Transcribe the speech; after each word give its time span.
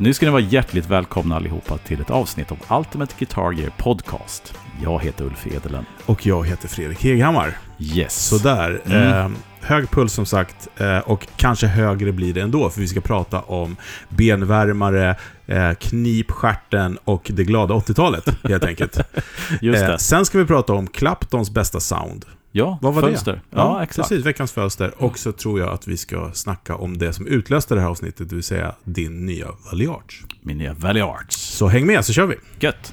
Nu 0.00 0.14
ska 0.14 0.26
ni 0.26 0.32
vara 0.32 0.42
hjärtligt 0.42 0.86
välkomna 0.86 1.36
allihopa 1.36 1.78
till 1.78 2.00
ett 2.00 2.10
avsnitt 2.10 2.52
av 2.52 2.78
Ultimate 2.78 3.14
Guitar 3.18 3.52
Gear 3.52 3.70
Podcast. 3.76 4.54
Jag 4.82 5.02
heter 5.04 5.24
Ulf 5.24 5.46
Edelen. 5.46 5.84
Och 6.06 6.26
jag 6.26 6.46
heter 6.46 6.68
Fredrik 6.68 7.04
Heghammar. 7.04 7.56
Yes. 7.78 8.26
Sådär. 8.26 8.80
Mm. 8.86 9.08
Eh, 9.08 9.30
hög 9.60 9.90
puls 9.90 10.12
som 10.12 10.26
sagt. 10.26 10.68
Eh, 10.76 10.98
och 10.98 11.26
kanske 11.36 11.66
högre 11.66 12.12
blir 12.12 12.34
det 12.34 12.40
ändå, 12.40 12.70
för 12.70 12.80
vi 12.80 12.88
ska 12.88 13.00
prata 13.00 13.40
om 13.40 13.76
benvärmare, 14.08 15.16
eh, 15.46 15.72
knipstjärten 15.72 16.98
och 17.04 17.30
det 17.34 17.44
glada 17.44 17.74
80-talet, 17.74 18.24
helt 18.44 18.64
enkelt. 18.64 18.98
Just 19.60 19.80
det. 19.80 19.92
Eh, 19.92 19.96
sen 19.96 20.24
ska 20.24 20.38
vi 20.38 20.44
prata 20.44 20.72
om 20.72 20.86
Claptons 20.86 21.50
bästa 21.50 21.80
sound. 21.80 22.24
Ja, 22.52 22.78
Vad 22.82 22.94
var 22.94 23.02
fönster. 23.02 23.32
det? 23.32 23.40
Ja, 23.50 23.82
exakt. 23.82 24.08
Precis, 24.08 24.26
veckans 24.26 24.52
fönster. 24.52 24.94
Och 24.98 25.18
så 25.18 25.32
tror 25.32 25.60
jag 25.60 25.68
att 25.68 25.86
vi 25.88 25.96
ska 25.96 26.30
snacka 26.34 26.74
om 26.76 26.98
det 26.98 27.12
som 27.12 27.26
utlöste 27.26 27.74
det 27.74 27.80
här 27.80 27.88
avsnittet, 27.88 28.28
det 28.28 28.34
vill 28.34 28.44
säga 28.44 28.74
din 28.84 29.26
nya 29.26 29.46
Valiarch. 29.70 30.22
Min 30.42 30.58
nya 30.58 30.72
Valley 30.74 31.02
Arts. 31.02 31.36
Så 31.36 31.68
häng 31.68 31.86
med 31.86 32.04
så 32.04 32.12
kör 32.12 32.26
vi. 32.26 32.36
Gött. 32.60 32.92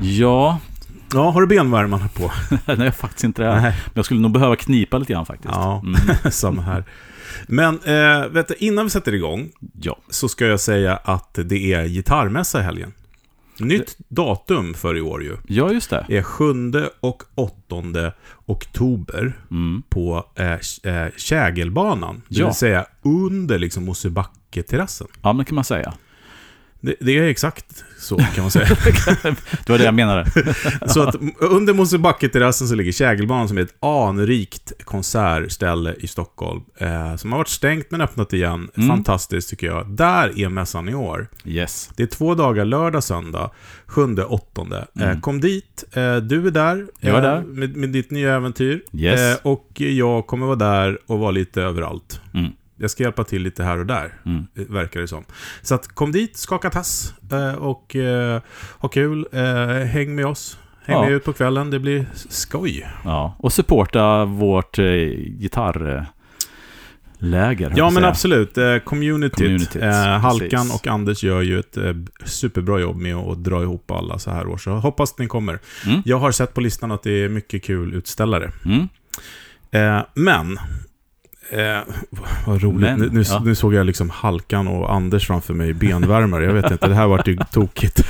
Ja, 0.00 0.58
Ja, 1.14 1.30
har 1.30 1.40
du 1.40 1.46
benvärmarna 1.46 2.08
på? 2.08 2.30
nej 2.76 2.92
faktiskt 2.92 3.24
inte 3.24 3.42
det. 3.42 3.48
Nej. 3.52 3.62
Men 3.62 3.72
jag 3.94 4.04
skulle 4.04 4.20
nog 4.20 4.32
behöva 4.32 4.56
knipa 4.56 4.98
lite 4.98 5.12
grann 5.12 5.26
faktiskt. 5.26 5.54
Ja, 5.54 5.82
Mm. 5.84 6.00
samma 6.30 6.62
här. 6.62 6.84
Men 7.46 7.78
eh, 7.84 8.28
vet 8.28 8.48
du, 8.48 8.54
innan 8.58 8.84
vi 8.84 8.90
sätter 8.90 9.14
igång 9.14 9.48
Ja, 9.80 9.96
så 10.10 10.28
ska 10.28 10.46
jag 10.46 10.60
säga 10.60 10.96
att 10.96 11.38
det 11.44 11.72
är 11.72 11.84
gitarrmässa 11.86 12.60
i 12.60 12.62
helgen. 12.62 12.92
Nytt 13.60 13.96
datum 14.08 14.74
för 14.74 14.96
i 14.96 15.00
år 15.00 15.22
ju. 15.24 15.36
ja 15.46 15.72
just 15.72 15.90
det. 15.90 16.06
är 16.08 16.22
7 16.22 16.44
och 17.00 17.22
8 17.34 18.12
oktober 18.46 19.32
Mm. 19.50 19.82
på 19.88 20.24
eh, 20.34 20.52
eh, 20.94 21.08
Kägelbanan. 21.16 22.22
Det 22.28 22.38
Ja. 22.40 22.46
vill 22.46 22.54
säga 22.54 22.86
under 23.02 23.58
liksom 23.58 23.84
Mosebacke-terrassen. 23.84 25.06
Ja, 25.22 25.32
men 25.32 25.44
kan 25.44 25.54
man 25.54 25.64
säga. 25.64 25.94
Det, 26.80 26.94
det 27.00 27.18
är 27.18 27.22
exakt 27.22 27.84
så 27.98 28.16
kan 28.16 28.44
man 28.44 28.50
säga. 28.50 28.66
Det 29.66 29.68
var 29.68 29.78
det 29.78 29.84
jag 29.84 29.94
menade. 29.94 30.30
så 30.86 31.02
att 31.02 31.16
under 31.38 31.74
Mosebacke-terrassen 31.74 32.68
så 32.68 32.74
ligger 32.74 32.92
Kägelbanan 32.92 33.48
som 33.48 33.58
är 33.58 33.62
ett 33.62 33.74
anrikt 33.80 34.72
konsertställe 34.84 35.94
i 35.98 36.06
Stockholm. 36.06 36.62
Eh, 36.78 37.16
som 37.16 37.32
har 37.32 37.38
varit 37.38 37.48
stängt 37.48 37.90
men 37.90 38.00
öppnat 38.00 38.32
igen. 38.32 38.70
Mm. 38.76 38.88
Fantastiskt 38.88 39.50
tycker 39.50 39.66
jag. 39.66 39.90
Där 39.90 40.38
är 40.38 40.48
mässan 40.48 40.88
i 40.88 40.94
år. 40.94 41.28
Yes. 41.44 41.90
Det 41.96 42.02
är 42.02 42.06
två 42.06 42.34
dagar, 42.34 42.64
lördag, 42.64 43.04
söndag, 43.04 43.50
sjunde, 43.86 44.24
åttonde. 44.24 44.86
Eh, 45.00 45.20
kom 45.20 45.40
dit, 45.40 45.84
eh, 45.92 46.16
du 46.16 46.46
är 46.46 46.50
där. 46.50 46.74
Mm. 46.74 46.88
Jag 47.00 47.16
är 47.16 47.22
där. 47.22 47.40
Med, 47.40 47.76
med 47.76 47.90
ditt 47.90 48.10
nya 48.10 48.34
äventyr. 48.34 48.82
Yes. 48.92 49.20
Eh, 49.20 49.36
och 49.42 49.68
jag 49.74 50.26
kommer 50.26 50.46
vara 50.46 50.56
där 50.56 50.98
och 51.06 51.18
vara 51.18 51.30
lite 51.30 51.62
överallt. 51.62 52.20
Mm. 52.34 52.52
Jag 52.78 52.90
ska 52.90 53.02
hjälpa 53.02 53.24
till 53.24 53.42
lite 53.42 53.64
här 53.64 53.78
och 53.78 53.86
där, 53.86 54.12
Mm. 54.26 54.46
verkar 54.54 55.00
det 55.00 55.08
som. 55.08 55.24
Så 55.62 55.74
att 55.74 55.88
kom 55.88 56.12
dit, 56.12 56.36
skaka 56.36 56.70
tass 56.70 57.14
eh, 57.32 57.54
och 57.54 57.96
eh, 57.96 58.40
ha 58.78 58.88
kul. 58.88 59.26
Eh, 59.32 59.66
häng 59.86 60.14
med 60.14 60.26
oss. 60.26 60.58
Häng 60.84 60.96
Ja. 60.96 61.02
med 61.02 61.12
ut 61.12 61.24
på 61.24 61.32
kvällen, 61.32 61.70
det 61.70 61.78
blir 61.78 62.06
skoj. 62.14 62.86
Ja, 63.04 63.36
och 63.38 63.52
supporta 63.52 64.24
vårt 64.24 64.78
eh, 64.78 64.84
gitarrläger. 65.38 66.06
Ja 67.76 67.84
men 67.84 67.94
säga. 67.94 68.08
absolut, 68.08 68.58
eh, 68.58 68.78
communityt. 68.78 69.38
Communityt, 69.38 69.76
Eh, 69.82 69.90
Halkan 70.18 70.48
precis. 70.50 70.74
och 70.74 70.86
Anders 70.86 71.22
gör 71.24 71.42
ju 71.42 71.58
ett 71.58 71.76
eh, 71.76 71.92
superbra 72.24 72.78
jobb 72.80 72.96
med 72.96 73.16
att 73.16 73.44
dra 73.44 73.62
ihop 73.62 73.90
alla 73.90 74.18
så 74.18 74.30
här 74.30 74.46
år. 74.46 74.56
Så 74.56 74.70
hoppas 74.70 75.12
att 75.12 75.18
ni 75.18 75.26
kommer. 75.26 75.58
Mm. 75.86 76.02
Jag 76.04 76.18
har 76.18 76.32
sett 76.32 76.54
på 76.54 76.60
listan 76.60 76.92
att 76.92 77.02
det 77.02 77.24
är 77.24 77.28
mycket 77.28 77.64
kul 77.64 77.94
utställare. 77.94 78.50
Mm. 78.64 78.88
Men, 80.14 80.58
eh, 81.50 81.78
vad 82.46 82.62
roligt. 82.62 82.80
Men, 82.98 83.00
nu, 83.00 83.22
ja. 83.28 83.42
nu 83.44 83.54
såg 83.54 83.74
jag 83.74 83.86
liksom 83.86 84.10
Halkan 84.10 84.68
och 84.68 84.92
Anders 84.94 85.26
framför 85.26 85.54
mig, 85.54 85.72
benvärmare. 85.74 86.44
Jag 86.44 86.52
vet 86.52 86.70
inte, 86.70 86.88
det 86.88 86.94
här 86.94 87.06
vart 87.06 87.28
ju 87.28 87.36
tokigt. 87.52 88.02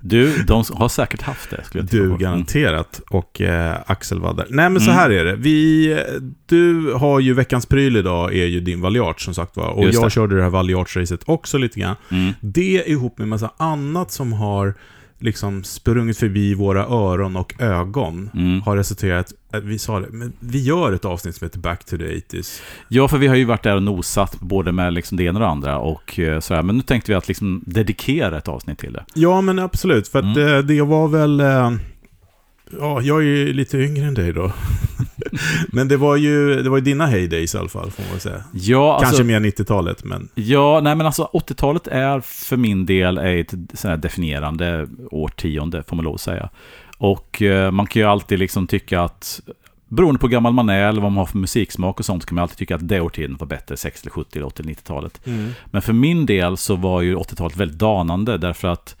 Du, 0.00 0.42
de 0.42 0.64
har 0.74 0.88
säkert 0.88 1.22
haft 1.22 1.50
det, 1.50 1.64
skulle 1.64 1.82
jag 1.84 1.90
Du 1.90 2.10
på. 2.10 2.16
garanterat. 2.16 3.00
Och 3.10 3.40
eh, 3.40 3.76
Axel 3.86 4.20
var 4.20 4.34
där. 4.34 4.46
Nej 4.50 4.70
men 4.70 4.80
så 4.80 4.90
Mm. 4.90 4.98
här 5.00 5.10
är 5.10 5.24
det. 5.24 5.36
Vi, 5.36 5.98
du 6.46 6.92
har 6.92 7.20
ju 7.20 7.34
veckans 7.34 7.66
pryl 7.66 7.96
idag, 7.96 8.34
är 8.34 8.46
ju 8.46 8.60
din 8.60 8.80
Valiart 8.80 9.20
som 9.20 9.34
sagt 9.34 9.56
var. 9.56 9.68
Och 9.68 9.84
jag 9.84 10.12
körde 10.12 10.36
det 10.36 10.42
här 10.42 10.50
Valiart-racet 10.50 11.20
också 11.24 11.58
lite 11.58 11.80
grann. 11.80 11.96
Mm. 12.10 12.32
Det 12.40 12.82
ihop 12.86 13.18
med 13.18 13.28
massa 13.28 13.50
annat 13.56 14.10
som 14.10 14.32
har 14.32 14.74
liksom 15.18 15.64
sprungit 15.64 16.18
förbi 16.18 16.54
våra 16.54 16.84
öron 16.84 17.36
och 17.36 17.54
ögon 17.62 18.30
Mm. 18.34 18.62
har 18.62 18.76
resulterat 18.76 19.32
att 19.52 19.64
vi 19.64 19.78
sa 19.78 20.00
det, 20.00 20.06
men 20.10 20.32
vi 20.40 20.62
gör 20.62 20.92
ett 20.92 21.04
avsnitt 21.04 21.34
som 21.36 21.44
heter 21.44 21.58
Back 21.58 21.84
to 21.84 21.96
the 21.96 22.04
80s. 22.04 22.60
Ja, 22.88 23.08
för 23.08 23.18
vi 23.18 23.26
har 23.26 23.34
ju 23.36 23.44
varit 23.44 23.62
där 23.62 23.76
och 23.76 23.82
nosat 23.82 24.40
både 24.40 24.72
med 24.72 24.92
liksom 24.92 25.16
det 25.16 25.24
ena 25.24 25.38
och 25.38 25.40
det 25.40 25.48
andra 25.48 25.78
och 25.78 26.18
eh, 26.18 26.40
sådär. 26.40 26.62
Men 26.62 26.76
nu 26.76 26.82
tänkte 26.82 27.10
vi 27.12 27.16
att 27.16 27.28
liksom 27.28 27.62
dedikera 27.66 28.38
ett 28.38 28.48
avsnitt 28.48 28.78
till 28.78 28.92
det. 28.92 29.04
Ja, 29.14 29.40
men 29.40 29.58
absolut. 29.58 30.08
För 30.08 30.18
att 30.18 30.36
Mm. 30.36 30.54
eh, 30.54 30.58
det 30.58 30.82
var 30.82 31.08
väl... 31.08 31.40
Ja, 32.80 33.00
jag 33.00 33.18
är 33.18 33.22
ju 33.22 33.52
lite 33.52 33.78
yngre 33.78 34.06
än 34.06 34.14
dig 34.14 34.32
då. 34.32 34.52
men 35.68 35.88
det 35.88 35.96
var, 35.96 36.16
ju, 36.16 36.62
det 36.62 36.70
var 36.70 36.76
ju 36.76 36.84
dina 36.84 37.06
heydays 37.06 37.54
i 37.54 37.58
alla 37.58 37.68
fall, 37.68 37.90
får 37.90 38.02
man 38.10 38.20
säga. 38.20 38.44
Ja, 38.52 38.98
Kanske 39.00 39.06
alltså, 39.06 39.24
mer 39.24 39.40
90-talet, 39.40 40.04
men... 40.04 40.28
ja, 40.34 40.80
nej 40.82 40.96
men 40.96 41.06
alltså 41.06 41.30
80-talet 41.32 41.86
är 41.86 42.20
för 42.20 42.56
min 42.56 42.86
del 42.86 43.18
ett 43.18 43.54
sådär 43.74 43.96
definierande 43.96 44.88
årtionde, 45.10 45.82
får 45.82 45.96
man 45.96 46.04
lov 46.04 46.14
att 46.14 46.20
säga. 46.20 46.48
Och 46.98 47.42
eh, 47.42 47.70
man 47.70 47.86
kan 47.86 48.02
ju 48.02 48.08
alltid 48.08 48.38
liksom 48.38 48.66
tycka 48.66 49.00
att 49.00 49.40
Beroende 49.88 50.18
på 50.20 50.26
hur 50.26 50.32
gammal 50.32 50.52
man 50.52 50.68
är 50.68 50.88
eller 50.88 51.00
vad 51.00 51.12
man 51.12 51.18
har 51.18 51.26
för 51.26 51.38
musiksmak 51.38 51.98
och 51.98 52.04
sånt 52.04 52.22
så 52.22 52.28
kan 52.28 52.34
man 52.34 52.42
alltid 52.42 52.58
tycka 52.58 52.74
att 52.74 52.88
det 52.88 53.00
årtiondet 53.00 53.40
var 53.40 53.46
bättre, 53.46 53.76
60, 53.76 54.10
70, 54.10 54.42
80, 54.42 54.62
90-talet. 54.62 55.20
Men 55.64 55.82
för 55.82 55.92
min 55.92 56.26
del 56.26 56.56
så 56.56 56.76
var 56.76 57.02
ju 57.02 57.16
80-talet 57.16 57.56
väldigt 57.56 57.78
danande 57.78 58.38
därför 58.38 58.68
att 58.68 58.96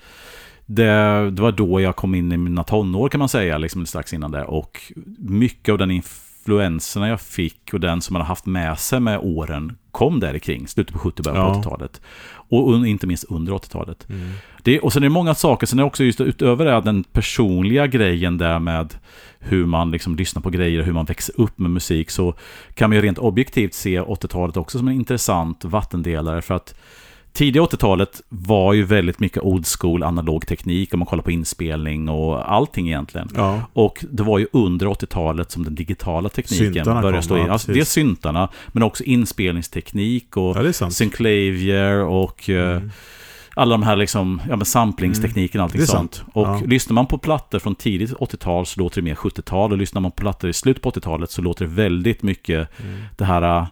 det, 0.66 1.30
det 1.30 1.42
var 1.42 1.52
då 1.52 1.80
jag 1.80 1.96
kom 1.96 2.14
in 2.14 2.32
i 2.32 2.36
mina 2.36 2.64
tonår 2.64 3.08
kan 3.08 3.18
man 3.18 3.28
säga, 3.28 3.58
liksom 3.58 3.86
strax 3.86 4.12
innan 4.12 4.30
det. 4.30 4.44
Och 4.44 4.92
mycket 5.18 5.72
av 5.72 5.78
den 5.78 5.90
influenserna 5.90 7.08
jag 7.08 7.20
fick 7.20 7.74
och 7.74 7.80
den 7.80 8.00
som 8.00 8.14
man 8.14 8.20
har 8.20 8.28
haft 8.28 8.46
med 8.46 8.78
sig 8.78 9.00
med 9.00 9.18
åren 9.22 9.76
kom 9.90 10.20
där 10.20 10.38
kring 10.38 10.68
slutet 10.68 10.92
på 10.92 10.98
70 10.98 11.22
början 11.22 11.46
på 11.46 11.52
Ja. 11.52 11.60
80-talet. 11.60 12.00
Och 12.48 12.86
inte 12.86 13.06
minst 13.06 13.24
under 13.24 13.52
80-talet. 13.52 14.10
Mm. 14.10 14.30
Det, 14.62 14.80
och 14.80 14.92
sen 14.92 15.02
är 15.02 15.06
det 15.06 15.10
många 15.10 15.34
saker, 15.34 15.66
sen 15.66 15.78
är 15.78 15.82
det 15.82 15.86
också 15.86 16.04
just 16.04 16.20
utöver 16.20 16.64
det, 16.64 16.80
den 16.80 17.04
personliga 17.04 17.86
grejen 17.86 18.38
där 18.38 18.58
med 18.58 18.94
hur 19.38 19.66
man 19.66 19.90
liksom 19.90 20.16
lyssnar 20.16 20.42
på 20.42 20.50
grejer 20.50 20.80
och 20.80 20.86
hur 20.86 20.92
man 20.92 21.04
växer 21.04 21.40
upp 21.40 21.58
med 21.58 21.70
musik 21.70 22.10
så 22.10 22.34
kan 22.74 22.90
man 22.90 22.96
ju 22.96 23.02
rent 23.02 23.18
objektivt 23.18 23.74
se 23.74 24.00
80-talet 24.00 24.56
också 24.56 24.78
som 24.78 24.88
en 24.88 24.94
intressant 24.94 25.64
vattendelare 25.64 26.42
för 26.42 26.54
att 26.54 26.74
tidiga 27.34 27.62
80-talet 27.62 28.22
var 28.28 28.72
ju 28.72 28.84
väldigt 28.84 29.20
mycket 29.20 29.42
old 29.42 29.66
school 29.66 30.02
analog 30.02 30.46
teknik 30.46 30.94
om 30.94 30.98
man 30.98 31.06
kollar 31.06 31.22
på 31.22 31.30
inspelning 31.30 32.08
och 32.08 32.52
allting 32.52 32.86
egentligen. 32.88 33.28
Ja. 33.36 33.60
Och 33.72 34.04
det 34.10 34.22
var 34.22 34.38
ju 34.38 34.46
under 34.52 34.86
80-talet 34.86 35.50
som 35.50 35.64
den 35.64 35.74
digitala 35.74 36.28
tekniken 36.28 36.74
Syntarna 36.74 37.02
började 37.02 37.22
stå 37.22 37.38
in. 37.38 37.50
Alltså, 37.50 37.66
precis. 37.66 37.80
dels 37.80 37.88
syntarna, 37.90 38.48
men 38.68 38.82
också 38.82 39.04
inspelningsteknik 39.04 40.36
och 40.36 40.56
ja, 40.56 40.62
det 40.62 40.68
är 40.82 40.90
synclavier 40.90 41.98
och 42.00 42.50
eh, 42.50 42.76
Mm. 42.76 42.90
alla 43.56 43.70
de 43.74 43.82
här 43.82 43.96
liksom, 43.96 44.40
ja 44.48 44.56
men 44.56 44.64
samplingstekniken 44.66 45.60
och 45.60 45.64
allting 45.64 45.78
Det 45.80 45.84
är 45.84 45.86
sånt. 45.86 46.14
sant. 46.14 46.30
Och 46.32 46.46
Ja. 46.46 46.60
lyssnar 46.66 46.94
man 46.94 47.06
på 47.06 47.18
plattor 47.18 47.58
från 47.58 47.74
tidigt 47.74 48.12
80-tal 48.12 48.66
så 48.66 48.80
låter 48.80 49.00
det 49.00 49.04
mer 49.04 49.14
70-tal 49.14 49.72
och 49.72 49.78
lyssnar 49.78 50.00
man 50.00 50.10
på 50.10 50.16
plattor 50.16 50.50
i 50.50 50.52
slutet 50.52 50.82
på 50.82 50.90
80-talet 50.90 51.30
så 51.30 51.42
låter 51.42 51.64
det 51.64 51.70
väldigt 51.70 52.22
mycket 52.22 52.68
det 53.16 53.24
här, 53.24 53.66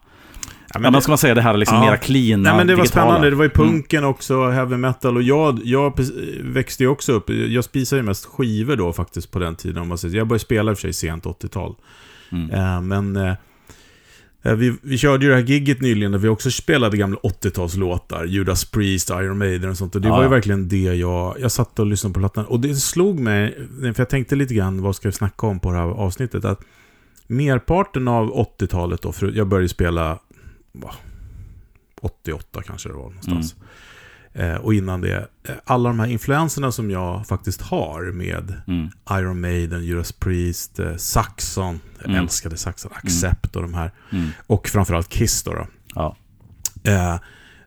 ja, 0.74 0.78
Ja, 0.78 0.80
men, 0.80 0.92
det- 0.92 1.00
ska 1.00 1.10
man 1.10 1.18
säga 1.18 1.34
det 1.34 1.40
här 1.42 1.56
liksom 1.56 1.76
Ja. 1.76 1.84
mera 1.84 1.96
cleana, 1.96 2.42
Nej 2.42 2.56
men 2.56 2.66
det 2.66 2.74
var 2.74 2.82
digitala. 2.82 3.06
spännande, 3.06 3.30
det 3.30 3.36
var 3.36 3.44
ju 3.44 3.50
Mm. 3.54 3.68
punken 3.68 4.04
också, 4.04 4.48
heavy 4.50 4.76
metal 4.76 5.16
och 5.16 5.22
jag, 5.22 5.60
jag 5.64 5.98
växte 6.42 6.82
ju 6.82 6.88
också 6.88 7.12
upp, 7.12 7.30
jag 7.30 7.64
spisade 7.64 8.00
ju 8.02 8.06
mest 8.06 8.24
skivor 8.26 8.76
då 8.76 8.92
faktiskt 8.92 9.30
på 9.30 9.38
den 9.38 9.56
tiden 9.56 9.82
om 9.82 9.88
man 9.88 9.98
säger. 9.98 10.16
Jag 10.18 10.26
började 10.26 10.44
spela 10.44 10.70
i 10.70 10.74
och 10.74 10.78
för 10.78 10.82
sig 10.82 10.92
sent 10.92 11.26
80-tal. 11.26 11.74
Mm. 12.32 12.50
Eh, 12.50 12.80
men 12.80 13.16
eh, 13.16 13.34
eh, 14.42 14.54
vi, 14.54 14.74
vi 14.82 14.98
körde 14.98 15.24
ju 15.24 15.30
det 15.30 15.36
här 15.36 15.42
gigget 15.44 15.80
nyligen 15.80 16.12
där 16.12 16.18
vi 16.18 16.28
också 16.28 16.50
spelade 16.50 16.96
gamla 16.96 17.18
80-talslåtar, 17.22 18.24
Judas 18.24 18.64
Priest, 18.64 19.10
Iron 19.10 19.38
Maiden 19.38 19.70
och 19.70 19.76
sånt. 19.76 19.94
Och 19.94 20.00
det 20.00 20.08
Ja, 20.08 20.14
var 20.14 20.20
ju 20.22 20.26
ja. 20.26 20.30
verkligen 20.30 20.68
det 20.68 20.82
jag, 20.94 21.36
jag 21.40 21.52
satt 21.52 21.78
och 21.78 21.86
lyssnade 21.86 22.14
på 22.14 22.20
plattan. 22.20 22.44
Och 22.44 22.60
det 22.60 22.74
slog 22.74 23.20
mig, 23.20 23.58
för 23.80 23.94
jag 23.98 24.08
tänkte 24.08 24.36
lite 24.36 24.54
grann, 24.54 24.82
vad 24.82 24.96
ska 24.96 25.08
vi 25.08 25.12
snacka 25.12 25.46
om 25.46 25.60
på 25.60 25.70
det 25.72 25.76
här 25.78 25.84
avsnittet? 25.84 26.44
Att 26.44 26.60
merparten 27.26 28.08
av 28.08 28.32
80-talet 28.60 29.02
då, 29.02 29.12
för 29.12 29.32
jag 29.36 29.46
började 29.48 29.68
spela, 29.68 30.18
88 32.00 32.62
kanske 32.62 32.88
det 32.88 32.92
var 32.94 33.02
någonstans. 33.02 33.54
Eh, 34.34 34.54
och 34.54 34.74
innan 34.74 35.00
det, 35.00 35.28
eh, 35.48 35.54
alla 35.64 35.88
de 35.88 36.00
här 36.00 36.06
influenserna 36.06 36.72
som 36.72 36.90
jag 36.90 37.26
faktiskt 37.26 37.60
har 37.62 38.12
med 38.12 38.54
Mm. 38.66 38.88
Iron 39.10 39.40
Maiden, 39.40 39.84
Judas 39.84 40.12
Priest, 40.12 40.78
eh, 40.78 40.96
Saxon, 40.96 41.80
jag 41.98 42.08
Mm. 42.08 42.22
älskade 42.22 42.56
Saxon, 42.56 42.92
Accept 42.94 43.56
och 43.56 43.62
de 43.62 43.74
här. 43.74 43.90
Mm. 44.12 44.28
Och 44.46 44.68
framförallt 44.68 45.08
Kiss 45.08 45.42
då. 45.42 45.52
då. 45.54 45.66
Ja. 45.94 46.16
Eh, 46.84 47.16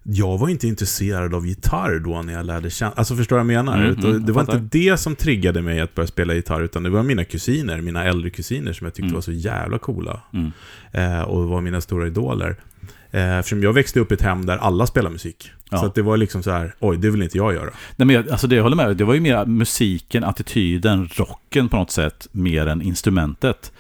jag 0.04 0.38
var 0.38 0.50
inte 0.50 0.68
intresserad 0.68 1.34
av 1.34 1.48
gitarr 1.48 2.00
då 2.00 2.22
när 2.22 2.34
jag 2.34 2.46
lärde 2.46 2.70
känna... 2.70 2.92
Alltså 2.92 3.16
förstår 3.16 3.36
du 3.36 3.44
vad 3.44 3.54
jag 3.54 3.66
menar? 3.66 3.84
Mm, 3.86 4.00
mm, 4.06 4.26
det 4.26 4.32
var 4.32 4.46
jag 4.48 4.56
inte 4.62 4.78
det 4.78 4.98
som 4.98 5.16
triggade 5.16 5.62
mig 5.62 5.80
att 5.82 5.96
börja 5.96 6.08
spela 6.08 6.34
gitarr, 6.34 6.62
utan 6.62 6.84
det 6.84 6.90
var 6.90 7.04
mina 7.04 7.24
kusiner, 7.24 7.82
mina 7.82 8.04
äldre 8.04 8.30
kusiner 8.30 8.74
som 8.74 8.86
jag 8.86 8.94
tyckte 8.94 9.06
Mm. 9.06 9.14
var 9.16 9.22
så 9.22 9.32
jävla 9.32 9.78
coola. 9.78 10.22
Mm. 10.34 10.52
Eh, 10.92 11.22
och 11.22 11.48
var 11.50 11.62
mina 11.62 11.82
stora 11.82 12.08
idoler. 12.08 12.56
Eh, 13.16 13.38
eftersom 13.40 13.64
jag 13.64 13.74
växte 13.74 14.00
upp 14.00 14.12
i 14.12 14.16
ett 14.16 14.22
hem 14.22 14.46
där 14.46 14.58
alla 14.58 14.88
spelar 14.88 15.10
musik. 15.10 15.52
Ja. 15.70 15.78
Så 15.78 15.92
det 15.96 16.02
var 16.02 16.18
liksom 16.18 16.44
så 16.44 16.52
här, 16.52 16.76
oj, 16.80 16.98
det 16.98 17.10
vill 17.10 17.22
inte 17.22 17.38
jag 17.38 17.54
göra. 17.54 17.70
Nej, 17.96 18.06
men 18.06 18.10
jag, 18.16 18.30
alltså 18.30 18.48
det 18.48 18.56
jag 18.56 18.64
håller 18.64 18.76
med 18.76 18.98
Det 18.98 19.04
var 19.04 19.14
ju 19.14 19.20
mer 19.20 19.46
musiken, 19.46 20.24
attityden, 20.24 21.10
rocken 21.16 21.70
på 21.70 21.78
något 21.78 21.92
sätt, 21.92 22.28
mer 22.32 22.68
än 22.68 22.82
instrumentet. 22.82 23.72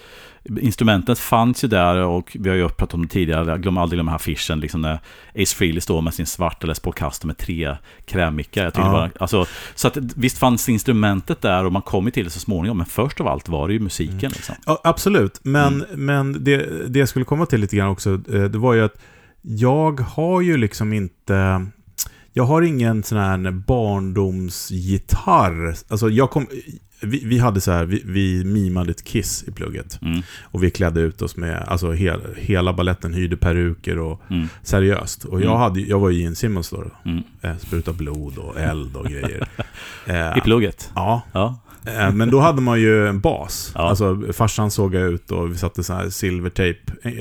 Instrumentet 0.61 1.19
fanns 1.19 1.63
ju 1.63 1.67
där 1.67 1.95
och 1.95 2.37
vi 2.39 2.49
har 2.49 2.55
ju 2.55 2.67
pratat 2.69 2.93
om 2.93 3.01
det 3.01 3.07
tidigare, 3.07 3.49
jag 3.49 3.61
glömmer 3.61 3.81
aldrig 3.81 3.99
de 3.99 4.07
här 4.07 4.15
affischen, 4.15 4.59
liksom 4.59 4.81
när 4.81 4.99
Ace 5.35 5.55
Frehley 5.55 5.81
står 5.81 6.01
med 6.01 6.13
sin 6.13 6.25
svarta 6.25 6.67
Les 6.67 6.79
Paul 6.79 6.93
Custom 6.93 7.27
med 7.27 7.37
tre 7.37 7.75
krämmickar. 8.05 8.63
Jag 8.63 8.73
Ja. 8.75 8.91
bara, 8.91 9.09
alltså, 9.19 9.45
så 9.75 9.87
att 9.87 9.97
visst 9.97 10.37
fanns 10.37 10.69
instrumentet 10.69 11.41
där 11.41 11.65
och 11.65 11.71
man 11.73 11.81
kom 11.81 12.05
ju 12.05 12.11
till 12.11 12.23
det 12.23 12.29
så 12.31 12.39
småningom, 12.39 12.77
men 12.77 12.85
först 12.85 13.21
av 13.21 13.27
allt 13.27 13.49
var 13.49 13.67
det 13.67 13.73
ju 13.73 13.79
musiken. 13.79 14.31
Liksom. 14.31 14.55
Ja, 14.65 14.81
absolut, 14.83 15.39
men, 15.43 15.73
Mm. 15.81 16.05
men 16.05 16.43
det, 16.43 16.87
det 16.87 16.99
jag 16.99 17.09
skulle 17.09 17.25
komma 17.25 17.45
till 17.45 17.61
lite 17.61 17.75
grann 17.75 17.89
också, 17.89 18.09
eh, 18.33 18.43
det 18.43 18.57
var 18.57 18.73
ju 18.73 18.83
att 18.85 18.97
jag 19.47 19.99
har 19.99 20.41
ju 20.41 20.57
liksom 20.57 20.93
inte... 20.93 21.65
Jag 22.33 22.43
har 22.43 22.61
ingen 22.61 23.03
sån 23.03 23.17
här 23.17 23.51
barndomsgitarr. 23.51 25.75
Alltså 25.87 26.09
jag 26.09 26.29
kom... 26.31 26.47
Vi, 27.01 27.25
vi 27.25 27.39
hade 27.39 27.61
så 27.61 27.71
här, 27.71 27.85
vi, 27.85 28.01
vi 28.05 28.43
mimade 28.45 28.91
ett 28.91 29.03
Kiss 29.03 29.43
i 29.47 29.51
plugget. 29.51 30.01
Mm. 30.01 30.21
Och 30.41 30.63
vi 30.63 30.71
klädde 30.71 31.01
ut 31.01 31.21
oss 31.21 31.37
med, 31.37 31.63
alltså 31.67 31.91
hel, 31.91 32.21
hela 32.37 32.73
balletten 32.73 33.13
hyrde 33.13 33.37
peruker 33.37 33.99
och 33.99 34.21
Mm. 34.29 34.47
seriöst. 34.63 35.23
Och 35.25 35.41
jag, 35.41 35.47
Mm. 35.47 35.57
hade, 35.59 35.81
jag 35.81 35.99
var 35.99 36.09
ju 36.09 36.21
Gene 36.21 36.35
Simmons 36.35 36.69
då. 36.69 36.81
då. 36.81 36.91
Mm. 37.11 37.23
Eh, 37.41 37.57
Spruta 37.57 37.93
blod 37.93 38.37
och 38.37 38.59
eld 38.59 38.95
och 38.95 39.05
grejer. 39.05 39.47
Eh, 40.05 40.15
I 40.37 40.41
plugget. 40.41 40.91
ja, 40.95 41.21
Ja. 41.31 41.59
Eh, 41.87 42.11
Men 42.13 42.29
då 42.31 42.39
hade 42.39 42.61
man 42.61 42.79
ju 42.81 43.07
en 43.07 43.19
bas. 43.19 43.71
Ja. 43.75 43.81
Alltså 43.89 44.21
farsan 44.33 44.71
såg 44.71 44.95
ut 44.95 45.31
och 45.31 45.51
vi 45.51 45.57
satte 45.57 45.83
så 45.83 45.93
här 45.93 46.09
silvertejp. 46.09 46.79
eh, 47.03 47.11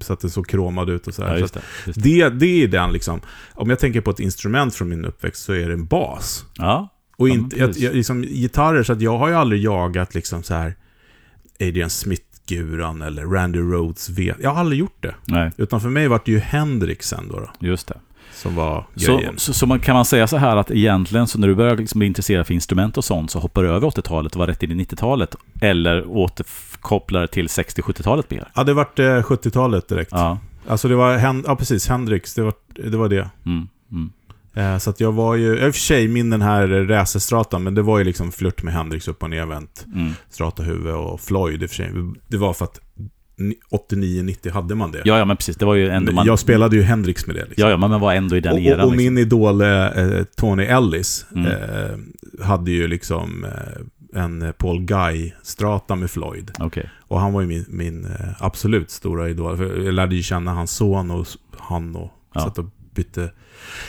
Så 0.00 0.12
att 0.12 0.20
det 0.20 0.30
såg 0.30 0.48
kromad 0.48 0.90
ut 0.90 1.06
och 1.06 1.14
så 1.14 1.24
här. 1.24 1.36
ja, 1.38 1.46
det. 1.52 1.60
Det. 1.92 2.00
det, 2.00 2.28
det 2.30 2.62
är 2.62 2.68
den 2.68 2.92
liksom. 2.92 3.20
Om 3.54 3.70
jag 3.70 3.78
tänker 3.78 4.00
på 4.00 4.10
ett 4.10 4.20
instrument 4.20 4.74
från 4.74 4.88
min 4.88 5.04
uppväxt 5.04 5.44
så 5.44 5.52
är 5.52 5.66
det 5.66 5.72
en 5.72 5.86
bas. 5.86 6.44
Ja. 6.58 6.88
Och 7.16 7.28
inte, 7.28 7.58
jag, 7.58 7.76
jag, 7.76 7.94
liksom, 7.94 8.22
gitarrer, 8.22 8.82
så 8.82 8.92
att 8.92 9.00
jag 9.00 9.18
har 9.18 9.28
ju 9.28 9.34
aldrig 9.34 9.62
jagat 9.62 10.14
liksom 10.14 10.42
så 10.42 10.54
här 10.54 10.74
Adrian 11.60 11.90
Smith-guran 11.90 13.02
eller 13.06 13.24
Randy 13.26 13.58
Rhodes 13.58 14.08
V. 14.08 14.34
Jag 14.40 14.50
har 14.50 14.60
aldrig 14.60 14.80
gjort 14.80 15.02
det. 15.02 15.14
Nej, 15.24 15.50
Utan 15.56 15.80
för 15.80 15.88
mig 15.88 16.08
var 16.08 16.20
det 16.24 16.32
ju 16.32 16.38
Hendrix 16.38 17.08
sen 17.08 17.28
då, 17.28 17.50
då 17.60 17.66
just 17.66 17.88
det. 17.88 17.98
Som 18.32 18.54
var 18.54 18.86
Så, 18.96 19.16
grejen. 19.16 19.34
så, 19.38 19.52
så 19.52 19.66
man, 19.66 19.80
kan 19.80 19.94
man 19.94 20.04
säga 20.04 20.26
så 20.26 20.36
här 20.36 20.56
att 20.56 20.70
egentligen 20.70 21.26
så 21.26 21.38
när 21.38 21.48
du 21.48 21.54
börjar 21.54 21.76
liksom 21.76 21.98
bli 21.98 22.06
intresserad 22.06 22.46
för 22.46 22.54
instrument 22.54 22.96
och 22.98 23.04
sånt 23.04 23.30
så 23.30 23.38
hoppar 23.38 23.62
du 23.62 23.68
över 23.70 23.88
80-talet 23.88 24.32
och 24.34 24.38
var 24.38 24.46
rätt 24.46 24.62
in 24.62 24.80
i 24.80 24.84
90-talet 24.84 25.36
eller 25.60 26.06
återkopplar 26.08 27.20
det 27.20 27.26
till 27.28 27.46
60-70-talet 27.46 28.30
mer? 28.30 28.48
Ja, 28.54 28.64
det 28.64 28.74
vart 28.74 28.98
eh, 28.98 29.04
70-talet 29.04 29.88
direkt. 29.88 30.10
Ja. 30.12 30.38
Alltså 30.68 30.88
det 30.88 30.94
var, 30.96 31.16
Hen- 31.16 31.44
ja 31.46 31.56
precis, 31.56 31.88
Hendrix, 31.88 32.34
det 32.34 32.42
var 32.42 32.52
det. 32.90 32.96
Var 32.96 33.08
det. 33.08 33.30
Mm, 33.46 33.68
mm. 33.92 34.10
Eh, 34.54 34.78
Så 34.78 34.90
att 34.90 35.00
jag 35.00 35.12
var 35.12 35.34
ju, 35.34 35.58
i 35.58 35.70
och 35.70 35.74
för 35.74 35.80
sig 35.80 36.08
min 36.08 36.30
den 36.30 36.42
här 36.42 36.66
racerstratan, 36.68 37.62
men 37.62 37.74
det 37.74 37.82
var 37.82 37.98
ju 37.98 38.04
liksom 38.04 38.32
flört 38.32 38.62
med 38.62 38.74
Hendrix 38.74 39.08
upp 39.08 39.22
och 39.22 39.30
nervänt. 39.30 39.84
Mm. 39.94 40.12
Strata 40.30 40.62
huvud 40.62 40.94
och 40.94 41.20
Floyd 41.20 41.62
i 41.62 41.66
och 41.66 41.70
för 41.70 41.76
sig. 41.76 41.90
Det 42.28 42.36
var 42.36 42.52
för 42.52 42.64
att 42.64 42.80
89-90 43.70 44.50
hade 44.50 44.74
man 44.74 44.92
det. 44.92 45.02
Ja, 45.04 45.18
ja, 45.18 45.24
men 45.24 45.36
precis. 45.36 45.56
Det 45.56 45.64
var 45.64 45.74
ju 45.74 45.88
ändå 45.90 46.12
man... 46.12 46.26
Jag 46.26 46.38
spelade 46.38 46.76
ju 46.76 46.82
Hendrix 46.82 47.26
med 47.26 47.36
det. 47.36 47.44
Liksom. 47.44 47.62
Ja, 47.64 47.70
ja, 47.70 47.76
men 47.76 47.90
man 47.90 48.00
var 48.00 48.14
ändå 48.14 48.36
i 48.36 48.40
den 48.40 48.52
och, 48.52 48.58
eran. 48.60 48.80
och, 48.80 48.86
och 48.86 48.92
liksom. 48.92 49.14
min 49.14 49.18
idol 49.18 49.60
eh, 49.60 50.22
Tony 50.36 50.64
Ellis 50.64 51.26
Mm. 51.34 51.46
eh, 51.46 52.44
hade 52.46 52.70
ju 52.70 52.86
liksom 52.88 53.44
eh, 53.44 54.20
en 54.22 54.52
Paul 54.58 54.80
Guy-strata 54.84 55.94
med 55.96 56.10
Floyd. 56.10 56.50
Okej. 56.58 56.90
Och 57.08 57.20
han 57.20 57.32
var 57.32 57.40
ju 57.40 57.46
min, 57.46 57.64
min 57.68 58.04
eh, 58.04 58.10
absolut 58.38 58.90
stora 58.90 59.28
idol. 59.28 59.56
För 59.56 59.84
jag 59.84 59.94
lärde 59.94 60.14
ju 60.16 60.22
känna 60.22 60.54
hans 60.54 60.70
son 60.70 61.10
och 61.10 61.26
han 61.58 61.96
och 61.96 62.12
Ja. 62.34 62.40
satt 62.42 62.58
och 62.58 62.64
bytte. 62.96 63.30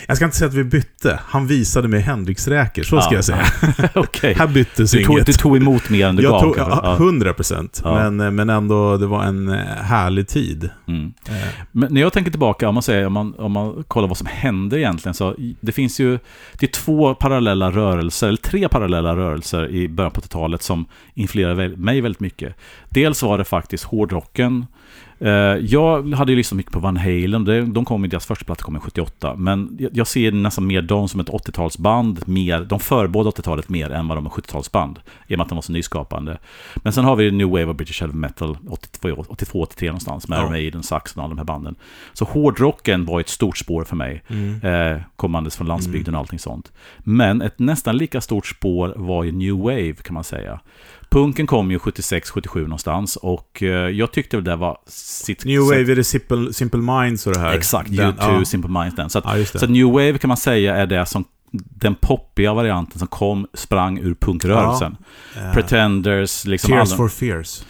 Jag 0.08 0.18
ska 0.18 0.26
inte 0.26 0.38
säga 0.38 0.48
att 0.48 0.54
vi 0.54 0.64
bytte. 0.64 1.20
Han 1.26 1.48
visade 1.48 1.88
mig 1.88 2.00
Hendrix-räkor, 2.02 2.84
så 2.84 3.02
ska 3.02 3.12
Ja. 3.12 3.16
jag 3.18 3.26
säga. 3.26 3.46
Okej. 3.96 4.34
Här 4.34 4.48
byttes 4.48 4.92
Du 4.92 5.04
tog, 5.04 5.16
inget. 5.16 5.26
du 5.26 5.34
tog 5.34 5.58
emot 5.58 5.90
mer 5.90 6.08
än 6.08 6.16
du 6.16 6.24
jag 6.24 6.32
gav. 6.32 6.42
tog 6.42 6.58
ja, 6.58 6.80
Ja. 6.84 6.96
100 6.96 7.34
procent. 7.34 7.82
Ja. 7.84 7.96
Men, 8.10 8.20
eh, 8.20 8.32
men 8.32 8.50
ändå, 8.50 8.98
det 8.98 9.08
var 9.08 9.24
en 9.24 9.50
eh, 9.50 9.56
härlig 9.66 10.28
tid. 10.28 10.70
Mm. 10.88 11.14
Eh, 11.30 11.34
Men 11.72 11.94
när 11.94 12.02
jag 12.02 12.14
tänker 12.14 12.32
tillbaka, 12.32 12.68
om 12.68 12.74
man, 12.74 12.84
säger, 12.84 13.06
om, 13.06 13.14
man, 13.14 13.34
om 13.38 13.52
man 13.52 13.84
kollar 13.88 14.08
vad 14.08 14.18
som 14.18 14.28
hände 14.32 14.80
egentligen, 14.80 15.14
så 15.14 15.36
det 15.62 15.72
finns 15.72 16.00
ju 16.00 16.20
det 16.60 16.66
är 16.66 16.72
två 16.72 17.16
parallella 17.16 17.72
rörelser, 17.72 18.28
eller 18.28 18.38
tre 18.38 18.70
parallella 18.70 19.16
rörelser 19.16 19.68
i 19.70 19.90
början 19.90 20.12
på 20.12 20.22
80-talet 20.22 20.62
som 20.62 20.86
influerade 21.14 21.70
mig 21.70 22.02
väldigt 22.02 22.20
mycket. 22.22 22.56
Dels 22.90 23.24
var 23.24 23.38
det 23.38 23.46
faktiskt 23.46 23.84
hårdrocken. 23.84 24.66
Eh, 25.20 25.30
Jag 25.62 26.14
hade 26.14 26.32
ju 26.32 26.36
lyssnat 26.36 26.58
mycket 26.58 26.72
på 26.72 26.80
Van 26.80 26.98
Halen, 26.98 27.74
de 27.74 27.86
kom 27.86 28.06
i 28.06 28.08
deras 28.08 28.26
första 28.26 28.46
platta 28.46 28.64
kom 28.64 28.76
i 28.78 28.80
78, 28.80 29.36
men 29.38 29.78
jag- 29.94 30.08
ser 30.08 30.32
nästan 30.32 30.68
mer 30.68 30.82
dem 30.82 31.08
som 31.10 31.20
ett 31.20 31.30
80-talsband, 31.30 32.28
mer, 32.28 32.62
de 32.66 32.80
förebådade 32.80 33.30
80-talet 33.30 33.70
mer 33.70 33.90
än 33.92 34.08
vad 34.08 34.18
de 34.18 34.26
är 34.26 34.30
70-talsband, 34.30 35.00
i 35.28 35.34
och 35.34 35.38
med 35.38 35.42
att 35.44 35.50
de 35.50 35.56
var 35.56 35.62
så 35.62 35.72
nyskapande. 35.72 36.38
Men 36.76 36.94
sen 36.94 37.06
har 37.06 37.16
vi 37.16 37.32
New 37.32 37.48
Wave 37.50 37.66
of 37.66 37.78
British 37.78 38.00
Heavy 38.02 38.14
Metal 38.14 38.58
82-83 38.68 39.86
någonstans 39.86 40.28
med 40.28 40.40
Ja. 40.40 40.50
Maiden, 40.50 40.84
Saxon 40.84 41.20
och 41.20 41.26
alla 41.26 41.30
de 41.36 41.38
här 41.38 41.46
banden. 41.46 41.76
Så 42.14 42.26
hårdrocken 42.26 43.06
var 43.06 43.20
ett 43.20 43.30
stort 43.30 43.58
spår 43.58 43.84
för 43.84 43.96
mig. 43.96 44.24
mm. 44.28 44.62
Eh, 44.96 45.02
kommandes 45.16 45.56
från 45.58 45.68
landsbygden 45.68 46.14
och 46.16 46.20
allting 46.20 46.40
sånt. 46.40 46.72
Men 46.98 47.42
ett 47.42 47.60
nästan 47.60 47.98
lika 47.98 48.22
stort 48.22 48.46
spår 48.48 48.94
var 48.96 49.24
ju 49.24 49.32
New 49.32 49.54
Wave 49.58 49.94
kan 49.94 50.14
man 50.14 50.24
säga. 50.24 50.60
Punken 51.10 51.48
kom 51.48 51.72
ju 51.72 51.78
76-77 51.78 52.60
någonstans 52.62 53.16
och 53.16 53.64
eh, 53.64 53.70
jag 53.70 54.12
tyckte 54.12 54.38
väl 54.38 54.44
det 54.44 54.56
var 54.56 54.78
sitt... 54.88 55.46
New 55.46 55.62
Wave 55.62 55.92
är 55.92 55.96
det 55.96 56.04
Simple, 56.04 56.54
Simple 56.54 56.80
Minds 56.80 57.28
och 57.28 57.34
det 57.34 57.40
här. 57.40 57.54
Exakt, 57.54 57.96
Den- 57.98 58.14
U2, 58.14 58.38
ja. 58.40 58.46
Simple 58.46 58.72
Minds 58.82 58.96
den. 58.96 59.10
Så, 59.10 59.20
att, 59.20 59.26
Ja, 59.38 59.46
så 59.46 59.68
New 59.68 59.86
Wave 59.88 60.18
kan 60.18 60.28
man 60.28 60.38
säga 60.38 60.76
är 60.76 60.86
det 60.88 61.06
som 61.06 61.26
den 61.52 61.96
poppiga 61.96 62.54
varianten 62.54 63.00
som 63.00 63.08
kom, 63.08 63.48
sprang 63.54 64.00
ur 64.00 64.14
punkrörelsen. 64.16 64.98
Eh, 65.38 65.54
Pretenders, 65.54 66.46
liksom 66.46 66.72
Tears 66.72 66.90
alla- 66.90 66.98
for 66.98 67.10
Fears. 67.10 67.64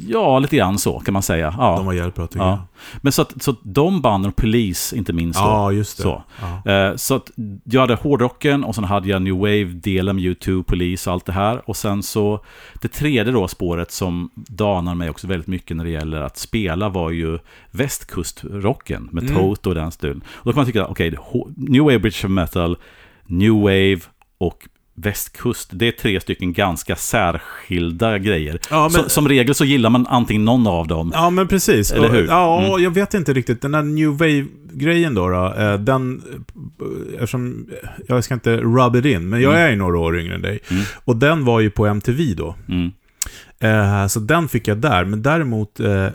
Ja, 0.00 0.38
lite 0.38 0.56
grann 0.56 0.78
så 0.78 0.98
kan 0.98 1.12
man 1.12 1.22
säga. 1.22 1.54
Ja. 1.58 1.76
De 1.76 1.86
var 1.86 1.92
tycker 2.26 2.46
Ja. 2.46 2.62
Men 2.96 3.12
så 3.12 3.22
att 3.22 3.42
så 3.42 3.50
att 3.50 3.58
de 3.62 4.00
banden, 4.00 4.32
Police 4.32 4.96
inte 4.96 5.12
minst 5.12 5.40
då, 5.40 5.46
Ja, 5.46 5.72
just 5.72 5.96
det. 5.96 6.02
Så. 6.02 6.22
Ja. 6.64 6.72
Eh, 6.72 6.96
Så 6.96 7.14
att 7.14 7.30
jag 7.64 7.80
hade 7.80 7.94
hårdrocken 7.94 8.64
och 8.64 8.74
sen 8.74 8.84
hade 8.84 9.08
jag 9.08 9.22
New 9.22 9.34
Wave-delen, 9.34 10.18
U2, 10.18 10.62
Police 10.62 11.10
och 11.10 11.14
allt 11.14 11.26
det 11.26 11.32
här. 11.32 11.70
Och 11.70 11.76
sen 11.76 12.02
så 12.02 12.40
det 12.82 12.88
tredje 12.88 13.32
då 13.32 13.48
spåret 13.48 13.90
som 13.90 14.30
danar 14.34 14.94
mig 14.94 15.10
också 15.10 15.26
väldigt 15.26 15.46
mycket 15.48 15.76
när 15.76 15.84
det 15.84 15.90
gäller 15.90 16.20
att 16.20 16.36
spela 16.36 16.88
var 16.88 17.10
ju 17.10 17.38
västkustrocken 17.70 19.08
med 19.12 19.22
Mm. 19.22 19.36
Toto 19.36 19.68
och 19.68 19.74
den 19.74 19.90
stilen. 19.90 20.22
Och 20.28 20.44
då 20.44 20.52
kan 20.52 20.58
man 20.58 20.66
tycka, 20.66 20.86
okej, 20.86 21.18
okay, 21.18 21.52
New 21.56 21.82
Wave 21.82 21.98
British 21.98 22.24
Metal, 22.24 22.76
New 23.26 23.52
Wave 23.52 24.00
och 24.38 24.68
västkust. 25.00 25.70
Det 25.72 25.88
är 25.88 25.92
tre 25.92 26.20
stycken 26.20 26.52
ganska 26.52 26.96
särskilda 26.96 28.18
grejer. 28.18 28.58
Ja, 28.70 28.82
men- 28.82 28.90
Så, 28.90 29.08
som 29.08 29.28
regel 29.28 29.54
så 29.54 29.64
gillar 29.64 29.90
man 29.90 30.06
antingen 30.06 30.44
någon 30.44 30.66
av 30.66 30.86
dem. 30.86 31.10
Ja, 31.14 31.30
men 31.30 31.48
precis. 31.48 31.92
Eller 31.92 32.08
hur? 32.08 32.26
Ja, 32.26 32.64
Mm. 32.64 32.82
jag 32.82 32.90
vet 32.90 33.14
inte 33.14 33.32
riktigt. 33.32 33.62
Den 33.62 33.72
där 33.72 33.82
New 33.82 34.08
Wave-grejen 34.08 35.14
då, 35.14 35.28
då 35.28 35.54
eh, 35.58 35.74
den... 35.80 36.22
Eftersom, 37.14 37.66
jag 38.08 38.24
ska 38.24 38.34
inte 38.34 38.56
rub 38.56 38.96
it 38.96 39.04
in, 39.04 39.28
men 39.28 39.40
jag 39.40 39.52
Mm. 39.52 39.64
är 39.66 39.70
ju 39.70 39.76
några 39.76 39.98
år 39.98 40.20
yngre 40.20 40.34
än 40.34 40.42
dig. 40.42 40.58
Mm. 40.70 40.82
Och 41.04 41.16
den 41.16 41.44
var 41.44 41.60
ju 41.60 41.70
på 41.70 41.86
MTV 41.86 42.34
då. 42.34 42.54
Mm. 42.68 42.92
Eh, 43.60 44.06
så 44.06 44.20
den 44.20 44.48
fick 44.48 44.68
jag 44.68 44.78
där. 44.78 45.04
Men 45.04 45.22
däremot, 45.22 45.80
eh, 45.80 46.06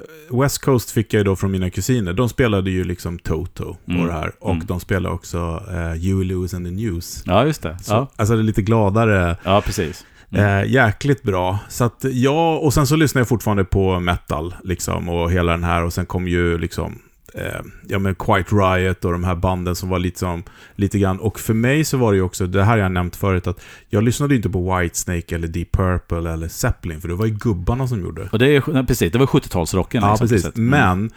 West 0.41 0.61
Coast 0.61 0.91
fick 0.91 1.13
jag 1.13 1.25
då 1.25 1.35
från 1.35 1.51
mina 1.51 1.69
kusiner. 1.69 2.13
De 2.13 2.29
spelade 2.29 2.71
ju 2.71 2.83
liksom 2.83 3.19
Toto 3.19 3.77
Mm. 3.87 4.01
och 4.01 4.07
det 4.07 4.13
här. 4.13 4.31
Och 4.39 4.51
Mm. 4.53 4.65
de 4.65 4.79
spelade 4.79 5.15
också 5.15 5.63
eh, 5.69 5.75
Huey 5.75 6.23
Lewis 6.23 6.53
and 6.53 6.65
the 6.65 6.71
News. 6.71 7.23
Ja, 7.25 7.45
just 7.45 7.61
det. 7.61 7.77
Så, 7.81 7.93
Ja, 7.93 8.07
Alltså 8.15 8.35
det 8.35 8.41
är 8.41 8.43
lite 8.43 8.61
gladare. 8.61 9.37
ja 9.43 9.61
precis. 9.65 10.05
Mm. 10.31 10.45
Eh, 10.63 10.71
jäkligt 10.71 11.23
bra. 11.23 11.59
Så 11.69 11.83
att 11.83 12.05
ja, 12.11 12.57
och 12.57 12.73
sen 12.73 12.87
så 12.87 12.95
lyssnar 12.95 13.19
jag 13.19 13.27
fortfarande 13.27 13.63
på 13.63 13.99
metal, 13.99 14.55
liksom, 14.63 15.09
och 15.09 15.31
hela 15.31 15.51
den 15.51 15.63
här, 15.63 15.83
och 15.83 15.93
sen 15.93 16.05
kom 16.05 16.27
ju 16.27 16.57
liksom, 16.57 16.99
eh, 17.35 17.61
ja 17.87 17.99
men 17.99 18.15
Quite 18.15 18.55
Riot 18.55 19.05
och 19.05 19.11
de 19.11 19.23
här 19.23 19.35
banden 19.35 19.75
som 19.75 19.89
var 19.89 19.99
lite 19.99 20.19
som, 20.19 20.43
lite 20.75 20.99
grann, 20.99 21.19
och 21.19 21.39
för 21.39 21.53
mig 21.53 21.85
så 21.85 21.97
var 21.97 22.11
det 22.11 22.15
ju 22.15 22.21
också, 22.23 22.47
det 22.47 22.63
här 22.63 22.77
jag 22.77 22.91
nämnt 22.91 23.15
förut, 23.15 23.47
att 23.47 23.61
jag 23.89 24.03
lyssnade 24.03 24.35
inte 24.35 24.49
på 24.49 24.77
Whitesnake 24.79 25.35
eller 25.35 25.47
Deep 25.47 25.71
Purple 25.71 26.31
eller 26.33 26.47
Zeppelin, 26.47 27.01
för 27.01 27.07
det 27.07 27.15
var 27.15 27.25
ju 27.25 27.33
gubbarna 27.33 27.87
som 27.87 28.01
gjorde. 28.01 28.29
Och 28.31 28.39
det 28.39 28.55
är 28.55 28.83
precis, 28.83 29.11
det 29.11 29.19
var 29.19 29.25
70-talsrocken. 29.25 29.99
Ja, 30.01 30.09
liksom, 30.11 30.27
precis. 30.27 30.55
Mm. 30.57 30.69
Men 30.69 31.11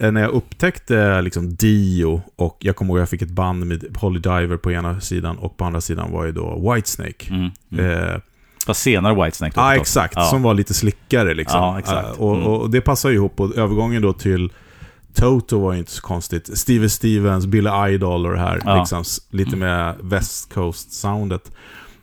eh, 0.00 0.12
när 0.12 0.20
jag 0.20 0.30
upptäckte 0.30 1.22
liksom 1.22 1.54
Dio 1.54 2.22
och 2.36 2.56
jag 2.60 2.76
kommer 2.76 2.90
ihåg 2.92 2.98
att 2.98 3.02
jag 3.02 3.08
fick 3.08 3.22
ett 3.22 3.30
band 3.30 3.66
med 3.66 3.84
Holly 3.96 4.20
Diver 4.20 4.56
på 4.56 4.72
ena 4.72 5.00
sidan 5.00 5.38
och 5.38 5.56
på 5.56 5.64
andra 5.64 5.80
sidan 5.80 6.12
var 6.12 6.24
ju 6.24 6.32
då 6.32 6.72
Whitesnake. 6.74 7.30
Mm. 7.30 7.50
Mm. 7.72 7.90
Eh, 8.08 8.16
Fast 8.66 8.82
senare 8.82 9.24
Whitesnake. 9.24 9.52
då 9.60 9.62
förstås. 9.68 9.80
exakt. 9.82 10.14
Ja. 10.16 10.24
Som 10.24 10.42
var 10.42 10.54
lite 10.54 10.74
slickare 10.74 11.34
liksom. 11.34 11.60
Ja, 11.60 11.78
exakt. 11.78 12.08
Eh, 12.08 12.20
Och, 12.22 12.34
Mm. 12.36 12.46
och 12.46 12.70
det 12.70 12.80
passar 12.80 13.08
ju 13.10 13.14
ihop. 13.14 13.40
Och 13.40 13.56
övergången 13.56 14.02
då 14.02 14.12
till, 14.12 14.52
Toto 15.14 15.58
var 15.58 15.72
ju 15.72 15.78
inte 15.78 15.90
så 15.90 16.02
konstigt. 16.02 16.58
Steve 16.58 16.88
Stevens, 16.88 17.46
Billy 17.46 17.70
Idol 17.94 18.26
och 18.26 18.32
det 18.32 18.38
här. 18.38 18.60
Ja. 18.64 18.78
Liksom, 18.78 19.04
lite 19.30 19.56
med 19.56 19.94
West 20.02 20.54
Coast-soundet. 20.54 21.52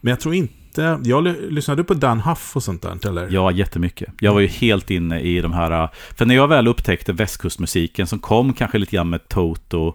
Men 0.02 0.10
jag 0.12 0.20
tror 0.20 0.36
inte... 0.36 1.00
Jag 1.04 1.24
ly- 1.24 1.50
lyssnade 1.50 1.80
du 1.82 1.84
på 1.86 1.94
Dan 1.94 2.20
Huff 2.20 2.56
och 2.56 2.64
sånt 2.64 2.82
där, 2.82 3.08
eller? 3.08 3.28
Ja, 3.32 3.52
jättemycket. 3.52 4.14
Jag 4.20 4.34
var 4.34 4.40
ju 4.40 4.48
helt 4.48 4.92
inne 4.92 5.20
i 5.20 5.42
de 5.42 5.54
här... 5.54 5.90
För 6.18 6.26
när 6.26 6.36
jag 6.36 6.48
väl 6.48 6.68
upptäckte 6.68 7.14
västkustmusiken 7.14 8.08
som 8.08 8.20
kom 8.20 8.54
kanske 8.54 8.78
lite 8.78 8.96
grann 8.96 9.10
med 9.10 9.28
Toto 9.28 9.94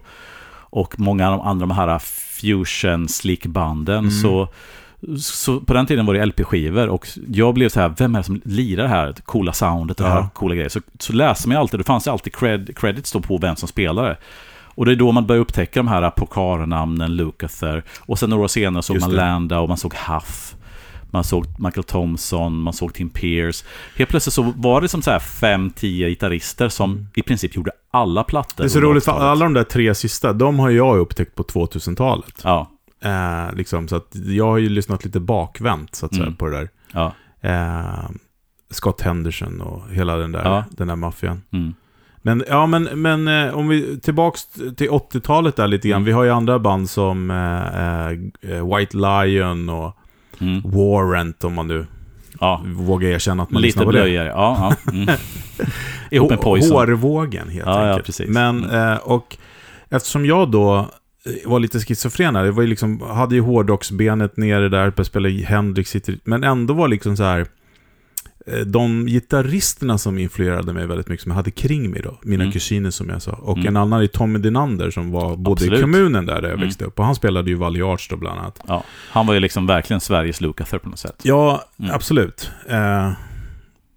och 0.69 0.99
många 0.99 1.29
av 1.31 1.37
de 1.37 1.47
andra 1.47 1.65
de 1.67 1.75
här 1.75 1.99
fusion 1.99 3.07
slickbanden 3.09 3.97
Mm. 3.99 4.11
så, 4.11 4.47
så 5.19 5.59
på 5.59 5.73
den 5.73 5.85
tiden 5.85 6.05
var 6.05 6.13
det 6.13 6.25
LP-skivor 6.25 6.87
och 6.87 7.07
jag 7.27 7.53
blev 7.53 7.69
så 7.69 7.79
här, 7.79 7.93
vem 7.97 8.15
är 8.15 8.19
det 8.19 8.23
som 8.23 8.41
lirar 8.45 8.83
det 8.83 8.89
här 8.89 9.13
coola 9.25 9.53
soundet 9.53 9.99
och 9.99 10.05
det 10.05 10.11
här 10.11 10.19
Ja. 10.19 10.29
coola 10.33 10.55
grejer? 10.55 10.69
Så, 10.69 10.79
så 10.99 11.13
läste 11.13 11.47
man 11.47 11.57
alltid, 11.57 11.79
det 11.79 11.83
fanns 11.83 12.07
alltid 12.07 12.35
cred, 12.35 12.77
credits 12.77 13.11
då 13.11 13.21
på 13.21 13.37
vem 13.37 13.55
som 13.55 13.67
spelade. 13.67 14.17
Och 14.77 14.85
det 14.85 14.91
är 14.91 14.95
då 14.95 15.11
man 15.11 15.25
börjar 15.25 15.41
upptäcka 15.41 15.79
de 15.79 15.87
här 15.87 16.09
pokarnamnen, 16.09 17.15
Lukather. 17.15 17.83
Och 17.99 18.19
sen 18.19 18.29
några 18.29 18.43
år 18.43 18.47
senare 18.47 18.83
såg 18.83 18.95
Just 18.95 19.07
man 19.07 19.15
det. 19.15 19.21
Landa 19.21 19.59
och 19.59 19.67
man 19.69 19.77
såg 19.77 19.93
Huff. 19.93 20.55
Man 21.11 21.23
såg 21.23 21.45
Michael 21.59 21.83
Thompson, 21.83 22.61
man 22.61 22.73
såg 22.73 22.93
Tim 22.93 23.09
Pierce. 23.09 23.65
Helt 23.95 24.09
plötsligt 24.09 24.33
så 24.33 24.53
var 24.57 24.81
det 24.81 24.87
som 24.87 25.01
så 25.01 25.11
här 25.11 25.19
fem, 25.19 25.69
tio 25.69 26.09
gitarrister 26.09 26.69
som 26.69 27.07
i 27.15 27.21
princip 27.21 27.55
gjorde 27.55 27.71
alla 27.91 28.23
plattor. 28.23 28.63
Mm. 28.63 28.67
Det 28.67 28.71
är 28.77 28.81
så 28.81 28.87
roligt, 28.87 29.03
för 29.05 29.11
80-talet. 29.11 29.29
alla 29.31 29.45
de 29.45 29.53
där 29.53 29.63
tre 29.63 29.95
sista, 29.95 30.33
de 30.33 30.59
har 30.59 30.69
jag 30.69 30.97
upptäckt 30.97 31.35
på 31.35 31.43
2000-talet. 31.43 32.41
Ja, 32.43 32.71
Eh, 33.05 33.53
liksom, 33.55 33.87
så 33.87 33.95
att 33.95 34.15
jag 34.25 34.45
har 34.45 34.57
ju 34.57 34.69
lyssnat 34.69 35.05
lite 35.05 35.19
bakvänt, 35.19 35.95
så 35.95 36.05
att 36.05 36.13
säga, 36.15 36.23
Mm. 36.25 36.35
på 36.35 36.47
det 36.47 36.57
där. 36.57 36.69
ja. 36.93 37.13
Eh, 37.41 38.09
Scott 38.69 39.01
Henderson 39.01 39.61
och 39.61 39.89
hela 39.91 40.15
den 40.15 40.31
där, 40.31 40.43
Ja. 40.43 40.63
den 40.69 40.87
där 40.87 40.95
maffian. 40.95 41.41
Mm. 41.53 41.73
Men, 42.21 42.43
ja, 42.49 42.65
men, 42.67 42.83
men 42.83 43.27
eh, 43.27 43.53
om 43.57 43.67
vi 43.67 43.99
tillbaks 43.99 44.45
till 44.77 44.89
80-talet 44.89 45.55
där 45.55 45.67
lite 45.67 45.87
grann. 45.87 45.97
Mm. 45.97 46.05
Vi 46.05 46.11
har 46.11 46.23
ju 46.23 46.29
andra 46.29 46.59
band 46.59 46.89
som 46.89 47.31
eh, 47.31 48.07
eh, 48.51 48.75
White 48.77 48.97
Lion 48.97 49.69
och 49.69 49.97
Mm. 50.39 50.61
Warrant, 50.65 51.43
om 51.43 51.53
man 51.53 51.67
nu 51.67 51.85
ja. 52.39 52.61
vågar 52.65 53.09
erkänna 53.09 53.43
att 53.43 53.51
man 53.51 53.61
Lite 53.61 53.67
lyssnar 53.67 53.83
på 53.85 53.91
det. 53.91 53.97
blöjare. 54.01 54.27
Ja, 54.27 54.73
ja. 54.85 54.91
Mm. 54.91 55.15
Ihop 56.11 56.29
med 56.29 56.41
Poison. 56.41 56.77
Hårvågen, 56.77 57.49
helt 57.49 57.65
Ja, 57.65 57.81
ja, 57.81 57.87
enkelt. 57.89 58.05
precis. 58.05 58.29
Men, 58.29 58.63
Mm. 58.63 58.91
eh, 58.91 58.97
och 58.97 59.37
eftersom 59.89 60.25
jag 60.25 60.51
då 60.51 60.89
var 61.45 61.59
lite 61.59 61.79
schizofren 61.79 62.35
här, 62.35 62.43
det 62.43 62.51
var 62.51 62.61
ju 62.61 62.67
liksom, 62.69 63.01
hade 63.01 63.35
ju 63.35 63.41
hårdrocksbenet 63.41 64.37
nere 64.37 64.61
där, 64.69 64.69
började 64.69 65.05
spela 65.05 65.29
i 65.29 65.43
Hendrix, 65.43 65.95
men 66.23 66.43
ändå 66.43 66.73
var 66.73 66.87
liksom 66.87 67.17
så 67.17 67.23
här 67.23 67.45
eh, 68.47 68.59
de 68.59 69.05
gitarristerna 69.05 69.97
som 69.97 70.17
influerade 70.17 70.73
mig 70.73 70.87
väldigt 70.87 71.07
mycket, 71.07 71.23
som 71.23 71.29
jag 71.31 71.35
hade 71.35 71.51
kring 71.51 71.91
mig 71.91 72.01
då, 72.01 72.19
mina 72.23 72.43
Mm. 72.43 72.51
kusiner 72.51 72.89
som 72.89 73.09
jag 73.09 73.21
sa, 73.21 73.31
och 73.31 73.57
Mm. 73.57 73.67
en 73.67 73.77
annan 73.77 74.01
är 74.01 74.07
Tommy 74.07 74.39
Dinander 74.39 74.89
som 74.91 75.11
var 75.11 75.35
både 75.35 75.65
i 75.65 75.81
kommunen 75.81 76.25
där, 76.25 76.35
där 76.35 76.41
jag 76.49 76.51
Mm. 76.51 76.61
växte 76.65 76.85
upp, 76.85 76.99
och 76.99 77.05
han 77.05 77.15
spelade 77.15 77.49
ju 77.49 77.55
Valley 77.55 77.81
Arts 77.81 78.07
då 78.07 78.15
bland 78.17 78.39
annat. 78.39 78.59
Ja. 78.67 78.83
Han 79.11 79.27
var 79.27 79.33
ju 79.33 79.39
liksom 79.39 79.67
verkligen 79.67 80.01
Sveriges 80.01 80.41
Lukather 80.41 80.77
på 80.77 80.89
något 80.89 80.99
sätt. 80.99 81.21
Ja, 81.23 81.63
Mm. 81.79 81.91
absolut. 81.95 82.51
Eh, 82.69 83.11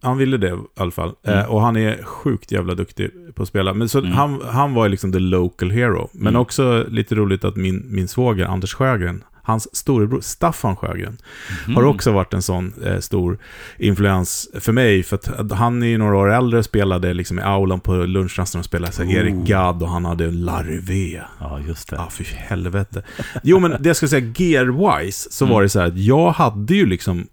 han 0.03 0.19
ville 0.19 0.37
det 0.37 0.49
i 0.49 0.57
alla 0.77 0.91
fall. 0.91 1.13
Mm. 1.27 1.39
Eh, 1.39 1.45
och 1.47 1.61
han 1.63 1.77
är 1.77 2.03
sjukt 2.05 2.53
jävla 2.53 2.75
duktig 2.75 3.11
på 3.35 3.43
att 3.43 3.49
spela. 3.49 3.75
Men 3.75 3.89
så 3.89 3.99
Mm. 3.99 4.13
han, 4.13 4.41
han 4.51 4.75
var 4.75 4.89
liksom 4.89 5.13
the 5.13 5.19
local 5.19 5.71
hero. 5.71 6.09
Men 6.13 6.27
Mm. 6.29 6.41
också 6.41 6.85
lite 6.89 7.15
roligt 7.15 7.45
att 7.45 7.57
min, 7.57 7.87
min 7.89 8.09
svåger, 8.09 8.45
Anders 8.47 8.75
Sjögren, 8.75 9.25
hans 9.43 9.77
storebror 9.77 10.21
Staffan 10.21 10.77
Sjögren, 10.77 11.17
Mm. 11.65 11.77
har 11.77 11.83
också 11.83 12.13
varit 12.13 12.35
en 12.35 12.43
sån 12.43 12.73
eh, 12.85 12.99
stor 12.99 13.39
influens 13.79 14.49
för 14.61 14.73
mig. 14.73 15.03
För 15.03 15.17
att 15.17 15.53
han 15.53 15.83
är 15.83 15.87
ju 15.87 15.99
några 15.99 16.17
år 16.17 16.33
äldre, 16.33 16.63
spelade 16.63 17.15
liksom 17.15 17.39
i 17.39 17.43
aulan 17.43 17.81
på 17.81 17.95
lunchrasten 17.95 18.59
och 18.59 18.65
spelade 18.65 18.93
så 18.93 19.03
här, 19.03 19.11
Oh. 19.11 19.15
Erik 19.17 19.35
Gadd 19.35 19.83
och 19.83 19.89
han 19.89 20.05
hade 20.05 20.25
en 20.25 20.45
Larvé. 20.45 21.21
Ja, 21.41 21.61
just 21.69 21.91
det. 21.91 21.97
Ja, 21.97 22.09
fy 22.11 22.25
helvete. 22.25 23.03
Jo, 23.43 23.59
men 23.59 23.71
det 23.83 23.89
jag 23.89 23.97
ska 23.97 24.09
säga, 24.09 24.27
gear-wise, 24.37 25.29
så 25.31 25.45
Mm. 25.45 25.55
var 25.55 25.63
det 25.63 25.69
så 25.69 25.81
här 25.81 25.87
att 25.87 25.99
jag 25.99 26.31
hade 26.31 26.75
ju 26.75 26.87
liksom 26.87 27.27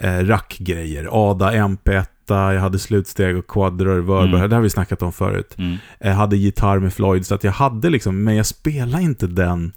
eh, 0.00 0.18
rackgrejer. 0.18 1.08
Ada 1.30 1.52
MP1, 1.52 2.04
jag 2.28 2.60
hade 2.60 2.78
slutsteg 2.78 3.36
och 3.36 3.46
quadror, 3.46 4.00
Verber, 4.00 4.36
Mm. 4.36 4.50
det 4.50 4.56
har 4.56 4.62
vi 4.62 4.70
snackat 4.70 5.02
om 5.02 5.12
förut. 5.12 5.54
Mm. 5.58 5.76
Jag 5.98 6.12
hade 6.14 6.36
gitarr 6.36 6.78
med 6.78 6.92
Floyd, 6.94 7.26
så 7.26 7.34
att 7.34 7.44
jag 7.44 7.52
hade 7.52 7.90
liksom, 7.90 8.24
men 8.24 8.36
jag 8.36 8.46
spelade 8.46 9.02
inte 9.02 9.26
den... 9.26 9.72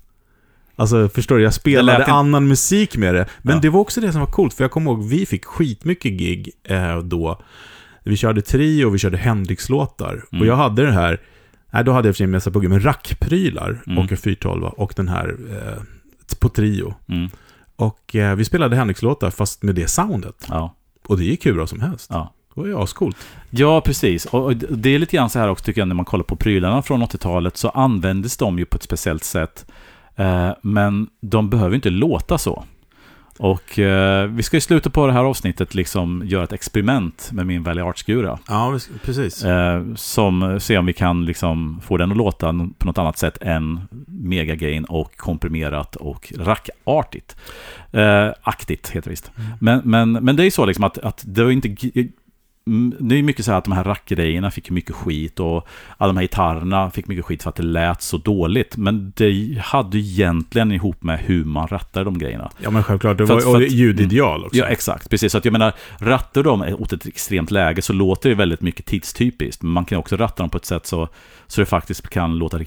Alltså, 0.75 1.09
förstår 1.09 1.36
du? 1.38 1.43
Jag 1.43 1.53
spelade 1.53 1.97
lät 2.00 2.07
annan 2.09 2.47
musik 2.47 2.97
med 2.97 3.15
det. 3.15 3.25
Men 3.41 3.55
Ja. 3.55 3.62
det 3.62 3.69
var 3.69 3.79
också 3.79 4.01
det 4.01 4.12
som 4.12 4.21
var 4.21 4.27
coolt, 4.31 4.53
för 4.53 4.63
jag 4.63 4.71
kommer 4.71 4.91
ihåg, 4.91 5.03
vi 5.09 5.25
fick 5.25 5.45
skitmycket 5.45 6.12
gig 6.12 6.50
eh, 6.63 6.97
då. 7.00 7.41
Vi 8.03 8.17
körde 8.17 8.41
trio 8.41 8.86
och 8.86 8.93
vi 8.93 8.97
körde 9.00 9.17
Hendrix-låtar. 9.17 10.24
Mm. 10.31 10.41
Och 10.41 10.47
jag 10.47 10.55
hade 10.55 10.86
det 10.86 10.91
här, 10.91 11.21
nej 11.71 11.83
då 11.83 11.91
hade 11.91 12.07
jag 12.07 12.15
för 12.15 12.17
sig 12.17 12.24
en 12.24 12.31
massa 12.31 12.50
buggar, 12.50 12.69
men 12.69 12.83
rackprylar 12.83 13.81
Mm. 13.88 13.97
och 13.97 14.12
en 14.12 14.17
412 14.17 14.63
och 14.63 14.93
den 14.95 15.07
här 15.07 15.36
eh, 15.51 15.83
på 16.39 16.50
trio. 16.50 16.95
Mm. 17.09 17.29
Och 17.77 18.15
eh, 18.15 18.36
vi 18.36 18.46
spelade 18.46 18.75
Hendrix-låtar 18.75 19.29
fast 19.29 19.63
med 19.63 19.75
det 19.75 19.88
soundet. 19.88 20.46
Ja. 20.50 20.75
Och 21.07 21.17
det 21.17 21.24
gick 21.24 21.46
hur 21.46 21.53
bra 21.53 21.67
som 21.67 21.81
helst. 21.81 22.10
Ja. 22.13 22.34
Det 22.55 22.62
var 22.62 22.67
ju 22.67 22.77
ascoolt. 22.77 23.17
Ja, 23.50 23.81
precis. 23.81 24.25
Och 24.25 24.46
och 24.46 24.55
det 24.55 24.89
är 24.89 25.00
lite 25.00 25.15
grann 25.15 25.29
så 25.29 25.39
här 25.39 25.48
också 25.48 25.65
tycker 25.65 25.81
jag 25.81 25.88
när 25.88 25.96
man 25.96 26.05
kollar 26.05 26.24
på 26.24 26.36
prylarna 26.36 26.81
från 26.81 27.03
80-talet 27.03 27.57
så 27.57 27.69
användes 27.69 28.38
de 28.38 28.60
ju 28.60 28.65
på 28.65 28.75
ett 28.75 28.84
speciellt 28.84 29.24
sätt. 29.24 29.65
Eh, 30.15 30.51
men 30.62 31.07
de 31.22 31.50
behöver 31.50 31.75
inte 31.75 31.89
låta 31.89 32.38
så. 32.38 32.63
Och 33.39 33.79
eh, 33.79 34.27
vi 34.27 34.44
ska 34.44 34.58
i 34.58 34.62
slutet 34.62 34.94
på 34.94 35.08
det 35.08 35.13
här 35.13 35.24
avsnittet 35.24 35.75
liksom 35.75 36.24
göra 36.25 36.44
ett 36.44 36.53
experiment 36.53 37.29
med 37.32 37.46
min 37.46 37.63
Valley 37.63 37.84
Arts-gura. 37.84 38.39
Ja, 38.48 38.79
precis. 39.03 39.44
Eh, 39.44 39.84
som 39.96 40.60
ser 40.60 40.77
om 40.77 40.86
vi 40.86 40.94
kan 40.94 41.25
liksom 41.25 41.82
få 41.84 41.98
den 41.98 42.12
att 42.12 42.17
låta 42.17 42.53
på 42.77 42.86
något 42.86 42.98
annat 42.98 43.17
sätt 43.17 43.38
än 43.41 43.82
megagain 44.08 44.86
och 44.86 45.17
komprimerat 45.17 45.96
och 45.96 46.34
rackartigt. 46.38 47.36
Eh, 47.91 48.29
aktigt 48.41 48.89
heter 48.89 49.01
det 49.01 49.10
visst. 49.10 49.32
Mm. 49.36 49.51
Men, 49.60 49.82
men, 49.84 50.25
men 50.25 50.36
det 50.36 50.44
är 50.44 50.46
ju 50.46 50.51
så 50.51 50.65
liksom 50.65 50.84
att, 50.84 50.98
att 50.98 51.24
det 51.27 51.44
var 51.44 51.51
inte... 51.51 51.75
mm, 52.67 52.95
Det 53.00 53.15
är 53.15 53.24
mycket 53.24 53.45
så 53.45 53.51
här 53.51 53.57
att 53.57 53.63
de 53.63 53.74
här 53.74 53.83
rackgrejerna 53.83 54.51
fick 54.51 54.69
mycket 54.69 54.95
skit 54.95 55.39
och 55.39 55.67
alla 55.97 56.07
de 56.13 56.17
här 56.17 56.24
gitarrerna 56.24 56.91
fick 56.91 57.07
mycket 57.07 57.25
skit 57.25 57.43
för 57.43 57.50
att 57.50 57.55
det 57.55 57.63
lät 57.63 58.01
så 58.01 58.17
dåligt. 58.17 58.77
Men 58.77 59.13
det 59.15 59.57
hade 59.63 59.97
egentligen 59.97 60.71
ihop 60.71 61.03
med 61.03 61.19
hur 61.19 61.45
man 61.45 61.67
rattade 61.67 62.05
de 62.05 62.17
grejerna. 62.17 62.51
Ja, 62.63 62.69
men 62.69 62.83
självklart. 62.83 63.17
Det 63.17 63.27
För 63.27 63.33
var 63.33 63.39
att- 63.39 63.43
för 63.45 63.62
att- 63.62 63.71
ljudideal 63.71 64.45
också. 64.45 64.57
Ja, 64.57 64.65
exakt. 64.65 65.09
Precis. 65.09 65.31
Så 65.31 65.38
att 65.38 65.45
jag 65.45 65.51
menar, 65.51 65.74
rattar 66.00 66.43
de 66.43 66.62
åt 66.62 66.93
ett 66.93 67.05
extremt 67.05 67.51
läge 67.51 67.81
så 67.81 67.93
låter 67.93 68.29
det 68.29 68.36
väldigt 68.36 68.62
mycket 68.62 68.86
tidstypiskt. 68.86 69.62
Men 69.63 69.71
man 69.71 69.86
kan 69.86 69.97
också 69.97 70.15
ratta 70.17 70.43
dem 70.43 70.50
på 70.50 70.57
ett 70.57 70.65
sätt 70.65 70.86
så, 70.86 71.09
så 71.47 71.62
det 71.62 71.65
faktiskt 71.65 72.09
kan 72.09 72.38
låta 72.38 72.57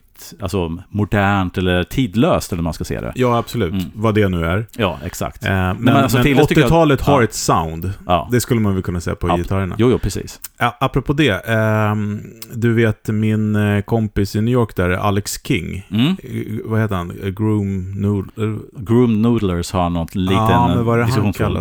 alltså, 0.41 0.79
modernt 0.89 1.59
eller 1.59 1.85
tidlöst, 1.85 2.53
eller 2.53 2.63
man 2.63 2.73
ska 2.75 2.85
se 2.85 3.01
det. 3.01 3.13
Ja, 3.15 3.39
absolut. 3.39 3.73
Mm. 3.73 3.85
Vad 3.95 4.15
det 4.15 4.29
nu 4.29 4.45
är. 4.45 4.67
Ja, 4.77 4.99
exakt. 5.05 5.45
Eh, 5.45 5.51
men 5.51 5.77
men 5.77 5.97
alltså, 5.97 6.17
men 6.19 6.25
till 6.25 6.37
det 6.37 6.47
tycker 6.47 6.61
jag- 6.61 6.67
80-talet 6.69 7.01
har 7.01 7.21
Ja. 7.21 7.25
ett 7.25 7.35
sound. 7.35 7.93
Ja. 8.07 8.29
Det 8.33 8.41
skulle 8.41 8.61
man 8.61 8.75
väl 8.75 8.83
kunna 8.83 9.01
säga 9.01 9.17
på 9.17 9.29
Ja. 9.29 9.37
gitarrerna. 9.37 9.75
Jo, 9.79 9.91
jo, 9.91 9.99
precis. 9.99 10.41
Ja, 10.59 10.77
apropå 10.81 11.13
det. 11.13 11.31
ehm, 11.49 12.21
du 12.55 12.73
vet 12.75 13.09
min 13.09 13.57
eh, 13.57 13.81
kompis 13.83 14.37
i 14.37 14.41
New 14.41 14.53
York 14.55 14.77
där, 14.77 14.91
Alex 14.91 15.41
King. 15.45 15.87
Mm. 15.91 16.07
Eh, 16.07 16.17
Vad 16.65 16.81
heter 16.81 16.95
han? 16.97 17.11
Eh, 17.23 17.29
Groom 17.29 17.93
Noodle? 18.01 18.59
Groom 18.77 19.23
Noodlers 19.23 19.73
har 19.73 19.91
något 19.91 20.15
liten 20.15 20.37
Ja, 20.37 20.69
men 20.75 20.85
vad 20.85 20.95
är 20.95 20.99
det 20.99 21.05
han 21.05 21.13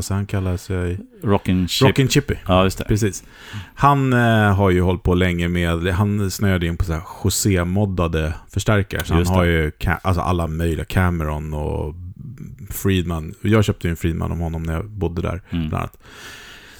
sig? 0.04 0.16
Han 0.16 0.26
kallar 0.26 0.58
sig... 0.58 1.00
Rockin' 1.24 1.68
Chip. 1.68 1.88
Rockin' 1.88 2.08
Chippy. 2.10 2.34
Ja, 2.48 2.64
just 2.64 2.78
det. 2.78 2.84
Precis. 2.84 3.24
Han 3.76 4.14
eh, 4.14 4.56
har 4.56 4.70
ju 4.70 4.82
hållit 4.82 5.04
på 5.04 5.14
länge 5.16 5.48
med, 5.48 5.88
han 5.88 6.32
snöade 6.32 6.66
in 6.68 6.78
på 6.78 6.84
så 6.86 6.94
här 6.94 7.02
José-moddade 7.24 8.34
förstärkare. 8.50 9.04
Så 9.06 9.14
han 9.14 9.20
Just 9.22 9.32
det. 9.32 9.38
har 9.38 9.44
ju 9.46 9.70
ca- 9.72 10.00
alltså 10.02 10.22
alla 10.22 10.48
möjliga, 10.48 10.86
Cameron 10.86 11.54
och 11.54 11.96
Friedman. 12.70 13.34
Jag 13.42 13.64
köpte 13.66 13.88
ju 13.88 13.90
en 13.92 13.98
Friedman 13.98 14.32
om 14.32 14.40
honom 14.40 14.64
när 14.64 14.74
jag 14.74 14.90
bodde 14.90 15.22
där. 15.22 15.42
Mm. 15.50 15.70
Bland 15.70 15.82
annat. 15.82 15.98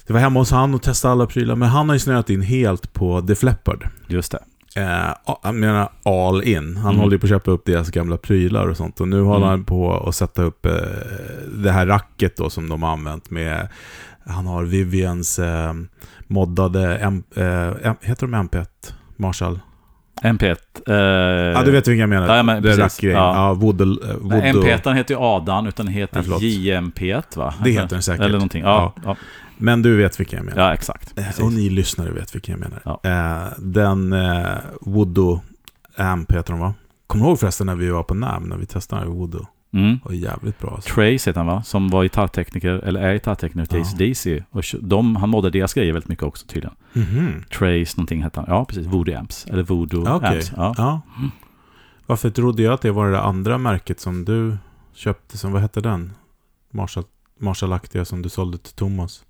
Det 0.08 0.14
var 0.14 0.20
hemma 0.20 0.40
hos 0.40 0.52
han 0.52 0.74
och 0.74 0.82
testade 0.84 1.12
alla 1.12 1.26
prylar, 1.26 1.56
men 1.56 1.70
han 1.70 1.90
har 1.90 1.96
ju 1.96 2.00
snöat 2.00 2.30
in 2.30 2.42
helt 2.42 2.94
på 2.94 3.22
Def 3.22 3.44
Leppard. 3.44 3.88
Just 4.08 4.32
det. 4.32 4.40
Eh, 4.82 5.14
jag 5.44 5.56
menar 5.56 5.90
all 6.04 6.44
in. 6.44 6.78
Han 6.78 6.86
Mm. 6.90 7.00
håller 7.00 7.12
ju 7.14 7.20
på 7.20 7.26
att 7.26 7.30
köpa 7.30 7.52
upp 7.52 7.66
deras 7.66 7.90
gamla 7.90 8.18
prylar 8.18 8.68
och 8.68 8.78
sånt. 8.78 9.02
Och 9.02 9.08
nu 9.08 9.22
håller 9.22 9.38
Mm. 9.38 9.50
han 9.50 9.64
på 9.64 9.98
att 10.08 10.16
sätta 10.16 10.42
upp 10.44 10.66
eh, 10.66 10.72
det 11.58 11.72
här 11.72 11.86
racket 11.88 12.38
då 12.38 12.50
som 12.50 12.70
de 12.70 12.84
har 12.84 12.92
använt 12.92 13.30
med... 13.30 13.68
Han 14.26 14.48
har 14.48 14.64
Vivians 14.64 15.40
eh, 15.40 15.74
moddade... 16.28 16.98
M, 16.98 17.24
eh, 17.36 17.94
heter 18.02 18.28
de 18.28 18.36
MP1? 18.36 18.66
Marshall? 19.18 19.60
MP1. 20.24 20.58
Eh, 20.88 20.96
Ja, 20.96 21.64
du 21.64 21.72
vet 21.72 21.88
vilka 21.88 22.00
jag 22.02 22.10
menar. 22.10 22.36
ja, 22.36 22.44
men 22.44 22.64
det 22.64 22.76
precis. 22.76 23.04
Ja. 23.04 23.10
Ja, 23.10 23.54
Voodoo. 23.54 24.04
Eh, 24.10 24.16
Voodoo. 24.16 24.40
MP1 24.64 24.94
heter 24.94 25.14
ju 25.14 25.20
Adan, 25.22 25.68
utan 25.68 25.86
den 25.86 25.96
heter 25.96 26.22
förlåt. 26.22 26.42
JMP1 26.42 27.24
va? 27.38 27.54
Det 27.64 27.70
heter 27.72 27.88
den 27.90 28.02
säkert. 28.02 28.22
Eller 28.26 28.34
någonting. 28.34 28.64
Ja, 28.64 28.94
ja. 29.06 29.16
Men 29.58 29.82
du 29.82 29.98
vet 29.98 30.20
vilka 30.20 30.36
jag 30.36 30.46
menar. 30.46 30.62
ja 30.68 30.74
exakt. 30.74 31.20
Eh, 31.20 31.26
Precis. 31.26 31.44
Och 31.44 31.54
ni 31.54 31.70
lyssnare 31.70 32.12
vet 32.12 32.36
vilka 32.36 32.52
jag 32.52 32.60
menar. 32.60 32.82
Ja. 32.86 33.00
Eh, 33.04 33.48
den 33.58 34.14
eh, 34.14 34.42
Voodoo 34.82 35.42
Amp 35.98 36.32
heter 36.32 36.54
de 36.54 36.60
va? 36.60 36.74
Kommer 37.08 37.26
du 37.26 37.30
ihåg 37.30 37.40
förresten 37.40 37.68
när 37.68 37.76
vi 37.76 37.90
var 37.90 38.04
på 38.04 38.14
NAM, 38.14 38.44
när 38.44 38.58
vi 38.58 38.66
testade 38.66 39.06
Voodoo? 39.06 39.46
Mm. 39.74 40.00
var 40.04 40.12
jävligt 40.12 40.60
bra. 40.60 40.72
Alltså. 40.76 40.90
Trace 40.94 41.30
heter 41.30 41.36
han 41.36 41.46
va? 41.48 41.64
Som 41.64 41.88
var 41.90 42.04
gitarrtekniker, 42.04 42.70
eller 42.70 43.02
är 43.02 43.14
gitarrtekniker 43.14 43.66
till 43.70 43.78
Ja. 43.78 43.84
AC/DC. 43.84 44.44
Och 44.50 44.64
de, 44.82 45.16
han 45.16 45.30
modde 45.30 45.50
deras 45.50 45.74
grejer 45.74 45.94
väldigt 45.94 46.10
mycket 46.10 46.24
också 46.24 46.48
tydligen. 46.48 46.76
Mhm. 46.94 47.44
Trace 47.58 47.94
någonting 47.98 48.24
hette 48.24 48.40
han. 48.40 48.46
Ja, 48.50 48.66
precis. 48.66 48.88
Voodoo 48.88 49.18
Amps. 49.20 49.46
Eller 49.46 49.64
Voodoo 49.64 50.04
Ja, 50.06 50.16
Okej. 50.16 50.30
Amps. 50.36 50.52
Ja. 50.56 50.74
Ja. 50.78 51.02
Varför 52.06 52.30
trodde 52.30 52.64
jag 52.64 52.74
att 52.74 52.82
det 52.82 52.92
var 52.92 53.06
det 53.06 53.12
där 53.12 53.20
andra 53.22 53.58
märket 53.58 54.00
som 54.00 54.26
du 54.26 54.58
köpte, 54.94 55.38
som, 55.38 55.52
vad 55.52 55.62
hette 55.62 55.82
den? 55.82 56.14
Marshall, 56.72 57.04
Marshallaktiga 57.40 58.06
som 58.06 58.22
du 58.22 58.30
sålde 58.30 58.58
till 58.58 58.74
Thomas. 58.74 59.24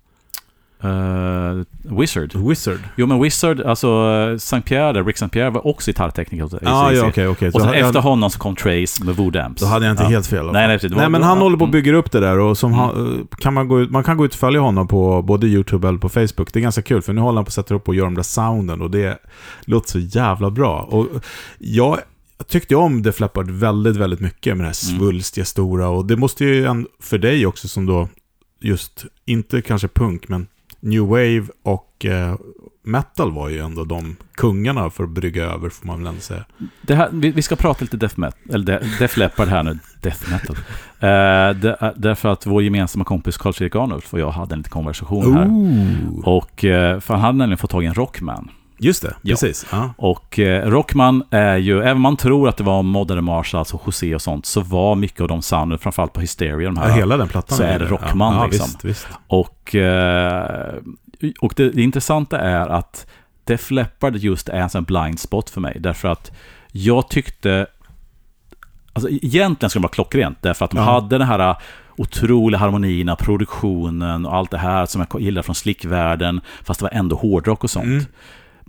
Eh, 0.82 1.62
Wizard. 1.98 2.34
Wizard. 2.34 2.78
Jo 2.96 3.06
men 3.06 3.22
Wizard, 3.22 3.60
alltså 3.60 3.88
eh, 4.32 4.36
Saint 4.38 4.64
Pierre, 4.64 5.02
Rick 5.02 5.18
Saint 5.18 5.32
Pierre 5.32 5.50
var 5.50 5.66
också 5.66 5.90
gitarrtekniker 5.90 6.42
hos 6.44 6.54
Ah, 6.54 6.92
ja, 6.92 7.06
okej, 7.08 7.28
okej. 7.28 7.48
Och 7.48 7.52
Så 7.52 7.60
sen 7.60 7.68
jag- 7.78 7.86
efter 7.86 8.00
honom 8.00 8.30
så 8.30 8.38
kom 8.38 8.56
Trace 8.56 9.04
med 9.04 9.16
Voodoo 9.16 9.42
Amps. 9.42 9.60
Då 9.62 9.66
hade 9.68 9.86
jag 9.86 9.92
inte 9.92 10.02
Ja. 10.02 10.08
helt 10.08 10.26
fel. 10.26 10.38
alla 10.38 10.52
Nej, 10.52 10.68
nej, 10.68 10.90
nej, 10.96 11.08
men 11.10 11.22
han 11.22 11.36
ja, 11.38 11.42
håller 11.42 11.56
på 11.56 11.64
mm. 11.64 11.72
bygga 11.72 11.94
upp 11.94 12.10
det 12.12 12.20
där 12.20 12.38
och 12.38 12.58
som 12.58 12.72
Mm. 12.72 12.80
han, 12.84 13.28
kan 13.38 13.54
man, 13.54 13.68
gå 13.68 13.80
ut, 13.80 13.90
man 13.90 14.04
kan 14.04 14.16
gå 14.16 14.24
ut 14.24 14.32
och 14.32 14.38
följa 14.40 14.60
honom 14.60 14.88
på 14.88 15.22
både 15.22 15.46
YouTube 15.46 15.88
eller 15.88 15.98
på 15.98 16.08
Facebook. 16.08 16.52
Det 16.52 16.58
är 16.58 16.60
ganska 16.60 16.82
kul 16.82 17.02
för 17.02 17.12
nu 17.12 17.20
håller 17.20 17.36
han 17.36 17.44
på 17.44 17.48
att 17.48 17.52
sätta 17.54 17.74
upp 17.74 17.88
och 17.88 17.94
göra 17.94 18.04
de 18.06 18.14
där 18.14 18.22
sounden 18.22 18.82
och 18.82 18.90
det 18.90 19.18
låter 19.64 19.88
så 19.90 19.98
jävla 19.98 20.50
bra. 20.50 20.80
Och 20.90 21.06
jag 21.58 21.98
tyckte 22.48 22.76
om 22.76 23.02
The 23.04 23.12
Flappard 23.12 23.50
väldigt, 23.50 23.96
väldigt 23.96 24.20
mycket 24.20 24.56
med 24.56 24.66
det 24.66 24.68
här 24.68 24.88
Mm. 24.90 24.98
svulstiga, 25.00 25.44
stora 25.44 25.88
och 25.88 26.06
det 26.06 26.16
måste 26.16 26.44
ju 26.44 26.84
för 27.02 27.18
dig 27.18 27.46
också 27.46 27.68
som 27.68 27.86
då 27.86 28.08
just, 28.62 29.04
inte 29.26 29.62
kanske 29.62 29.88
punk, 29.88 30.28
men 30.28 30.46
New 30.80 31.02
Wave 31.06 31.42
och 31.62 32.04
eh, 32.04 32.34
metal 32.84 33.32
var 33.32 33.48
ju 33.48 33.58
ändå 33.58 33.84
de 33.84 34.16
kungarna 34.34 34.90
för 34.90 35.04
att 35.04 35.10
brygga 35.10 35.44
över, 35.44 35.68
får 35.68 35.86
man 35.86 35.98
väl 35.98 36.06
ändå 36.06 36.20
säga. 36.20 36.44
Det 36.82 36.94
här, 36.94 37.08
vi, 37.12 37.30
vi 37.30 37.42
ska 37.42 37.56
prata 37.56 37.84
lite 37.84 37.96
Def 37.96 38.16
Metal, 38.16 38.54
eller 38.54 38.64
de, 38.64 38.86
Def 38.98 39.16
Leppard 39.16 39.48
här 39.48 39.62
nu. 39.62 39.78
Death 40.02 40.30
Metal. 40.30 40.56
Eh, 41.00 41.60
det, 41.60 41.76
är- 41.80 41.94
därför 41.96 42.28
att 42.28 42.46
vår 42.46 42.62
gemensamma 42.62 43.04
kompis 43.04 43.36
Carl-Fredrik 43.36 43.76
Arnulf 43.76 44.14
och 44.14 44.20
jag 44.20 44.30
hade 44.30 44.52
en 44.54 44.58
liten 44.58 44.70
konversation 44.70 45.34
här. 45.36 45.46
Ooh. 45.46 46.28
Och, 46.28 46.64
eh, 46.64 47.00
för 47.00 47.14
han 47.14 47.22
hade 47.22 47.38
nämligen 47.38 47.58
fått 47.58 47.70
tag 47.70 47.84
i 47.84 47.86
en 47.86 47.94
Rockman. 47.94 48.48
Just 48.82 49.02
det, 49.02 49.14
Ja. 49.22 49.32
precis. 49.32 49.66
Ja. 49.72 49.94
Och 49.96 50.38
eh, 50.38 50.70
Rockman 50.70 51.22
är 51.30 51.56
ju, 51.56 51.78
även 51.80 51.96
om 51.96 52.00
man 52.02 52.16
tror 52.16 52.48
att 52.48 52.56
det 52.56 52.64
var 52.64 52.82
Modern 52.82 53.24
Marshalls 53.24 53.74
och 53.74 53.82
José 53.86 54.14
och 54.14 54.22
sånt, 54.22 54.46
så 54.46 54.60
var 54.60 54.94
mycket 54.94 55.20
av 55.20 55.28
de 55.28 55.42
sounden, 55.42 55.78
framförallt 55.78 56.12
på 56.12 56.20
Hysteria, 56.20 56.56
de 56.70 56.76
Ja, 56.76 56.82
här. 56.82 56.96
hela 56.96 57.16
den 57.16 57.28
plattan. 57.28 57.56
så 57.58 57.62
är 57.62 57.78
det 57.78 57.84
Rockman, 57.84 58.34
ja, 58.34 58.46
liksom. 58.46 58.66
Visst, 58.66 58.84
visst. 58.84 59.08
Och, 59.26 59.74
eh, 59.74 60.74
och 61.40 61.52
det, 61.56 61.70
det 61.70 61.82
intressanta 61.82 62.38
är 62.38 62.68
att 62.68 63.06
Def 63.44 63.70
Leppard 63.70 64.16
just 64.16 64.48
är 64.48 64.76
en 64.76 64.84
blind 64.84 65.20
spot 65.20 65.50
för 65.50 65.60
mig. 65.60 65.76
Därför 65.80 66.08
att 66.08 66.32
jag 66.72 67.08
tyckte... 67.08 67.66
Alltså 68.92 69.10
egentligen 69.10 69.70
skulle 69.70 69.80
det 69.80 69.84
vara 69.84 69.92
klockrent. 69.92 70.38
Därför 70.42 70.64
att 70.64 70.70
de 70.70 70.76
Ja. 70.76 70.82
hade 70.84 71.18
den 71.18 71.26
här 71.28 71.56
otroliga 71.96 72.58
harmonierna, 72.58 73.16
produktionen 73.16 74.26
och 74.26 74.34
allt 74.36 74.50
det 74.50 74.58
här 74.58 74.86
som 74.86 75.06
jag 75.10 75.20
gillar 75.22 75.42
från 75.42 75.54
slickvärlden. 75.54 76.40
Fast 76.64 76.80
det 76.80 76.84
var 76.84 76.90
ändå 76.90 77.16
hårdrock 77.16 77.64
och 77.64 77.70
sånt. 77.70 77.84
Mm. 77.84 78.04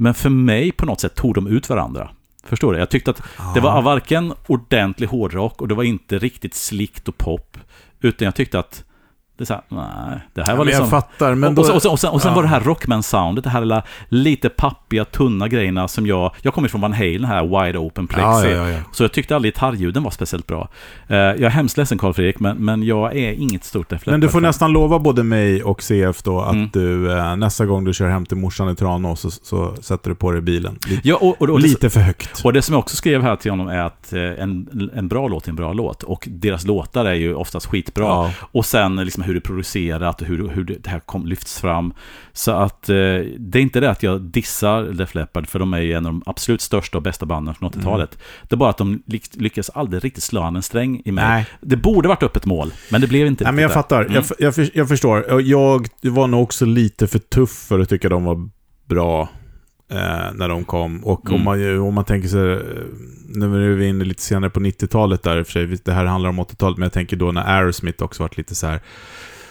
Men 0.01 0.13
för 0.13 0.29
mig 0.29 0.71
på 0.71 0.85
något 0.85 1.01
sätt 1.01 1.15
tog 1.15 1.33
de 1.33 1.47
ut 1.47 1.69
varandra. 1.69 2.11
Förstår 2.43 2.73
du? 2.73 2.79
Jag 2.79 2.89
tyckte 2.89 3.11
att 3.11 3.23
det 3.53 3.59
var 3.59 3.81
varken 3.81 4.33
ordentlig 4.47 5.07
hårdrock 5.07 5.61
och 5.61 5.67
det 5.67 5.75
var 5.75 5.83
inte 5.83 6.19
riktigt 6.19 6.53
slickt 6.53 7.07
och 7.07 7.17
pop. 7.17 7.57
Utan 7.99 8.25
jag 8.25 8.35
tyckte 8.35 8.59
att 8.59 8.83
det 9.41 9.43
är 9.43 9.45
så 9.45 9.53
här, 9.53 9.63
nej, 10.07 10.19
det 10.33 10.43
här 10.43 10.55
var 10.55 10.65
liksom... 10.65 10.81
jag 10.81 10.89
fattar, 10.89 11.35
men 11.35 11.49
och, 11.49 11.55
då... 11.55 11.61
och, 11.61 11.67
sen, 11.67 11.75
och 11.75 11.81
sen, 11.81 11.91
och 11.91 11.99
sen, 11.99 12.09
och 12.09 12.21
sen 12.21 12.29
ja. 12.29 12.35
var 12.35 12.43
det 12.43 12.49
här 12.49 12.59
Rockman-soundet, 12.59 13.43
det 13.43 13.49
här 13.49 13.61
lilla, 13.61 13.83
lite 14.09 14.49
pappiga, 14.49 15.05
tunna 15.05 15.47
grejerna 15.47 15.87
som 15.87 16.07
jag... 16.07 16.31
Jag 16.41 16.53
kommer 16.53 16.67
från 16.67 16.81
Van 16.81 16.93
Halen, 16.93 17.25
här 17.25 17.65
Wide 17.65 17.77
Open 17.79 18.07
Plexi. 18.07 18.25
Ja, 18.25 18.45
ja, 18.45 18.49
ja, 18.49 18.69
ja. 18.69 18.79
Så 18.91 19.03
jag 19.03 19.11
tyckte 19.11 19.35
aldrig 19.35 19.53
gitarrljuden 19.53 20.03
var 20.03 20.11
speciellt 20.11 20.47
bra. 20.47 20.69
Eh, 21.07 21.17
jag 21.17 21.41
är 21.41 21.49
hemskt 21.49 21.77
ledsen 21.77 21.97
Carl 21.97 22.13
Fredrik, 22.13 22.39
men, 22.39 22.57
men 22.57 22.83
jag 22.83 23.15
är 23.15 23.31
inget 23.31 23.63
stort 23.63 23.89
Def 23.89 24.05
Men 24.05 24.19
du 24.19 24.29
får 24.29 24.41
nästan 24.41 24.71
lova 24.71 24.99
både 24.99 25.23
mig 25.23 25.63
och 25.63 25.81
CF 25.81 26.23
då 26.23 26.41
att 26.41 26.51
Mm. 26.51 26.69
du 26.73 27.11
eh, 27.11 27.35
nästa 27.35 27.65
gång 27.65 27.83
du 27.83 27.93
kör 27.93 28.09
hem 28.09 28.25
till 28.25 28.37
morsan 28.37 28.69
i 28.69 28.75
Tranås 28.75 29.21
så, 29.21 29.29
så 29.31 29.75
sätter 29.81 30.09
du 30.09 30.15
på 30.15 30.31
dig 30.31 30.41
bilen. 30.41 30.77
Lite, 30.87 31.07
Ja, 31.07 31.15
och, 31.15 31.41
och, 31.41 31.59
lite 31.59 31.89
för 31.89 31.99
högt. 31.99 32.45
Och 32.45 32.53
det 32.53 32.61
som 32.61 32.73
jag 32.73 32.79
också 32.79 32.95
skrev 32.95 33.21
här 33.21 33.35
till 33.35 33.51
honom 33.51 33.67
är 33.67 33.79
att 33.79 34.13
eh, 34.13 34.21
en, 34.21 34.89
en 34.95 35.07
bra 35.07 35.27
låt 35.27 35.45
är 35.45 35.49
en 35.49 35.55
bra 35.55 35.73
låt. 35.73 36.03
Och 36.03 36.27
deras 36.31 36.65
låtar 36.65 37.05
är 37.05 37.13
ju 37.13 37.35
oftast 37.35 37.65
skitbra. 37.65 38.31
Och 38.39 38.65
sen 38.65 38.95
liksom 38.95 39.23
hur 39.31 39.35
det 39.35 39.39
är 39.39 39.47
producerat 39.47 40.21
och 40.21 40.27
hur, 40.27 40.47
hur 40.47 40.63
det 40.63 40.89
här 40.89 40.99
kom, 40.99 41.25
lyfts 41.25 41.61
fram. 41.61 41.93
Så 42.33 42.51
att 42.51 42.89
eh, 42.89 42.95
det 43.37 43.59
är 43.59 43.61
inte 43.61 43.79
det 43.79 43.89
att 43.89 44.03
jag 44.03 44.21
dissar 44.21 44.83
Def 44.83 45.15
Leppard, 45.15 45.47
för 45.47 45.59
de 45.59 45.73
är 45.73 45.79
ju 45.79 45.93
en 45.93 46.05
av 46.05 46.11
de 46.11 46.23
absolut 46.25 46.61
största 46.61 46.97
och 46.97 47.01
bästa 47.01 47.25
banden 47.25 47.55
från 47.55 47.71
80-talet. 47.71 48.17
Det 48.49 48.55
är 48.55 48.57
bara 48.57 48.69
att 48.69 48.77
de 48.77 49.03
lyck- 49.05 49.41
lyckas 49.41 49.69
aldrig 49.69 50.03
riktigt 50.03 50.23
slå 50.23 50.41
an 50.41 50.55
en 50.55 50.61
sträng 50.61 51.01
i 51.05 51.11
mig. 51.11 51.25
Nej. 51.27 51.45
Det 51.61 51.77
borde 51.77 52.07
varit 52.07 52.23
öppet 52.23 52.45
mål, 52.45 52.71
men 52.91 53.01
det 53.01 53.07
blev 53.07 53.27
inte 53.27 53.43
Nej, 53.43 53.53
men 53.53 53.61
jag 53.61 53.73
fattar. 53.73 54.03
där. 54.03 54.23
Jag, 54.39 54.53
jag, 54.57 54.69
jag 54.73 54.87
förstår. 54.87 55.41
Jag 55.41 55.87
var 56.01 56.27
nog 56.27 56.41
också 56.43 56.65
lite 56.65 57.07
för 57.07 57.19
tuff 57.19 57.49
för 57.51 57.79
att 57.79 57.89
tycka 57.89 58.09
de 58.09 58.23
var 58.23 58.49
bra 58.85 59.29
eh, 59.91 60.33
när 60.33 60.49
de 60.49 60.63
kom. 60.63 61.03
Och 61.05 61.25
om, 61.29 61.31
Mm. 61.35 61.45
man, 61.45 61.59
ju- 61.59 61.79
om 61.79 61.93
man 61.93 62.05
tänker 62.05 62.29
sig, 62.29 62.51
eh, 62.51 62.57
nu 63.27 63.71
är 63.71 63.75
vi 63.75 63.87
inne 63.87 64.03
lite 64.05 64.21
senare 64.21 64.49
på 64.49 64.59
90-talet 64.59 65.23
där 65.23 65.37
i 65.37 65.41
och 65.41 65.45
för 65.47 65.51
sig, 65.53 65.79
det 65.85 65.91
här 65.93 66.05
handlar 66.05 66.29
om 66.29 66.39
80-talet, 66.39 66.77
men 66.77 66.85
jag 66.85 66.93
tänker 66.93 67.17
då 67.17 67.31
när 67.31 67.41
Aerosmith 67.57 68.03
också 68.03 68.23
varit 68.23 68.37
lite 68.37 68.55
så 68.55 68.67
här 68.67 68.79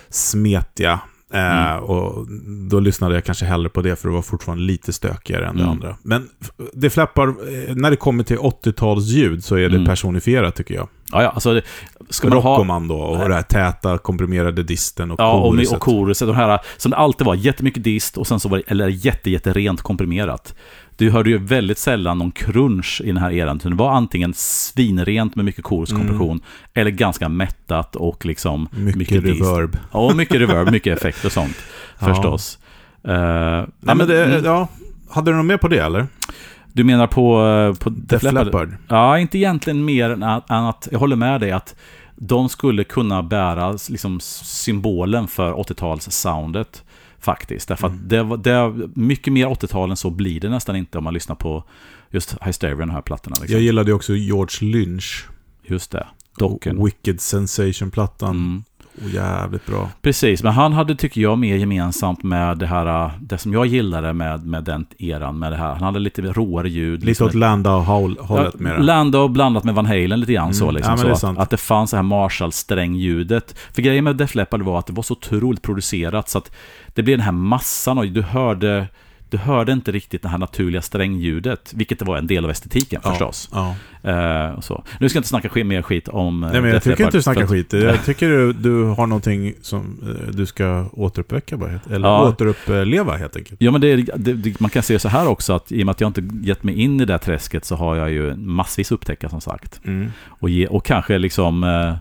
smetiga. 0.08 1.00
Eh, 1.32 1.70
Mm. 1.72 1.84
Och 1.84 2.26
då 2.70 2.80
lyssnade 2.80 3.14
jag 3.14 3.24
kanske 3.24 3.44
hellre 3.44 3.68
på 3.68 3.82
det 3.82 3.96
för 3.96 4.08
det 4.08 4.14
var 4.14 4.22
fortfarande 4.22 4.64
lite 4.64 4.92
stökigare 4.92 5.46
än 5.46 5.56
det 5.56 5.62
Mm. 5.62 5.72
andra. 5.72 5.96
Men 6.02 6.28
det 6.74 6.90
flappar, 6.90 7.28
eh, 7.28 7.74
när 7.74 7.90
det 7.90 7.96
kommer 7.96 8.24
till 8.24 8.38
80-talsljud 8.38 9.44
så 9.44 9.54
är 9.56 9.68
det 9.68 9.74
Mm. 9.76 9.86
personifierat 9.86 10.54
tycker 10.54 10.74
jag. 10.74 10.88
Ja, 11.12 11.22
ja, 11.22 11.28
alltså, 11.28 11.54
det- 11.54 11.62
ska 12.10 12.28
man 12.28 12.38
ha... 12.38 12.52
Rockoman 12.54 12.88
då, 12.88 12.96
och 12.98 13.28
det 13.28 13.34
här 13.34 13.42
täta 13.42 13.98
komprimerade 13.98 14.62
disten 14.62 15.10
och 15.10 15.20
Ja, 15.20 15.32
och, 15.32 15.50
koruset. 15.52 15.74
och 15.76 15.80
koruset, 15.82 16.28
de 16.28 16.36
här 16.36 16.58
som 16.76 16.90
det 16.90 16.96
alltid 16.96 17.26
var, 17.26 17.34
jättemycket 17.34 17.84
dist 17.84 18.18
och 18.18 18.26
sen 18.26 18.40
så 18.40 18.48
var 18.48 18.56
det, 18.58 18.62
eller 18.66 18.88
jätte, 18.88 19.30
jätte 19.30 19.52
rent 19.52 19.82
komprimerat. 19.82 20.54
Du 21.00 21.10
hörde 21.10 21.30
ju 21.30 21.38
väldigt 21.38 21.78
sällan 21.78 22.18
någon 22.18 22.30
crunch 22.30 23.00
i 23.04 23.06
den 23.06 23.16
här 23.16 23.30
eran, 23.30 23.58
det 23.58 23.74
var 23.74 23.90
antingen 23.92 24.34
svinrent 24.34 25.36
med 25.36 25.44
mycket 25.44 25.64
koruskompression, 25.64 26.40
eller 26.74 26.90
ganska 26.90 27.28
mättat 27.28 27.96
och 27.96 28.26
liksom 28.26 28.68
Mycket, 28.72 28.96
mycket 28.98 29.22
dist. 29.22 29.40
reverb. 29.40 29.76
Ja, 29.92 29.98
och 29.98 30.16
mycket 30.16 30.36
reverb, 30.40 30.70
mycket 30.70 30.98
effekt 30.98 31.24
och 31.24 31.32
sånt, 31.32 31.56
Ja. 31.98 32.06
förstås. 32.06 32.58
Eh, 33.04 33.12
Nej, 33.12 33.66
ja, 33.80 33.94
men 33.94 34.08
det, 34.08 34.24
mm, 34.24 34.44
ja, 34.44 34.68
hade 35.10 35.30
du 35.30 35.36
något 35.36 35.46
mer 35.46 35.56
på 35.56 35.68
det 35.68 35.78
eller? 35.78 36.06
Du 36.72 36.84
menar 36.84 37.06
på, 37.06 37.46
eh, 37.46 37.74
på 37.82 37.90
Def 37.90 38.22
Leppard? 38.22 38.44
Leppard. 38.46 38.76
Ja, 38.88 39.18
inte 39.18 39.38
egentligen 39.38 39.84
mer 39.84 40.10
än 40.10 40.22
att, 40.22 40.50
än 40.50 40.64
att 40.64 40.88
jag 40.92 40.98
håller 40.98 41.16
med 41.16 41.40
dig 41.40 41.52
att 41.52 41.74
de 42.16 42.48
skulle 42.48 42.84
kunna 42.84 43.22
bära 43.22 43.76
liksom, 43.88 44.20
symbolen 44.42 45.28
för 45.28 45.52
80-tals-soundet. 45.52 46.82
Faktiskt. 47.20 47.68
Därför 47.68 47.86
Mm. 47.86 47.98
att 48.02 48.08
det, 48.08 48.22
var- 48.22 48.36
det 48.36 48.50
är 48.52 48.88
mycket 48.98 49.32
mer 49.32 49.46
80-tal 49.46 49.90
än 49.90 49.96
så 49.96 50.10
blir 50.10 50.40
det 50.40 50.48
nästan 50.48 50.76
inte 50.76 50.98
om 50.98 51.04
man 51.04 51.14
lyssnar 51.14 51.36
på 51.36 51.64
just 52.10 52.36
Hysteria, 52.42 52.76
de 52.76 52.90
här 52.90 53.02
plattorna. 53.02 53.36
Liksom. 53.40 53.52
Jag 53.52 53.62
gillade 53.62 53.92
också 53.92 54.14
George 54.14 54.68
Lynch. 54.72 55.26
Just 55.62 55.90
det. 55.90 56.06
Docken. 56.38 56.84
Wicked 56.84 57.20
Sensation-plattan. 57.20 58.30
Mm. 58.36 58.64
Oh, 58.98 59.14
jävligt 59.14 59.66
bra. 59.66 59.90
Precis, 60.02 60.42
men 60.42 60.52
han 60.52 60.72
hade, 60.72 60.94
tycker 60.94 61.20
jag, 61.20 61.38
mer 61.38 61.56
gemensamt 61.56 62.22
med 62.22 62.58
det 62.58 62.66
här, 62.66 63.04
äh, 63.04 63.10
det 63.20 63.38
som 63.38 63.52
jag 63.52 63.66
gillade 63.66 64.12
med, 64.12 64.46
med 64.46 64.64
den 64.64 64.86
eran, 64.98 65.38
med 65.38 65.52
det 65.52 65.56
här. 65.56 65.72
Han 65.72 65.82
hade 65.82 65.98
lite 65.98 66.22
råare 66.22 66.68
ljud. 66.68 66.92
Lite 67.00 67.06
liksom 67.06 67.26
åt 67.26 67.34
Landau-hållet 67.34 68.54
med 68.54 68.72
det. 68.72 68.82
Landau 68.82 69.28
blandat 69.28 69.64
med 69.64 69.74
Van 69.74 69.86
Halen 69.86 70.20
lite 70.20 70.32
grann 70.32 70.54
så. 70.54 70.64
Mm, 70.64 70.74
Liksom, 70.74 70.94
ja, 70.98 71.04
det 71.04 71.14
så 71.14 71.20
sant. 71.20 71.38
att, 71.38 71.42
att 71.42 71.50
det 71.50 71.56
fanns 71.56 71.90
det 71.90 71.96
här 71.96 72.04
Marshall-strängljudet. 72.04 73.54
För 73.72 73.82
grejen 73.82 74.04
med 74.04 74.16
Def 74.16 74.34
Leppard 74.34 74.62
var 74.62 74.78
att 74.78 74.86
det 74.86 74.92
var 74.92 75.02
så 75.02 75.12
otroligt 75.12 75.62
producerat 75.62 76.28
så 76.28 76.38
att 76.38 76.52
det 76.94 77.02
blev 77.02 77.18
den 77.18 77.24
här 77.24 77.32
massan 77.32 77.98
och 77.98 78.06
du 78.06 78.22
hörde, 78.22 78.86
du 79.30 79.36
hörde 79.38 79.72
inte 79.72 79.92
riktigt 79.92 80.22
det 80.22 80.28
här 80.28 80.38
naturliga 80.38 80.82
strängljudet, 80.82 81.72
vilket 81.74 82.02
var 82.02 82.16
en 82.16 82.26
del 82.26 82.44
av 82.44 82.50
estetiken 82.50 83.00
Ja, 83.04 83.10
förstås. 83.10 83.48
Ja. 83.52 83.74
Och 84.56 84.64
så. 84.64 84.84
Nu 85.00 85.08
ska 85.08 85.16
jag 85.16 85.20
inte 85.20 85.28
snacka 85.28 85.48
skit- 85.48 85.66
mer 85.66 85.82
skit 85.82 86.08
om 86.08 86.44
eh, 86.44 86.52
Nej, 86.52 86.60
men 86.60 86.70
jag 86.70 86.82
tycker 86.82 87.04
inte 87.04 87.16
du 87.18 87.22
snackar 87.22 87.46
skit. 87.46 87.72
Jag 87.72 88.04
tycker 88.04 88.28
du, 88.28 88.52
du 88.52 88.84
har 88.84 89.06
någonting 89.06 89.54
som 89.62 89.98
eh, 90.02 90.30
du 90.34 90.46
ska 90.46 90.86
återuppväcka 90.92 91.56
bara. 91.56 91.80
Eller 91.90 92.08
Ja. 92.08 92.28
återuppleva 92.28 93.16
helt 93.16 93.36
enkelt. 93.36 93.60
Ja, 93.62 93.70
men 93.70 93.80
det, 93.80 93.96
det, 93.96 94.32
det, 94.34 94.60
man 94.60 94.70
kan 94.70 94.82
se 94.82 94.98
så 94.98 95.08
här 95.08 95.28
också 95.28 95.52
att 95.52 95.72
i 95.72 95.82
och 95.82 95.86
med 95.86 95.90
att 95.92 96.00
jag 96.00 96.08
inte 96.08 96.28
gett 96.42 96.62
mig 96.62 96.80
in 96.80 96.94
i 96.94 96.98
det 97.04 97.12
där 97.12 97.18
träsket 97.18 97.64
så 97.64 97.76
har 97.76 97.96
jag 97.96 98.10
ju 98.10 98.36
massvis 98.36 98.92
upptäcka 98.92 99.28
som 99.28 99.40
sagt. 99.40 99.80
Mm. 99.84 100.10
Och, 100.26 100.50
ge, 100.50 100.66
och 100.66 100.84
kanske 100.84 101.18
liksom 101.18 101.64
eh, 101.64 101.94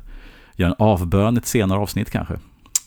göra 0.56 0.70
en 0.70 0.76
avbön 0.80 1.38
ett 1.38 1.46
senare 1.46 1.80
avsnitt 1.80 2.12
kanske. 2.12 2.34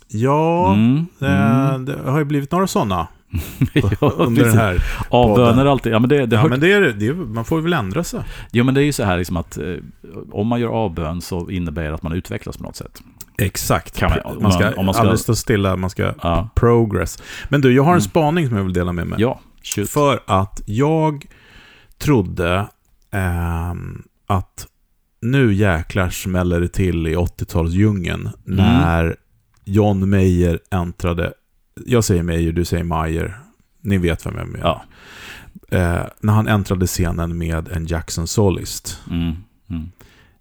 Ja, 0.08 0.72
Mm, 0.74 1.06
eh, 1.20 1.68
mm. 1.70 1.84
det 1.84 1.98
har 2.10 2.18
ju 2.18 2.24
blivit 2.24 2.52
några 2.52 2.66
sådana 2.66 3.06
ja, 4.00 4.12
under 4.16 4.44
den 4.44 4.58
här. 4.58 4.84
Avböner 5.10 5.66
alltid. 5.66 5.92
Ja, 5.92 5.98
men 5.98 6.08
det, 6.08 6.26
det 6.26 6.36
Ja, 6.36 6.48
men 6.48 6.60
det 6.60 6.72
är, 6.72 6.80
det 6.80 7.06
är, 7.06 7.12
man 7.14 7.44
får 7.44 7.60
väl 7.60 7.72
ändra 7.72 8.04
sig. 8.04 8.20
ja, 8.50 8.64
men 8.64 8.74
det 8.74 8.80
är 8.82 8.84
ju 8.84 8.92
så 8.92 9.04
här 9.04 9.18
liksom 9.18 9.36
att 9.36 9.58
eh, 9.58 9.74
om 10.32 10.46
man 10.46 10.60
gör 10.60 10.68
avbön 10.68 11.20
så 11.20 11.50
innebär 11.50 11.82
det 11.84 11.94
att 11.94 12.02
man 12.02 12.12
utvecklas 12.12 12.56
på 12.56 12.62
något 12.62 12.76
sätt. 12.76 13.02
Exakt. 13.38 13.98
Kan 13.98 14.10
man- 14.10 14.42
man, 14.42 14.52
ska, 14.52 14.70
om 14.74 14.86
man 14.86 14.94
ska- 14.94 15.02
aldrig 15.02 15.18
stå 15.20 15.34
stilla, 15.34 15.76
man 15.76 15.90
ska 15.90 16.12
Ja, 16.22 16.48
progress. 16.54 17.22
Men 17.48 17.60
du, 17.60 17.72
jag 17.74 17.82
har 17.82 17.90
en 17.92 17.98
Mm. 17.98 18.00
spaning 18.10 18.48
som 18.48 18.56
jag 18.56 18.64
vill 18.64 18.72
dela 18.72 18.92
med 18.92 19.06
mig. 19.06 19.20
ja 19.20 19.40
shoot. 19.62 19.90
För 19.90 20.20
att 20.26 20.62
jag 20.66 21.26
trodde 21.98 22.66
ehm, 23.12 24.02
att 24.26 24.66
nu 25.22 25.54
jäklar 25.54 26.10
smäller 26.10 26.60
det 26.60 26.68
till 26.68 27.06
i 27.06 27.16
80-talsdjungeln 27.16 28.20
Mm. 28.20 28.56
när 28.64 29.16
John 29.64 30.10
Mayer 30.10 30.58
äntrade. 30.70 31.32
Jag 31.86 32.04
säger 32.04 32.22
Mayer, 32.22 32.52
du 32.52 32.64
säger 32.64 32.84
Mayer. 32.84 33.38
Ni 33.80 33.98
vet 33.98 34.26
vem 34.26 34.34
jag 34.38 34.48
menar. 34.48 34.66
Ja. 34.66 34.84
Eh, 35.78 36.02
när 36.20 36.32
han 36.32 36.48
äntrade 36.48 36.86
scenen 36.86 37.38
med 37.38 37.68
en 37.68 37.86
Jackson 37.86 38.26
Solist. 38.26 39.00
Mm. 39.10 39.32
Mm. 39.70 39.90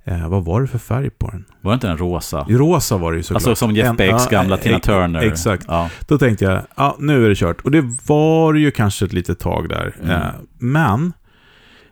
Eh, 0.04 0.30
vad 0.30 0.46
var 0.46 0.62
det 0.62 0.68
för 0.68 0.78
färg 0.78 1.10
på 1.10 1.30
den? 1.32 1.46
Var 1.62 1.72
det 1.72 1.74
inte 1.74 1.90
en 1.90 1.98
rosa? 1.98 2.46
Rosa 2.50 2.98
var 2.98 3.12
det 3.12 3.18
ju 3.18 3.24
såklart. 3.24 3.48
Alltså 3.48 3.56
som 3.66 3.76
Jeff 3.76 3.98
Becks 3.98 4.24
ja, 4.24 4.38
gamla 4.40 4.56
eh, 4.58 4.62
Tina 4.62 4.80
Turner. 4.80 5.22
Exakt. 5.22 5.66
Ja. 5.68 5.90
Då 6.08 6.18
tänkte 6.18 6.46
jag, 6.46 6.62
ja, 6.76 6.96
nu 7.00 7.26
är 7.26 7.30
det 7.30 7.36
kört. 7.36 7.62
Och 7.62 7.72
det 7.72 7.82
var 8.08 8.54
ju 8.54 8.72
kanske 8.72 9.06
ett 9.06 9.14
litet 9.14 9.40
tag 9.40 9.70
där. 9.70 9.96
Mm. 10.04 10.12
Eh, 10.12 10.28
men 10.60 11.14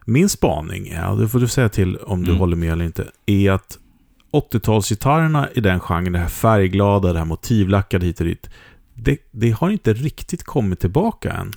min 0.05 0.29
spaning 0.29 0.99
och 1.09 1.17
det 1.17 1.27
får 1.27 1.39
du 1.39 1.47
säga 1.47 1.69
till 1.69 1.97
om 1.97 2.23
du 2.23 2.29
Mm. 2.29 2.39
håller 2.39 2.55
med 2.55 2.71
eller 2.71 2.85
inte, 2.85 3.07
är 3.25 3.51
att 3.51 3.77
80-talsgitarrerna 4.33 5.47
i 5.53 5.59
den 5.61 5.79
genren, 5.79 6.13
det 6.13 6.19
här 6.19 6.27
färgglada, 6.27 7.13
det 7.13 7.19
här 7.19 7.25
motivlackade 7.25 8.05
hit 8.05 8.19
och 8.19 8.25
dit, 8.25 8.49
det, 9.03 9.17
det 9.31 9.51
har 9.51 9.69
inte 9.69 9.93
riktigt 9.93 10.43
kommit 10.43 10.79
tillbaka 10.79 11.31
än. 11.31 11.51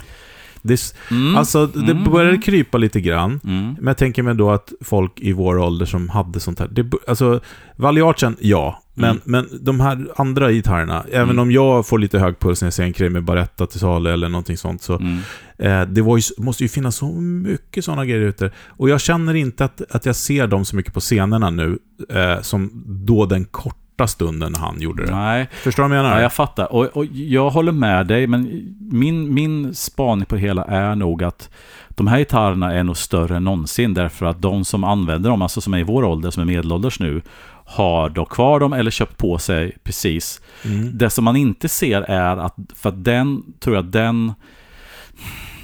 Det, 0.65 0.95
Mm. 1.11 1.37
Alltså, 1.37 1.67
det 1.67 1.93
Mm. 1.93 2.05
börjar 2.13 2.43
krypa 2.43 2.79
lite 2.79 3.01
grann. 3.01 3.41
Mm. 3.45 3.67
Men 3.75 3.87
jag 3.87 3.97
tänker 3.97 4.23
mig 4.23 4.35
då 4.35 4.51
att 4.51 4.73
folk 4.81 5.13
i 5.21 5.33
vår 5.33 5.59
ålder 5.59 5.87
som 5.87 6.09
hade 6.09 6.41
sånt 6.41 6.59
här. 6.59 6.69
Det, 6.69 6.87
alltså, 7.07 7.41
Valiarchen, 7.77 8.37
ja. 8.41 8.83
Men, 8.95 9.11
Mm. 9.11 9.21
men 9.25 9.49
de 9.65 9.81
här 9.81 10.07
andra 10.17 10.53
gitarrerna, 10.53 11.05
även 11.13 11.31
Mm. 11.31 11.39
om 11.39 11.51
jag 11.53 11.87
får 11.87 11.99
lite 11.99 12.19
hög 12.19 12.39
puls 12.39 12.63
när 12.63 12.67
jag 12.67 12.73
ser 12.75 12.83
en 12.85 12.93
Kramer 12.93 13.21
Baretta 13.21 13.67
till 13.67 13.81
salu 13.81 14.11
eller 14.11 14.29
någonting 14.29 14.57
sånt, 14.57 14.83
så 14.83 14.95
Mm. 14.99 15.19
eh, 15.59 15.83
det 15.83 16.01
ju, 16.01 16.21
måste 16.39 16.63
ju 16.65 16.69
finnas 16.69 16.97
så 16.97 17.07
mycket 17.21 17.85
sådana 17.85 18.05
grejer 18.07 18.21
ute. 18.21 18.51
Och 18.69 18.89
jag 18.91 19.01
känner 19.01 19.35
inte 19.35 19.65
att, 19.65 19.83
att 19.91 20.07
jag 20.07 20.17
ser 20.17 20.47
dem 20.47 20.65
så 20.65 20.77
mycket 20.77 20.95
på 20.95 21.01
scenerna 21.01 21.51
nu, 21.51 21.79
eh, 22.11 22.41
som 22.43 22.71
då 22.87 23.27
den 23.27 23.45
korta 23.45 23.77
stunden 24.07 24.55
han 24.55 24.81
gjorde 24.81 25.07
det. 25.07 25.15
Nej, 25.15 25.49
Förstår 25.53 25.83
du 25.83 25.89
vad 25.89 25.99
jag 25.99 26.03
menar? 26.03 26.17
ja, 26.17 26.23
jag 26.23 26.33
fattar. 26.33 26.73
Och, 26.73 26.85
och 26.85 27.05
jag 27.13 27.51
håller 27.51 27.73
med 27.73 28.07
dig, 28.07 28.27
men 28.27 28.75
min, 28.93 29.35
min 29.35 29.75
spaning 29.75 30.27
på 30.27 30.35
det 30.35 30.41
hela 30.41 30.65
är 30.65 30.95
nog 30.95 31.25
att 31.25 31.51
de 31.89 32.07
här 32.07 32.19
gitarrerna 32.19 32.75
är 32.75 32.85
nog 32.85 32.97
större 32.97 33.37
än 33.37 33.45
någonsin, 33.45 33.95
därför 33.95 34.27
att 34.27 34.43
de 34.43 34.65
som 34.65 34.85
använder 34.85 35.31
dem, 35.31 35.43
alltså 35.43 35.61
som 35.61 35.75
är 35.75 35.79
i 35.79 35.83
vår 35.83 36.05
ålder, 36.05 36.31
som 36.31 36.41
är 36.41 36.47
medelålders 36.47 37.01
nu, 37.01 37.23
har 37.65 38.09
då 38.09 38.25
kvar 38.25 38.61
dem 38.61 38.73
eller 38.73 38.91
köpt 38.91 39.19
på 39.19 39.39
sig 39.39 39.77
precis. 39.85 40.41
Mm. 40.65 40.99
Det 40.99 41.11
som 41.11 41.25
man 41.25 41.37
inte 41.37 41.69
ser 41.69 42.03
är 42.03 42.37
att, 42.37 42.57
för 42.75 42.89
att 42.89 43.05
den, 43.05 43.43
tror 43.61 43.77
jag 43.77 43.85
den... 43.85 44.33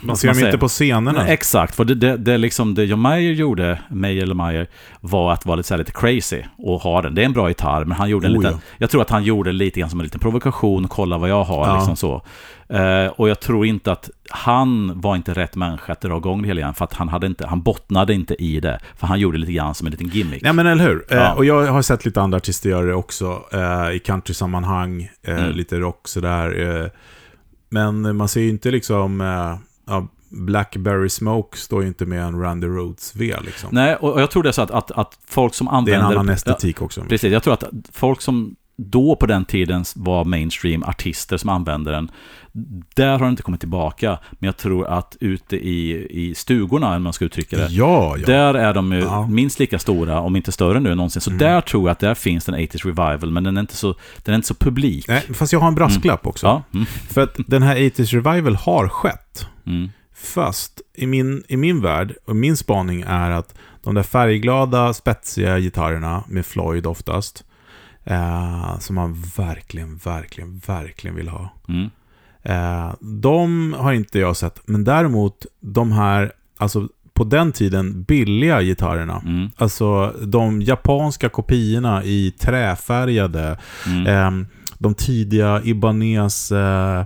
Man 0.02 0.16
ser 0.16 0.28
dem 0.28 0.38
inte 0.44 0.58
på 0.58 0.68
scenerna. 0.68 1.22
Nej, 1.22 1.32
exakt, 1.32 1.74
för 1.74 1.84
det, 1.84 1.94
det, 1.94 2.16
det, 2.16 2.38
liksom, 2.38 2.74
det 2.74 2.84
John 2.84 3.00
Mayer 3.00 3.32
gjorde, 3.32 3.78
Mayer 3.90 4.22
eller 4.22 4.34
Mayer, 4.34 4.66
var 5.00 5.32
att 5.32 5.46
vara 5.46 5.56
lite, 5.56 5.66
så 5.68 5.74
här, 5.74 5.78
lite 5.78 5.92
crazy 5.92 6.42
och 6.58 6.80
ha 6.80 7.02
den. 7.02 7.14
Det 7.14 7.22
är 7.22 7.26
en 7.26 7.32
bra 7.32 7.48
gitarr, 7.48 7.84
men 7.84 7.96
han 7.98 8.08
gjorde 8.10 8.26
en 8.26 8.32
Oh, 8.32 8.38
liten... 8.38 8.52
ja. 8.52 8.60
Jag 8.78 8.90
tror 8.90 9.02
att 9.02 9.10
han 9.10 9.24
gjorde 9.24 9.52
lite 9.52 9.80
grann 9.80 9.90
som 9.90 10.00
en 10.00 10.04
liten 10.04 10.20
provokation, 10.20 10.88
kolla 10.88 11.18
vad 11.18 11.28
jag 11.30 11.44
har, 11.44 11.66
Ja. 11.66 11.74
liksom 11.74 11.96
så. 11.96 12.22
Eh, 12.70 13.06
och 13.06 13.28
jag 13.28 13.40
tror 13.40 13.66
inte 13.66 13.92
att 13.92 14.10
han 14.30 15.00
var 15.00 15.16
inte 15.16 15.34
rätt 15.34 15.56
människa 15.56 15.92
att 15.92 16.00
dra 16.00 16.16
igång 16.16 16.42
det 16.42 16.48
hela 16.48 16.60
igen, 16.60 16.74
för 16.74 16.84
att 16.84 16.94
han, 16.94 17.08
hade 17.08 17.26
inte, 17.26 17.46
han 17.46 17.62
bottnade 17.62 18.14
inte 18.14 18.34
i 18.42 18.60
det. 18.60 18.80
För 18.96 19.06
han 19.06 19.20
gjorde 19.20 19.38
lite 19.38 19.52
grann 19.52 19.74
som 19.74 19.86
en 19.86 19.90
liten 19.90 20.08
gimmick. 20.08 20.42
Nej 20.42 20.52
men 20.52 20.66
eller 20.66 20.84
hur? 20.84 21.06
Ja. 21.10 21.16
Eh, 21.16 21.32
och 21.32 21.44
jag 21.44 21.66
har 21.66 21.82
sett 21.82 22.04
lite 22.04 22.20
andra 22.20 22.36
artister 22.36 22.70
göra 22.70 22.86
det 22.86 22.94
också. 22.94 23.42
Eh, 23.52 23.90
I 23.96 23.98
country-sammanhang, 24.04 25.08
eh, 25.26 25.38
Mm. 25.38 25.50
lite 25.56 25.78
rock 25.78 26.08
sådär. 26.08 26.80
Eh, 26.82 26.90
men 27.68 28.16
man 28.16 28.28
ser 28.28 28.40
ju 28.40 28.48
inte 28.48 28.70
liksom... 28.70 29.20
Ja, 29.88 30.08
Blackberry 30.30 31.08
Smoke 31.08 31.58
står 31.58 31.82
ju 31.82 31.88
inte 31.88 32.06
med 32.06 32.22
en 32.24 32.40
Randy 32.40 32.66
Rhodes-V 32.66 33.36
liksom. 33.44 33.68
Nej, 33.72 33.96
och 33.96 34.20
jag 34.20 34.30
tror 34.30 34.42
det 34.42 34.48
är 34.48 34.52
så 34.52 34.62
att, 34.62 34.70
att, 34.70 34.90
att 34.90 35.18
folk 35.28 35.54
som 35.54 35.66
det 35.66 35.70
är 35.72 35.76
använder... 35.76 35.98
en 36.00 36.04
annan 36.04 36.28
estetik 36.28 36.82
också. 36.82 37.00
Precis, 37.08 37.32
jag 37.32 37.42
tror 37.42 37.54
att 37.54 37.64
folk 37.92 38.20
som 38.20 38.54
då 38.76 39.16
på 39.16 39.26
den 39.26 39.44
tiden 39.44 39.84
var 39.96 40.24
mainstream 40.24 40.82
artister 40.82 41.36
som 41.36 41.50
använde 41.50 41.90
den, 41.90 42.10
där 42.94 43.10
har 43.12 43.18
den 43.18 43.28
inte 43.30 43.42
kommit 43.42 43.60
tillbaka. 43.60 44.18
Men 44.32 44.46
jag 44.46 44.56
tror 44.56 44.86
att 44.86 45.16
ute 45.20 45.56
i, 45.56 46.06
i 46.10 46.34
stugorna, 46.34 46.96
om 46.96 47.02
man 47.02 47.12
ska 47.12 47.24
uttrycka 47.24 47.56
det, 47.56 47.66
Ja, 47.70 48.16
ja. 48.18 48.26
där 48.26 48.54
är 48.54 48.74
de 48.74 48.92
ju 48.92 48.98
Ja. 48.98 49.26
minst 49.26 49.58
lika 49.58 49.78
stora, 49.78 50.20
om 50.20 50.36
inte 50.36 50.52
större 50.52 50.80
nu 50.80 50.90
än 50.90 50.96
någonsin. 50.96 51.20
Så 51.22 51.30
Mm. 51.30 51.38
där 51.38 51.60
tror 51.60 51.82
jag 51.88 51.92
att 51.92 51.98
där 51.98 52.14
finns 52.14 52.48
en 52.48 52.54
80s 52.54 52.84
revival, 52.84 53.30
men 53.30 53.44
den 53.44 53.56
är 53.56 53.60
inte 53.60 53.76
så, 53.76 53.94
den 54.22 54.32
är 54.32 54.36
inte 54.36 54.48
så 54.48 54.54
publik. 54.54 55.08
Nej, 55.08 55.22
fast 55.34 55.52
jag 55.52 55.60
har 55.60 55.68
en 55.68 55.74
brasklapp 55.74 56.26
också. 56.26 56.46
Ja. 56.46 56.62
Mm. 56.74 56.86
För 56.86 57.20
att 57.20 57.34
den 57.46 57.62
här 57.62 57.76
80s 57.76 58.22
Revival 58.22 58.56
har 58.56 58.88
skett. 58.88 59.46
Mm. 59.68 59.88
Fast 60.14 60.80
i 60.94 61.06
min, 61.06 61.42
i 61.48 61.56
min 61.56 61.80
värld, 61.82 62.14
och 62.26 62.36
min 62.36 62.56
spaning 62.56 63.04
är 63.06 63.30
att 63.30 63.54
de 63.82 63.94
där 63.94 64.02
färgglada, 64.02 64.94
spetsiga 64.94 65.58
gitarrerna 65.58 66.24
med 66.28 66.46
Floyd 66.46 66.86
oftast, 66.86 67.44
eh, 68.04 68.78
som 68.78 68.94
man 68.94 69.22
verkligen, 69.36 69.96
verkligen, 69.96 70.58
verkligen 70.66 71.16
vill 71.16 71.28
ha. 71.28 71.50
Mm. 71.68 71.90
Eh, 72.42 72.94
de 73.00 73.72
har 73.78 73.92
inte 73.92 74.18
jag 74.18 74.36
sett, 74.36 74.60
men 74.64 74.84
däremot 74.84 75.46
de 75.60 75.92
här, 75.92 76.32
alltså 76.58 76.88
på 77.12 77.24
den 77.24 77.52
tiden 77.52 78.02
billiga 78.02 78.62
gitarrerna, 78.62 79.22
Mm. 79.26 79.50
alltså 79.56 80.14
de 80.22 80.62
japanska 80.62 81.28
kopiorna 81.28 82.04
i 82.04 82.30
träfärgade, 82.38 83.58
Mm. 83.86 84.06
Ehm, 84.06 84.46
de 84.78 84.94
tidiga 84.94 85.60
Ibanez 85.64 86.52
eh, 86.52 87.04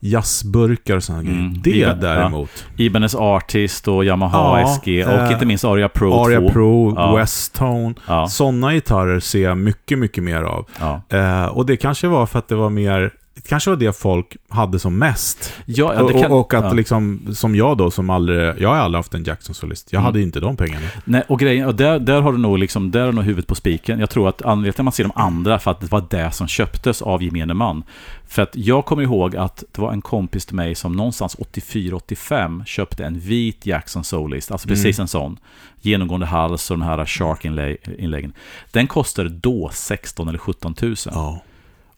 jazzburkar 0.00 0.96
och 0.96 1.02
sådana 1.04 1.22
Mm. 1.22 1.52
grejer. 1.62 1.86
Det 1.86 1.92
Iba- 1.92 2.00
däremot. 2.00 2.64
Ibanez 2.76 3.14
Artist 3.14 3.88
och 3.88 4.04
Yamaha 4.04 4.60
Ja, 4.60 4.66
SG 4.66 5.04
och 5.06 5.12
eh, 5.12 5.32
inte 5.32 5.46
minst 5.46 5.64
Aria 5.64 5.88
Pro 5.88 6.10
2. 6.10 6.24
Aria 6.24 6.50
Pro, 6.52 6.94
Ja. 6.96 7.16
Westtone. 7.16 7.94
Ja, 8.08 8.26
Sådana 8.28 8.72
gitarrer 8.72 9.20
ser 9.20 9.42
jag 9.42 9.58
mycket, 9.58 9.98
mycket 9.98 10.24
mer 10.24 10.42
av. 10.42 10.66
ja. 10.80 11.02
Eh, 11.18 11.44
och 11.44 11.66
det 11.66 11.76
kanske 11.76 12.08
var 12.08 12.26
för 12.26 12.38
att 12.38 12.48
det 12.48 12.54
var 12.54 12.70
mer 12.70 13.10
det 13.42 13.48
kanske 13.48 13.70
var 13.70 13.76
det 13.76 13.92
folk 13.96 14.36
hade 14.48 14.78
som 14.78 14.98
mest. 14.98 15.52
Ja, 15.66 15.94
ja, 15.94 16.02
och, 16.02 16.10
kan, 16.12 16.32
och 16.32 16.54
att 16.54 16.64
ja. 16.64 16.72
liksom, 16.72 17.20
som 17.34 17.54
jag 17.54 17.76
då, 17.76 17.90
som 17.90 18.10
aldrig, 18.10 18.54
jag 18.58 18.68
har 18.68 18.76
aldrig 18.76 18.98
haft 18.98 19.14
en 19.14 19.24
Jackson-solist. 19.24 19.88
Jag 19.92 19.98
Mm. 20.00 20.04
hade 20.06 20.20
inte 20.22 20.40
de 20.40 20.56
pengarna. 20.56 20.86
Nej, 21.04 21.22
och 21.28 21.38
grejen, 21.40 21.66
och 21.66 21.74
där, 21.74 21.98
där 21.98 22.20
har 22.20 22.32
du 22.32 22.38
nog 22.38 22.58
liksom, 22.58 22.90
där 22.90 23.00
har 23.00 23.06
du 23.06 23.12
nog 23.12 23.24
huvudet 23.24 23.46
på 23.46 23.54
spiken. 23.54 24.00
Jag 24.00 24.10
tror 24.10 24.28
att 24.28 24.42
anledningen 24.42 24.72
till 24.72 24.80
att 24.80 24.84
man 24.84 24.92
ser 24.92 25.04
de 25.04 25.12
andra, 25.14 25.58
för 25.58 25.70
att 25.70 25.80
det 25.80 25.86
var 25.86 26.04
det 26.10 26.30
som 26.32 26.46
köptes 26.48 27.02
av 27.02 27.22
gemene 27.22 27.54
man. 27.54 27.82
För 28.28 28.42
att 28.42 28.56
jag 28.56 28.84
kommer 28.84 29.02
ihåg 29.02 29.36
att 29.36 29.64
det 29.72 29.80
var 29.82 29.92
en 29.92 30.02
kompis 30.02 30.46
till 30.46 30.56
mig 30.56 30.74
som 30.74 30.92
någonstans 30.92 31.36
84-85 31.38 32.64
köpte 32.64 33.04
en 33.04 33.18
vit 33.18 33.66
Jackson 33.66 34.04
Solist, 34.04 34.50
alltså 34.50 34.68
precis 34.68 34.98
Mm. 34.98 35.02
en 35.04 35.08
sån. 35.08 35.38
Genomgående 35.80 36.26
hals 36.26 36.70
och 36.70 36.78
de 36.78 36.84
här 36.84 37.04
Shark-inläggen. 37.06 38.32
Den 38.72 38.86
kostade 38.86 39.28
då 39.28 39.70
16 39.72 40.28
eller 40.28 40.38
17 40.38 40.74
000. 40.82 40.94
Ja. 41.04 41.42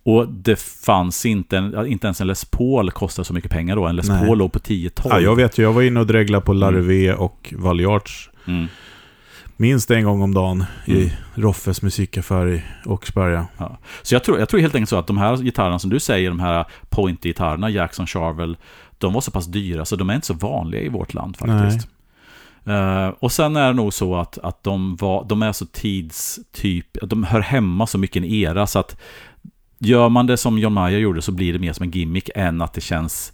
Och 0.05 0.29
det 0.29 0.61
fanns 0.61 1.27
inte, 1.27 1.57
en, 1.59 1.87
inte 1.87 2.07
ens 2.07 2.21
en 2.21 2.27
Les 2.27 2.45
Paul 2.45 2.91
kostade 2.91 3.27
så 3.27 3.33
mycket 3.35 3.51
pengar 3.51 3.77
då. 3.77 3.87
En 3.87 3.97
Les. 3.97 4.09
Paul 4.09 4.38
låg 4.38 4.53
på 4.53 4.59
10-12. 4.59 4.91
ja, 5.05 5.21
jag 5.21 5.37
vet 5.37 5.59
ju. 5.59 5.62
Jag 5.62 5.73
var 5.73 5.83
inne 5.83 6.01
och 6.01 6.07
dreglade 6.07 6.45
på 6.45 6.53
Larvé 6.53 7.12
och 7.15 7.55
Valiarts 7.57 8.29
Mm. 8.47 8.67
minst 9.57 9.91
en 9.91 10.05
gång 10.05 10.23
om 10.23 10.35
dagen 10.35 10.65
i 10.87 10.93
Mm. 11.03 11.11
Roffes 11.35 11.83
musikaffär 11.83 12.49
i 12.49 12.62
Åkersberga. 12.87 13.47
Så 14.03 14.15
jag 14.15 14.25
tror, 14.25 14.38
jag 14.38 14.49
tror 14.49 14.61
helt 14.61 14.75
enkelt 14.75 14.88
så 14.91 14.97
att 14.97 15.07
de 15.07 15.19
här 15.19 15.37
gitarrerna 15.37 15.79
som 15.79 15.91
du 15.91 16.01
säger, 16.01 16.29
de 16.31 16.41
här 16.41 16.65
Pointy-gitarrerna, 16.91 17.71
Jackson 17.71 18.07
Charvel, 18.07 18.57
de 18.99 19.12
var 19.12 19.21
så 19.21 19.31
pass 19.31 19.47
dyra 19.47 19.85
så 19.85 19.97
de 19.97 20.11
är 20.11 20.15
inte 20.15 20.27
så 20.27 20.35
vanliga 20.35 20.81
i 20.81 20.88
vårt 20.88 21.15
land 21.15 21.37
faktiskt. 21.37 21.88
Eh, 22.67 23.09
och 23.09 23.33
sen 23.33 23.57
är 23.57 23.67
det 23.67 23.73
nog 23.73 23.93
så 23.93 24.17
att, 24.17 24.38
att 24.38 24.62
de, 24.62 24.97
var, 24.97 25.25
de 25.29 25.43
är 25.43 25.53
så 25.53 25.67
tidstyp, 25.67 26.87
de 27.03 27.25
hör 27.25 27.41
hemma 27.41 27.87
så 27.87 27.99
mycket 27.99 28.17
i 28.17 28.27
en 28.27 28.33
era 28.51 28.67
så 28.67 28.79
att 28.79 28.97
gör 29.83 30.09
man 30.09 30.27
det 30.27 30.37
som 30.37 30.59
John 30.59 30.73
Mayer 30.73 30.99
gjorde 30.99 31.23
så 31.23 31.33
blir 31.33 31.53
det 31.53 31.59
mer 31.59 31.73
som 31.73 31.83
en 31.83 31.90
gimmick 31.90 32.31
än 32.35 32.62
att 32.62 32.73
det 32.75 32.81
känns 32.81 33.33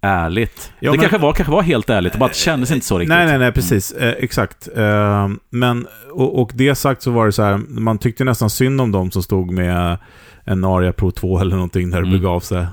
ärligt. 0.00 0.72
Ja, 0.80 0.90
det 0.90 0.96
men- 0.96 1.00
kanske, 1.00 1.18
var, 1.18 1.32
kanske 1.32 1.52
var 1.52 1.62
helt 1.62 1.90
ärligt, 1.90 2.12
det 2.12 2.18
bara 2.18 2.32
kändes 2.32 2.70
inte 2.70 2.86
så 2.86 2.98
riktigt. 2.98 3.08
Nej, 3.16 3.26
nej, 3.26 3.38
nej, 3.38 3.52
precis. 3.52 3.92
Eh, 3.92 4.14
exakt. 4.18 4.68
Eh, 4.76 5.28
men, 5.50 5.86
och, 6.12 6.40
och 6.42 6.50
det 6.54 6.74
sagt 6.74 7.02
så 7.02 7.10
var 7.10 7.26
det 7.26 7.32
så 7.32 7.42
här, 7.42 7.56
man 7.68 7.98
tyckte 7.98 8.24
nästan 8.24 8.50
synd 8.50 8.80
om 8.80 8.92
dem 8.92 9.10
som 9.10 9.22
stod 9.22 9.50
med 9.50 9.98
en 10.44 10.64
Aria 10.64 10.92
Pro 10.92 11.10
2 11.10 11.38
eller 11.40 11.54
någonting 11.56 11.88
när 11.90 12.02
det 12.02 12.08
Mm. 12.08 12.20
begav 12.20 12.40
sig. 12.40 12.66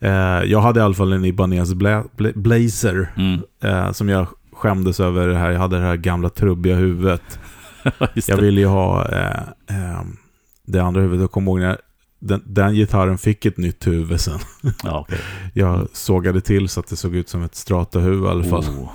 Eh, 0.00 0.10
jag 0.44 0.60
hade 0.60 0.80
i 0.80 0.82
alla 0.82 0.94
fall 0.94 1.12
en 1.12 1.24
Ibanez 1.24 1.74
Bla, 1.74 2.04
Bla, 2.16 2.30
Blazer 2.34 3.12
Mm. 3.16 3.40
eh, 3.64 3.92
som 3.92 4.08
jag 4.08 4.26
skämdes 4.52 5.00
över 5.00 5.28
det 5.28 5.36
här. 5.38 5.50
Jag 5.50 5.58
hade 5.60 5.76
det 5.76 5.82
här 5.86 5.96
gamla 5.96 6.28
trubbiga 6.28 6.74
huvudet. 6.74 7.38
Jag 8.28 8.36
ville 8.36 8.60
ju 8.60 8.66
ha 8.66 9.08
eh, 9.08 9.40
eh, 9.76 10.00
det 10.66 10.78
andra 10.80 11.00
huvudet. 11.00 11.20
Jag 11.20 11.30
kommer 11.30 11.50
ihåg 11.52 11.60
när 11.60 11.78
den, 12.20 12.42
den 12.46 12.74
gitarren 12.74 13.18
fick 13.18 13.46
ett 13.46 13.56
nytt 13.56 13.86
huvud 13.86 14.20
sen. 14.20 14.38
Ja, 14.84 15.00
okej. 15.00 15.18
Jag 15.54 15.88
sågade 15.92 16.40
till 16.40 16.68
så 16.68 16.80
att 16.80 16.86
det 16.86 16.96
såg 16.96 17.16
ut 17.16 17.28
som 17.28 17.42
ett 17.42 17.54
strata-huvud 17.54 18.24
i 18.24 18.28
alla 18.28 18.44
fall. 18.44 18.64
Oh. 18.64 18.90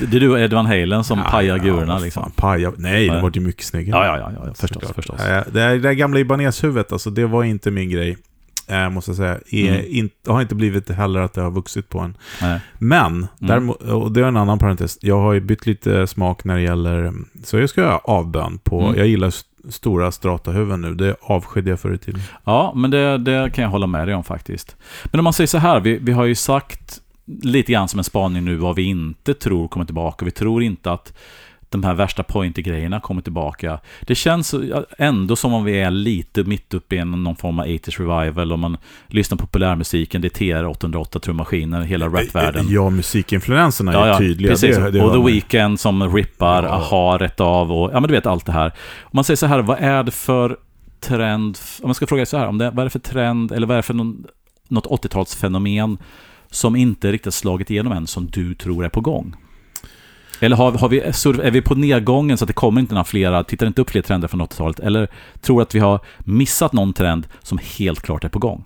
Det 0.00 0.16
är 0.16 0.20
du 0.20 0.30
och 0.30 0.40
Ed 0.40 0.52
Van 0.52 0.66
Halen 0.66 1.04
som 1.04 1.18
Ja, 1.18 1.24
pajar 1.30 1.56
ja, 1.56 1.62
gurorna 1.64 1.92
vad 1.94 2.02
liksom. 2.02 2.32
Paja. 2.36 2.72
Nej, 2.76 3.08
det 3.08 3.20
var 3.22 3.30
ju 3.34 3.40
mycket 3.40 3.64
snyggare. 3.64 4.06
Ja, 4.06 4.18
ja, 4.18 4.32
ja, 4.36 4.42
ja, 4.46 4.54
förstås, 4.54 4.92
förstås. 4.94 5.20
Nej, 5.28 5.42
Det, 5.52 5.78
det 5.78 5.88
här 5.88 5.92
gamla 5.94 6.18
Ibanez-huvudet, 6.20 6.92
alltså, 6.92 7.10
det 7.10 7.26
var 7.26 7.44
inte 7.44 7.70
min 7.70 7.90
grej. 7.90 8.16
Eh, 8.68 8.90
måste 8.90 9.10
jag 9.10 9.16
säga. 9.16 9.38
Är 9.50 9.68
Mm. 9.74 9.84
in, 9.88 10.10
har 10.26 10.42
inte 10.42 10.54
blivit 10.54 10.90
heller 10.90 11.20
att 11.20 11.32
det 11.34 11.40
har 11.42 11.50
vuxit 11.50 11.88
på 11.88 11.98
en. 11.98 12.16
Nej. 12.42 12.60
Men, 12.78 13.26
däremot, 13.38 13.82
och 13.82 14.12
det 14.12 14.20
är 14.20 14.24
en 14.24 14.36
annan 14.36 14.58
parentes, 14.58 14.98
jag 15.00 15.20
har 15.20 15.32
ju 15.32 15.40
bytt 15.40 15.66
lite 15.66 16.06
smak 16.06 16.44
när 16.44 16.54
det 16.56 16.62
gäller, 16.62 17.12
så 17.44 17.58
jag 17.58 17.70
ska 17.70 17.80
göra 17.80 17.98
avbön 17.98 18.58
på, 18.58 18.80
Mm. 18.82 18.98
jag 18.98 19.06
gillar 19.06 19.28
st- 19.28 19.48
stora 19.68 20.10
strata-huvuden 20.12 20.80
nu, 20.80 20.94
det 20.94 21.16
avskydde 21.20 21.70
jag 21.70 21.80
förr 21.80 21.94
i 21.94 21.98
tiden. 21.98 22.20
Ja, 22.44 22.72
men 22.76 22.90
det, 22.90 23.18
det 23.18 23.50
kan 23.54 23.62
jag 23.64 23.70
hålla 23.70 23.86
med 23.86 24.08
dig 24.08 24.14
om 24.14 24.24
faktiskt. 24.24 24.76
Men 25.04 25.20
om 25.20 25.24
man 25.24 25.32
säger 25.32 25.48
så 25.48 25.58
här, 25.58 25.80
vi, 25.80 25.98
vi 25.98 26.12
har 26.12 26.24
ju 26.24 26.34
sagt 26.34 27.00
lite 27.42 27.72
grann 27.72 27.88
som 27.88 27.98
en 28.00 28.04
spaning 28.04 28.44
nu 28.44 28.56
vad 28.56 28.76
vi 28.76 28.82
inte 28.82 29.34
tror 29.34 29.68
kommer 29.68 29.86
tillbaka. 29.86 30.24
Vi 30.24 30.30
tror 30.30 30.62
inte 30.62 30.92
att 30.92 31.12
de 31.68 31.84
här 31.84 31.94
värsta 31.94 32.22
pointer-grejerna 32.22 33.00
kommer 33.00 33.22
tillbaka. 33.22 33.78
Det 34.06 34.14
känns 34.14 34.54
ändå 34.98 35.36
som 35.36 35.52
om 35.54 35.64
vi 35.64 35.80
är 35.80 35.90
lite 35.90 36.44
mitt 36.44 36.74
uppe 36.74 36.96
i 36.96 37.04
någon 37.04 37.36
form 37.36 37.58
av 37.58 37.66
80s 37.66 37.98
revival. 37.98 38.52
Om 38.52 38.60
man 38.60 38.76
lyssnar 39.06 39.38
på 39.38 39.46
populärmusiken, 39.46 40.20
det 40.20 40.28
är 40.40 40.44
TR-808 40.62 41.18
trummaskiner, 41.18 41.80
hela 41.80 42.06
rapvärlden. 42.06 42.66
Ja, 42.68 42.90
musikinfluenserna 42.90 43.92
är 43.92 43.96
Ja, 43.96 44.06
ja, 44.08 44.18
tydliga. 44.18 44.52
precis. 44.52 44.76
Det, 44.76 44.90
det 44.90 45.02
och 45.02 45.26
The. 45.26 45.32
Weeknd 45.32 45.80
som 45.80 46.14
rippar, 46.16 46.62
Ja. 46.62 46.68
aha, 46.68 47.16
rätt 47.20 47.40
av 47.40 47.72
och 47.72 47.90
ja 47.92 48.00
men 48.00 48.08
du 48.08 48.14
vet 48.14 48.26
allt 48.26 48.46
det 48.46 48.52
här. 48.52 48.66
Om 49.02 49.10
man 49.12 49.24
säger 49.24 49.36
så 49.36 49.46
här, 49.46 49.58
vad 49.62 49.78
är 49.80 50.02
det 50.02 50.10
för 50.12 50.56
trend, 51.00 51.58
om 51.82 51.88
man 51.88 51.94
ska 51.94 52.06
fråga 52.06 52.26
så 52.26 52.38
här, 52.38 52.46
om 52.46 52.58
det, 52.58 52.70
vad 52.70 52.78
är 52.78 52.84
det 52.84 52.90
för 52.90 52.98
trend, 52.98 53.52
eller 53.52 53.66
vad 53.66 53.74
är 53.74 53.78
det 53.78 53.82
för 53.82 53.94
någon, 53.94 54.24
något 54.68 54.86
80-talsfenomen 54.86 55.98
som 56.50 56.76
inte 56.76 57.12
riktigt 57.12 57.34
slagit 57.34 57.70
igenom 57.70 57.92
än, 57.92 58.06
som 58.06 58.26
du 58.26 58.54
tror 58.54 58.84
är 58.84 58.88
på 58.88 59.00
gång? 59.00 59.34
Eller 60.40 60.56
har, 60.56 60.72
har 60.72 60.88
vi, 60.88 61.00
är 61.00 61.50
vi 61.50 61.62
på 61.62 61.74
nedgången 61.74 62.38
så 62.38 62.44
att 62.44 62.48
det 62.48 62.54
kommer 62.54 62.80
inte 62.80 62.94
några 62.94 63.04
flera, 63.04 63.44
tittar 63.44 63.66
inte 63.66 63.80
upp 63.80 63.90
fler 63.90 64.02
trender 64.02 64.28
från 64.28 64.42
80-talet? 64.42 64.80
Eller 64.80 65.08
tror 65.40 65.62
att 65.62 65.74
vi 65.74 65.78
har 65.78 66.00
missat 66.18 66.72
någon 66.72 66.92
trend 66.92 67.26
som 67.42 67.58
helt 67.78 68.02
klart 68.02 68.24
är 68.24 68.28
på 68.28 68.38
gång? 68.38 68.64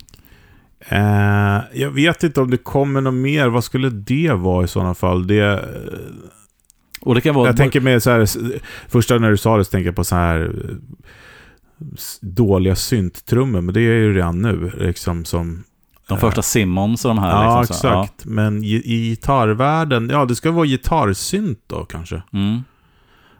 Eh, 0.89 1.59
jag 1.73 1.89
vet 1.89 2.23
inte 2.23 2.41
om 2.41 2.49
det 2.51 2.57
kommer 2.57 3.01
något 3.01 3.13
mer. 3.13 3.47
Vad 3.47 3.63
skulle 3.63 3.89
det 3.89 4.33
vara 4.33 4.63
i 4.63 4.67
sådana 4.67 4.93
fall? 4.93 5.27
Det, 5.27 5.65
Och 7.01 7.15
det 7.15 7.21
kan 7.21 7.35
vara... 7.35 7.47
jag 7.47 7.57
tänker 7.57 7.81
med 7.81 8.03
så 8.03 8.11
här, 8.11 8.27
första 8.89 9.17
när 9.17 9.31
du 9.31 9.37
sa 9.37 9.57
det 9.57 9.65
så 9.65 9.71
tänker 9.71 9.85
jag 9.85 9.95
på 9.95 10.03
så 10.03 10.15
här 10.15 10.41
eh, 10.41 10.75
dåliga 12.21 12.75
synttrummor, 12.75 13.61
men 13.61 13.73
det 13.73 13.79
är 13.79 13.83
ju 13.83 14.13
redan 14.13 14.41
nu. 14.41 14.71
Liksom 14.77 15.25
som, 15.25 15.63
de 16.15 16.19
första 16.19 16.41
Simmons 16.41 17.05
och 17.05 17.09
de 17.09 17.19
här. 17.19 17.43
ja, 17.43 17.59
liksom, 17.59 17.75
så, 17.75 17.87
ja. 17.87 18.03
exakt. 18.03 18.25
Men 18.25 18.63
i, 18.63 18.67
i 18.85 19.09
gitarrvärlden, 19.09 20.09
ja 20.09 20.25
det 20.25 20.35
ska 20.35 20.51
vara 20.51 20.65
gitarrsynt 20.65 21.59
då 21.67 21.85
kanske. 21.85 22.21
Mm. 22.33 22.63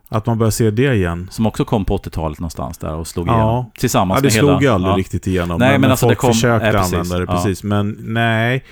Att 0.10 0.26
man 0.26 0.38
börjar 0.38 0.52
se 0.52 0.72
det 0.72 0.94
igen. 0.94 1.28
Som 1.32 1.46
också 1.46 1.66
kom 1.66 1.86
på 1.86 1.98
80-talet 1.98 2.40
någonstans 2.40 2.78
där 2.78 2.96
och 2.96 3.08
slog 3.08 3.28
Ja. 3.28 3.34
igenom. 3.34 3.66
Tillsammans 3.80 4.18
Ja, 4.18 4.22
det 4.22 4.26
med 4.26 4.34
slog 4.34 4.50
hela... 4.50 4.62
ju 4.62 4.68
aldrig 4.68 4.94
ja. 4.94 4.98
riktigt 4.98 5.28
igenom. 5.28 5.60
Nej, 5.60 5.72
men 5.72 5.82
men, 5.82 5.92
alltså, 5.92 6.06
folk 6.06 6.18
det 6.18 6.22
kom- 6.22 6.34
försökte 6.34 6.68
ja, 6.68 6.74
precis. 6.74 6.94
använda 6.94 7.20
det, 7.20 7.26
precis. 7.26 7.64
Men 7.64 7.98
nej. 8.02 8.64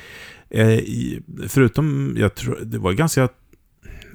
Eh, 0.49 0.79
förutom, 1.47 2.15
jag 2.17 2.35
tror, 2.35 2.59
det 2.63 2.77
var 2.77 2.91
ganska, 2.91 3.27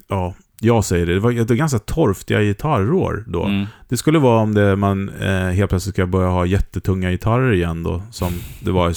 ja, 0.07 0.33
jag 0.61 0.85
säger 0.85 1.05
det, 1.05 1.13
det 1.13 1.19
var, 1.19 1.31
var 1.31 1.55
ganska 1.55 1.79
torftiga 1.79 2.41
gitarrår 2.41 3.23
då. 3.27 3.43
Mm. 3.43 3.65
Det 3.89 3.97
skulle 3.97 4.19
vara 4.19 4.41
om 4.41 4.53
det, 4.53 4.75
man 4.75 5.09
eh, 5.09 5.29
helt 5.29 5.69
plötsligt 5.69 5.95
ska 5.95 6.05
börja 6.05 6.29
ha 6.29 6.45
jättetunga 6.45 7.11
gitarrer 7.11 7.53
igen 7.53 7.83
då, 7.83 8.01
som 8.11 8.33
det 8.59 8.71
var 8.71 8.93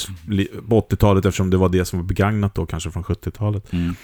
på 0.68 0.80
80-talet 0.80 1.24
eftersom 1.24 1.50
det 1.50 1.56
var 1.56 1.68
det 1.68 1.84
som 1.84 1.98
var 1.98 2.06
begagnat 2.06 2.54
då, 2.54 2.66
kanske 2.66 2.90
från 2.90 3.04
70-talet. 3.04 3.72
Mm. 3.72 3.94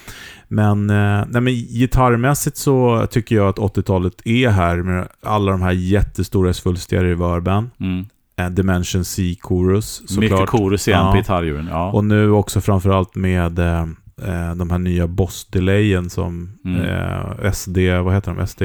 Men, 0.47 0.89
eh, 0.89 1.25
nej, 1.29 1.41
men 1.41 1.53
gitarrmässigt 1.53 2.57
så 2.57 3.07
tycker 3.11 3.35
jag 3.35 3.47
att 3.47 3.57
80-talet 3.57 4.13
är 4.25 4.49
här 4.49 4.77
med 4.77 5.07
alla 5.23 5.51
de 5.51 5.61
här 5.61 5.71
jättestora 5.71 6.53
svulstiga 6.53 7.03
reverben. 7.03 7.71
Mm. 7.79 8.05
Eh, 8.37 8.49
Dimension 8.49 9.05
C 9.05 9.35
Chorus 9.41 10.17
Mycket 10.17 10.49
chorus 10.49 10.87
igen 10.87 10.99
Ja. 10.99 11.11
på 11.11 11.17
gitarrhjulen. 11.17 11.67
Ja. 11.67 11.91
Och 11.91 12.05
nu 12.05 12.31
också 12.31 12.61
framförallt 12.61 13.15
med 13.15 13.59
eh, 13.59 13.85
eh, 14.21 14.55
de 14.55 14.69
här 14.71 14.79
nya 14.79 15.07
Boss-delayen 15.07 16.09
som 16.09 16.49
Mm. 16.65 16.81
eh, 16.81 17.51
SD, 17.51 17.77
vad 18.03 18.13
heter 18.13 18.33
de? 18.33 18.47
SD? 18.47 18.61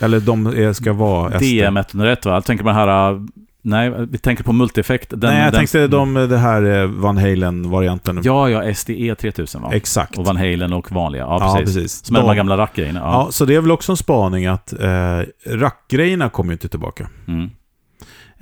Eller 0.00 0.20
de 0.20 0.46
är, 0.46 0.72
ska 0.72 0.92
vara 0.92 1.30
SD. 1.38 1.42
DM101 1.42 2.24
va? 2.28 2.34
Jag 2.34 2.44
tänker 2.44 2.64
den 2.64 2.74
här... 2.74 3.12
äh, 3.12 3.20
Nej, 3.64 3.92
vi 4.10 4.18
tänker 4.18 4.44
på 4.44 4.52
multieffekt. 4.52 5.10
Den, 5.10 5.20
Nej, 5.20 5.42
jag 5.42 5.52
den, 5.52 5.58
tänkte 5.58 5.86
de, 5.86 6.14
det 6.14 6.38
här 6.38 6.82
eh, 6.82 6.86
Van 6.86 7.16
Halen-varianten. 7.18 8.20
Ja, 8.24 8.48
ja, 8.50 8.74
SDE 8.74 9.14
3000 9.14 9.62
va? 9.62 9.70
Exakt. 9.72 10.18
Och 10.18 10.24
Van 10.24 10.36
Halen 10.36 10.72
och 10.72 10.92
vanliga. 10.92 11.22
Ja, 11.22 11.38
Ja, 11.40 11.54
precis. 11.56 11.74
precis. 11.76 12.04
Som 12.04 12.16
är 12.16 12.20
de 12.20 12.26
här 12.26 12.34
De- 12.34 12.36
gamla 12.36 12.56
rackgrejerna. 12.56 13.00
Ja. 13.00 13.12
Ja. 13.26 13.32
så 13.32 13.44
det 13.44 13.54
är 13.54 13.60
väl 13.60 13.70
också 13.70 13.92
en 13.92 13.96
spaning 13.96 14.46
att 14.46 14.72
eh, 14.80 15.20
rackgrejerna 15.46 16.28
kommer 16.28 16.50
ju 16.50 16.54
inte 16.54 16.68
tillbaka. 16.68 17.08
Mm. 17.28 17.50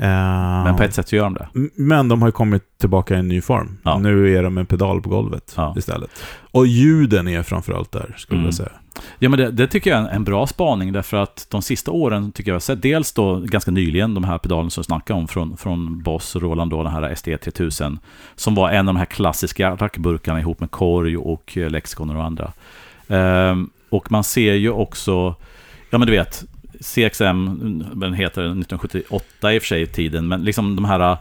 Eh, 0.02 0.64
Men 0.64 0.76
på 0.76 0.82
ett 0.82 0.94
sätt 0.94 1.08
så 1.08 1.16
gör 1.16 1.24
de 1.24 1.34
det. 1.34 1.48
Men 1.74 2.08
de 2.08 2.22
har 2.22 2.28
ju 2.28 2.32
kommit 2.32 2.62
tillbaka 2.78 3.14
i 3.14 3.18
en 3.18 3.28
ny 3.28 3.40
form. 3.40 3.78
Ja. 3.82 3.98
Nu 3.98 4.36
är 4.36 4.42
de 4.42 4.58
en 4.58 4.66
pedal 4.66 5.02
på 5.02 5.08
golvet 5.10 5.54
Ja. 5.56 5.74
istället. 5.78 6.10
Och 6.50 6.66
ljuden 6.66 7.28
är 7.28 7.42
framförallt 7.42 7.92
där, 7.92 8.14
skulle 8.18 8.38
Mm. 8.38 8.44
jag 8.46 8.54
säga. 8.54 8.70
Ja, 9.18 9.28
men 9.28 9.38
det, 9.38 9.50
det 9.50 9.66
tycker 9.66 9.90
jag 9.90 10.00
är 10.00 10.08
en, 10.08 10.24
bra 10.24 10.46
spaning 10.46 10.92
därför 10.92 11.16
att 11.16 11.46
de 11.50 11.62
sista 11.62 11.90
åren 11.90 12.32
tycker 12.32 12.50
jag 12.50 12.54
har 12.54 12.60
sett 12.60 12.82
dels 12.82 13.12
då 13.12 13.36
ganska 13.40 13.70
nyligen 13.70 14.14
de 14.14 14.24
här 14.24 14.38
pedalen 14.38 14.70
som 14.70 14.80
jag 14.80 14.84
snackade 14.86 15.20
om 15.20 15.28
från, 15.28 15.56
från 15.56 16.02
Boss 16.02 16.36
och 16.36 16.42
Roland 16.42 16.70
då, 16.70 16.82
den 16.82 16.92
här 16.92 17.14
SD 17.14 17.28
3000 17.44 17.98
som 18.36 18.54
var 18.54 18.70
en 18.70 18.88
av 18.88 18.94
de 18.94 18.98
här 18.98 19.04
klassiska 19.04 19.70
rackburkarna 19.76 20.40
ihop 20.40 20.60
med 20.60 20.70
korg 20.70 21.16
och 21.16 21.56
eh, 21.58 21.70
lexikon 21.70 22.16
och 22.16 22.24
andra. 22.24 22.52
Ehm, 23.08 23.70
och 23.90 24.12
man 24.12 24.24
ser 24.24 24.54
ju 24.54 24.70
också, 24.70 25.34
ja 25.90 25.98
men 25.98 26.06
du 26.06 26.12
vet, 26.12 26.44
CXM, 26.80 27.46
den 27.94 28.14
heter 28.14 28.42
1978 28.42 29.52
i 29.54 29.58
och 29.58 29.62
för 29.62 29.66
sig 29.66 29.82
i 29.82 29.86
tiden, 29.86 30.28
men 30.28 30.44
liksom 30.44 30.76
de 30.76 30.84
här 30.84 31.18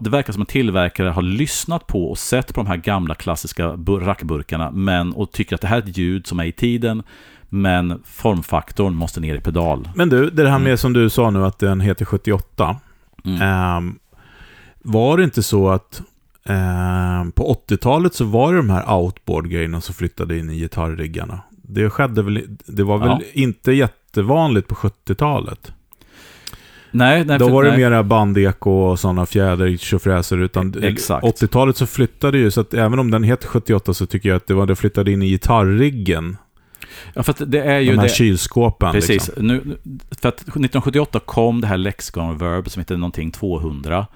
det 0.00 0.10
verkar 0.10 0.32
som 0.32 0.42
att 0.42 0.48
tillverkare 0.48 1.08
har 1.08 1.22
lyssnat 1.22 1.86
på 1.86 2.10
och 2.10 2.18
sett 2.18 2.54
på 2.54 2.60
de 2.60 2.66
här 2.66 2.76
gamla 2.76 3.14
klassiska 3.14 3.76
bur- 3.76 4.00
rackburkarna 4.00 4.70
men, 4.70 5.12
och 5.12 5.32
tycker 5.32 5.54
att 5.54 5.60
det 5.60 5.68
här 5.68 5.76
är 5.76 5.82
ett 5.82 5.98
ljud 5.98 6.26
som 6.26 6.40
är 6.40 6.44
i 6.44 6.52
tiden 6.52 7.02
men 7.48 8.02
formfaktorn 8.04 8.94
måste 8.94 9.20
ner 9.20 9.34
i 9.34 9.40
pedal. 9.40 9.88
Men 9.94 10.08
du, 10.08 10.30
det 10.30 10.50
här 10.50 10.58
med 10.58 10.66
Mm. 10.66 10.78
som 10.78 10.92
du 10.92 11.10
sa 11.10 11.30
nu 11.30 11.44
att 11.46 11.58
den 11.58 11.80
heter 11.80 12.04
78. 12.04 12.76
Mm. 13.24 13.42
Ehm, 13.42 13.98
var 14.78 15.16
det 15.16 15.24
inte 15.24 15.42
så 15.42 15.68
att 15.70 16.02
ehm, 16.44 17.32
på 17.32 17.56
80-talet 17.68 18.14
så 18.14 18.24
var 18.24 18.52
det 18.52 18.58
de 18.58 18.70
här 18.70 18.94
outboard-grejerna 18.94 19.80
som 19.80 19.94
flyttade 19.94 20.38
in 20.38 20.50
i 20.50 20.58
gitarrriggarna? 20.58 21.40
Det 21.74 21.90
skedde 21.90 22.22
väl, 22.22 22.42
det 22.66 22.82
var 22.84 22.98
väl 22.98 23.08
Ja. 23.08 23.20
inte 23.32 23.72
jättevanligt 23.72 24.68
på 24.68 24.74
70-talet? 24.74 25.72
Nej, 26.92 27.24
nej, 27.24 27.38
Då 27.38 27.48
var 27.48 27.64
det 27.64 27.70
nej. 27.70 27.78
mera 27.78 28.02
bandeko 28.02 28.70
och 28.70 28.98
sådana 29.00 29.26
fjäder, 29.26 29.76
tjofräser, 29.76 30.38
utan 30.38 30.74
Exakt. 30.82 31.24
80-talet 31.26 31.76
så 31.76 31.86
flyttade 31.86 32.38
ju, 32.38 32.50
så 32.50 32.60
att 32.60 32.74
även 32.74 32.98
om 32.98 33.10
den 33.10 33.22
heter 33.24 33.48
78 33.48 33.94
så 33.94 34.06
tycker 34.06 34.28
jag 34.28 34.36
att 34.36 34.46
det 34.46 34.54
var 34.54 34.66
det 34.66 34.76
flyttade 34.76 35.12
in 35.12 35.22
i 35.22 35.28
gitarrriggen. 35.28 36.36
Ja, 37.14 37.22
för 37.22 37.32
att 37.32 37.50
det 37.50 37.60
är 37.62 37.78
ju 37.78 37.90
De 37.90 37.96
här 37.96 38.02
det. 38.02 38.08
kylskåpen. 38.14 38.92
Precis. 38.92 39.08
Liksom. 39.26 39.46
Nu, 39.46 39.60
för 40.10 40.28
att 40.28 40.34
1978 40.40 41.20
kom 41.24 41.60
det 41.60 41.66
här 41.66 41.76
Lexicon 41.76 42.38
Verb 42.38 42.70
som 42.70 42.80
heter 42.80 42.96
någonting 42.96 43.30
200. 43.30 44.06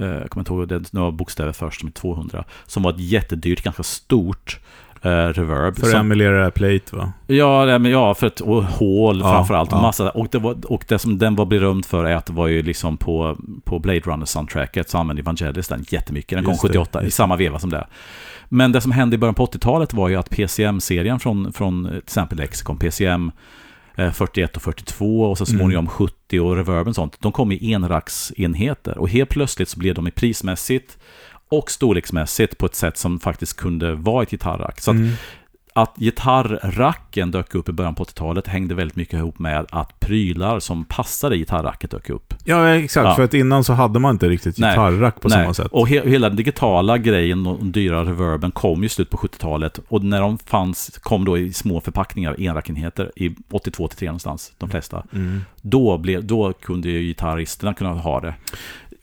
Eh, 0.00 0.06
Jag 0.06 0.30
kommer 0.30 0.40
inte 0.40 0.52
ihåg, 0.52 0.68
det 0.68 0.74
är 0.74 0.82
några 0.90 1.10
bokstäver 1.10 1.52
först 1.52 1.80
som 1.80 1.86
är 1.86 1.92
200. 1.92 2.44
Som 2.66 2.82
var 2.82 2.90
ett 2.92 3.00
jättedyrt, 3.00 3.62
ganska 3.62 3.82
stort 3.82 4.58
eh, 5.02 5.08
reverb. 5.08 5.76
För 5.78 5.88
att 5.88 5.94
emulera 5.94 6.50
plate 6.50 6.96
va? 6.96 7.12
Ja, 7.26 7.78
men 7.78 7.90
ja, 7.92 8.14
för 8.14 8.26
ett 8.26 8.40
och 8.40 8.64
hål 8.64 9.20
Ja, 9.20 9.32
framförallt. 9.32 9.72
ja. 9.72 9.80
Massa, 9.82 10.10
och, 10.10 10.28
det 10.30 10.38
var, 10.38 10.56
och 10.72 10.84
det 10.88 10.98
som 10.98 11.18
den 11.18 11.36
var 11.36 11.46
berömd 11.46 11.86
för 11.86 12.04
är 12.04 12.14
att 12.16 12.26
det 12.26 12.32
var 12.32 12.46
ju 12.46 12.62
liksom 12.62 12.96
på, 12.96 13.36
på 13.64 13.78
Blade 13.78 14.00
Runner-soundtracket 14.00 14.90
så 14.90 14.98
använde 14.98 15.22
Evangelis 15.22 15.68
den 15.68 15.84
jättemycket. 15.88 16.36
Den 16.36 16.44
kom 16.44 16.52
Just 16.52 16.62
det, 16.62 16.68
78 16.68 17.04
i 17.04 17.10
samma 17.10 17.36
veva 17.36 17.58
som 17.58 17.70
det. 17.70 17.86
Men 18.48 18.72
det 18.72 18.80
som 18.80 18.92
hände 18.92 19.14
i 19.14 19.18
början 19.18 19.34
på 19.34 19.46
80-talet 19.46 19.94
var 19.94 20.08
ju 20.08 20.16
att 20.16 20.30
PCM-serien 20.30 21.20
från, 21.20 21.52
från 21.52 21.84
eh, 21.86 21.90
till 21.90 21.98
exempel 21.98 22.38
Lexicon, 22.38 22.76
PCM 22.78 23.30
eh, 23.96 24.12
41 24.12 24.56
och 24.56 24.62
42 24.62 25.20
och 25.22 25.38
så 25.38 25.44
Mm. 25.48 25.58
småningom 25.58 25.86
70 25.88 26.40
och 26.40 26.56
Reverb 26.56 26.88
och 26.88 26.94
sånt. 26.94 27.16
De 27.20 27.32
kom 27.32 27.52
i 27.52 27.72
enracksenheter 27.72 28.98
och 28.98 29.08
helt 29.08 29.30
plötsligt 29.30 29.68
så 29.68 29.78
blev 29.78 29.94
de 29.94 30.06
i 30.08 30.10
prismässigt 30.10 30.98
och 31.48 31.70
storleksmässigt 31.70 32.58
på 32.58 32.66
ett 32.66 32.74
sätt 32.74 32.98
som 32.98 33.20
faktiskt 33.20 33.56
kunde 33.56 33.94
vara 33.94 34.22
ett 34.22 34.30
gitarrack. 34.30 34.80
Så 34.80 34.90
att 34.90 34.96
Mm. 34.96 35.12
att 35.74 35.96
gitarrracken 35.96 37.30
dök 37.30 37.54
upp 37.54 37.68
i 37.68 37.72
början 37.72 37.94
på 37.94 38.02
80-talet 38.04 38.46
hängde 38.48 38.74
väldigt 38.74 38.96
mycket 38.96 39.14
ihop 39.14 39.38
med 39.38 39.66
att 39.70 40.00
prylar 40.00 40.60
som 40.60 40.84
passade 40.84 41.36
gitarrracket 41.36 41.90
dök 41.90 42.10
upp. 42.10 42.34
Ja, 42.44 42.68
exakt. 42.68 43.04
Ja. 43.04 43.14
För 43.14 43.22
att 43.22 43.34
innan 43.34 43.64
så 43.64 43.72
hade 43.72 43.98
man 43.98 44.10
inte 44.14 44.28
riktigt 44.28 44.58
Nej. 44.58 44.70
gitarrack 44.70 45.20
på 45.20 45.30
samma 45.30 45.54
sätt. 45.54 45.66
Och 45.70 45.88
he- 45.88 46.08
hela 46.08 46.28
den 46.28 46.36
digitala 46.36 46.98
grejen 46.98 47.46
och 47.46 47.64
dyra 47.64 48.04
reverben 48.04 48.50
kom 48.50 48.80
ju 48.80 48.86
i 48.86 48.88
slutet 48.88 49.10
på 49.10 49.16
70-talet. 49.16 49.80
Och 49.88 50.04
när 50.04 50.20
de 50.20 50.38
fanns, 50.38 50.98
kom 51.02 51.24
då 51.24 51.38
i 51.38 51.52
små 51.52 51.80
förpackningar, 51.80 52.40
enrackenheter, 52.40 53.12
i 53.16 53.28
82-83 53.50 54.06
någonstans, 54.06 54.52
de 54.58 54.70
flesta. 54.70 55.02
Mm. 55.12 55.44
Då, 55.62 55.98
blev, 55.98 56.24
då 56.24 56.52
kunde 56.52 56.88
ju 56.88 57.00
gitarristerna 57.02 57.74
kunna 57.74 57.90
ha 57.94 58.20
det. 58.20 58.34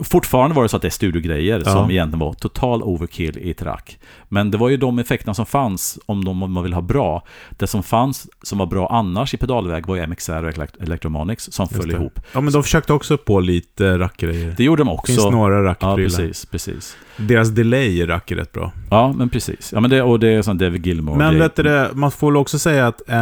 Fortfarande 0.03 0.55
var 0.55 0.63
det 0.63 0.69
så 0.69 0.75
att 0.75 0.81
det 0.81 0.87
är 0.87 0.89
studiogrejer 0.89 1.61
Ja. 1.65 1.71
som 1.71 1.91
egentligen 1.91 2.19
var 2.19 2.33
total 2.33 2.83
overkill 2.83 3.37
i 3.37 3.51
ett 3.51 3.61
rack. 3.61 3.99
Men 4.29 4.51
det 4.51 4.57
var 4.57 4.69
ju 4.69 4.77
de 4.77 4.99
effekterna 4.99 5.33
som 5.33 5.45
fanns 5.45 5.99
om, 6.05 6.25
de, 6.25 6.43
om 6.43 6.51
man 6.51 6.63
vill 6.63 6.73
ha 6.73 6.81
bra. 6.81 7.23
Det 7.49 7.67
som 7.67 7.83
fanns 7.83 8.27
som 8.43 8.57
var 8.57 8.65
bra 8.65 8.87
annars 8.91 9.33
i 9.33 9.37
pedalväg 9.37 9.87
var 9.87 9.95
ju 9.95 10.01
MXR 10.07 10.43
och 10.43 10.51
Elect- 10.51 10.83
Electromonics 10.83 11.51
som 11.51 11.63
Just 11.63 11.75
föll 11.81 11.87
det. 11.89 11.95
ihop. 11.95 12.19
Ja, 12.33 12.41
men 12.41 12.53
de 12.53 12.63
försökte 12.63 12.93
också 12.93 13.17
på 13.17 13.39
lite 13.39 13.97
rackgrejer. 13.99 14.53
Det 14.57 14.63
gjorde 14.63 14.81
de 14.81 14.87
Det 14.87 14.93
också. 14.93 15.13
finns 15.13 15.31
några 15.31 15.55
Ja, 15.55 15.63
rackprylar. 15.63 15.95
precis, 15.97 16.45
precis. 16.45 16.97
Deras 17.17 17.49
delay 17.49 17.99
i 17.99 18.05
rack 18.05 18.31
är 18.31 18.35
rätt 18.35 18.51
bra. 18.51 18.71
Ja, 18.89 19.13
men 19.17 19.29
precis. 19.29 19.71
Ja, 19.73 19.79
men 19.79 19.89
det, 19.89 20.01
och 20.01 20.19
det 20.19 20.27
är 20.27 20.41
sån 20.41 20.57
David 20.57 20.85
Gilmore. 20.87 21.17
Men 21.17 21.39
vet 21.39 21.55
du 21.55 21.63
det, 21.63 21.89
man 21.93 22.11
får 22.11 22.27
väl 22.31 22.37
också 22.37 22.59
säga 22.59 22.87
att, 22.87 23.01
eh, 23.09 23.17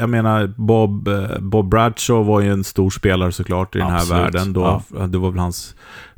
jag 0.00 0.08
menar, 0.08 0.46
Bob, 0.56 1.08
eh, 1.08 1.38
Bob 1.40 1.68
Bradshaw 1.68 2.28
var 2.32 2.40
ju 2.40 2.52
en 2.52 2.64
stor 2.64 2.90
spelare 2.90 3.32
såklart 3.32 3.76
i 3.76 3.78
den 3.78 3.88
här 3.90 3.96
Absolut, 3.96 4.22
världen. 4.22 4.52
Då, 4.52 4.82
Det 5.06 5.18
var 5.18 5.30
väl 5.30 5.40
hans 5.40 5.74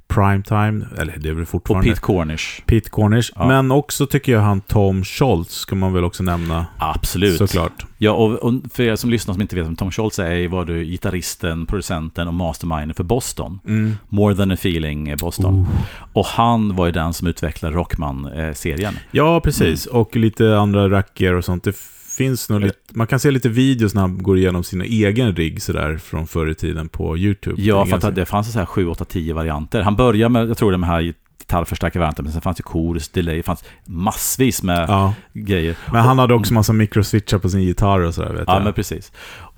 prime 0.08 0.42
time, 0.42 0.86
eller 0.98 1.16
det 1.18 1.28
är 1.28 1.32
väl 1.32 1.42
Och 1.42 1.48
fortfarande. 1.48 1.88
Pete 1.88 2.00
Cornish. 2.00 2.62
Pete 2.66 2.90
Cornish. 2.90 3.32
Ja. 3.34 3.46
Men 3.46 3.70
också 3.70 4.06
tycker 4.06 4.32
jag 4.32 4.40
han 4.40 4.60
Tom 4.60 5.04
Scholz 5.04 5.50
ska 5.50 5.76
man 5.76 5.92
väl 5.92 6.04
också 6.04 6.22
nämna. 6.22 6.66
Absolut. 6.78 7.38
Såklart. 7.38 7.86
Ja, 7.98 8.12
och, 8.12 8.32
och 8.32 8.54
för 8.72 8.82
er 8.82 8.96
som 8.96 9.10
lyssnar 9.10 9.34
som 9.34 9.42
inte 9.42 9.56
vet 9.56 9.66
vem 9.66 9.76
Tom 9.76 9.90
Scholz 9.90 10.18
är, 10.18 10.48
var 10.48 10.64
du 10.64 10.84
gitarristen, 10.84 11.66
producenten 11.66 12.28
och 12.28 12.34
masterminder 12.34 12.94
för 12.94 13.04
Boston. 13.04 13.60
Mm. 13.66 13.96
More 14.08 14.34
than 14.34 14.50
a 14.50 14.54
feeling 14.54 15.08
eh, 15.08 15.16
Boston. 15.16 15.54
Oh. 15.54 15.68
Och 16.12 16.26
han 16.26 16.76
var 16.76 16.86
ju 16.86 16.92
den 16.92 17.12
som 17.12 17.28
utvecklade 17.28 17.76
Rockman-serien. 17.76 18.98
Ja, 19.10 19.40
precis. 19.40 19.86
Mm. 19.86 20.00
Och 20.00 20.16
lite 20.16 20.58
andra 20.58 20.90
racker 20.90 21.34
och 21.34 21.44
sånt. 21.44 21.64
Det 21.64 21.76
finns 22.16 22.48
nog 22.48 22.60
lite, 22.60 22.76
man 22.94 23.06
kan 23.06 23.20
se 23.20 23.30
lite 23.30 23.48
videos 23.48 23.94
när 23.94 24.00
han 24.00 24.22
går 24.22 24.38
igenom 24.38 24.64
sina 24.64 24.84
egen 24.84 25.36
rigg 25.36 25.62
sådär 25.62 25.96
från 25.98 26.26
förr 26.26 26.50
i 26.50 26.54
tiden 26.54 26.88
på 26.88 27.18
YouTube. 27.18 27.62
Ja, 27.62 27.86
för 27.86 28.08
att 28.08 28.14
det 28.14 28.26
fanns 28.26 28.52
så 28.52 28.58
här 28.58 28.66
7, 28.66 28.88
8, 28.88 29.04
10 29.04 29.34
varianter. 29.34 29.80
Han 29.82 29.96
började 29.96 30.28
med, 30.32 30.48
jag 30.48 30.56
tror 30.58 30.72
det 30.72 30.78
med 30.78 30.88
här 30.88 31.00
gitarrförstärkarvarianten, 31.38 32.24
men 32.24 32.32
sen 32.32 32.42
fanns 32.42 32.56
det 32.56 32.62
chorus, 32.62 33.08
delay, 33.08 33.42
fanns 33.42 33.64
massvis 33.84 34.62
med 34.62 34.88
Ja, 34.88 35.14
grejer. 35.32 35.76
men 35.92 36.00
han 36.00 36.18
hade 36.18 36.34
också 36.34 36.54
massa 36.54 36.72
mikroswitchar 36.72 37.38
på 37.38 37.48
sin 37.48 37.62
gitarr 37.62 38.00
och 38.00 38.14
sådär 38.14 38.32
vet 38.32 38.44
Ja, 38.46 38.54
jag. 38.54 38.64
men 38.64 38.72
precis. 38.72 39.12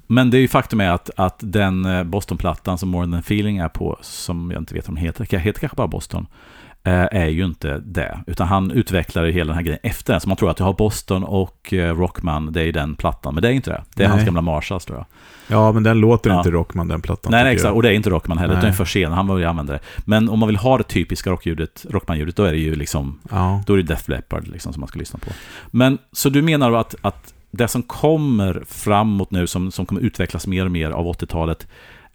Men 0.06 0.30
det 0.30 0.38
är 0.38 0.40
ju 0.40 0.48
faktum 0.48 0.80
är 0.80 0.90
att, 0.90 1.10
att 1.16 1.36
den 1.38 1.84
eh, 1.84 2.04
Boston-plattan 2.04 2.78
som 2.78 2.88
More 2.88 3.06
Than 3.06 3.18
Feeling 3.18 3.58
är 3.58 3.68
på, 3.68 3.98
som 4.02 4.50
jag 4.50 4.60
inte 4.60 4.74
vet 4.74 4.88
vad 4.88 4.96
den 4.96 5.04
heter, 5.04 5.24
heter 5.38 5.60
kanske 5.60 5.76
bara 5.76 5.86
Boston, 5.88 6.26
är 6.84 7.26
ju 7.26 7.44
inte 7.44 7.78
det. 7.78 8.18
Utan 8.26 8.48
han 8.48 8.70
utvecklar 8.70 9.24
ju 9.24 9.32
hela 9.32 9.46
den 9.48 9.54
här 9.56 9.62
grejen 9.62 9.80
efter 9.82 10.12
den. 10.12 10.20
Så 10.20 10.28
man 10.28 10.36
tror 10.36 10.50
att 10.50 10.56
du 10.56 10.64
har 10.64 10.72
Boston 10.72 11.24
och 11.24 11.72
eh, 11.72 11.96
Rockman, 11.96 12.52
det 12.52 12.60
är 12.60 12.64
ju 12.64 12.72
den 12.72 12.94
plattan. 12.94 13.34
Men 13.34 13.42
det 13.42 13.48
är 13.48 13.52
inte 13.52 13.70
det. 13.70 13.82
Det 13.94 14.02
är 14.02 14.08
Nej. 14.08 14.16
hans 14.16 14.24
gamla 14.26 14.40
Marshalls 14.40 14.84
tror 14.84 14.98
jag. 14.98 15.06
Ja, 15.58 15.72
men 15.72 15.82
den 15.82 15.98
låter 16.00 16.30
Ja. 16.30 16.38
inte 16.38 16.50
Rockman, 16.50 16.88
den 16.88 17.02
plattan. 17.02 17.32
nej, 17.32 17.44
nej, 17.44 17.52
exakt. 17.52 17.66
jag. 17.68 17.76
Och 17.76 17.82
det 17.82 17.88
är 17.88 17.92
inte 17.92 18.10
Rockman 18.10 18.38
heller, 18.38 18.54
Nej. 18.54 18.62
utan 18.62 18.74
för 18.74 18.84
sen. 18.84 19.12
Han 19.12 19.26
var 19.26 19.38
ju 19.38 19.44
använda 19.44 19.72
det. 19.72 19.80
Men 20.04 20.28
om 20.28 20.38
man 20.38 20.46
vill 20.46 20.56
ha 20.56 20.78
det 20.78 20.84
typiska 20.84 21.30
rockljudet, 21.30 21.86
Rockman-ljudet, 21.90 22.36
då 22.36 22.44
är 22.44 22.52
det 22.52 22.58
ju 22.58 22.74
liksom 22.74 23.18
Ja. 23.30 23.62
då 23.66 23.72
är 23.72 23.76
det 23.76 23.82
Def 23.82 24.08
Leppard 24.08 24.48
liksom 24.48 24.72
som 24.72 24.80
man 24.80 24.88
ska 24.88 24.98
lyssna 24.98 25.18
på. 25.18 25.30
Men 25.70 25.98
så 26.12 26.28
du 26.28 26.42
menar 26.42 26.72
att, 26.72 26.94
att 27.02 27.34
det 27.50 27.68
som 27.68 27.82
kommer 27.82 28.62
framåt 28.68 29.30
nu, 29.30 29.46
som, 29.46 29.70
som 29.70 29.86
kommer 29.86 30.00
utvecklas 30.00 30.46
mer 30.46 30.64
och 30.64 30.70
mer 30.70 30.90
av 30.90 31.06
80-talet, 31.06 31.66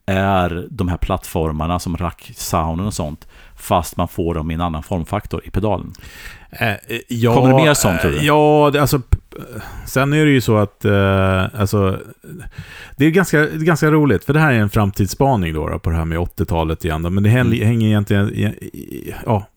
är 0.06 0.68
de 0.70 0.88
här 0.88 0.98
plattformarna 0.98 1.80
som 1.80 1.98
rack-sounden 1.98 2.88
och 2.88 2.94
sånt, 2.94 3.28
fast 3.64 3.98
man 3.98 4.08
får 4.08 4.34
dem 4.36 4.52
i 4.52 4.54
en 4.54 4.62
annan 4.62 4.84
formfaktor 4.84 5.42
i 5.46 5.50
pedalen. 5.50 5.94
Eh, 6.52 6.70
eh, 6.72 6.78
ja, 7.08 7.34
Kommer 7.36 7.50
det 7.50 7.56
mer 7.66 7.74
sånt, 7.74 8.02
tror 8.02 8.12
du? 8.12 8.18
eh, 8.18 8.26
Ja, 8.26 8.80
alltså... 8.80 9.00
p- 9.00 9.18
Sen 9.86 10.14
är 10.14 10.26
det 10.26 10.32
ju 10.32 10.42
så 10.42 10.58
att... 10.58 10.86
Eh, 10.86 11.46
alltså, 11.62 12.00
det 12.98 13.06
är 13.06 13.10
ganska, 13.10 13.46
ganska 13.48 13.92
roligt, 13.92 14.26
för 14.26 14.34
det 14.34 14.40
här 14.40 14.54
är 14.54 14.60
en 14.60 14.70
framtidsspaning 14.70 15.54
då, 15.54 15.70
då 15.70 15.80
på 15.80 15.90
det 15.90 15.96
här 15.96 16.06
med 16.06 16.18
80-talet 16.20 16.86
igen. 16.86 17.04
Då, 17.04 17.10
men 17.10 17.24
det 17.24 17.30
hänger, 17.30 17.56
Mm. 17.56 17.68
hänger 17.68 17.88
egentligen... 17.88 18.54
Ja. 19.26 19.48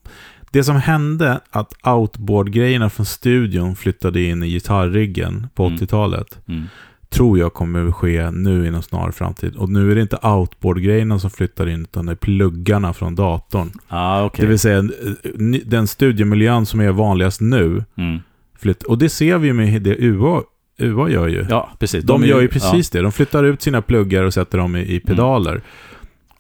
Det 0.51 0.65
som 0.65 0.77
hände, 0.77 1.41
att 1.51 1.73
outboard-grejerna 1.87 2.91
från 2.91 3.07
studion 3.07 3.77
flyttade 3.77 4.23
in 4.23 4.43
i 4.43 4.49
gitarriggen 4.49 5.47
på 5.55 5.67
Mm. 5.67 5.79
80-talet, 5.79 6.39
Mm. 6.49 6.65
Tror 7.09 7.39
jag 7.39 7.55
kommer 7.55 7.93
ske 7.93 8.31
nu 8.31 8.67
inom 8.67 8.83
snar 8.83 9.11
framtid. 9.11 9.57
Och 9.57 9.69
nu 9.69 9.91
är 9.91 9.95
det 9.95 10.01
inte 10.03 10.17
outboard-grejerna 10.23 11.19
som 11.19 11.31
flyttar 11.31 11.69
in, 11.69 11.83
utan 11.83 12.07
det 12.07 12.13
är 12.13 12.17
pluggarna 12.17 12.93
från 12.93 13.15
datorn. 13.15 13.71
Ah, 13.89 14.25
okej. 14.25 14.43
Det 14.45 14.49
vill 14.49 14.59
säga, 14.59 14.83
den 15.65 15.87
studiemiljön 15.87 16.67
som 16.67 16.81
är 16.81 16.91
vanligast 16.93 17.41
nu, 17.41 17.85
Mm. 17.97 18.19
flytt, 18.59 18.83
och 18.83 18.99
det 18.99 19.09
ser 19.09 19.39
vi 19.39 19.53
med 19.53 19.83
det 19.83 19.97
UA, 19.99 20.43
UA 20.79 21.09
gör 21.11 21.29
ju. 21.29 21.47
Ja, 21.51 21.71
precis. 21.79 22.05
de, 22.05 22.23
är 22.23 22.27
gör 22.27 22.41
ju 22.41 22.49
precis 22.49 22.91
ja. 22.95 22.99
det. 22.99 23.03
De 23.03 23.13
flyttar 23.13 23.45
ut 23.45 23.63
sina 23.63 23.83
pluggar 23.83 24.23
och 24.23 24.35
sätter 24.35 24.59
dem 24.59 24.77
i, 24.77 24.95
i 24.95 25.01
pedaler. 25.01 25.61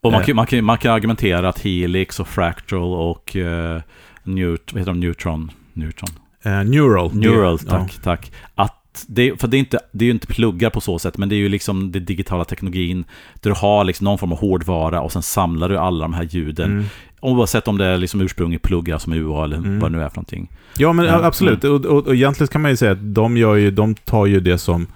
Och 0.01 0.13
man 0.13 0.21
Eh. 0.21 0.27
kan, 0.27 0.37
man, 0.37 0.47
kan, 0.47 0.65
man 0.65 0.79
kan 0.79 0.93
argumentera 0.93 1.49
att 1.49 1.59
Helix 1.59 2.21
och 2.21 2.29
Fractal 2.29 2.95
och 2.95 3.37
uh, 3.37 3.81
Neut, 4.25 4.73
vad 4.73 4.81
heter 4.81 4.93
de? 4.93 5.01
Neutron? 5.01 5.51
Neutron? 5.73 6.09
Eh, 6.43 6.65
Neural. 6.65 7.15
Neural, 7.15 7.59
tack, 7.59 7.99
tack. 8.03 8.33
Att 8.55 8.75
det, 9.09 9.41
för 9.41 9.49
det 9.49 9.57
är, 9.57 9.59
inte, 9.59 9.79
det 9.93 10.05
är 10.05 10.07
ju 10.07 10.13
inte 10.13 10.27
pluggar 10.27 10.71
på 10.71 10.81
så 10.81 10.99
sätt, 10.99 11.19
men 11.19 11.29
det 11.29 11.35
är 11.35 11.39
ju 11.39 11.49
liksom 11.49 11.93
den 11.93 12.05
digitala 12.05 12.45
teknologin 12.45 13.05
där 13.35 13.51
du 13.51 13.57
har 13.57 13.85
liksom 13.85 14.05
någon 14.05 14.19
form 14.19 14.33
av 14.33 14.39
hårdvara 14.39 15.01
och 15.01 15.13
sen 15.13 15.23
samlar 15.23 15.69
du 15.69 15.79
alla 15.79 16.05
de 16.05 16.15
här 16.15 16.23
ljuden. 16.23 16.71
Mm. 16.73 16.85
Oavsett 17.21 17.69
om 17.69 17.79
det 17.79 17.85
är 17.85 17.97
liksom 17.99 18.21
ursprunglig 18.21 18.63
pluggar 18.63 18.99
som 18.99 19.13
UA 19.13 19.45
eller 19.45 19.57
Mm. 19.57 19.79
vad 19.79 19.93
det 19.93 19.97
nu 19.99 20.05
är 20.05 20.09
för 20.09 20.17
någonting. 20.17 20.51
Ja, 20.79 20.93
men 20.93 21.05
Ja, 21.07 21.25
absolut. 21.25 21.65
Och, 21.65 21.85
och, 21.85 22.07
och 22.07 22.15
egentligen 22.15 22.49
kan 22.49 22.63
man 22.63 22.71
ju 22.71 22.77
säga 22.77 22.93
att 22.93 23.15
de, 23.15 23.37
gör 23.37 23.55
ju, 23.55 23.71
de 23.71 23.95
tar 23.95 24.27
ju 24.27 24.41
det 24.41 24.59
som... 24.59 24.87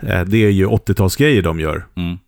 Eh, 0.00 0.20
det 0.24 0.44
är 0.44 0.50
ju 0.50 0.66
80-talsgrejer 0.66 1.42
de 1.42 1.60
gör, 1.60 1.86
Mm. 1.94 2.18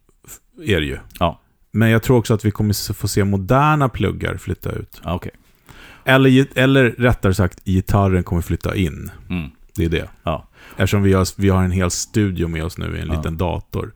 är 0.65 0.81
det 0.81 0.87
ju. 0.87 0.99
Ja. 1.19 1.41
Men 1.73 1.91
jag 1.91 2.03
tror 2.03 2.17
också 2.19 2.35
att 2.35 2.45
vi 2.45 2.51
kommer 2.51 2.93
få 2.95 3.09
se 3.09 3.25
moderna 3.25 3.89
pluggar 3.89 4.37
flytta 4.37 4.73
ut. 4.73 5.01
Okej. 5.05 5.31
Eller, 6.05 6.47
eller 6.55 6.85
rättare 6.91 7.35
sagt, 7.35 7.65
gitarren 7.65 8.23
kommer 8.25 8.43
flytta 8.43 8.77
in. 8.77 9.11
Mm. 9.31 9.51
Det 9.77 9.85
är 9.85 9.89
det. 9.89 10.09
Ja. 10.23 10.45
Eftersom 10.77 11.03
vi 11.03 11.13
har, 11.13 11.41
vi 11.41 11.49
har 11.49 11.63
en 11.65 11.71
hel 11.71 11.91
studio 11.91 12.49
med 12.49 12.65
oss 12.65 12.79
nu 12.79 12.97
i 12.97 13.01
en 13.01 13.09
Ja. 13.09 13.15
liten 13.17 13.37
dator. 13.37 13.93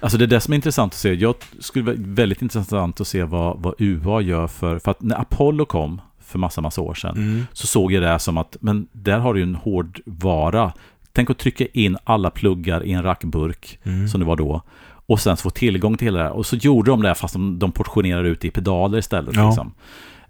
Alltså 0.00 0.18
det 0.18 0.24
är 0.24 0.26
det 0.26 0.40
som 0.40 0.52
är 0.52 0.56
intressant 0.56 0.92
att 0.92 0.98
se. 0.98 1.12
Jag 1.14 1.34
skulle 1.60 1.84
vara 1.84 1.96
väldigt 1.98 2.42
intressant 2.42 3.00
att 3.00 3.06
se 3.06 3.22
vad, 3.24 3.58
vad 3.62 3.74
UA 3.78 4.20
gör 4.20 4.46
för... 4.46 4.78
För 4.78 4.90
att 4.90 5.02
när 5.02 5.20
Apollo 5.20 5.64
kom 5.64 6.00
för 6.24 6.38
massa, 6.38 6.60
massa 6.60 6.80
år 6.80 6.94
sedan 6.94 7.16
Mm. 7.16 7.46
så 7.52 7.66
såg 7.66 7.92
jag 7.92 8.02
det 8.02 8.18
som 8.18 8.38
att, 8.38 8.56
men 8.60 8.86
där 8.92 9.18
har 9.18 9.34
du 9.34 9.42
en 9.42 9.54
hårdvara. 9.54 10.72
Tänk 11.12 11.30
att 11.30 11.38
trycka 11.38 11.66
in 11.72 11.96
alla 12.04 12.30
pluggar 12.30 12.84
i 12.84 12.92
en 12.92 13.02
rackburk, 13.02 13.78
Mm. 13.82 14.08
som 14.08 14.20
det 14.20 14.26
var 14.26 14.36
då. 14.36 14.62
Och 15.06 15.20
sen 15.20 15.36
få 15.36 15.50
tillgång 15.50 15.96
till 15.96 16.06
hela 16.06 16.18
det 16.18 16.24
här. 16.24 16.32
Och 16.32 16.46
så 16.46 16.56
gjorde 16.56 16.90
de 16.90 17.02
det 17.02 17.14
fast 17.14 17.34
de, 17.34 17.58
de 17.58 17.72
portionerar 17.72 18.24
ut 18.24 18.44
i 18.44 18.50
pedaler 18.50 18.98
istället. 18.98 19.34
Ja. 19.36 19.46
Liksom. 19.46 19.72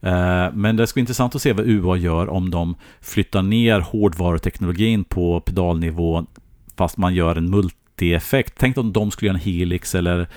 Eh, 0.04 0.52
men 0.52 0.76
det 0.76 0.86
ska 0.86 0.94
bli 0.94 1.00
intressant 1.00 1.34
att 1.34 1.42
se 1.42 1.52
vad 1.52 1.66
UA 1.66 1.96
gör 1.96 2.30
om 2.30 2.50
de 2.50 2.74
flyttar 3.00 3.42
ner 3.42 3.80
hårdvaruteknologin 3.80 5.04
på 5.04 5.40
pedalnivå 5.40 6.26
fast 6.76 6.96
man 6.96 7.14
gör 7.14 7.36
en 7.36 7.50
multi-effekt. 7.50 8.54
Tänk 8.56 8.78
om 8.78 8.92
de 8.92 9.10
skulle 9.10 9.26
göra 9.28 9.38
en 9.38 9.44
Helix 9.44 9.94
eller... 9.94 10.28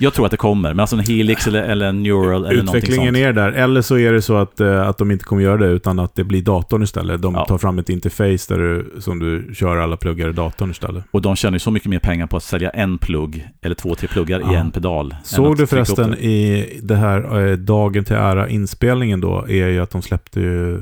Jag 0.00 0.14
tror 0.14 0.24
att 0.24 0.30
det 0.30 0.36
kommer, 0.36 0.68
men 0.68 0.80
alltså 0.80 0.96
en 0.96 1.02
Helix 1.04 1.46
eller, 1.46 1.62
eller 1.62 1.86
en 1.86 2.02
Neural 2.02 2.44
eller 2.46 2.62
Utvecklingen 2.62 3.06
sånt. 3.14 3.16
är 3.16 3.32
där. 3.32 3.52
Eller 3.52 3.82
så 3.82 3.98
är 3.98 4.12
det 4.12 4.22
så 4.22 4.36
att, 4.36 4.60
eh, 4.60 4.88
att 4.88 4.98
de 4.98 5.10
inte 5.10 5.24
kommer 5.24 5.42
göra 5.42 5.56
det, 5.56 5.66
utan 5.66 5.98
att 5.98 6.14
det 6.14 6.24
blir 6.24 6.42
datorn 6.42 6.82
istället. 6.82 7.22
De 7.22 7.34
Ja. 7.34 7.44
tar 7.44 7.58
fram 7.58 7.78
ett 7.78 7.88
interface 7.88 8.54
där 8.54 8.58
du, 8.58 9.00
som 9.00 9.18
du 9.18 9.54
kör 9.54 9.76
alla 9.76 9.96
pluggar 9.96 10.28
i 10.28 10.32
datorn 10.32 10.70
istället. 10.70 11.04
Och 11.10 11.22
de 11.22 11.36
tjänar 11.36 11.54
ju 11.54 11.58
så 11.58 11.70
mycket 11.70 11.88
mer 11.90 11.98
pengar 11.98 12.26
på 12.26 12.36
att 12.36 12.42
sälja 12.42 12.70
en 12.70 12.98
plugg 12.98 13.48
eller 13.62 13.74
två, 13.74 13.94
tre 13.94 14.08
pluggar 14.08 14.40
i 14.40 14.42
Ja. 14.42 14.54
en 14.54 14.70
pedal. 14.70 15.14
Såg 15.24 15.56
du 15.56 15.66
förresten 15.66 16.10
det. 16.10 16.16
i 16.24 16.80
det 16.82 16.96
här 16.96 17.46
eh, 17.50 17.56
dagen 17.56 18.04
till 18.04 18.16
ära 18.16 18.48
inspelningen 18.48 19.20
då, 19.20 19.44
är 19.48 19.68
ju 19.68 19.80
att 19.80 19.90
de 19.90 20.02
släppte 20.02 20.40
ju 20.40 20.74
eh, 20.74 20.80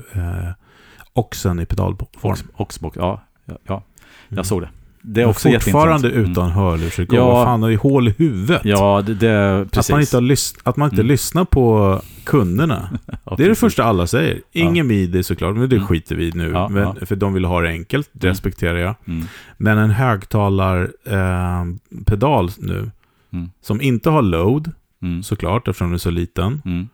Oxen 1.13 1.61
i 1.61 1.67
pedalform. 1.67 2.09
Ox- 2.33 2.45
Oxbox, 2.57 2.97
ja. 3.01 3.23
ja, 3.45 3.55
ja. 3.67 3.75
Mm. 3.75 4.37
Jag 4.37 4.47
såg 4.47 4.61
det. 4.63 4.69
Det 5.09 5.23
är 5.23 5.27
också 5.27 5.51
fortfarande 5.51 6.09
jätteintressant. 6.09 6.31
utan 6.39 6.51
hörlursutgång. 6.51 7.19
Ja. 7.19 7.27
Vad 7.27 7.45
fan, 7.47 7.63
har 7.63 7.69
ju 7.69 7.77
hål 7.77 8.09
i 8.09 8.15
huvudet. 8.19 8.61
Ja, 8.65 9.03
det, 9.07 9.15
det 9.15 9.67
precis. 9.73 9.91
att 9.91 9.95
man 9.95 10.01
inte, 10.01 10.17
har 10.17 10.23
lys- 10.23 10.57
att 10.63 10.77
man 10.77 10.87
inte 10.91 10.97
Mm. 11.03 11.07
lyssnar 11.07 11.45
på 11.45 12.01
kunderna. 12.25 12.89
Ja, 13.25 13.35
Det 13.37 13.45
är 13.45 13.49
det 13.49 13.55
första 13.55 13.85
alla 13.85 14.07
säger. 14.07 14.41
Ingen 14.53 14.87
midi 14.87 15.23
såklart, 15.23 15.57
men 15.57 15.69
det 15.69 15.77
Mm. 15.77 15.89
skiter 15.89 16.17
vi 16.17 16.29
i 16.29 16.33
nu. 16.35 16.51
Ja, 16.51 16.69
men, 16.69 16.83
ja. 16.83 17.07
För 17.07 17.17
de 17.17 17.33
vill 17.35 17.45
ha 17.45 17.61
det 17.61 17.69
enkelt, 17.69 18.09
det 18.13 18.27
Mm. 18.27 18.33
respekterar 18.33 18.79
jag. 18.79 18.95
Mm. 19.07 19.25
Men 19.59 19.79
en 19.79 19.91
högtalarpedal 19.91 20.95
eh, 21.99 22.05
pedal 22.05 22.51
nu, 22.59 22.91
Mm. 23.33 23.51
som 23.63 23.81
inte 23.81 24.11
har 24.11 24.23
load, 24.23 24.71
Mm. 25.03 25.23
såklart, 25.23 25.69
eftersom 25.69 25.87
den 25.87 25.95
är 25.95 25.99
så 25.99 26.11
liten, 26.11 26.63
Mm. 26.65 26.89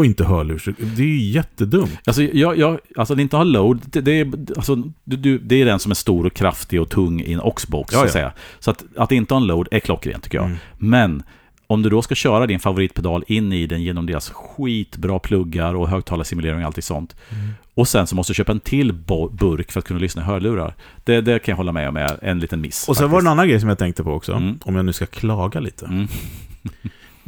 Och 0.00 0.06
inte 0.06 0.24
hörlurs. 0.24 0.68
Det 0.78 1.02
är 1.02 1.06
ju 1.06 1.20
jättedumt. 1.30 1.98
Alltså, 2.04 2.22
jag, 2.22 2.58
jag, 2.58 2.78
alltså, 2.96 3.14
att 3.14 3.20
inte 3.20 3.36
ha 3.36 3.44
load, 3.44 3.80
det, 3.86 4.00
det, 4.00 4.20
är, 4.20 4.32
alltså, 4.56 4.76
du, 5.04 5.16
du, 5.16 5.38
det 5.38 5.54
är 5.60 5.64
den 5.64 5.78
som 5.78 5.90
är 5.90 5.94
stor 5.94 6.26
och 6.26 6.34
kraftig 6.34 6.80
och 6.80 6.90
tung 6.90 7.20
i 7.20 7.32
en 7.32 7.40
Oxbox, 7.40 7.92
Ja, 7.94 7.98
så 7.98 8.04
att 8.04 8.12
säga. 8.12 8.32
Så 8.58 8.70
att, 8.70 8.84
att 8.96 9.12
inte 9.12 9.34
ha 9.34 9.40
en 9.40 9.46
load 9.46 9.68
är 9.70 9.80
klockrent, 9.80 10.22
tycker 10.24 10.38
jag. 10.38 10.44
Mm. 10.46 10.58
Men 10.78 11.22
om 11.66 11.82
du 11.82 11.90
då 11.90 12.02
ska 12.02 12.14
köra 12.14 12.46
din 12.46 12.60
favoritpedal 12.60 13.24
in 13.26 13.52
i 13.52 13.66
den 13.66 13.82
genom 13.82 14.06
deras 14.06 14.30
skitbra 14.30 15.18
pluggar 15.18 15.74
och 15.74 15.88
högtalarsimulering 15.88 16.58
och 16.58 16.64
allt 16.64 16.84
sånt. 16.84 17.16
Mm. 17.30 17.50
Och 17.74 17.88
sen 17.88 18.06
så 18.06 18.16
måste 18.16 18.30
du 18.30 18.34
köpa 18.34 18.52
en 18.52 18.60
till 18.60 18.92
burk 19.32 19.72
för 19.72 19.78
att 19.78 19.86
kunna 19.86 20.00
lyssna 20.00 20.22
i 20.22 20.24
hörlurar. 20.24 20.74
Det, 21.04 21.20
det 21.20 21.38
kan 21.38 21.52
jag 21.52 21.56
hålla 21.56 21.72
med 21.72 21.88
om 21.88 21.96
är 21.96 22.24
en 22.24 22.38
liten 22.38 22.60
miss. 22.60 22.88
Och 22.88 22.96
sen 22.96 23.10
var 23.10 23.10
det 23.10 23.12
en 23.12 23.16
faktiskt. 23.16 23.30
annan 23.30 23.48
grej 23.48 23.60
som 23.60 23.68
jag 23.68 23.78
tänkte 23.78 24.04
på 24.04 24.12
också, 24.12 24.32
Mm. 24.32 24.58
om 24.62 24.76
jag 24.76 24.84
nu 24.84 24.92
ska 24.92 25.06
klaga 25.06 25.60
lite. 25.60 25.86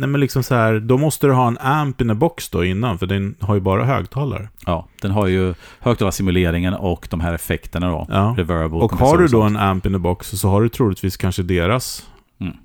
Nej 0.02 0.08
men 0.08 0.20
liksom 0.20 0.42
så 0.42 0.54
här, 0.54 0.80
då 0.80 0.98
måste 0.98 1.26
du 1.26 1.32
ha 1.32 1.48
en 1.48 1.58
amp 1.58 2.00
in 2.00 2.10
a 2.10 2.14
box 2.14 2.48
då 2.48 2.64
innan, 2.64 2.98
för 2.98 3.06
den 3.06 3.34
har 3.40 3.54
ju 3.54 3.60
bara 3.60 3.84
högtalare. 3.84 4.48
Ja, 4.66 4.88
den 5.00 5.10
har 5.10 5.26
ju 5.26 5.54
högtalarsimuleringen 5.80 6.74
och 6.74 7.08
de 7.10 7.20
här 7.20 7.34
effekterna 7.34 7.90
då. 7.90 8.06
Ja. 8.10 8.34
Reverb 8.38 8.74
Och 8.74 8.92
har 8.92 9.18
du 9.18 9.26
då 9.26 9.42
en 9.42 9.56
amp 9.56 9.86
in 9.86 9.94
a 9.94 9.98
box 9.98 10.30
så 10.30 10.48
har 10.48 10.62
du 10.62 10.68
troligtvis 10.68 11.16
kanske 11.16 11.42
deras... 11.42 12.06
Mm. 12.40 12.56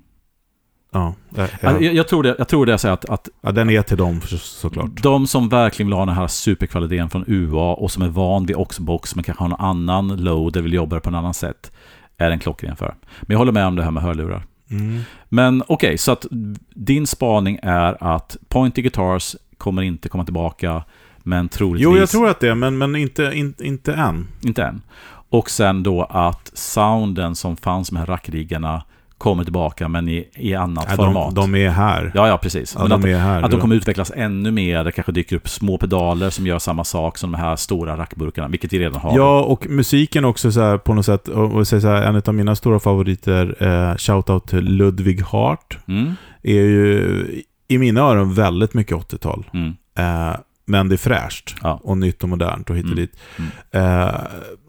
Ja, 0.92 1.14
sånt. 1.34 1.50
Ja, 1.60 1.80
jag, 1.80 1.94
jag, 1.94 2.08
tror 2.08 2.22
det, 2.22 2.34
jag 2.38 2.48
tror 2.48 2.66
det 2.66 2.72
är 2.72 2.76
så 2.76 2.88
att, 2.88 3.04
att 3.04 3.28
ja, 3.40 3.52
den 3.52 3.70
är 3.70 3.82
till 3.82 3.96
dem 3.96 4.20
så, 4.20 4.38
såklart. 4.38 5.02
de 5.02 5.26
som 5.26 5.48
verkligen 5.48 5.88
vill 5.88 5.96
ha 5.96 6.06
den 6.06 6.14
här 6.14 6.26
superkvaliteten 6.26 7.10
från 7.10 7.24
UA 7.26 7.74
och 7.74 7.90
som 7.90 8.02
är 8.02 8.08
van 8.08 8.46
vid 8.46 8.56
Oxbox 8.56 9.14
men 9.14 9.24
kanske 9.24 9.44
har 9.44 9.48
någon 9.48 9.60
annan 9.60 10.08
load 10.08 10.56
eller 10.56 10.62
vill 10.62 10.72
jobba 10.72 11.00
på 11.00 11.08
en 11.08 11.14
annan 11.14 11.34
sätt 11.34 11.72
är 12.16 12.30
den 12.30 12.38
klockren 12.38 12.76
för. 12.76 12.94
Men 13.20 13.34
jag 13.34 13.38
håller 13.38 13.52
med 13.52 13.66
om 13.66 13.76
det 13.76 13.82
här 13.82 13.90
med 13.90 14.02
hörlurar. 14.02 14.42
Mm. 14.70 15.00
Men 15.28 15.62
okej, 15.66 15.98
så 15.98 16.12
att 16.12 16.26
din 16.74 17.06
spaning 17.06 17.58
är 17.62 18.14
att 18.14 18.36
Pointy 18.48 18.82
Guitars 18.82 19.36
kommer 19.58 19.82
inte 19.82 20.08
komma 20.08 20.24
tillbaka, 20.24 20.84
men 21.18 21.48
troligtvis... 21.48 21.84
Jo, 21.84 21.96
jag 21.96 22.08
tror 22.08 22.28
att 22.28 22.40
det, 22.40 22.54
men, 22.54 22.78
men 22.78 22.96
inte, 22.96 23.22
in, 23.34 23.54
inte 23.58 23.94
än. 23.94 24.26
Inte 24.40 24.64
än. 24.64 24.82
Och 25.30 25.50
sen 25.50 25.82
då 25.82 26.02
att 26.02 26.50
sounden 26.54 27.34
som 27.34 27.56
fanns 27.56 27.92
med 27.92 28.08
rackriggarna 28.08 28.82
kommer 29.18 29.44
tillbaka, 29.44 29.88
men 29.88 30.08
i, 30.08 30.28
i 30.34 30.54
annat 30.54 30.84
Nej, 30.88 30.96
format. 30.96 31.34
de, 31.34 31.52
de 31.52 31.64
är 31.64 31.70
här. 31.70 32.12
Ja, 32.14 32.28
ja, 32.28 32.38
precis. 32.38 32.76
Ja, 32.78 32.86
de 32.86 33.00
att, 33.00 33.04
är 33.06 33.18
här. 33.18 33.42
att 33.42 33.50
de 33.50 33.60
kommer 33.60 33.76
utvecklas 33.76 34.12
ännu 34.16 34.50
mer. 34.50 34.84
Det 34.84 34.92
kanske 34.92 35.12
dyker 35.12 35.36
upp 35.36 35.48
små 35.48 35.78
pedaler 35.78 36.30
som 36.30 36.46
gör 36.46 36.58
samma 36.58 36.84
sak 36.84 37.18
som 37.18 37.32
de 37.32 37.38
här 37.38 37.56
stora 37.56 37.96
rackburkarna, 37.96 38.48
vilket 38.48 38.72
vi 38.72 38.78
redan 38.78 39.00
har. 39.00 39.16
Ja, 39.16 39.40
och 39.42 39.66
musiken 39.68 40.24
också 40.24 40.52
så 40.52 40.60
här, 40.60 40.78
på 40.78 40.94
något 40.94 41.06
sätt, 41.06 41.28
och, 41.28 41.52
och 41.52 41.68
så 41.68 41.78
här, 41.78 42.02
en 42.02 42.22
av 42.26 42.34
mina 42.34 42.56
stora 42.56 42.80
favoriter, 42.80 43.56
eh, 43.90 43.96
shoutout 43.96 44.48
till 44.48 44.64
Ludwig 44.64 45.22
Hart, 45.22 45.78
Mm, 45.88 46.12
är 46.42 46.52
ju 46.62 47.24
i 47.68 47.78
mina 47.78 48.00
öron 48.00 48.34
väldigt 48.34 48.74
mycket 48.74 48.96
80-tal. 48.96 49.44
mm, 49.52 49.72
Eh, 49.98 50.36
men 50.68 50.88
det 50.88 50.94
är 50.94 50.96
fräscht 50.96 51.54
Ja. 51.62 51.80
och 51.82 51.98
nytt 51.98 52.22
och 52.22 52.28
modernt 52.28 52.70
och 52.70 52.76
hit 52.76 52.84
och 52.84 52.90
Mm. 52.92 53.00
dit. 53.00 53.16
Mm. 53.36 53.50
Eh, 53.98 54.14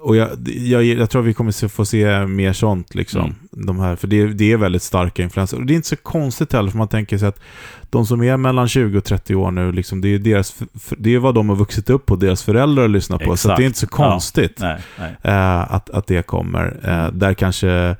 och 0.02 0.16
jag, 0.16 0.30
jag, 0.48 0.84
jag 0.84 1.10
tror 1.10 1.22
vi 1.22 1.34
kommer 1.34 1.68
få 1.68 1.86
se 1.86 2.26
mer 2.26 2.54
sånt, 2.54 2.96
liksom. 2.96 3.22
Mm. 3.22 3.36
De 3.66 3.80
här, 3.80 3.96
för 3.96 4.08
det, 4.08 4.28
det 4.28 4.52
är 4.52 4.58
väldigt 4.58 4.82
starka 4.84 5.24
influenser. 5.24 5.58
Och 5.58 5.66
det 5.66 5.74
är 5.74 5.76
inte 5.76 5.88
så 5.88 5.96
konstigt 5.96 6.54
heller, 6.54 6.72
för 6.72 6.78
man 6.78 6.88
tänker 6.88 7.18
sig 7.18 7.28
att 7.28 7.42
de 7.90 8.06
som 8.06 8.24
är 8.24 8.38
mellan 8.38 8.68
20 8.68 8.98
och 8.98 9.04
30 9.04 9.36
år 9.36 9.52
nu, 9.52 9.72
liksom, 9.72 10.02
det, 10.02 10.08
är 10.10 10.20
deras, 10.20 10.60
det 10.98 11.16
är 11.16 11.20
vad 11.20 11.36
de 11.36 11.50
har 11.50 11.56
vuxit 11.56 11.90
upp 11.90 12.06
på, 12.06 12.16
deras 12.16 12.44
föräldrar 12.44 12.88
lyssnar 12.88 13.18
på. 13.18 13.26
Så 13.26 13.32
Exakt. 13.34 13.52
att 13.52 13.58
det 13.58 13.64
är 13.64 13.68
inte 13.68 13.80
så 13.80 13.88
konstigt 13.88 14.58
nej, 14.60 14.82
nej. 15.00 15.16
eh, 15.22 15.74
att, 15.74 15.90
att 15.90 16.08
det 16.08 16.26
kommer. 16.28 16.80
Eh, 16.84 17.12
där 17.14 17.34
kanske 17.34 17.96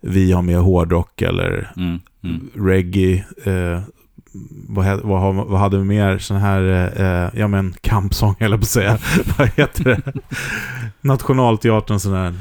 vi 0.00 0.32
har 0.32 0.42
mer 0.42 0.58
hårdrock 0.58 1.22
eller 1.22 1.72
Mm, 1.76 2.00
mm. 2.24 2.50
reggae. 2.54 3.24
Eh, 3.44 3.80
vad, 4.68 5.00
vad, 5.00 5.34
vad 5.34 5.60
hade 5.60 5.78
vi 5.78 5.84
mer? 5.84 6.18
Sån 6.18 6.36
här, 6.36 6.92
eh, 7.00 7.40
ja 7.40 7.48
men 7.48 7.74
kampsång 7.80 8.34
eller 8.38 8.56
på 8.56 8.62
att 8.62 8.68
säga. 8.68 8.98
vad 9.38 9.48
heter 9.56 9.84
det? 9.84 10.12
Nationalteatern 11.00 12.00
sån 12.00 12.14
här. 12.14 12.34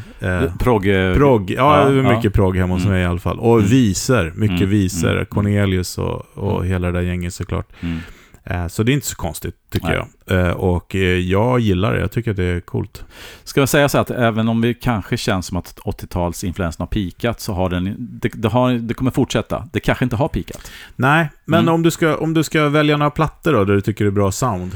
Eh, 0.43 0.55
Progg... 0.59 0.87
eh, 0.87 1.15
progg. 1.15 1.51
Ja, 1.51 1.79
ja, 1.81 1.89
det 1.89 1.99
är 1.99 2.03
mycket 2.03 2.23
ja. 2.23 2.29
progg 2.31 2.57
hemma 2.57 2.73
hos 2.73 2.81
Mm. 2.83 2.93
mig 2.93 3.01
i 3.03 3.05
alla 3.05 3.19
fall. 3.19 3.39
Och 3.39 3.57
Mm. 3.57 3.69
visor. 3.69 4.33
Mycket 4.35 4.57
Mm, 4.57 4.69
visor. 4.69 5.11
mm, 5.13 5.25
Cornelius 5.25 5.97
och, 5.97 6.25
och 6.33 6.55
Mm. 6.59 6.67
hela 6.71 6.87
det 6.87 6.93
där 6.93 7.01
gänget 7.01 7.33
såklart. 7.33 7.67
Mm. 7.81 7.99
Eh, 8.43 8.67
så 8.67 8.83
det 8.83 8.91
är 8.91 8.93
inte 8.93 9.07
så 9.07 9.15
konstigt 9.15 9.55
tycker 9.71 9.87
Nej. 9.87 10.01
jag. 10.27 10.47
Eh, 10.47 10.51
och 10.53 10.95
eh, 10.95 11.01
jag 11.01 11.59
gillar 11.59 11.93
det. 11.93 11.99
Jag 11.99 12.11
tycker 12.11 12.31
att 12.31 12.37
det 12.37 12.43
är 12.43 12.59
coolt. 12.59 13.03
Ska 13.43 13.59
jag 13.59 13.69
säga 13.69 13.89
så 13.89 13.97
att 13.97 14.11
även 14.11 14.49
om 14.49 14.61
det 14.61 14.73
kanske 14.73 15.17
känns 15.17 15.45
som 15.45 15.57
att 15.57 15.79
80-talsinfluensen 15.85 16.79
har 16.79 16.87
pikat 16.87 17.39
så 17.39 17.53
har 17.53 17.69
den, 17.69 17.95
det, 17.99 18.29
det, 18.33 18.47
har, 18.47 18.71
det 18.71 18.93
kommer 18.93 19.11
fortsätta. 19.11 19.67
Det 19.73 19.79
kanske 19.79 20.03
inte 20.05 20.15
har 20.15 20.27
pikat. 20.27 20.71
Nej, 20.95 21.29
men 21.45 21.59
Mm. 21.59 21.73
om, 21.73 21.83
du 21.83 21.91
ska, 21.91 22.17
om 22.17 22.33
du 22.33 22.43
ska 22.43 22.69
välja 22.69 22.97
några 22.97 23.11
plattor 23.11 23.53
då, 23.53 23.65
där 23.65 23.73
du 23.73 23.81
tycker 23.81 24.05
det 24.05 24.09
är 24.09 24.11
bra 24.11 24.31
sound. 24.31 24.71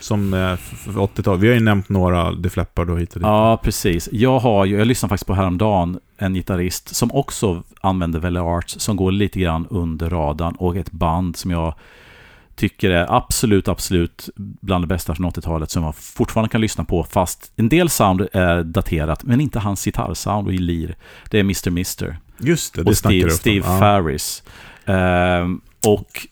Som 0.00 0.34
eh, 0.34 0.52
f- 0.52 0.72
f- 0.88 0.94
80-tal. 0.96 1.38
Vi 1.38 1.46
har 1.48 1.54
ju 1.54 1.60
nämnt 1.60 1.88
några, 1.88 2.42
The 2.42 2.48
Flappard 2.50 2.90
och 2.90 3.00
hit 3.00 3.12
och 3.14 3.20
dit. 3.20 3.26
Ja, 3.26 3.60
precis. 3.62 4.08
Jag 4.12 4.38
har 4.38 4.64
ju, 4.64 4.78
jag 4.78 4.86
lyssnade 4.86 5.08
faktiskt 5.10 5.26
på 5.26 5.34
häromdagen, 5.34 5.98
en 6.18 6.34
gitarrist 6.34 6.94
som 6.96 7.12
också 7.12 7.62
använder 7.80 8.20
Velle 8.20 8.40
Arts 8.40 8.80
som 8.80 8.96
går 8.96 9.12
lite 9.12 9.40
grann 9.40 9.66
under 9.70 10.10
radarn 10.10 10.54
och 10.54 10.76
ett 10.76 10.90
band 10.90 11.36
som 11.36 11.50
jag 11.50 11.74
tycker 12.58 12.90
är 12.90 13.16
absolut, 13.16 13.68
absolut 13.68 14.28
bland 14.36 14.84
det 14.84 14.88
bästa 14.88 15.14
från 15.14 15.26
80-talet 15.26 15.70
som 15.70 15.82
jag 15.84 15.94
fortfarande 15.96 16.48
kan 16.48 16.60
lyssna 16.60 16.84
på 16.84 17.04
fast 17.04 17.52
en 17.56 17.68
del 17.68 17.88
sound 17.88 18.28
är 18.32 18.62
daterat 18.62 19.24
men 19.24 19.40
inte 19.40 19.58
hans 19.58 19.84
gitarrsound 19.84 20.46
och 20.48 20.54
i 20.54 20.58
lir. 20.58 20.96
Det 21.30 21.38
är 21.38 21.40
Mr. 21.40 21.70
Mister. 21.70 22.18
Just 22.38 22.74
det, 22.74 22.82
det 22.82 22.90
och 22.90 22.96
Steve. 22.96 23.30
Steve 23.30 23.66
ja. 23.66 23.78
Farris. 23.78 24.42
Ehm, 24.84 25.60
och, 25.86 26.26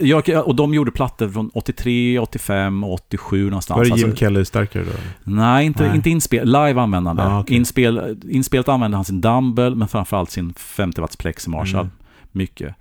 jag, 0.00 0.46
och 0.46 0.56
de 0.56 0.74
gjorde 0.74 0.90
plattor 0.90 1.28
från 1.28 1.50
83, 1.54 2.18
85 2.18 2.84
och 2.84 2.92
87 2.92 3.50
någonstans. 3.50 3.78
Var 3.78 3.84
det 3.84 3.88
Jim 4.00 4.10
Alltså, 4.10 4.16
Kelly 4.16 4.44
starkare 4.44 4.84
då? 4.84 4.90
nej, 5.24 5.66
inte, 5.66 5.86
Nej. 5.86 5.96
inte 5.96 6.10
inspel, 6.10 6.46
live 6.46 6.80
användande. 6.80 7.22
Ah, 7.22 7.40
okej. 7.40 7.56
Inspel, 7.56 8.20
inspelat 8.30 8.68
använde 8.68 8.96
han 8.96 9.04
sin 9.04 9.20
dumbbell, 9.20 9.74
men 9.74 9.88
framförallt 9.88 10.30
sin 10.30 10.54
50 10.54 11.00
watts 11.00 11.16
plexi 11.16 11.50
Marshall. 11.50 11.80
Mm. 11.80 11.92
Mycket. 12.32 12.74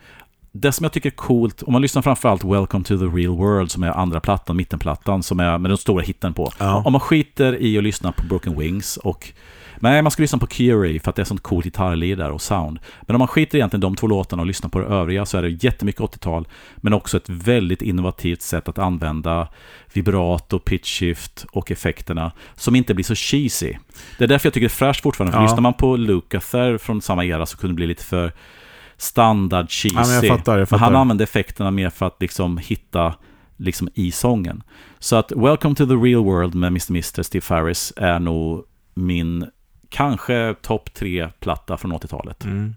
Det 0.57 0.71
som 0.71 0.83
jag 0.83 0.91
tycker 0.91 1.09
är 1.09 1.15
coolt, 1.15 1.63
om 1.63 1.73
man 1.73 1.81
lyssnar 1.81 2.01
framförallt 2.01 2.43
Welcome 2.43 2.83
to 2.83 2.97
the 2.97 3.05
real 3.05 3.35
world, 3.35 3.71
som 3.71 3.83
är 3.83 3.91
andra 3.91 4.19
plattan, 4.19 4.57
mittenplattan, 4.57 5.23
som 5.23 5.39
är 5.39 5.57
med 5.57 5.71
den 5.71 5.77
stora 5.77 6.01
hitten 6.01 6.33
på. 6.33 6.51
Ja. 6.59 6.83
Om 6.85 6.91
man 6.91 7.01
skiter 7.01 7.61
i 7.61 7.77
att 7.77 7.83
lyssna 7.83 8.11
på 8.11 8.23
Broken 8.23 8.59
Wings 8.59 8.97
och 8.97 9.33
Nej, 9.79 10.01
man 10.01 10.11
ska 10.11 10.21
lyssna 10.21 10.39
på 10.39 10.47
Curie 10.47 10.99
för 10.99 11.09
att 11.09 11.15
det 11.15 11.21
är 11.21 11.23
sånt 11.23 11.43
coolt 11.43 11.65
gitarrlir 11.65 12.15
där 12.15 12.31
och 12.31 12.41
sound. 12.41 12.79
Men 13.01 13.15
om 13.15 13.19
man 13.19 13.27
skiter 13.27 13.57
egentligen 13.57 13.81
de 13.81 13.95
två 13.95 14.07
låtarna 14.07 14.41
och 14.41 14.47
lyssnar 14.47 14.69
på 14.69 14.79
det 14.79 14.85
övriga 14.85 15.25
så 15.25 15.37
är 15.37 15.41
det 15.41 15.63
jättemycket 15.63 16.01
80-tal, 16.01 16.47
men 16.75 16.93
också 16.93 17.17
ett 17.17 17.29
väldigt 17.29 17.81
innovativt 17.81 18.41
sätt 18.41 18.67
att 18.67 18.79
använda 18.79 19.47
vibrato, 19.93 20.59
pitch 20.59 20.99
shift 20.99 21.45
och 21.51 21.71
effekterna 21.71 22.31
som 22.55 22.75
inte 22.75 22.93
blir 22.93 23.05
så 23.05 23.15
cheesy. 23.15 23.73
Det 24.17 24.23
är 24.23 24.27
därför 24.27 24.47
jag 24.47 24.53
tycker 24.53 24.67
det 24.67 24.73
är 24.73 24.87
fräscht 24.87 25.01
fortfarande, 25.03 25.31
för 25.31 25.39
Ja. 25.39 25.43
lyssnar 25.43 25.61
man 25.61 25.73
på 25.73 25.97
Lukather 25.97 26.77
från 26.77 27.01
samma 27.01 27.25
era 27.25 27.45
så 27.45 27.57
kunde 27.57 27.73
det 27.73 27.75
bli 27.75 27.87
lite 27.87 28.03
för 28.03 28.31
standard 28.97 29.69
cheesy. 29.69 29.95
Ja, 29.95 30.05
men 30.07 30.15
jag 30.15 30.37
fattar, 30.37 30.51
jag 30.51 30.59
Men 30.59 30.67
fattar. 30.67 30.85
han 30.85 30.95
använde 30.95 31.23
effekterna 31.23 31.71
mer 31.71 31.89
för 31.89 32.05
att 32.05 32.21
liksom 32.21 32.57
hitta 32.57 33.15
liksom 33.57 33.89
i 33.93 34.11
sången. 34.11 34.63
Så 34.99 35.15
att 35.15 35.31
Welcome 35.31 35.75
to 35.75 35.85
the 35.85 35.93
real 35.93 36.23
world 36.23 36.55
med 36.55 36.67
Mr. 36.67 36.91
Mister 36.91 37.23
Steve 37.23 37.41
Farris 37.41 37.93
är 37.95 38.19
nog 38.19 38.63
min 38.93 39.45
kanske 39.89 40.55
topp 40.61 40.93
tre 40.93 41.29
platta 41.39 41.77
från 41.77 41.93
80-talet. 41.93 42.43
Mm. 42.45 42.75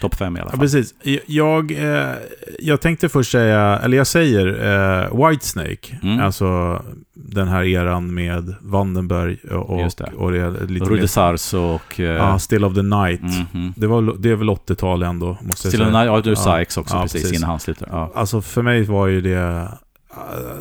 Topp 0.00 0.14
fem 0.14 0.36
i 0.36 0.40
alla 0.40 0.46
Ja, 0.46 0.50
fall. 0.50 0.60
precis. 0.60 0.94
Jag, 1.26 1.70
eh, 1.72 2.12
jag 2.58 2.80
tänkte 2.80 3.08
först 3.08 3.30
säga, 3.32 3.78
eller 3.84 3.96
jag 3.96 4.06
säger 4.06 4.46
eh, 4.46 5.28
Whitesnake. 5.28 5.98
Mm. 6.02 6.20
Alltså 6.20 6.82
den 7.14 7.48
här 7.48 7.64
eran 7.64 8.14
med 8.14 8.54
Vandenberg 8.60 9.36
och, 9.50 9.80
Just 9.80 9.98
det. 9.98 10.12
och 10.16 10.32
det 10.32 10.66
lite 10.68 11.08
Sarso 11.08 11.58
och... 11.58 12.00
eh, 12.00 12.06
ja, 12.06 12.38
Still 12.38 12.64
of 12.64 12.74
the 12.74 12.82
Night. 12.82 13.20
mhm. 13.52 13.72
Det, 13.76 13.86
var, 13.86 14.14
det 14.18 14.30
är 14.30 14.34
väl 14.36 14.48
80-tal 14.48 15.02
ändå, 15.02 15.26
måste 15.26 15.48
jag 15.48 15.56
Still 15.72 15.80
säga. 15.80 15.86
and 15.98 16.04
I, 16.04 16.06
ja, 16.06 16.20
du 16.20 16.30
Ja. 16.30 16.36
Sykes 16.58 16.76
också 16.76 16.94
Ja, 16.96 17.02
precis, 17.02 17.22
precis. 17.22 17.38
innan 17.38 17.50
han 17.50 17.60
slutar. 17.60 17.88
Ja. 17.92 18.12
Alltså 18.14 18.40
för 18.40 18.62
mig 18.62 18.82
var 18.82 19.06
ju 19.06 19.20
det, 19.20 19.68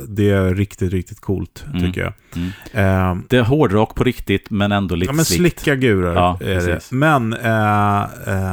det 0.07 0.29
är 0.29 0.55
riktigt, 0.55 0.91
riktigt 0.93 1.19
coolt, 1.19 1.65
Mm. 1.67 1.81
tycker 1.81 2.01
jag. 2.01 2.13
Mm. 2.35 2.49
Eh, 3.17 3.23
Det 3.29 3.37
är 3.37 3.43
hårdrock 3.43 3.95
på 3.95 4.03
riktigt, 4.03 4.49
men 4.49 4.71
ändå 4.71 4.95
lite 4.95 5.09
ja, 5.09 5.15
men 5.15 5.25
slicka 5.25 5.75
gurar 5.75 6.13
Ja, 6.15 6.37
är 6.41 6.67
det. 6.67 6.91
Men 6.91 7.33
eh, 7.33 8.01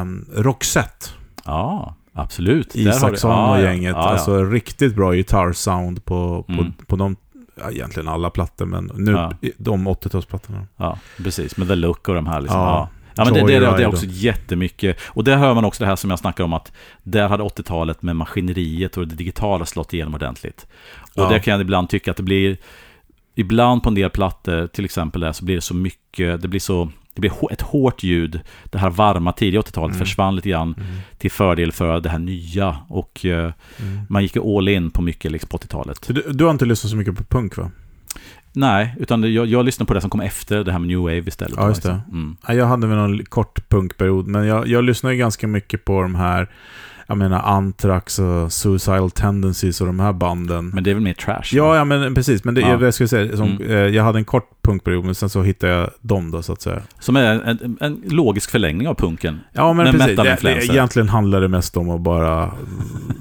eh, 0.01 0.05
Roxette, 0.43 1.07
Ja, 1.45 1.95
absolut. 2.13 2.75
Isaksson 2.77 3.31
ja, 3.31 3.57
och 3.57 3.63
gänget. 3.63 3.93
ja, 3.97 4.03
ja. 4.03 4.09
Alltså 4.11 4.45
riktigt 4.45 4.95
bra 4.97 5.13
gitarrsound 5.15 6.05
på, 6.05 6.43
på, 6.43 6.53
Mm. 6.53 6.73
på 6.87 6.97
de, 6.97 7.17
ja, 7.55 7.71
egentligen 7.71 8.09
alla 8.09 8.31
plattor, 8.31 8.67
men 8.67 8.91
nu 8.95 9.11
Ja. 9.13 9.33
de 9.59 9.89
80-talsplattorna. 9.89 10.67
Ja, 10.77 10.99
precis. 11.23 11.57
Med 11.57 11.69
The 11.69 11.75
Look 11.75 12.09
och 12.09 12.15
de 12.15 12.27
här 12.27 12.41
liksom. 12.41 12.61
Ja. 12.61 12.89
Ja. 13.17 13.25
Men 13.25 13.35
det, 13.35 13.41
det, 13.41 13.59
det, 13.61 13.83
är 13.83 13.87
också 13.87 14.07
jättemycket. 14.09 14.97
Och 15.07 15.25
där 15.25 15.37
hör 15.37 15.55
man 15.55 15.65
också 15.65 15.85
det 15.85 15.89
här 15.89 15.97
som 15.97 16.11
jag 16.11 16.19
snackar 16.19 16.45
om 16.45 16.53
att 16.53 16.73
där 17.03 17.29
hade 17.29 17.43
80-talet 17.45 18.03
med 18.03 18.17
maskineriet 18.17 18.97
och 18.97 19.09
det 19.09 19.15
digitala 19.15 19.67
slått 19.67 19.93
igenom 19.93 20.15
ordentligt. 20.15 20.67
Och 21.01 21.23
Ja. 21.23 21.29
där 21.29 21.39
kan 21.39 21.53
jag 21.53 21.61
ibland 21.61 21.89
tycka 21.89 22.11
att 22.11 22.17
det 22.17 22.23
blir, 22.23 22.57
ibland 23.35 23.83
på 23.83 23.89
en 23.89 23.95
del 23.95 24.11
plattor, 24.11 24.67
till 24.67 24.85
exempel 24.85 25.21
där, 25.21 25.33
så 25.33 25.45
blir 25.45 25.55
det 25.55 25.61
så 25.61 25.75
mycket, 25.75 26.43
det 26.43 26.49
blir 26.49 26.61
så, 26.61 26.91
det 27.15 27.21
blir 27.21 27.53
ett 27.53 27.61
hårt 27.63 28.03
ljud. 28.03 28.41
Det 28.65 28.79
här 28.79 28.91
varma 28.91 29.33
tidiga 29.33 29.61
80-talet 29.61 29.95
Mm. 29.95 30.07
försvann 30.07 30.37
lite 30.37 30.49
grann 30.49 30.75
Mm. 30.79 30.87
till 31.19 31.31
fördel 31.31 31.73
för 31.73 32.01
det 32.01 32.09
här 32.09 32.19
nya. 32.19 32.77
Och 32.89 33.25
eh, 33.25 33.53
Mm. 33.81 34.01
man 34.09 34.23
gick 34.23 34.37
all 34.37 34.69
in 34.69 34.91
på 34.91 35.03
mycket 35.03 35.33
liksom, 35.33 35.49
på 35.49 35.57
80-talet. 35.59 36.05
Så 36.05 36.13
du, 36.13 36.23
du 36.33 36.45
har 36.45 36.51
inte 36.51 36.65
lyssnat 36.65 36.91
så 36.91 36.97
mycket 36.97 37.17
på 37.17 37.25
punk 37.25 37.57
va? 37.57 37.71
Nej, 38.57 38.95
utan 38.99 39.33
jag, 39.33 39.47
jag 39.47 39.65
lyssnade 39.65 39.87
på 39.87 39.95
det 39.95 40.01
som 40.01 40.11
kom 40.11 40.21
efter 40.21 40.65
det 40.65 40.73
här 40.73 40.79
med 40.79 40.89
New 40.89 40.99
Wave 40.99 41.19
istället. 41.19 41.55
Ja, 41.57 41.69
just 41.69 41.83
det. 41.83 42.01
Mm. 42.13 42.37
Ja, 42.47 42.55
Jag 42.55 42.67
hade 42.67 42.87
väl 42.87 42.97
någon 42.97 43.25
kort 43.25 43.69
punkperiod, 43.69 44.27
men 44.27 44.47
jag, 44.47 44.67
jag 44.67 44.85
lyssnar 44.85 45.11
ju 45.11 45.17
ganska 45.17 45.47
mycket 45.47 45.85
på 45.85 46.03
de 46.03 46.15
här, 46.15 46.49
jag 47.07 47.19
menar 47.19 47.41
Anthrax 47.41 48.19
och 48.19 48.53
Suicidal 48.53 49.11
Tendencies 49.11 49.81
och 49.81 49.87
de 49.87 50.01
här 50.01 50.13
banden. 50.13 50.69
Men 50.69 50.85
det 50.85 50.91
är 50.91 50.95
väl 50.95 51.03
mer 51.03 51.15
trash? 51.15 51.43
Ja, 51.53 51.77
ja 51.77 51.85
men 51.85 52.15
precis. 52.15 52.45
Men 52.45 52.55
det, 52.55 52.61
Ja. 52.61 52.81
jag, 52.81 52.95
skulle 52.95 53.09
säga, 53.09 53.37
som, 53.37 53.47
Mm. 53.51 53.71
eh, 53.71 53.77
jag 53.77 54.05
hade 54.05 54.19
en 54.19 54.25
kort 54.25 54.51
punkperiod, 54.63 55.05
men 55.05 55.15
sen 55.15 55.29
så 55.29 55.43
hittade 55.43 55.73
jag 55.73 55.91
dem 56.01 56.31
då 56.31 56.43
så 56.43 56.53
att 56.53 56.61
säga. 56.63 56.81
Som 56.99 57.17
är 57.17 57.25
en, 57.25 57.77
en, 57.81 58.03
logisk 58.07 58.51
förlängning 58.51 58.89
av 58.89 58.95
punken. 58.95 59.41
Ja, 59.53 59.73
men 59.73 59.93
precis. 59.93 60.17
Det, 60.17 60.37
det, 60.43 60.65
egentligen 60.65 61.09
handlar 61.09 61.41
det 61.41 61.49
mest 61.49 61.77
om 61.77 61.91
att 61.91 62.01
bara 62.01 62.51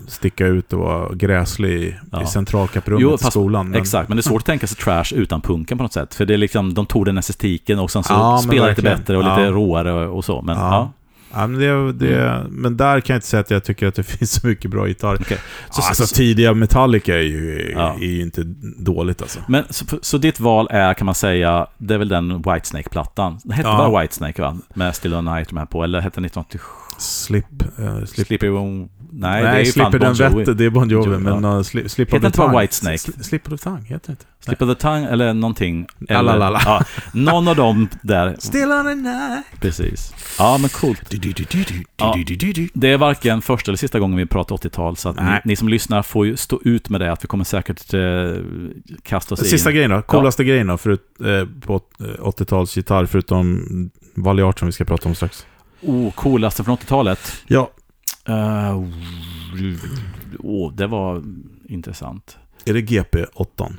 sticka 0.08 0.48
ut 0.48 0.74
och 0.74 0.80
vara 0.80 1.14
gräslig 1.16 1.70
i, 1.82 1.96
Ja. 2.12 2.24
i 2.24 2.26
centralkapprummet 2.26 3.02
Jo, 3.02 3.14
i 3.16 3.18
skolan. 3.18 3.70
Men, 3.70 3.82
Exakt, 3.82 4.10
men 4.10 4.16
det 4.18 4.20
är 4.20 4.24
svårt 4.24 4.42
att 4.42 4.46
tänka 4.46 4.68
sig 4.68 4.78
trash 4.78 5.14
utan 5.16 5.42
punken 5.42 5.78
på 5.78 5.84
något 5.84 5.94
sätt. 5.94 6.16
För 6.16 6.26
det 6.26 6.34
är 6.34 6.38
liksom, 6.38 6.74
de 6.74 6.86
tog 6.86 7.06
den 7.06 7.18
estetiken 7.18 7.80
och 7.80 7.92
sen 7.92 8.04
så 8.04 8.14
Ja, 8.14 8.38
spelade 8.38 8.70
lite 8.70 8.82
bättre 8.82 9.18
och 9.18 9.24
lite 9.24 9.52
råare 9.52 9.92
och, 10.08 10.18
och 10.18 10.26
så. 10.26 10.42
Men 10.42 10.58
Ja. 10.58 10.92
Ja. 11.34 11.48
Men, 11.48 11.60
det, 11.60 11.94
det, 11.94 12.30
Mm. 12.30 12.48
men 12.52 12.78
där 12.78 13.00
kan 13.00 13.14
jag 13.14 13.18
inte 13.18 13.28
säga 13.28 13.42
att 13.42 13.52
jag 13.52 13.64
tycker 13.64 13.88
att 13.88 13.96
det 13.96 14.04
finns 14.18 14.32
så 14.42 14.48
mycket 14.48 14.72
bra 14.72 14.88
gitarr. 14.88 15.18
okej. 15.22 15.38
Så, 15.72 15.82
alltså 15.82 16.16
tidiga 16.16 16.54
Metallica 16.54 17.16
är 17.16 17.22
ju, 17.22 17.72
Ja. 17.76 17.94
är 17.94 18.06
ju 18.06 18.22
inte 18.22 18.44
dåligt 18.78 19.22
alltså. 19.22 19.40
Men 19.48 19.64
så, 19.70 19.86
så 20.02 20.18
ditt 20.18 20.40
val 20.40 20.68
är, 20.72 20.94
kan 20.94 21.06
man 21.06 21.16
säga, 21.16 21.68
det 21.78 21.94
är 21.94 21.98
väl 21.98 22.08
den 22.10 22.42
Whitesnake-plattan? 22.42 23.40
Den 23.44 23.52
hette 23.52 23.70
Ja. 23.70 23.78
bara 23.78 24.02
Whitesnake 24.02 24.42
va? 24.42 24.58
Med 24.74 24.96
Still 24.96 25.14
on 25.14 25.26
Night 25.26 25.52
med 25.52 25.70
på, 25.70 25.84
eller 25.84 26.00
hette 26.00 26.16
den 26.20 26.26
1987? 26.26 26.66
Slip... 26.98 27.46
Uh, 27.80 28.06
slip 28.06 28.28
Slippery. 28.28 28.50
Nej, 29.16 29.44
Nej, 29.44 29.54
det 29.54 29.70
är 29.70 29.72
Slipper 29.72 30.00
den 30.00 30.14
vette, 30.14 30.54
det 30.54 30.66
är 30.66 30.70
Bon 30.70 30.90
Jovi. 30.90 31.18
Men 31.18 31.44
ja. 31.44 31.58
uh, 31.58 31.64
slip, 31.64 31.92
slip 31.92 32.14
of 32.14 32.22
the 32.22 32.32
tongue. 32.32 32.62
Whitesnake? 32.62 32.98
Sl- 32.98 33.24
Slip 33.24 33.52
of 33.52 33.60
the 33.60 33.64
tongue, 33.70 33.84
heter 33.86 34.08
det 34.08 34.12
inte? 34.12 34.26
Slip 34.46 34.62
of 34.62 34.70
the 34.70 34.76
Tongue 34.76 35.10
eller 35.10 35.34
någonting. 35.34 35.88
Eller, 36.10 36.40
ja, 36.40 36.84
någon 37.14 37.48
av 37.48 37.56
dem 37.56 37.90
där. 38.02 38.36
Still 38.40 38.72
on 38.72 38.88
a 38.88 38.96
night. 38.96 39.62
Precis. 39.62 40.14
Ja, 40.40 40.58
men 40.62 40.70
coolt. 40.70 41.14
Ja. 41.98 42.16
Det 42.74 42.88
är 42.88 42.98
varken 42.98 43.42
första 43.42 43.72
eller 43.72 43.78
sista 43.78 44.00
gången 44.00 44.18
vi 44.18 44.26
pratar 44.26 44.56
80-tal, 44.56 44.98
så 44.98 45.10
att 45.10 45.16
ni, 45.16 45.40
ni 45.46 45.56
som 45.56 45.70
lyssnar 45.70 46.04
får 46.04 46.26
ju 46.26 46.38
stå 46.38 46.60
ut 46.64 46.90
med 46.90 47.02
det, 47.02 47.12
att 47.12 47.24
vi 47.24 47.28
kommer 47.28 47.44
säkert 47.44 47.94
eh, 47.94 48.02
kasta 49.04 49.34
oss 49.36 49.50
Sista 49.50 49.70
in. 49.70 49.76
grejen 49.76 49.92
då, 49.92 50.02
coolaste 50.02 50.44
grejen 50.44 50.68
då, 50.68 50.78
förut, 50.78 51.02
eh, 51.20 51.48
på 51.66 51.82
eh, 52.00 52.06
80-tals 52.06 52.78
gitarr, 52.78 53.06
förutom 53.06 53.62
Valiart 54.16 54.60
som 54.60 54.66
vi 54.66 54.72
ska 54.72 54.86
prata 54.86 55.10
om 55.10 55.16
strax. 55.16 55.46
Oh, 55.82 56.12
coolaste 56.12 56.64
från 56.64 56.78
80-talet. 56.78 57.20
Ja. 57.48 57.72
Uh, 58.30 58.88
oh, 60.40 60.74
det 60.74 60.88
var 60.88 61.24
intressant. 61.70 62.38
Är 62.66 62.74
det 62.74 62.82
GP8? 62.82 63.74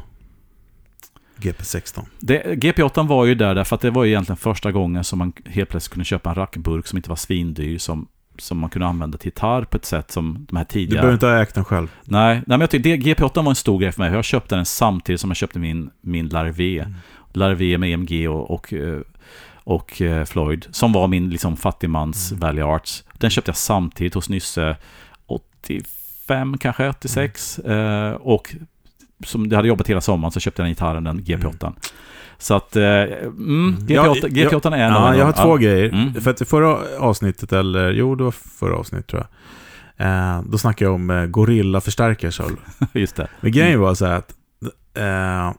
GP16? 1.37 2.07
Det, 2.21 2.43
GP8 2.43 3.07
var 3.07 3.25
ju 3.25 3.35
där 3.35 3.55
därför 3.55 3.75
att 3.75 3.81
det 3.81 3.91
var 3.91 4.05
ju 4.05 4.11
egentligen 4.11 4.37
första 4.37 4.73
gången 4.73 5.05
som 5.05 5.19
man 5.19 5.33
helt 5.47 5.71
plötsligt 5.71 5.93
kunde 5.93 6.05
köpa 6.05 6.31
en 6.31 6.35
rackburk 6.35 6.87
som 6.87 6.97
inte 6.97 7.09
var 7.09 7.17
svindyr, 7.17 7.79
som, 7.79 8.09
som 8.39 8.59
man 8.59 8.71
kunde 8.71 8.87
använda 8.87 9.19
till 9.19 9.27
gitarr 9.27 9.65
på 9.65 9.77
ett 9.77 9.85
sätt 9.85 10.11
som 10.11 10.47
de 10.49 10.57
här 10.57 10.65
Du 10.65 10.73
tidiga... 10.73 10.95
behöver 10.95 11.15
inte 11.15 11.27
ha 11.27 11.43
ägt 11.43 11.55
den 11.55 11.65
själv. 11.65 11.89
Nej, 12.05 12.35
nej 12.35 12.45
men 12.47 12.61
jag 12.61 12.71
tycker 12.71 12.97
det, 12.97 12.97
GP8 12.97 13.43
var 13.43 13.51
en 13.51 13.55
stor 13.55 13.79
grej 13.79 13.93
för 13.93 14.03
mig. 14.03 14.13
Jag 14.13 14.25
köpte 14.25 14.57
den 14.57 14.65
samtidigt 14.65 15.21
som 15.21 15.31
jag 15.31 15.37
köpte 15.37 15.59
min, 15.59 15.91
min 16.01 16.29
Larvé. 16.29 16.79
Mm. 16.79 16.95
Larvé 17.33 17.79
med 17.79 17.93
EMG 17.93 18.29
och, 18.29 18.51
och, 18.51 18.73
eh, 18.73 19.01
och 19.65 20.03
eh, 20.03 20.25
Floyd. 20.25 20.67
Som 20.71 20.93
var 20.93 21.09
min 21.09 21.31
liksom, 21.31 21.57
fattigmans 21.57 22.31
Mm. 22.33 22.41
Valley 22.41 22.63
Arts. 22.65 23.05
Den 23.13 23.31
köpte 23.31 23.49
jag 23.49 23.57
samtidigt 23.57 24.15
hos 24.15 24.29
Nysse 24.29 24.77
85 25.27 26.59
kanske, 26.59 26.89
86. 26.89 27.61
Mm. 27.65 28.07
Eh, 28.07 28.13
och 28.13 28.55
som 29.25 29.47
jag 29.47 29.57
hade 29.57 29.69
jobbat 29.69 29.89
hela 29.91 30.01
sommaren 30.01 30.33
så 30.33 30.41
köpte 30.41 30.63
jag 30.63 30.67
den 30.67 30.73
gitarren, 30.75 31.05
den 31.05 31.21
GP8. 31.21 31.73
Så 32.39 32.55
att, 32.55 32.77
eh, 32.77 32.83
mm, 32.83 33.77
GP8, 33.81 33.89
Ja, 33.89 34.15
GP8 34.15 34.75
är 34.75 34.79
en 34.79 34.93
av 34.93 35.03
Ja, 35.03 35.09
dem. 35.11 35.19
jag 35.19 35.27
har 35.27 35.33
två 35.45 35.57
grejer. 35.57 35.89
Mm. 35.89 36.15
För 36.15 36.31
att 36.31 36.41
i 36.41 36.45
förra 36.45 36.79
avsnittet, 36.99 37.53
eller 37.53 37.91
jo, 37.91 38.15
det 38.15 38.25
var 38.25 38.31
förra 38.31 38.77
avsnittet 38.77 39.07
tror 39.07 39.23
jag. 39.23 39.31
Eh, 40.07 40.43
då 40.43 40.59
snackade 40.59 40.85
jag 40.85 40.95
om 40.95 41.11
eh, 41.11 41.27
Gorilla-förstärkare. 41.27 42.51
Just 42.93 43.17
det. 43.17 43.29
Men 43.41 43.53
grejen 43.53 43.81
var 43.81 43.95
så 43.95 44.07
här 44.07 44.17
att 44.19 44.35
eh, 44.95 45.53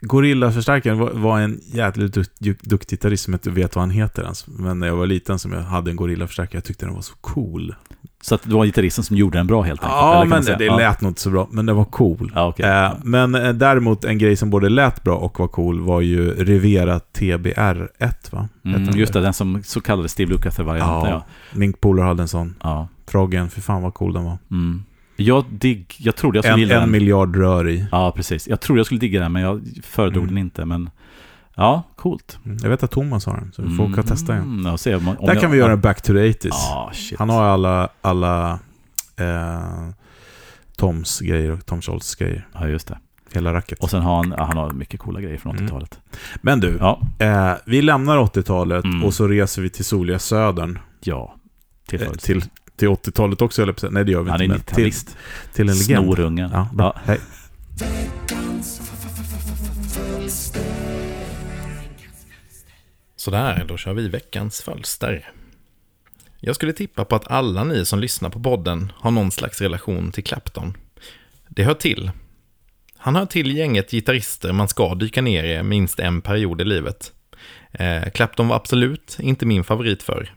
Gorilla-förstärkaren 0.00 1.22
var, 1.22 1.40
en 1.40 1.60
jävligt 1.72 2.14
dukt, 2.14 2.30
dukt, 2.40 2.64
duktig 2.64 2.98
gitarrist 2.98 3.24
som 3.24 3.32
jag 3.32 3.38
inte 3.38 3.50
vet 3.50 3.74
vad 3.76 3.82
han 3.82 3.90
heter 3.90 4.22
ens. 4.22 4.46
Men 4.46 4.78
när 4.80 4.86
jag 4.86 4.96
var 4.96 5.06
liten 5.06 5.38
som 5.38 5.52
jag 5.52 5.60
hade 5.62 5.90
en 5.90 5.96
Gorilla-förstärkare, 5.96 6.56
jag 6.56 6.64
tyckte 6.64 6.86
den 6.86 6.94
var 6.94 7.02
så 7.02 7.14
cool. 7.20 7.74
Så 8.22 8.34
att 8.34 8.42
det 8.42 8.54
var 8.54 8.64
gitarristen 8.64 9.04
som 9.04 9.16
gjorde 9.16 9.38
den 9.38 9.46
bra 9.46 9.62
helt 9.62 9.80
enkelt? 9.80 9.96
Ja, 9.96 10.24
men 10.28 10.44
säga? 10.44 10.58
det 10.58 10.64
Ja. 10.64 10.76
lät 10.76 11.00
nog 11.00 11.10
inte 11.10 11.20
så 11.20 11.30
bra, 11.30 11.48
men 11.50 11.66
den 11.66 11.76
var 11.76 11.84
cool. 11.84 12.32
Ja, 12.34 12.46
okej. 12.48 12.66
Eh, 12.66 12.92
men 13.02 13.34
eh, 13.34 13.52
däremot 13.52 14.04
en 14.04 14.18
grej 14.18 14.36
som 14.36 14.50
både 14.50 14.68
lät 14.68 15.02
bra 15.02 15.16
och 15.16 15.40
var 15.40 15.48
cool 15.48 15.80
var 15.80 16.00
ju 16.00 16.30
Rivera 16.44 16.98
TBR1 16.98 18.12
va? 18.30 18.48
Mm, 18.64 18.82
just 18.98 19.12
det? 19.12 19.18
det, 19.18 19.24
den 19.24 19.32
som 19.34 19.62
så 19.64 19.80
kallade 19.80 20.08
Steve 20.08 20.30
Lukather-varianten. 20.32 21.10
Ja. 21.10 21.24
Ja. 21.52 21.58
Min 21.58 21.72
polare 21.72 22.06
hade 22.06 22.22
en 22.22 22.28
sån. 22.28 22.54
Ja. 22.62 22.88
Froggen, 23.06 23.50
för 23.50 23.60
fan 23.60 23.82
vad 23.82 23.94
cool 23.94 24.12
den 24.12 24.24
var. 24.24 24.38
Mm. 24.50 24.82
Jag, 25.20 25.44
digg, 25.50 25.94
jag 25.98 26.16
trodde 26.16 26.36
jag 26.38 26.44
skulle 26.44 26.54
En, 26.54 26.60
gilla 26.60 26.74
en 26.74 26.80
den. 26.80 26.90
miljard 26.90 27.36
rör 27.36 27.68
i. 27.68 27.86
Ja, 27.92 28.12
precis. 28.16 28.48
Jag 28.48 28.60
trodde 28.60 28.78
jag 28.78 28.86
skulle 28.86 29.00
digga 29.00 29.20
den, 29.20 29.32
men 29.32 29.42
jag 29.42 29.62
föredrog 29.82 30.22
Mm. 30.24 30.34
den 30.34 30.38
inte. 30.44 30.64
Men 30.64 30.90
ja, 31.56 31.82
coolt. 31.96 32.38
Mm. 32.44 32.58
Jag 32.62 32.70
vet 32.70 32.82
att 32.82 32.90
Thomas 32.90 33.26
har 33.26 33.36
den, 33.36 33.52
så 33.52 33.62
vi 33.62 33.76
får 33.76 33.90
åka 33.90 34.00
och 34.00 34.06
testa 34.06 34.32
igen. 34.32 34.44
Mm, 34.44 34.72
och 34.72 34.80
se 34.80 34.94
om, 34.94 35.08
om 35.08 35.16
Där 35.26 35.34
jag, 35.34 35.40
kan 35.40 35.50
vi 35.50 35.58
göra 35.58 35.72
en 35.72 35.80
back 35.80 36.02
to 36.02 36.12
the 36.12 36.18
80s. 36.32 36.48
Ja, 36.50 36.90
shit. 36.94 37.18
Han 37.18 37.30
har 37.30 37.44
alla, 37.44 37.88
alla 38.00 38.58
eh, 39.16 39.88
Toms 40.76 41.20
grejer 41.20 41.50
och 41.50 41.66
Tom 41.66 41.80
Scholz 41.82 42.14
grejer. 42.14 42.48
Ja, 42.54 42.68
just 42.68 42.88
det. 42.88 42.98
Hela 43.32 43.52
racket. 43.52 43.78
Och 43.78 43.90
sen 43.90 44.02
har 44.02 44.16
han, 44.16 44.34
ja, 44.38 44.44
han 44.44 44.56
har 44.56 44.70
mycket 44.70 45.00
coola 45.00 45.20
grejer 45.20 45.38
från 45.38 45.52
Mm. 45.56 45.66
80-talet. 45.66 45.98
Men 46.42 46.60
du, 46.60 46.76
Ja, 46.80 47.00
eh, 47.18 47.52
vi 47.66 47.82
lämnar 47.82 48.18
80-talet 48.18 48.84
Mm. 48.84 49.04
och 49.04 49.14
så 49.14 49.28
reser 49.28 49.62
vi 49.62 49.70
till 49.70 49.84
soliga 49.84 50.18
södern. 50.18 50.78
ja. 51.00 51.34
Till, 51.88 52.02
Eh, 52.02 52.10
till, 52.10 52.42
till 52.78 52.88
80-talet 52.88 53.42
också, 53.42 53.62
eller 53.62 53.90
Nej, 53.90 54.04
det 54.04 54.12
gör 54.12 54.22
vi 54.22 54.30
Han 54.30 54.40
är 54.40 54.44
inte. 54.44 54.56
Men 54.56 54.62
till, 54.62 54.84
90-talist. 54.84 55.16
till 55.54 55.68
en 55.68 55.78
legend. 55.78 56.04
Snorungen. 56.04 56.50
Ja, 56.52 56.68
bra. 56.72 56.92
Ja. 56.96 57.02
Hej. 57.04 57.20
Sådär, 63.16 63.64
då 63.68 63.76
kör 63.76 63.94
vi 63.94 64.08
veckans 64.08 64.62
fölster. 64.62 65.32
Jag 66.40 66.54
skulle 66.54 66.72
tippa 66.72 67.04
på 67.04 67.16
att 67.16 67.30
alla 67.30 67.64
ni 67.64 67.84
som 67.84 67.98
lyssnar 67.98 68.30
på 68.30 68.40
podden 68.40 68.92
har 68.96 69.10
någon 69.10 69.30
slags 69.30 69.60
relation 69.60 70.12
till 70.12 70.24
Clapton. 70.24 70.76
Det 71.48 71.64
hör 71.64 71.74
till. 71.74 72.10
Han 72.96 73.16
hör 73.16 73.26
till 73.26 73.56
gänget 73.56 73.90
gitarrister 73.90 74.52
man 74.52 74.68
ska 74.68 74.94
dyka 74.94 75.22
ner 75.22 75.44
i 75.44 75.62
minst 75.62 76.00
en 76.00 76.20
period 76.20 76.60
i 76.60 76.64
livet. 76.64 77.12
Eh, 77.72 78.10
Clapton 78.10 78.48
var 78.48 78.56
absolut 78.56 79.16
inte 79.20 79.46
min 79.46 79.64
favorit 79.64 80.02
för. 80.02 80.34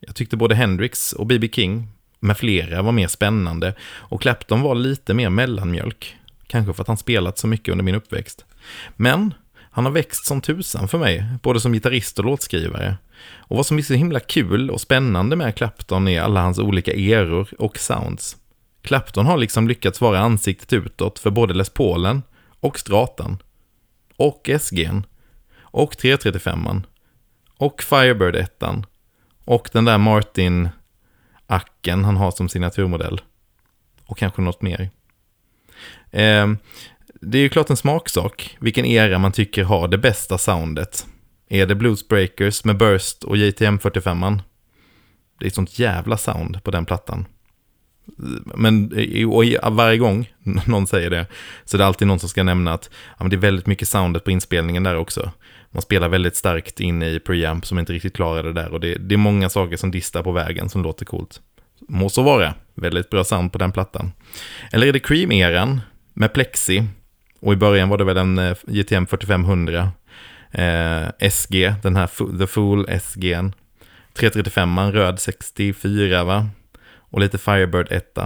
Jag 0.00 0.14
tyckte 0.14 0.36
både 0.36 0.54
Hendrix 0.54 1.12
och 1.12 1.26
B.B. 1.26 1.48
King 1.52 1.88
med 2.20 2.36
flera 2.36 2.82
var 2.82 2.92
mer 2.92 3.08
spännande 3.08 3.74
och 3.82 4.22
Clapton 4.22 4.60
var 4.60 4.74
lite 4.74 5.14
mer 5.14 5.30
mellanmjölk. 5.30 6.16
Kanske 6.46 6.72
för 6.72 6.82
att 6.82 6.88
han 6.88 6.96
spelat 6.96 7.38
så 7.38 7.46
mycket 7.46 7.72
under 7.72 7.84
min 7.84 7.94
uppväxt. 7.94 8.44
Men 8.96 9.34
han 9.70 9.84
har 9.84 9.92
växt 9.92 10.26
som 10.26 10.40
tusan 10.40 10.88
för 10.88 10.98
mig, 10.98 11.24
både 11.42 11.60
som 11.60 11.72
gitarrist 11.72 12.18
och 12.18 12.24
låtskrivare. 12.24 12.96
Och 13.36 13.56
vad 13.56 13.66
som 13.66 13.78
är 13.78 13.82
så 13.82 13.94
himla 13.94 14.20
kul 14.20 14.70
och 14.70 14.80
spännande 14.80 15.36
med 15.36 15.56
Clapton 15.56 16.08
är 16.08 16.20
alla 16.20 16.40
hans 16.40 16.58
olika 16.58 16.92
eror 16.92 17.48
och 17.58 17.78
sounds. 17.78 18.36
Clapton 18.82 19.26
har 19.26 19.36
liksom 19.36 19.68
lyckats 19.68 20.00
vara 20.00 20.18
ansiktet 20.18 20.72
utåt 20.72 21.18
för 21.18 21.30
både 21.30 21.54
Les 21.54 21.70
Paulen 21.70 22.22
och 22.60 22.78
Stratan. 22.78 23.38
Och 24.16 24.42
SG'n. 24.48 25.02
Och 25.58 25.94
335an. 25.94 26.82
Och 27.56 27.82
Firebird 27.82 28.36
1 28.36 28.62
och 29.46 29.68
den 29.72 29.84
där 29.84 29.98
Martin 29.98 30.68
Acken 31.46 32.04
han 32.04 32.16
har 32.16 32.30
som 32.30 32.48
signaturmodell. 32.48 33.20
Och 34.06 34.18
kanske 34.18 34.42
något 34.42 34.62
mer. 34.62 34.90
Eh, 36.10 36.46
det 37.20 37.38
är 37.38 37.42
ju 37.42 37.48
klart 37.48 37.70
en 37.70 37.76
smaksak 37.76 38.56
vilken 38.60 38.84
era 38.84 39.18
man 39.18 39.32
tycker 39.32 39.64
har 39.64 39.88
det 39.88 39.98
bästa 39.98 40.38
soundet. 40.38 41.06
Är 41.48 41.66
det 41.66 41.74
Bluesbreakers 41.74 42.64
med 42.64 42.76
Burst 42.76 43.24
och 43.24 43.36
JTM 43.36 43.78
45an? 43.78 44.40
Det 45.38 45.44
är 45.44 45.46
ett 45.46 45.54
sånt 45.54 45.78
jävla 45.78 46.16
sound 46.16 46.64
på 46.64 46.70
den 46.70 46.84
plattan. 46.84 47.26
Men 48.54 48.92
och 49.28 49.44
varje 49.72 49.98
gång 49.98 50.32
någon 50.66 50.86
säger 50.86 51.10
det 51.10 51.26
så 51.64 51.76
är 51.76 51.78
det 51.78 51.86
alltid 51.86 52.08
någon 52.08 52.18
som 52.18 52.28
ska 52.28 52.42
nämna 52.42 52.72
att 52.72 52.90
ja, 52.92 53.24
men 53.24 53.30
det 53.30 53.36
är 53.36 53.38
väldigt 53.38 53.66
mycket 53.66 53.88
soundet 53.88 54.24
på 54.24 54.30
inspelningen 54.30 54.82
där 54.82 54.96
också. 54.96 55.32
Man 55.70 55.82
spelar 55.82 56.08
väldigt 56.08 56.36
starkt 56.36 56.80
in 56.80 57.02
i 57.02 57.20
preamp 57.20 57.66
som 57.66 57.78
inte 57.78 57.92
riktigt 57.92 58.16
klarar 58.16 58.42
det 58.42 58.52
där 58.52 58.72
och 58.72 58.80
det, 58.80 58.94
det 58.94 59.14
är 59.14 59.18
många 59.18 59.48
saker 59.48 59.76
som 59.76 59.90
distar 59.90 60.22
på 60.22 60.32
vägen 60.32 60.68
som 60.68 60.82
låter 60.82 61.04
coolt. 61.04 61.40
Må 61.88 62.08
så 62.08 62.22
vara, 62.22 62.54
väldigt 62.74 63.10
bra 63.10 63.24
sound 63.24 63.52
på 63.52 63.58
den 63.58 63.72
plattan. 63.72 64.12
Eller 64.72 64.86
är 64.86 64.92
det 64.92 64.98
Cream-eran 64.98 65.80
med 66.14 66.32
Plexi 66.32 66.84
och 67.40 67.52
i 67.52 67.56
början 67.56 67.88
var 67.88 67.98
det 67.98 68.04
väl 68.04 68.16
en 68.16 68.54
JTM 68.66 69.06
4500 69.06 69.90
eh, 70.50 71.30
SG, 71.30 71.64
eh, 71.64 71.74
den 71.82 71.96
här 71.96 72.38
The 72.38 72.46
Fool 72.46 72.86
SG. 73.00 73.36
335 74.14 74.78
röd 74.92 75.20
64 75.20 76.24
va? 76.24 76.48
Och 77.10 77.20
lite 77.20 77.38
Firebird 77.38 77.92
1. 77.92 78.18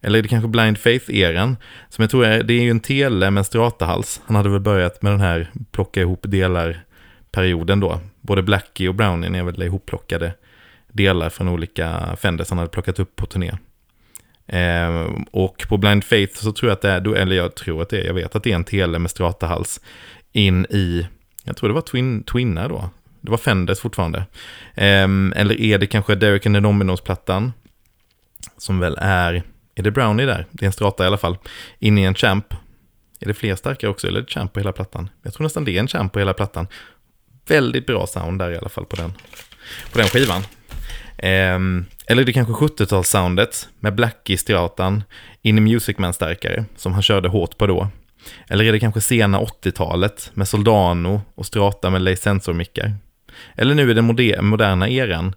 Eller 0.00 0.18
är 0.18 0.22
det 0.22 0.28
kanske 0.28 0.48
Blind 0.48 0.78
Faith-eran? 0.78 1.56
Som 1.88 2.02
jag 2.02 2.10
tror 2.10 2.24
är, 2.24 2.42
det 2.42 2.54
är 2.54 2.62
ju 2.62 2.70
en 2.70 2.80
tele 2.80 3.30
med 3.30 3.40
en 3.40 3.44
stratahals. 3.44 4.20
Han 4.26 4.36
hade 4.36 4.48
väl 4.48 4.60
börjat 4.60 5.02
med 5.02 5.12
den 5.12 5.20
här 5.20 5.50
plocka 5.72 6.00
ihop 6.00 6.20
delar-perioden 6.22 7.80
då. 7.80 8.00
Både 8.20 8.42
Blackie 8.42 8.88
och 8.88 8.94
Brownie 8.94 9.38
är 9.38 9.42
väl 9.42 9.62
ihopplockade 9.62 10.32
delar 10.92 11.30
från 11.30 11.48
olika 11.48 12.16
Fenders 12.20 12.48
han 12.48 12.58
hade 12.58 12.70
plockat 12.70 12.98
upp 12.98 13.16
på 13.16 13.26
turné. 13.26 13.52
Eh, 14.46 15.06
och 15.30 15.66
på 15.68 15.76
Blind 15.76 16.04
Faith 16.04 16.34
så 16.34 16.52
tror 16.52 16.70
jag 16.70 16.74
att 16.74 16.82
det 16.82 16.90
är, 16.90 17.14
eller 17.14 17.36
jag 17.36 17.54
tror 17.54 17.82
att 17.82 17.88
det 17.88 18.00
är, 18.00 18.06
jag 18.06 18.14
vet 18.14 18.36
att 18.36 18.42
det 18.42 18.50
är 18.50 18.54
en 18.54 18.64
tele 18.64 18.98
med 18.98 19.10
stratahals 19.10 19.80
in 20.32 20.66
i, 20.70 21.06
jag 21.44 21.56
tror 21.56 21.68
det 21.68 21.74
var 21.74 21.80
twin, 21.80 22.22
Twinner 22.22 22.68
då. 22.68 22.90
Det 23.20 23.30
var 23.30 23.38
Fenders 23.38 23.80
fortfarande. 23.80 24.18
Eh, 24.74 25.08
eller 25.36 25.60
är 25.60 25.78
det 25.78 25.86
kanske 25.86 26.14
Derek 26.14 26.46
and 26.46 26.56
the 26.56 26.60
Dominos-plattan? 26.60 27.52
Som 28.56 28.78
väl 28.80 28.96
är, 29.00 29.42
är 29.78 29.82
det 29.82 29.90
Brownie 29.90 30.26
där? 30.26 30.46
Det 30.50 30.64
är 30.64 30.66
en 30.66 30.72
strata 30.72 31.04
i 31.04 31.06
alla 31.06 31.16
fall. 31.16 31.38
In 31.78 31.98
i 31.98 32.02
en 32.02 32.14
Champ. 32.14 32.54
Är 33.20 33.26
det 33.26 33.34
fler 33.34 33.54
starkare 33.54 33.90
också, 33.90 34.06
eller 34.06 34.20
är 34.20 34.24
det 34.24 34.30
Champ 34.30 34.52
på 34.52 34.60
hela 34.60 34.72
plattan? 34.72 35.08
Jag 35.22 35.34
tror 35.34 35.44
nästan 35.44 35.64
det 35.64 35.76
är 35.76 35.80
en 35.80 35.88
Champ 35.88 36.12
på 36.12 36.18
hela 36.18 36.34
plattan. 36.34 36.66
Väldigt 37.48 37.86
bra 37.86 38.06
sound 38.06 38.38
där 38.38 38.50
i 38.50 38.56
alla 38.56 38.68
fall 38.68 38.84
på 38.84 38.96
den, 38.96 39.12
på 39.92 39.98
den 39.98 40.08
skivan. 40.08 40.42
Um, 41.22 41.86
eller 42.06 42.24
det 42.24 42.32
kanske 42.32 42.52
70-talssoundet 42.52 43.68
med 43.80 43.94
Blackie-stratan 43.94 45.02
in 45.42 45.58
i 45.58 45.60
Music 45.60 45.98
Man-stärkare 45.98 46.64
som 46.76 46.92
han 46.92 47.02
körde 47.02 47.28
hårt 47.28 47.58
på 47.58 47.66
då. 47.66 47.88
Eller 48.48 48.64
är 48.64 48.72
det 48.72 48.80
kanske 48.80 49.00
sena 49.00 49.40
80-talet 49.40 50.30
med 50.34 50.48
Soldano 50.48 51.20
och 51.34 51.46
strata 51.46 51.90
med 51.90 52.02
Lay 52.02 52.16
Sensor-mickar. 52.16 52.94
Eller 53.54 53.74
nu 53.74 53.90
i 53.90 53.94
den 53.94 54.04
moderna 54.44 54.88
eran 54.88 55.34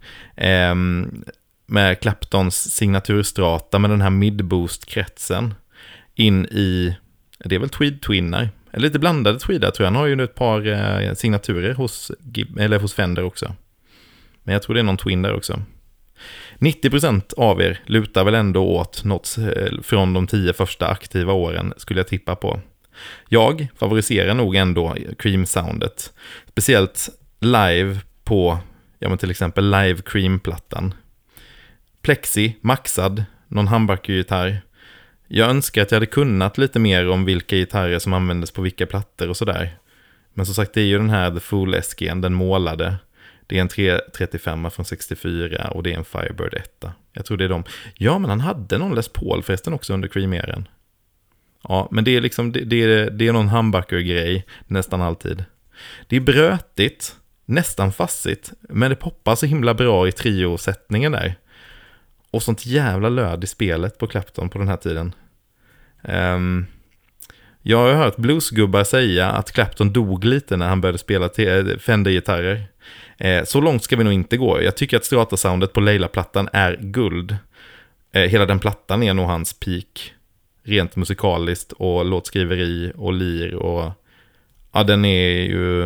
um, 0.71 1.23
med 1.71 1.99
Claptons 1.99 2.71
signaturstrata 2.71 3.79
med 3.79 3.89
den 3.89 4.01
här 4.01 4.09
midboost-kretsen 4.09 5.53
in 6.15 6.45
i, 6.45 6.97
det 7.45 7.55
är 7.55 7.59
väl 7.59 7.69
tweed-twinnar, 7.69 8.49
eller 8.71 8.87
lite 8.87 8.99
blandade 8.99 9.39
tweedar 9.39 9.71
tror 9.71 9.85
jag. 9.85 9.91
Han 9.91 10.01
har 10.01 10.07
ju 10.07 10.23
ett 10.23 10.35
par 10.35 10.67
eh, 10.67 11.13
signaturer 11.13 11.73
hos, 11.73 12.11
eller 12.59 12.79
hos 12.79 12.93
Fender 12.93 13.23
också. 13.23 13.55
Men 14.43 14.53
jag 14.53 14.63
tror 14.63 14.73
det 14.73 14.81
är 14.81 14.83
någon 14.83 14.97
twin 14.97 15.21
där 15.21 15.35
också. 15.35 15.61
90% 16.59 17.33
av 17.37 17.61
er 17.61 17.79
lutar 17.85 18.23
väl 18.23 18.35
ändå 18.35 18.67
åt 18.67 19.03
något 19.03 19.37
eh, 19.37 19.81
från 19.81 20.13
de 20.13 20.27
tio 20.27 20.53
första 20.53 20.87
aktiva 20.87 21.33
åren, 21.33 21.73
skulle 21.77 21.99
jag 21.99 22.07
tippa 22.07 22.35
på. 22.35 22.59
Jag 23.29 23.67
favoriserar 23.75 24.33
nog 24.33 24.55
ändå 24.55 24.95
Cream-soundet. 25.17 26.11
Speciellt 26.47 27.09
live 27.39 27.99
på, 28.23 28.59
ja 28.99 29.09
men 29.09 29.17
till 29.17 29.31
exempel 29.31 29.71
Live 29.71 30.01
Cream-plattan. 30.05 30.93
Plexi, 32.01 32.55
maxad, 32.61 33.23
någon 33.47 33.67
humbucker-gitarr. 33.67 34.61
Jag 35.27 35.49
önskar 35.49 35.81
att 35.81 35.91
jag 35.91 35.95
hade 35.95 36.05
kunnat 36.05 36.57
lite 36.57 36.79
mer 36.79 37.09
om 37.09 37.25
vilka 37.25 37.55
gitarrer 37.55 37.99
som 37.99 38.13
användes 38.13 38.51
på 38.51 38.61
vilka 38.61 38.85
plattor 38.85 39.29
och 39.29 39.37
sådär. 39.37 39.77
Men 40.33 40.45
som 40.45 40.55
sagt, 40.55 40.73
det 40.73 40.81
är 40.81 40.85
ju 40.85 40.97
den 40.97 41.09
här 41.09 41.31
The 41.31 41.39
Fool 41.39 41.81
SG, 41.83 42.11
den 42.15 42.33
målade. 42.33 42.95
Det 43.47 43.57
är 43.57 43.61
en 43.61 43.67
335 43.67 44.71
från 44.71 44.85
64 44.85 45.67
och 45.71 45.83
det 45.83 45.93
är 45.93 45.97
en 45.97 46.05
Firebird 46.05 46.53
1. 46.53 46.85
Jag 47.13 47.25
tror 47.25 47.37
det 47.37 47.43
är 47.43 47.49
de. 47.49 47.63
Ja, 47.93 48.19
men 48.19 48.29
han 48.29 48.39
hade 48.39 48.77
någon 48.77 48.95
Les 48.95 49.09
Paul 49.09 49.43
förresten 49.43 49.73
också 49.73 49.93
under 49.93 50.07
Creameren. 50.07 50.67
Ja, 51.63 51.87
men 51.91 52.03
det 52.03 52.15
är 52.15 52.21
liksom, 52.21 52.51
det, 52.51 52.59
det, 52.59 52.83
är, 52.83 53.09
det 53.09 53.27
är 53.27 53.33
någon 53.33 53.49
humbucker-grej 53.49 54.45
nästan 54.67 55.01
alltid. 55.01 55.45
Det 56.07 56.15
är 56.15 56.21
brötigt, 56.21 57.15
nästan 57.45 57.91
fassigt, 57.91 58.51
men 58.61 58.89
det 58.89 58.95
poppar 58.95 59.35
så 59.35 59.45
himla 59.45 59.73
bra 59.73 60.07
i 60.07 60.11
trio-sättningen 60.11 61.11
där. 61.11 61.35
Och 62.31 62.43
sånt 62.43 62.65
jävla 62.65 63.09
löd 63.09 63.43
i 63.43 63.47
spelet 63.47 63.97
på 63.97 64.07
Clapton 64.07 64.49
på 64.49 64.57
den 64.57 64.67
här 64.67 64.77
tiden. 64.77 65.13
Um, 66.01 66.65
jag 67.61 67.77
har 67.77 67.93
hört 67.93 68.17
bluesgubbar 68.17 68.83
säga 68.83 69.29
att 69.29 69.51
Clapton 69.51 69.93
dog 69.93 70.23
lite 70.23 70.57
när 70.57 70.67
han 70.67 70.81
började 70.81 70.97
spela 70.97 71.29
Fender-gitarrer. 71.79 72.63
Eh, 73.17 73.43
så 73.43 73.61
långt 73.61 73.83
ska 73.83 73.95
vi 73.95 74.03
nog 74.03 74.13
inte 74.13 74.37
gå. 74.37 74.61
Jag 74.61 74.77
tycker 74.77 74.97
att 74.97 75.03
Strata-soundet 75.03 75.73
på 75.73 75.79
Leila-plattan 75.79 76.49
är 76.53 76.77
guld. 76.81 77.37
Eh, 78.11 78.21
hela 78.21 78.45
den 78.45 78.59
plattan 78.59 79.03
är 79.03 79.13
nog 79.13 79.25
hans 79.25 79.59
peak. 79.59 80.13
Rent 80.63 80.95
musikaliskt 80.95 81.71
och 81.71 82.05
låtskriveri 82.05 82.91
och 82.95 83.13
lir 83.13 83.55
och... 83.55 83.91
Ja, 84.71 84.83
den 84.83 85.05
är 85.05 85.41
ju... 85.41 85.81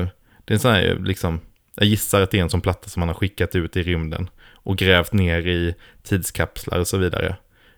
Det 0.46 0.52
är 0.52 0.54
en 0.54 0.60
sån 0.60 0.72
här, 0.72 0.98
liksom... 1.04 1.40
Jag 1.76 1.88
gissar 1.88 2.22
att 2.22 2.32
det 2.32 2.38
är 2.38 2.42
en 2.42 2.50
sån 2.50 2.62
platta 2.62 2.90
som 2.90 3.00
man 3.00 3.10
har 3.10 3.16
skickat 3.16 3.56
ut 3.56 3.78
i 3.78 3.84
rymden. 3.84 4.30
Och 4.66 4.78
grävt 4.78 5.14
ner 5.14 5.48
i 5.48 5.76
tidskapslar 6.04 6.80
och 6.80 6.88
så 6.88 6.98
vidare. 6.98 7.36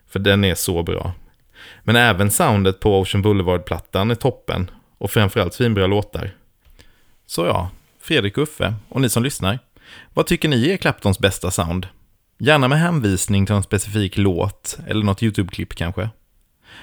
För 0.08 0.18
den 0.18 0.44
är 0.44 0.54
så 0.54 0.82
bra. 0.82 1.12
Men 1.82 1.96
även 1.96 2.30
soundet 2.30 2.80
på 2.80 3.00
Ocean 3.00 3.22
Boulevard-plattan 3.22 4.10
är 4.10 4.14
toppen. 4.14 4.70
Och 4.98 5.10
framförallt 5.10 5.54
svinbra 5.54 5.86
låtar. 5.86 6.30
Så 7.26 7.46
ja, 7.46 7.70
Fredrik 8.00 8.38
och 8.38 8.42
Uffe 8.42 8.74
och 8.88 9.00
ni 9.00 9.08
som 9.08 9.22
lyssnar. 9.22 9.58
Vad 10.14 10.26
tycker 10.26 10.48
ni 10.48 10.70
är 10.70 10.76
Claptons 10.76 11.18
bästa 11.18 11.50
sound? 11.50 11.86
Gärna 12.38 12.68
med 12.68 12.78
hänvisning 12.78 13.46
till 13.46 13.54
en 13.54 13.62
specifik 13.62 14.16
låt 14.16 14.78
eller 14.86 15.04
något 15.04 15.22
YouTube-klipp 15.22 15.74
kanske. 15.74 16.10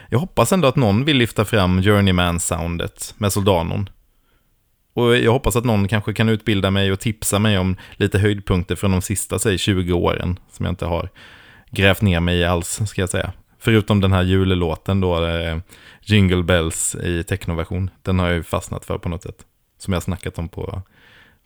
Jag 0.10 0.20
hoppas 0.20 0.52
ändå 0.52 0.68
att 0.68 0.76
någon 0.76 1.06
vill 1.06 1.18
lyfta 1.18 1.46
fram 1.46 1.82
Journeyman-soundet 1.82 3.14
med 3.18 3.34
Soldanon. 3.34 3.90
Och 4.96 5.18
jag 5.18 5.32
hoppas 5.32 5.56
att 5.56 5.66
någon 5.66 5.88
kanske 5.88 6.14
kan 6.14 6.30
utbilda 6.30 6.72
mig 6.72 6.92
och 6.92 7.00
tipsa 7.00 7.40
mig 7.40 7.58
om 7.58 7.76
lite 7.96 8.20
höjdpunkter 8.20 8.76
från 8.76 8.92
de 8.92 9.02
sista, 9.02 9.40
säg 9.40 9.58
20 9.58 9.94
åren, 9.94 10.40
som 10.52 10.66
jag 10.66 10.72
inte 10.72 10.86
har 10.86 11.10
grävt 11.72 12.02
ner 12.02 12.20
mig 12.20 12.38
i 12.38 12.46
alls, 12.46 12.82
ska 12.86 13.02
jag 13.02 13.10
säga. 13.10 13.34
Förutom 13.60 14.02
den 14.02 14.14
här 14.14 14.24
julelåten 14.24 15.02
då, 15.02 15.26
eh, 15.26 15.58
Jingle 16.02 16.44
Bells 16.44 16.96
i 16.96 17.24
technoversion. 17.24 17.90
Den 18.02 18.20
har 18.20 18.28
jag 18.28 18.36
ju 18.36 18.44
fastnat 18.44 18.86
för 18.86 18.98
på 18.98 19.10
något 19.10 19.24
sätt. 19.24 19.38
Som 19.78 19.94
jag 19.94 19.96
har 19.96 20.02
snackat 20.02 20.38
om 20.38 20.50
på 20.50 20.82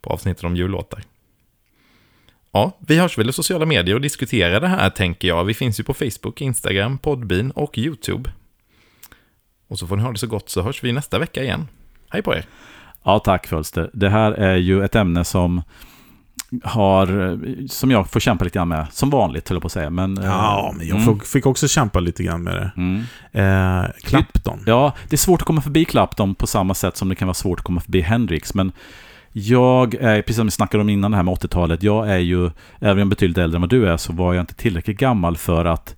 på 0.01 0.09
avsnittet 0.09 0.43
om 0.43 0.55
jullåtar. 0.55 1.03
Ja, 2.51 2.77
vi 2.79 2.97
hörs 2.97 3.17
väl 3.17 3.29
i 3.29 3.33
sociala 3.33 3.65
medier 3.65 3.95
och 3.95 4.01
diskuterar 4.01 4.61
det 4.61 4.67
här 4.67 4.89
tänker 4.89 5.27
jag. 5.27 5.45
Vi 5.45 5.53
finns 5.53 5.79
ju 5.79 5.83
på 5.83 5.93
Facebook, 5.93 6.41
Instagram, 6.41 6.97
Podbean 6.97 7.51
och 7.51 7.77
YouTube. 7.77 8.31
Och 9.67 9.79
så 9.79 9.87
får 9.87 9.97
ni 9.97 10.03
ha 10.03 10.11
det 10.11 10.17
så 10.17 10.27
gott 10.27 10.49
så 10.49 10.61
hörs 10.61 10.83
vi 10.83 10.91
nästa 10.91 11.19
vecka 11.19 11.43
igen. 11.43 11.67
Hej 12.09 12.21
på 12.21 12.35
er! 12.35 12.45
Ja, 13.03 13.19
tack 13.19 13.47
Fölster. 13.47 13.89
Det 13.93 14.09
här 14.09 14.31
är 14.31 14.55
ju 14.55 14.83
ett 14.83 14.95
ämne 14.95 15.23
som 15.23 15.61
har, 16.63 17.39
som 17.67 17.91
jag 17.91 18.09
får 18.09 18.19
kämpa 18.19 18.43
lite 18.43 18.57
grann 18.57 18.67
med, 18.67 18.87
som 18.91 19.09
vanligt 19.09 19.49
höll 19.49 19.55
jag 19.55 19.61
på 19.61 19.65
att 19.65 19.71
säga. 19.71 19.89
Men, 19.89 20.19
ja, 20.23 20.73
men 20.77 20.87
jag 20.87 21.01
mm. 21.01 21.19
fick 21.19 21.45
också 21.45 21.67
kämpa 21.67 21.99
lite 21.99 22.23
grann 22.23 22.43
med 22.43 22.55
det. 22.55 22.71
Mm. 22.77 23.03
Eh, 23.31 23.89
Clapton. 24.03 24.63
Ja, 24.65 24.93
det 25.09 25.15
är 25.15 25.17
svårt 25.17 25.41
att 25.41 25.47
komma 25.47 25.61
förbi 25.61 25.85
Clapton 25.85 26.35
på 26.35 26.47
samma 26.47 26.73
sätt 26.73 26.97
som 26.97 27.09
det 27.09 27.15
kan 27.15 27.27
vara 27.27 27.33
svårt 27.33 27.59
att 27.59 27.65
komma 27.65 27.81
förbi 27.81 28.01
Hendrix. 28.01 28.53
Men 28.53 28.71
jag 29.31 29.93
är, 29.93 30.21
precis 30.21 30.35
som 30.35 30.47
vi 30.47 30.51
snackade 30.51 30.81
om 30.81 30.89
innan 30.89 31.11
det 31.11 31.17
här 31.17 31.23
med 31.23 31.33
80-talet, 31.33 31.83
jag 31.83 32.09
är 32.09 32.17
ju, 32.17 32.45
även 32.79 32.91
om 32.91 32.97
jag 32.97 32.99
är 32.99 33.05
betydligt 33.05 33.37
äldre 33.37 33.57
än 33.57 33.61
vad 33.61 33.69
du 33.69 33.89
är, 33.89 33.97
så 33.97 34.13
var 34.13 34.33
jag 34.33 34.41
inte 34.41 34.55
tillräckligt 34.55 34.97
gammal 34.97 35.37
för 35.37 35.65
att 35.65 35.95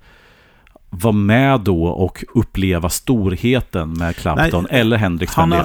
vara 0.94 1.14
med 1.14 1.60
då 1.60 1.86
och 1.86 2.24
uppleva 2.34 2.90
storheten 2.90 3.94
med 3.94 4.16
Clapton 4.16 4.68
Nej, 4.72 4.82
eller 4.82 4.98
Hendrix. 4.98 5.34
Han, 5.34 5.54
eh, 5.54 5.62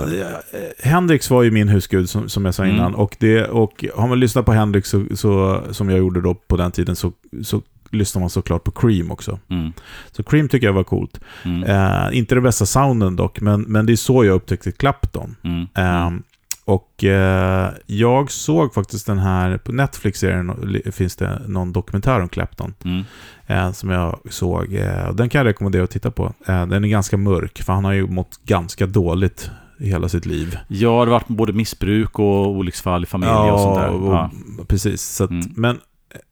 Hendrix 0.82 1.30
var 1.30 1.42
ju 1.42 1.50
min 1.50 1.68
husgud 1.68 2.10
som, 2.10 2.28
som 2.28 2.44
jag 2.44 2.54
sa 2.54 2.66
innan. 2.66 2.86
Mm. 2.86 2.94
Och, 2.94 3.16
det, 3.20 3.44
och 3.44 3.84
har 3.94 4.08
man 4.08 4.20
lyssnat 4.20 4.46
på 4.46 4.52
Hendrix 4.52 4.88
så, 4.88 5.04
så, 5.14 5.62
som 5.70 5.90
jag 5.90 5.98
gjorde 5.98 6.20
då 6.20 6.34
på 6.34 6.56
den 6.56 6.72
tiden 6.72 6.96
så, 6.96 7.12
så 7.42 7.62
lyssnar 7.90 8.20
man 8.20 8.30
såklart 8.30 8.64
på 8.64 8.70
Cream 8.70 9.10
också. 9.10 9.38
Mm. 9.48 9.72
Så 10.12 10.22
Cream 10.22 10.48
tycker 10.48 10.66
jag 10.66 10.74
var 10.74 10.84
coolt. 10.84 11.20
Mm. 11.44 11.64
Eh, 11.64 12.18
inte 12.18 12.34
det 12.34 12.40
bästa 12.40 12.66
sounden 12.66 13.16
dock, 13.16 13.40
men, 13.40 13.62
men 13.62 13.86
det 13.86 13.92
är 13.92 13.96
så 13.96 14.24
jag 14.24 14.34
upptäckte 14.34 14.72
Clapton. 14.72 15.36
Eh, 15.76 16.10
och 16.66 17.04
eh, 17.04 17.70
jag 17.86 18.30
såg 18.30 18.74
faktiskt 18.74 19.06
den 19.06 19.18
här, 19.18 19.58
på 19.58 19.72
Netflix 19.72 20.24
finns 20.92 21.16
det 21.16 21.42
någon 21.46 21.72
dokumentär 21.72 22.20
om 22.20 22.28
Clapton. 22.28 22.74
Mm. 22.84 23.04
Eh, 23.46 23.72
som 23.72 23.90
jag 23.90 24.18
såg. 24.30 24.74
Eh, 24.74 25.14
den 25.14 25.28
kan 25.28 25.38
jag 25.38 25.46
rekommendera 25.46 25.84
att 25.84 25.90
titta 25.90 26.10
på. 26.10 26.32
Eh, 26.46 26.66
den 26.66 26.84
är 26.84 26.88
ganska 26.88 27.16
mörk, 27.16 27.62
för 27.62 27.72
han 27.72 27.84
har 27.84 27.92
ju 27.92 28.06
mått 28.06 28.40
ganska 28.44 28.86
dåligt 28.86 29.50
i 29.78 29.88
hela 29.88 30.08
sitt 30.08 30.26
liv. 30.26 30.58
Ja, 30.68 30.90
det 30.90 30.96
har 30.96 31.06
varit 31.06 31.28
både 31.28 31.52
missbruk 31.52 32.18
och 32.18 32.48
olycksfall 32.48 33.02
i 33.02 33.06
familjen 33.06 33.36
ja, 33.36 33.52
och 33.52 33.60
sånt 33.60 33.76
där. 33.76 34.12
Ja, 34.12 34.30
och, 34.58 34.68
precis. 34.68 35.02
Så 35.02 35.24
att, 35.24 35.30
mm. 35.30 35.46
Men 35.56 35.78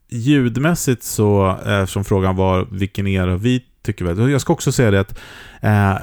ljudmässigt 0.09 1.03
så, 1.03 1.57
eftersom 1.65 2.03
frågan 2.03 2.35
var 2.35 2.67
vilken 2.71 3.07
era 3.07 3.35
vi 3.35 3.63
tycker 3.81 4.05
väl. 4.05 4.31
Jag 4.31 4.41
ska 4.41 4.53
också 4.53 4.71
säga 4.71 4.91
det 4.91 4.99
att 4.99 5.19
eh, 5.61 5.93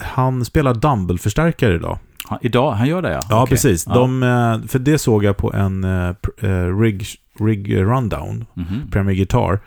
han 0.00 0.44
spelar 0.44 0.74
dumble-förstärkare 0.74 1.74
idag. 1.74 1.98
Han, 2.32 2.38
idag? 2.42 2.72
Han 2.72 2.88
gör 2.88 3.02
det 3.02 3.12
ja? 3.12 3.20
Ja, 3.30 3.42
okay. 3.42 3.50
precis. 3.50 3.84
De, 3.84 4.22
ja. 4.22 4.54
Eh, 4.54 4.62
för 4.62 4.78
det 4.78 4.98
såg 4.98 5.24
jag 5.24 5.36
på 5.36 5.52
en 5.52 5.84
uh, 5.84 6.80
rig, 6.80 7.06
rig 7.40 7.76
rundown, 7.76 8.44
mm 8.56 8.68
-hmm. 8.68 8.90
Premier 8.90 9.16
Guitar. 9.16 9.60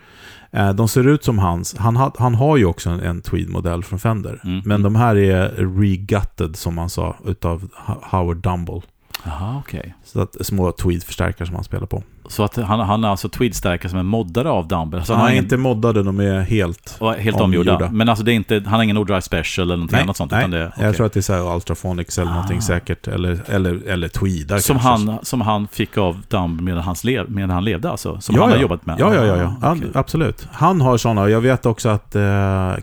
Uh, 0.56 0.70
de 0.70 0.88
ser 0.88 1.08
ut 1.08 1.24
som 1.24 1.38
hans. 1.38 1.76
Han, 1.76 1.96
ha, 1.96 2.12
han 2.18 2.34
har 2.34 2.56
ju 2.56 2.64
också 2.64 2.90
en, 2.90 3.00
en 3.00 3.22
Tweed-modell 3.22 3.82
från 3.82 3.98
Fender. 3.98 4.40
Mm 4.44 4.60
-hmm. 4.60 4.62
Men 4.64 4.82
de 4.82 4.96
här 4.96 5.16
är 5.16 5.48
regutted, 5.78 6.56
som 6.56 6.74
man 6.74 6.90
sa, 6.90 7.16
utav 7.26 7.68
Howard 8.10 8.36
Dumble. 8.36 8.80
Aha, 9.24 9.58
okay. 9.58 9.92
Så 10.04 10.20
att 10.20 10.46
små 10.46 10.70
Tweed-förstärkare 10.70 11.46
som 11.46 11.54
han 11.54 11.64
spelar 11.64 11.86
på. 11.86 12.02
Så 12.28 12.44
att 12.44 12.56
han, 12.56 12.80
han 12.80 13.04
är 13.04 13.08
alltså 13.08 13.28
tweedstärkare 13.28 13.90
som 13.90 13.98
är 13.98 14.02
moddade 14.02 14.50
av 14.50 14.68
Dumble. 14.68 15.04
Så 15.04 15.12
han 15.12 15.20
har 15.20 15.28
är 15.28 15.32
ingen- 15.32 15.44
inte 15.44 15.56
moddade, 15.56 16.02
de 16.02 16.20
är 16.20 16.40
helt... 16.40 16.98
helt 17.18 17.40
omgjorda. 17.40 17.74
omgjorda. 17.74 17.92
Men 17.92 18.08
alltså 18.08 18.24
det 18.24 18.32
är 18.32 18.34
inte, 18.34 18.54
han 18.64 18.74
har 18.74 18.82
ingen 18.82 18.96
Odrive 18.98 19.22
Special 19.22 19.66
eller 19.66 19.76
någonting 19.76 19.98
annat 20.00 20.16
sånt. 20.16 20.30
nej. 20.30 20.40
Utan 20.40 20.50
det, 20.50 20.66
okej. 20.68 20.84
jag 20.84 20.96
tror 20.96 21.06
att 21.06 21.12
det 21.12 21.20
är 21.20 21.22
så 21.22 21.32
här 21.32 21.54
Ultraphonics 21.54 22.18
eller 22.18 22.30
någonting 22.32 22.58
Ah. 22.58 22.60
säkert. 22.60 23.08
Eller, 23.08 23.40
eller, 23.48 23.88
eller 23.88 24.08
tweedar 24.08 24.58
som, 24.58 24.78
kanske. 24.78 25.10
han, 25.10 25.18
som 25.24 25.40
han 25.40 25.68
fick 25.68 25.98
av 25.98 26.20
Dumble 26.28 26.64
medan, 26.64 26.82
hans 26.82 27.04
lev, 27.04 27.30
medan 27.30 27.50
han 27.50 27.64
levde 27.64 27.90
alltså? 27.90 28.20
Som 28.20 28.34
ja, 28.34 28.40
han 28.42 28.50
har 28.50 28.56
ja. 28.56 28.62
jobbat 28.62 28.86
med? 28.86 28.96
Ja, 29.00 29.14
ja, 29.14 29.24
ja. 29.24 29.36
ja. 29.36 29.54
Ah, 29.62 29.66
Han, 29.68 29.78
okej. 29.78 29.90
Absolut. 29.94 30.48
Han 30.52 30.80
har 30.80 30.96
sådana. 30.96 31.28
Jag 31.28 31.40
vet 31.40 31.66
också 31.66 31.88
att 31.88 32.14
eh, 32.16 32.22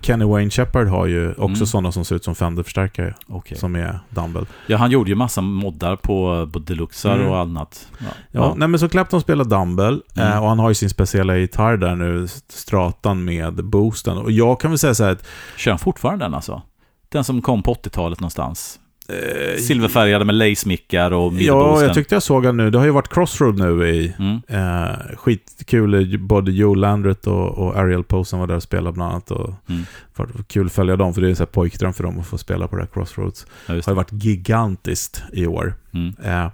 Kenny 0.02 0.26
Wayne 0.26 0.50
Shepard 0.52 0.88
har 0.88 1.06
ju 1.06 1.30
också 1.32 1.46
Mm. 1.46 1.66
sådana 1.66 1.92
som 1.92 2.06
ser 2.06 2.16
ut 2.16 2.24
som 2.24 2.36
Fender-förstärkare. 2.36 3.14
Okej. 3.28 3.58
Som 3.58 3.76
är 3.76 4.00
Dumble. 4.10 4.46
Ja, 4.68 4.78
han 4.78 4.92
gjorde 4.92 5.10
ju 5.10 5.16
massa 5.16 5.42
moddar 5.42 5.96
på, 5.96 6.50
på 6.54 6.60
Deluxar 6.60 7.16
Mm. 7.16 7.28
och 7.28 7.38
annat. 7.40 7.88
Ja. 8.00 8.06
Ja, 8.32 8.54
Nej, 8.58 8.68
men 8.68 8.80
så 8.80 8.90
Clapton 8.90 9.22
spelar 9.34 9.46
Dumble 9.46 10.00
Mm. 10.16 10.32
eh, 10.32 10.38
och 10.44 10.50
han 10.50 10.60
har 10.60 10.70
ju 10.70 10.76
sin 10.76 10.90
speciella 10.90 11.38
gitarr 11.38 11.78
där 11.78 11.96
nu, 11.96 12.28
Stratan 12.50 13.26
med 13.26 13.66
boosten. 13.66 14.18
Och 14.18 14.32
jag 14.32 14.60
kan 14.60 14.72
väl 14.72 14.78
säga 14.78 14.96
så 14.96 15.04
här 15.04 15.12
att... 15.12 15.26
Kör 15.58 15.72
han 15.72 15.80
fortfarande 15.80 16.26
den 16.26 16.34
alltså? 16.34 16.62
Den 17.10 17.24
som 17.24 17.42
kom 17.42 17.64
på 17.64 17.74
80-talet 17.74 18.20
någonstans? 18.20 18.80
Eh, 19.10 19.58
Silverfärgade 19.58 20.26
med 20.26 20.36
lace-mickar 20.36 21.12
och 21.12 21.34
Ja, 21.34 21.38
midboosten. 21.38 21.88
jag 21.88 21.94
tyckte 21.96 22.16
jag 22.16 22.24
såg 22.24 22.46
han 22.46 22.58
nu. 22.58 22.70
Det 22.70 22.78
har 22.78 22.86
ju 22.86 22.92
varit 22.92 23.14
Crossroad 23.14 23.60
nu 23.60 23.88
i... 23.90 24.14
Mm. 24.20 24.42
Eh, 24.48 25.16
skitkul, 25.18 26.20
både 26.20 26.52
Joe 26.52 26.76
Landret 26.76 27.28
och, 27.28 27.50
och 27.58 27.76
Ariel 27.78 28.04
Posen 28.04 28.40
var 28.40 28.48
där 28.48 28.56
och 28.56 28.64
spelade 28.64 28.92
bland 28.94 29.12
annat. 29.12 29.32
Och 29.32 29.54
Mm. 29.70 29.84
för, 30.14 30.30
kul 30.48 30.66
att 30.66 30.72
följa 30.74 30.96
dem, 30.96 31.14
för 31.14 31.22
det 31.22 31.28
är 31.30 31.42
en 31.42 31.48
pojkdröm 31.48 31.94
för 31.94 32.04
dem 32.04 32.20
att 32.20 32.28
få 32.28 32.38
spela 32.38 32.68
på 32.68 32.76
det 32.76 32.82
här 32.82 32.90
Crossroads. 32.94 33.46
Ja, 33.68 33.74
Det 33.74 33.86
har 33.86 33.94
ju 33.94 33.96
varit 33.96 34.12
gigantiskt 34.24 35.24
i 35.34 35.48
år. 35.48 35.74
Mm. 35.94 36.14
Eh, 36.24 36.52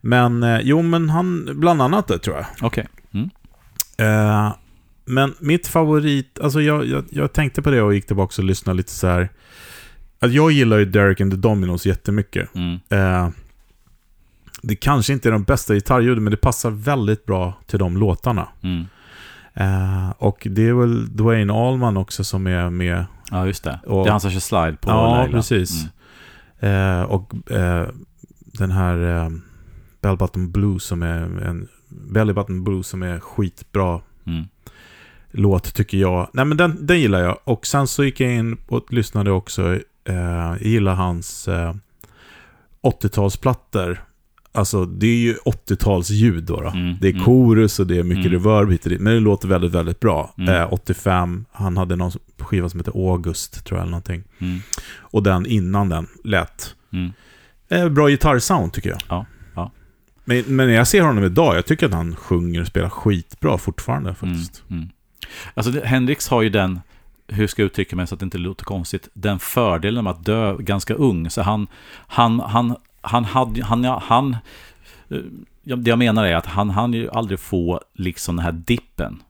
men, 0.00 0.42
eh, 0.42 0.60
jo 0.62 0.82
men 0.82 1.10
han, 1.10 1.48
bland 1.54 1.82
annat 1.82 2.08
det 2.08 2.18
tror 2.18 2.36
jag. 2.36 2.46
Okej. 2.62 2.86
Mm. 3.14 3.30
Eh, 3.98 4.52
men 5.04 5.34
mitt 5.38 5.66
favorit, 5.66 6.38
alltså 6.42 6.60
jag, 6.60 6.86
jag, 6.86 7.04
jag 7.10 7.32
tänkte 7.32 7.62
på 7.62 7.70
det 7.70 7.82
och 7.82 7.94
gick 7.94 8.06
tillbaka 8.06 8.34
och 8.42 8.44
lyssnade 8.44 8.76
lite 8.76 8.90
så 8.92 9.06
här. 9.06 9.28
Att 10.24 10.32
jag 10.32 10.50
gillar 10.52 10.78
ju 10.78 10.84
Derek 10.84 11.20
and 11.20 11.30
the 11.32 11.36
Dominos 11.36 11.86
jättemycket. 11.86 12.54
Mm. 12.54 12.78
Eh, 12.88 13.28
det 14.62 14.76
kanske 14.76 15.12
inte 15.12 15.28
är 15.28 15.32
de 15.32 15.42
bästa 15.42 15.74
gitarrljuden, 15.74 16.24
men 16.24 16.30
det 16.30 16.36
passar 16.36 16.70
väldigt 16.70 17.26
bra 17.26 17.52
till 17.66 17.78
de 17.78 17.96
låtarna. 17.96 18.48
Mm. 18.62 18.84
Eh, 19.54 20.10
och 20.18 20.46
det 20.50 20.68
är 20.68 20.72
väl 20.72 21.16
Dwayne 21.16 21.52
Allman 21.52 21.96
också 21.96 22.24
som 22.24 22.46
är 22.46 22.70
med. 22.70 23.04
Ja, 23.30 23.46
just 23.46 23.64
det. 23.64 23.80
Och- 23.86 24.04
det 24.04 24.08
är 24.08 24.10
han 24.10 24.20
som 24.20 24.30
kör 24.30 24.40
slide 24.40 24.76
på 24.80 24.90
ja, 24.90 25.16
Laila. 25.16 25.32
precis. 25.32 25.86
Mm. 26.60 27.00
Eh, 27.00 27.02
och 27.02 27.50
eh, 27.50 27.88
den 28.38 28.70
här 28.70 29.16
eh, 29.24 29.30
Bell 30.00 30.16
Button 30.16 30.52
Blues 30.52 30.84
som 30.84 31.02
är 31.02 31.20
en 31.46 31.68
Belly 31.88 32.32
Button 32.32 32.64
Blues 32.64 32.86
som 32.88 33.02
är 33.02 33.20
skitbra 33.20 34.00
Mm. 34.26 34.44
låt 35.30 35.74
tycker 35.74 35.98
jag. 35.98 36.28
Nej 36.32 36.44
men 36.44 36.56
den, 36.56 36.86
den 36.86 37.00
gillar 37.00 37.20
jag. 37.20 37.38
Och 37.44 37.66
sen 37.66 37.86
så 37.86 38.04
gick 38.04 38.20
jag 38.20 38.32
in 38.34 38.56
och 38.68 38.92
lyssnade 38.92 39.30
också. 39.30 39.78
Eh, 40.04 40.14
jag 40.14 40.62
gillar 40.62 40.94
hans 40.94 41.48
eh, 41.48 41.74
80-talsplattor. 42.82 43.98
Alltså 44.52 44.84
det 44.84 45.06
är 45.06 45.16
ju 45.16 45.34
80-talsljud 45.34 46.40
då. 46.42 46.60
då. 46.60 46.68
Mm, 46.68 46.96
Det 47.00 47.08
är 47.08 47.12
mm. 47.12 47.24
chorus 47.24 47.78
och 47.80 47.86
det 47.86 47.98
är 47.98 48.02
mycket 48.02 48.26
Mm. 48.26 48.32
reverb 48.32 48.70
hit 48.70 48.84
och 48.84 48.90
dit, 48.90 49.00
Men 49.00 49.14
det 49.14 49.20
låter 49.20 49.48
väldigt, 49.48 49.72
väldigt 49.72 50.00
bra. 50.00 50.34
Mm. 50.38 50.54
Eh, 50.54 50.72
85, 50.72 51.44
han 51.52 51.76
hade 51.76 51.96
någon 51.96 52.12
skiva 52.38 52.68
som 52.68 52.80
heter 52.80 52.92
August 53.12 53.64
tror 53.64 53.78
jag 53.78 53.82
eller 53.82 53.90
någonting. 53.90 54.24
Mm. 54.38 54.58
Och 54.96 55.22
den 55.22 55.46
innan 55.46 55.88
den 55.88 56.06
lät. 56.24 56.74
Mm. 56.92 57.12
Eh, 57.68 57.88
bra 57.88 58.08
gitarrsound 58.08 58.72
tycker 58.72 58.90
jag. 58.90 58.98
Ja, 59.08 59.26
ja. 59.54 59.70
Men, 60.24 60.42
men 60.46 60.66
när 60.66 60.74
jag 60.74 60.86
ser 60.88 61.02
honom 61.02 61.24
idag, 61.24 61.56
jag 61.56 61.66
tycker 61.66 61.86
att 61.86 61.92
han 61.92 62.16
sjunger 62.16 62.60
och 62.60 62.66
spelar 62.66 62.88
skitbra 62.88 63.58
fortfarande 63.58 64.14
faktiskt. 64.14 64.62
Mm, 64.70 64.82
mm. 64.82 64.92
Alltså, 65.54 65.72
det, 65.72 65.86
Hendrix 65.86 66.28
har 66.28 66.42
ju 66.42 66.48
den, 66.48 66.80
hur 67.28 67.46
ska 67.46 67.62
jag 67.62 67.66
uttrycka 67.66 67.96
mig 67.96 68.06
så 68.06 68.14
att 68.14 68.20
det 68.20 68.24
inte 68.24 68.38
låter 68.38 68.64
konstigt, 68.64 69.08
den 69.12 69.38
fördelen 69.38 70.04
med 70.04 70.10
att 70.10 70.24
dö 70.24 70.56
ganska 70.56 70.94
ung. 70.94 71.30
Så 71.30 71.42
han, 71.42 71.66
han, 72.06 72.40
han, 72.40 72.76
han 73.00 73.24
hade, 73.24 73.64
han, 73.64 73.84
han, 73.84 74.02
han 74.02 74.36
eh, 75.08 75.18
ja, 75.62 75.76
det 75.76 75.90
jag 75.90 75.98
menar 75.98 76.24
är 76.24 76.36
att 76.36 76.46
han 76.46 76.70
han 76.70 76.92
ju 76.92 77.10
aldrig 77.10 77.40
få 77.40 77.80
liksom 77.94 78.36
den 78.36 78.44
här 78.44 78.52
dippen. 78.52 79.22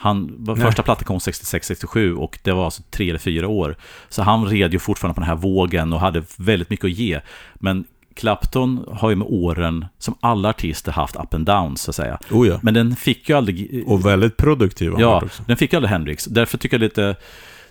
Han, 0.00 0.46
första 0.60 0.82
plattan 0.82 1.04
kom 1.04 1.18
66-67 1.18 2.12
och 2.12 2.38
det 2.42 2.52
var 2.52 2.64
alltså 2.64 2.82
tre 2.90 3.08
eller 3.08 3.18
fyra 3.18 3.48
år. 3.48 3.76
Så 4.08 4.22
han 4.22 4.46
red 4.46 4.72
ju 4.72 4.78
fortfarande 4.78 5.14
på 5.14 5.20
den 5.20 5.28
här 5.28 5.36
vågen 5.36 5.92
och 5.92 6.00
hade 6.00 6.22
väldigt 6.36 6.70
mycket 6.70 6.84
att 6.84 6.90
ge. 6.90 7.20
Men 7.54 7.84
Clapton 8.18 8.84
har 8.92 9.10
ju 9.10 9.16
med 9.16 9.26
åren, 9.30 9.86
som 9.98 10.14
alla 10.20 10.48
artister, 10.48 10.92
haft 10.92 11.16
up 11.16 11.34
and 11.34 11.46
downs 11.46 11.82
så 11.82 11.90
att 11.90 11.94
säga. 11.94 12.18
Oh 12.30 12.48
ja. 12.48 12.58
Men 12.62 12.74
den 12.74 12.96
fick 12.96 13.28
ju 13.28 13.36
aldrig... 13.36 13.84
Och 13.86 14.06
väldigt 14.06 14.36
produktiv 14.36 14.92
Ja, 14.98 15.22
den 15.46 15.56
fick 15.56 15.72
ju 15.72 15.76
aldrig 15.76 15.90
Hendrix. 15.90 16.24
Därför 16.24 16.58
tycker 16.58 16.76
jag 16.76 16.80
lite... 16.80 17.16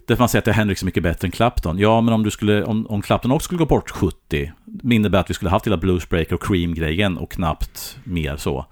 Därför 0.05 0.21
man 0.21 0.29
säger 0.29 0.49
att 0.49 0.55
Hendrix 0.55 0.81
är 0.81 0.85
mycket 0.85 1.03
bättre 1.03 1.27
än 1.27 1.31
Clapton. 1.31 1.79
Ja, 1.79 2.01
men 2.01 2.13
om, 2.13 2.23
du 2.23 2.31
skulle, 2.31 2.63
om, 2.63 2.87
om 2.87 3.01
Clapton 3.01 3.31
också 3.31 3.45
skulle 3.45 3.59
gå 3.59 3.65
bort 3.65 3.89
70, 3.89 4.51
innebär 4.83 5.19
att 5.19 5.29
vi 5.29 5.33
skulle 5.33 5.51
haft 5.51 5.67
hela 5.67 5.77
Bluesbreaker 5.77 6.35
och 6.35 6.43
Cream-grejen 6.43 7.17
och 7.17 7.31
knappt 7.31 7.97
mer 8.03 8.37
så. 8.37 8.65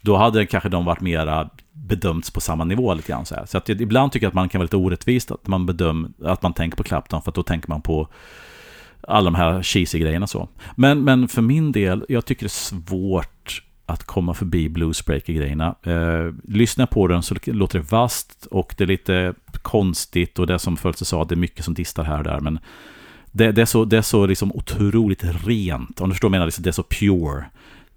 Då 0.00 0.16
hade 0.16 0.46
kanske 0.46 0.68
de 0.68 0.84
varit 0.84 1.00
mera 1.00 1.50
bedömts 1.72 2.30
på 2.30 2.40
samma 2.40 2.64
nivå 2.64 2.94
lite 2.94 3.12
grann 3.12 3.26
så 3.26 3.34
här. 3.34 3.46
Så 3.46 3.58
att 3.58 3.68
ibland 3.68 4.12
tycker 4.12 4.26
jag 4.26 4.30
att 4.30 4.34
man 4.34 4.48
kan 4.48 4.58
vara 4.58 4.64
lite 4.64 4.76
orättvist 4.76 5.30
att 5.30 5.46
man 5.46 5.66
bedöm, 5.66 6.14
att 6.24 6.42
man 6.42 6.52
tänker 6.52 6.76
på 6.76 6.82
Clapton, 6.82 7.22
för 7.22 7.30
att 7.30 7.34
då 7.34 7.42
tänker 7.42 7.68
man 7.68 7.82
på 7.82 8.08
alla 9.10 9.30
de 9.30 9.34
här 9.34 9.62
cheesy 9.62 9.98
grejerna 9.98 10.26
så. 10.26 10.48
Men, 10.76 11.04
men 11.04 11.28
för 11.28 11.42
min 11.42 11.72
del, 11.72 12.04
jag 12.08 12.24
tycker 12.24 12.42
det 12.42 12.46
är 12.46 12.80
svårt 12.80 13.62
att 13.86 14.04
komma 14.04 14.34
förbi 14.34 14.68
bluesbreaker-grejerna. 14.68 15.74
Eh, 15.82 16.34
lyssna 16.48 16.86
på 16.86 17.06
den 17.06 17.22
så 17.22 17.36
låter 17.44 17.78
det 17.78 17.90
vast 17.90 18.46
och 18.46 18.74
det 18.78 18.84
är 18.84 18.88
lite 18.88 19.34
konstigt 19.52 20.38
och 20.38 20.46
det 20.46 20.58
som 20.58 20.76
Fölster 20.76 21.04
sa, 21.04 21.24
det 21.24 21.34
är 21.34 21.36
mycket 21.36 21.64
som 21.64 21.74
distar 21.74 22.04
här 22.04 22.18
och 22.18 22.24
där. 22.24 22.40
Men 22.40 22.58
det, 23.32 23.52
det 23.52 23.62
är 23.62 23.66
så, 23.66 23.84
det 23.84 23.98
är 23.98 24.02
så 24.02 24.26
liksom 24.26 24.52
otroligt 24.52 25.24
rent. 25.24 26.00
Om 26.00 26.08
du 26.08 26.14
förstår 26.14 26.28
vad 26.28 26.34
jag 26.34 26.38
menar, 26.38 26.46
liksom, 26.46 26.62
det 26.62 26.70
är 26.70 26.72
så 26.72 26.82
pure. 26.82 27.44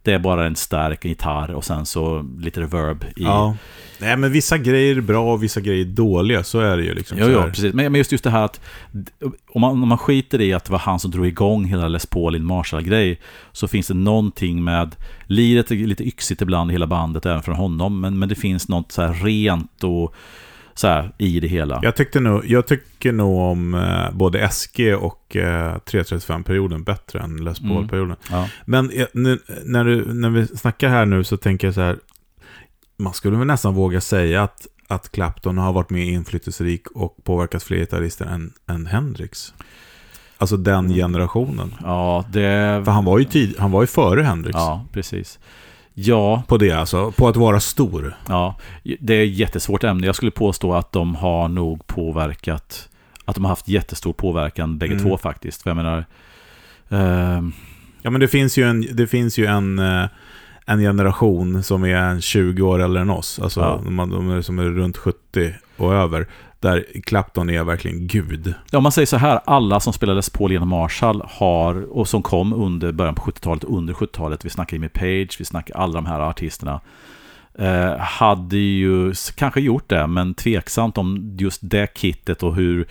Det 0.04 0.14
är 0.14 0.20
bara 0.20 0.46
en 0.46 0.56
stark 0.56 1.06
gitarr 1.06 1.52
och 1.52 1.66
sen 1.66 1.86
så 1.86 2.26
lite 2.40 2.62
reverb 2.62 3.04
i... 3.04 3.24
Ja. 3.24 3.56
Nej, 4.00 4.18
men 4.18 4.32
vissa 4.32 4.58
grejer 4.58 4.98
är 4.98 5.02
bra 5.02 5.34
och 5.34 5.44
vissa 5.44 5.62
grejer 5.62 5.82
är 5.86 5.90
dåliga. 5.90 6.44
Så 6.44 6.60
är 6.60 6.78
det 6.78 6.84
ju 6.84 6.94
liksom. 6.94 7.18
Jo, 7.22 7.40
här. 7.40 7.50
precis. 7.50 7.74
Men 7.74 7.92
men 7.92 8.00
just, 8.00 8.12
just 8.12 8.24
det 8.24 8.30
här 8.30 8.46
att 8.46 8.62
om 9.50 9.62
man, 9.62 9.72
om 9.72 9.88
man 9.88 9.98
skiter 9.98 10.42
i 10.42 10.54
att 10.54 10.66
det 10.66 10.72
var 10.72 10.80
han 10.80 11.00
som 11.00 11.12
drog 11.12 11.28
igång 11.28 11.66
hela 11.66 11.88
Les 11.88 12.06
Paul 12.06 12.36
in 12.36 12.46
Marshall-grej 12.46 13.20
så 13.52 13.68
finns 13.68 13.88
det 13.88 13.94
någonting 13.94 14.64
med 14.64 14.96
liret 15.28 15.72
är 15.72 15.76
lite 15.76 16.08
yxigt 16.08 16.42
ibland 16.42 16.72
i 16.72 16.74
hela 16.74 16.88
bandet, 16.88 17.26
även 17.26 17.44
från 17.44 17.56
honom, 17.56 18.02
men, 18.02 18.20
men 18.20 18.30
det 18.30 18.36
finns 18.36 18.68
något 18.68 18.92
så 18.92 19.02
här 19.02 19.14
rent 19.14 19.84
och 19.84 20.16
så 20.74 20.88
här 20.88 21.12
i 21.18 21.40
det 21.40 21.48
hela. 21.48 21.80
Jag, 21.84 21.96
tyckte 21.96 22.20
nog, 22.20 22.46
jag 22.46 22.68
tycker 22.68 23.12
nog 23.12 23.38
om 23.40 23.74
eh, 23.74 24.12
både 24.12 24.50
SG 24.52 24.96
och 24.96 25.36
eh, 25.36 25.76
335-perioden 25.76 26.84
bättre 26.84 27.20
än 27.20 27.44
Les 27.44 27.60
Mm. 27.62 27.76
Paul-perioden. 27.76 28.16
Ja. 28.32 28.50
Men 28.66 28.90
eh, 28.90 29.06
nu, 29.14 29.40
när, 29.66 29.86
du, 29.86 30.14
när 30.14 30.30
vi 30.30 30.48
snackar 30.48 30.90
här 30.90 31.06
nu 31.06 31.24
så 31.24 31.38
tänker 31.38 31.68
jag 31.68 31.74
så 31.74 31.82
här. 31.82 31.98
Man 32.98 33.14
skulle 33.14 33.38
väl 33.38 33.48
nästan 33.48 33.74
våga 33.74 34.02
säga 34.02 34.44
att, 34.44 34.68
att 34.88 35.12
Clapton 35.12 35.58
har 35.58 35.74
varit 35.74 35.90
mer 35.90 36.04
inflytelserik 36.06 36.88
och 36.88 37.18
påverkat 37.24 37.64
fler 37.64 37.78
gitarrister 37.78 38.26
än, 38.26 38.54
än 38.68 38.86
Hendrix. 38.86 39.54
Alltså 40.38 40.58
den 40.58 40.86
Mm. 40.86 40.94
generationen. 40.98 41.76
ja, 41.84 42.26
det... 42.32 42.82
För 42.86 42.92
han 42.92 43.06
var 43.06 43.20
ju, 43.20 43.26
tid, 43.26 43.56
han 43.60 43.72
var 43.72 43.82
ju 43.82 43.88
före 43.88 44.22
Hendrix. 44.24 44.54
Ja, 44.56 44.86
precis. 44.92 45.40
Ja, 45.94 46.44
På 46.48 46.58
det 46.58 46.72
alltså, 46.72 47.12
på 47.12 47.28
att 47.28 47.36
vara 47.36 47.60
stor. 47.60 48.16
Ja, 48.28 48.56
det 49.00 49.14
är 49.14 49.24
ett 49.24 49.34
jättesvårt 49.38 49.84
ämne. 49.84 50.06
Jag 50.06 50.16
skulle 50.16 50.32
påstå 50.32 50.74
att 50.74 50.92
de 50.92 51.16
har 51.16 51.48
nog 51.48 51.88
påverkat, 51.88 52.90
att 53.26 53.36
de 53.36 53.44
har 53.44 53.50
haft 53.50 53.68
jättestor 53.68 54.14
påverkan 54.14 54.78
bägge 54.78 54.94
Mm. 54.94 55.06
två 55.06 55.18
faktiskt. 55.18 55.62
För 55.62 55.70
jag 55.70 55.78
menar, 55.78 56.06
ehm, 56.90 57.52
Ja 58.06 58.10
men 58.10 58.22
det 58.22 58.28
finns 58.28 58.58
ju 58.58 58.64
en, 58.64 58.88
det 58.96 59.08
finns 59.08 59.38
ju 59.38 59.46
en, 59.46 59.80
eh, 59.80 60.06
en 60.66 60.80
generation 60.80 61.64
som 61.64 61.84
är 61.84 61.96
en 61.96 62.22
20 62.22 62.62
år 62.62 62.80
äldre 62.82 63.02
än 63.02 63.10
oss. 63.10 63.40
Alltså 63.40 63.60
Ja. 63.60 63.82
de, 63.86 64.10
de 64.10 64.44
som 64.44 64.60
är 64.60 64.64
runt 64.64 64.98
70 64.98 65.54
och 65.78 65.94
över. 65.94 66.28
Där 66.64 66.86
Clapton 67.04 67.50
är 67.50 67.64
verkligen 67.64 68.08
gud. 68.08 68.54
Ja, 68.72 68.78
om 68.78 68.84
man 68.84 68.92
säger 68.92 69.06
så 69.06 69.18
här, 69.18 69.40
alla 69.46 69.80
som 69.80 69.94
spelades 69.94 70.30
på 70.30 70.52
genom 70.52 70.70
Marshall 70.70 71.24
har, 71.30 71.98
och 71.98 72.08
som 72.08 72.22
kom 72.22 72.54
under 72.54 72.92
början 72.92 73.16
på 73.16 73.22
70-talet, 73.22 73.64
under 73.64 73.94
70-talet, 73.94 74.46
vi 74.46 74.50
snackar 74.50 74.78
Jimmy 74.78 74.90
Page, 74.90 75.36
vi 75.40 75.46
snackar 75.46 75.76
alla 75.76 75.94
de 75.94 76.06
här 76.06 76.20
artisterna, 76.20 76.82
eh, 77.60 77.98
hade 77.98 78.58
ju 78.58 79.14
kanske 79.36 79.62
gjort 79.62 79.90
det, 79.90 80.08
men 80.08 80.34
tveksamt 80.34 80.98
om 80.98 81.38
just 81.40 81.60
det 81.64 81.98
kittet 81.98 82.44
och 82.44 82.56
hur 82.56 82.88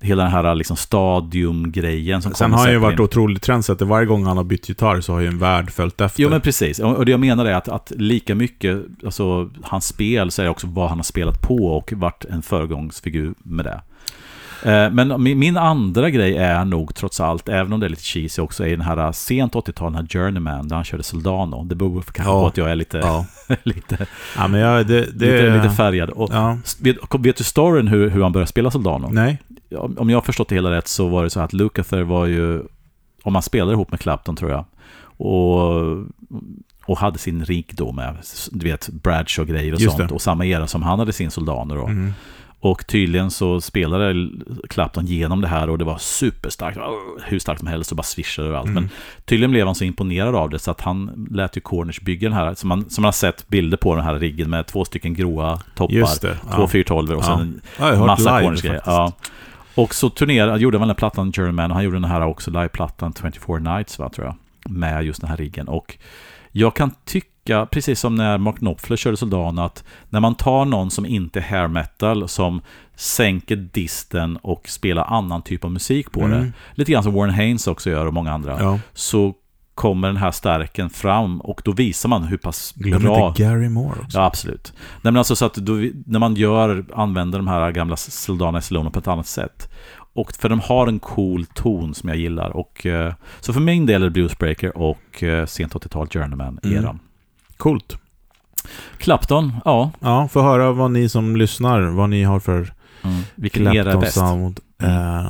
hela 0.00 0.22
den 0.22 0.32
här 0.32 0.54
liksom 0.54 0.76
stadiumgrejen 0.76 2.22
som 2.22 2.34
Sen 2.34 2.52
har 2.52 2.58
han 2.58 2.72
ju 2.72 2.78
varit 2.78 3.00
otroligt 3.00 3.42
trendsetter. 3.42 3.84
Varje 3.84 4.06
gång 4.06 4.24
han 4.24 4.36
har 4.36 4.44
bytt 4.44 4.68
gitarr 4.68 5.00
så 5.00 5.12
har 5.12 5.20
ju 5.20 5.26
en 5.26 5.38
värld 5.38 5.70
följt 5.70 6.00
efter. 6.00 6.22
Jo 6.22 6.28
men 6.28 6.40
precis, 6.40 6.78
och 6.78 6.96
och 6.96 7.06
det 7.06 7.10
jag 7.10 7.20
menar 7.20 7.44
är 7.44 7.54
att, 7.54 7.68
att 7.68 7.92
lika 7.96 8.34
mycket, 8.34 8.82
alltså 9.04 9.50
hans 9.62 9.86
spel 9.86 10.30
så 10.30 10.42
är 10.42 10.44
det 10.44 10.50
också 10.50 10.66
vad 10.66 10.88
han 10.88 10.98
har 10.98 11.02
spelat 11.02 11.42
på 11.42 11.56
och 11.56 11.92
varit 11.92 12.24
en 12.24 12.42
föregångsfigur 12.42 13.34
med 13.42 13.64
det. 13.64 13.80
Eh, 14.64 14.90
Men 14.90 15.22
min, 15.22 15.38
andra 15.56 16.10
grej 16.10 16.36
är 16.36 16.64
nog 16.64 16.94
trots 16.94 17.20
allt, 17.20 17.48
även 17.48 17.72
om 17.72 17.80
det 17.80 17.86
är 17.86 17.90
lite 17.90 18.02
cheesy 18.02 18.42
också, 18.42 18.66
är 18.66 18.70
den 18.70 18.80
här 18.80 18.96
eh, 18.98 19.12
sent 19.12 19.52
80-tal, 19.54 19.92
den 19.92 20.00
här 20.02 20.08
Journeyman, 20.08 20.68
där 20.68 20.76
han 20.76 20.84
körde 20.84 21.02
Soldano. 21.02 21.64
Det 21.64 21.74
beror 21.74 22.02
kanske 22.02 22.32
Ja. 22.32 22.40
på 22.40 22.46
att 22.46 22.56
jag 22.56 22.70
är 22.70 22.74
lite, 22.74 22.98
Ja. 22.98 23.26
lite, 23.62 24.06
Ja, 24.36 24.48
men 24.48 24.60
jag, 24.60 24.86
det, 24.86 25.00
det, 25.00 25.42
lite, 25.42 25.56
lite 25.62 25.74
färgad. 25.74 26.10
Och, 26.10 26.30
Ja. 26.32 26.58
vet, 26.80 26.96
vet 27.18 27.36
du 27.36 27.44
storyn 27.44 27.88
hur, 27.88 28.10
hur 28.10 28.22
han 28.22 28.32
började 28.32 28.48
spela 28.50 28.70
Soldano? 28.70 29.08
Nej. 29.12 29.38
om 29.96 30.10
jag 30.10 30.16
har 30.16 30.22
förstått 30.22 30.48
det 30.48 30.54
hela 30.54 30.70
rätt 30.70 30.88
så 30.88 31.08
var 31.08 31.24
det 31.24 31.30
så 31.30 31.40
att 31.40 31.52
Lukather 31.52 32.02
var 32.02 32.26
ju, 32.26 32.62
om 33.22 33.32
man 33.32 33.42
spelade 33.42 33.72
ihop 33.72 33.90
med 33.90 34.00
Clapton 34.00 34.36
tror 34.36 34.50
jag, 34.50 34.64
och, 35.16 35.70
och 36.84 36.98
hade 36.98 37.18
sin 37.18 37.44
då 37.72 37.92
med, 37.92 38.16
du 38.50 38.64
vet, 38.66 38.88
Bradshaw-grejer 38.88 39.74
och 39.74 39.80
Just 39.80 39.96
sånt, 39.96 40.08
det. 40.08 40.14
och 40.14 40.22
samma 40.22 40.46
era 40.46 40.66
som 40.66 40.82
han 40.82 40.98
hade 40.98 41.12
sin 41.12 41.30
Soldano 41.30 41.74
då. 41.74 41.86
Mm. 41.86 42.12
Och 42.62 42.86
tydligen 42.86 43.30
så 43.30 43.60
spelade 43.60 44.28
Clapton 44.68 45.06
genom 45.06 45.40
det 45.40 45.48
här 45.48 45.70
och 45.70 45.78
det 45.78 45.84
var 45.84 45.98
superstarkt, 45.98 46.78
hur 47.24 47.38
starkt 47.38 47.58
som 47.58 47.68
helst 47.68 47.90
och 47.90 47.96
bara 47.96 48.02
swishade 48.02 48.48
överallt. 48.48 48.68
Mm. 48.68 48.82
Men 48.82 48.90
tydligen 49.24 49.50
blev 49.50 49.66
han 49.66 49.74
så 49.74 49.84
imponerad 49.84 50.34
av 50.34 50.50
det 50.50 50.58
så 50.58 50.70
att 50.70 50.80
han 50.80 51.26
lät 51.30 51.56
ju 51.56 51.60
Cornish 51.60 52.02
bygga 52.04 52.28
den 52.28 52.38
här, 52.38 52.54
som 52.54 52.68
man, 52.68 52.90
som 52.90 53.02
man 53.02 53.06
har 53.06 53.12
sett 53.12 53.48
bilder 53.48 53.76
på 53.76 53.94
den 53.94 54.04
här 54.04 54.14
riggen 54.14 54.50
med 54.50 54.66
två 54.66 54.84
stycken 54.84 55.14
gråa 55.14 55.60
toppar, 55.74 56.20
det. 56.20 56.34
två 56.54 56.62
Ja. 56.62 56.68
412 56.68 57.10
och 57.10 57.16
Ja. 57.16 57.22
sen 57.38 57.60
Ja, 57.78 57.90
en 57.92 57.98
hört 57.98 58.06
massa 58.06 58.30
live 58.38 58.44
Cornish 58.46 58.62
grejer. 58.62 58.74
faktiskt. 58.74 58.96
Ja. 58.96 59.12
Och 59.74 59.94
så 59.94 60.10
turnerade, 60.10 60.58
gjorde 60.60 60.76
han 60.78 60.80
den 60.80 60.90
här 60.90 60.94
plattan 60.94 61.32
German 61.36 61.70
och 61.70 61.74
han 61.74 61.84
gjorde 61.84 61.96
den 61.96 62.04
här 62.04 62.20
också, 62.26 62.50
liveplattan 62.50 63.12
24 63.34 63.58
Nights 63.58 63.98
va, 63.98 64.08
tror 64.08 64.26
jag. 64.26 64.36
Med 64.72 65.04
just 65.04 65.20
den 65.20 65.30
här 65.30 65.36
riggen. 65.36 65.68
Och 65.68 65.98
jag 66.52 66.76
kan 66.76 66.90
tycka, 67.04 67.26
precis 67.70 68.00
som 68.00 68.14
när 68.14 68.38
Mark 68.38 68.56
Knopfler 68.58 68.96
körde 68.96 69.16
Soldano, 69.16 69.62
att 69.62 69.84
när 70.08 70.20
man 70.20 70.34
tar 70.34 70.64
någon 70.64 70.90
som 70.90 71.06
inte 71.06 71.38
är 71.38 71.42
hair 71.42 71.68
metal, 71.68 72.28
som 72.28 72.60
sänker 72.96 73.56
disten 73.56 74.36
och 74.36 74.68
spelar 74.68 75.04
annan 75.04 75.42
typ 75.42 75.64
av 75.64 75.70
musik 75.72 76.12
på 76.12 76.20
det, 76.26 76.36
Mm. 76.36 76.52
lite 76.74 76.92
grann 76.92 77.02
som 77.02 77.14
Warren 77.14 77.34
Haynes 77.34 77.66
också 77.66 77.90
gör 77.90 78.06
och 78.06 78.14
många 78.14 78.32
andra, 78.32 78.56
Ja. 78.60 78.78
så 78.92 79.34
kommer 79.74 80.08
den 80.08 80.16
här 80.16 80.30
stärken 80.30 80.90
fram 80.90 81.40
och 81.40 81.62
då 81.64 81.72
visar 81.72 82.08
man 82.08 82.22
hur 82.22 82.36
pass 82.36 82.72
Glöm 82.76 83.02
bra... 83.02 83.28
inte 83.28 83.42
Gary 83.42 83.68
Moore 83.68 84.00
också. 84.04 84.18
Ja, 84.18 84.24
absolut. 84.24 84.72
Nej, 84.76 85.12
men 85.12 85.16
alltså 85.16 85.36
så 85.36 85.46
att 85.46 85.54
då, 85.54 85.72
när 86.06 86.18
man 86.18 86.34
gör, 86.34 86.84
använder 86.94 87.38
de 87.38 87.48
här 87.48 87.70
gamla 87.72 87.96
Soldana 87.96 88.58
Isolano 88.58 88.90
på 88.90 88.98
ett 88.98 89.08
annat 89.08 89.26
sätt. 89.26 89.68
Och 90.12 90.32
för 90.32 90.48
de 90.48 90.60
har 90.60 90.86
en 90.86 90.98
cool 90.98 91.46
ton 91.46 91.94
som 91.94 92.08
jag 92.08 92.18
gillar. 92.18 92.50
Och, 92.50 92.86
eh, 92.86 93.14
så 93.40 93.52
för 93.52 93.60
min 93.60 93.86
del 93.86 94.02
är 94.02 94.06
det 94.06 94.10
Bluesbreaker 94.10 94.76
och 94.78 95.22
eh, 95.22 95.46
sent 95.46 95.74
80-tal 95.74 96.06
Journeyman-eran. 96.08 96.78
Mm. 96.84 96.98
Coolt. 97.60 97.98
Clapton, 98.98 99.52
ja. 99.64 99.90
Ja, 100.00 100.28
få 100.28 100.42
höra 100.42 100.72
vad 100.72 100.90
ni 100.90 101.08
som 101.08 101.36
lyssnar, 101.36 101.80
vad 101.82 102.10
ni 102.10 102.22
har 102.24 102.40
för 102.40 102.72
Vilken 103.34 103.66
era 103.74 103.92
är 103.92 103.96
bäst? 103.96 104.14
Sound. 104.14 104.60
Eh, 104.82 105.26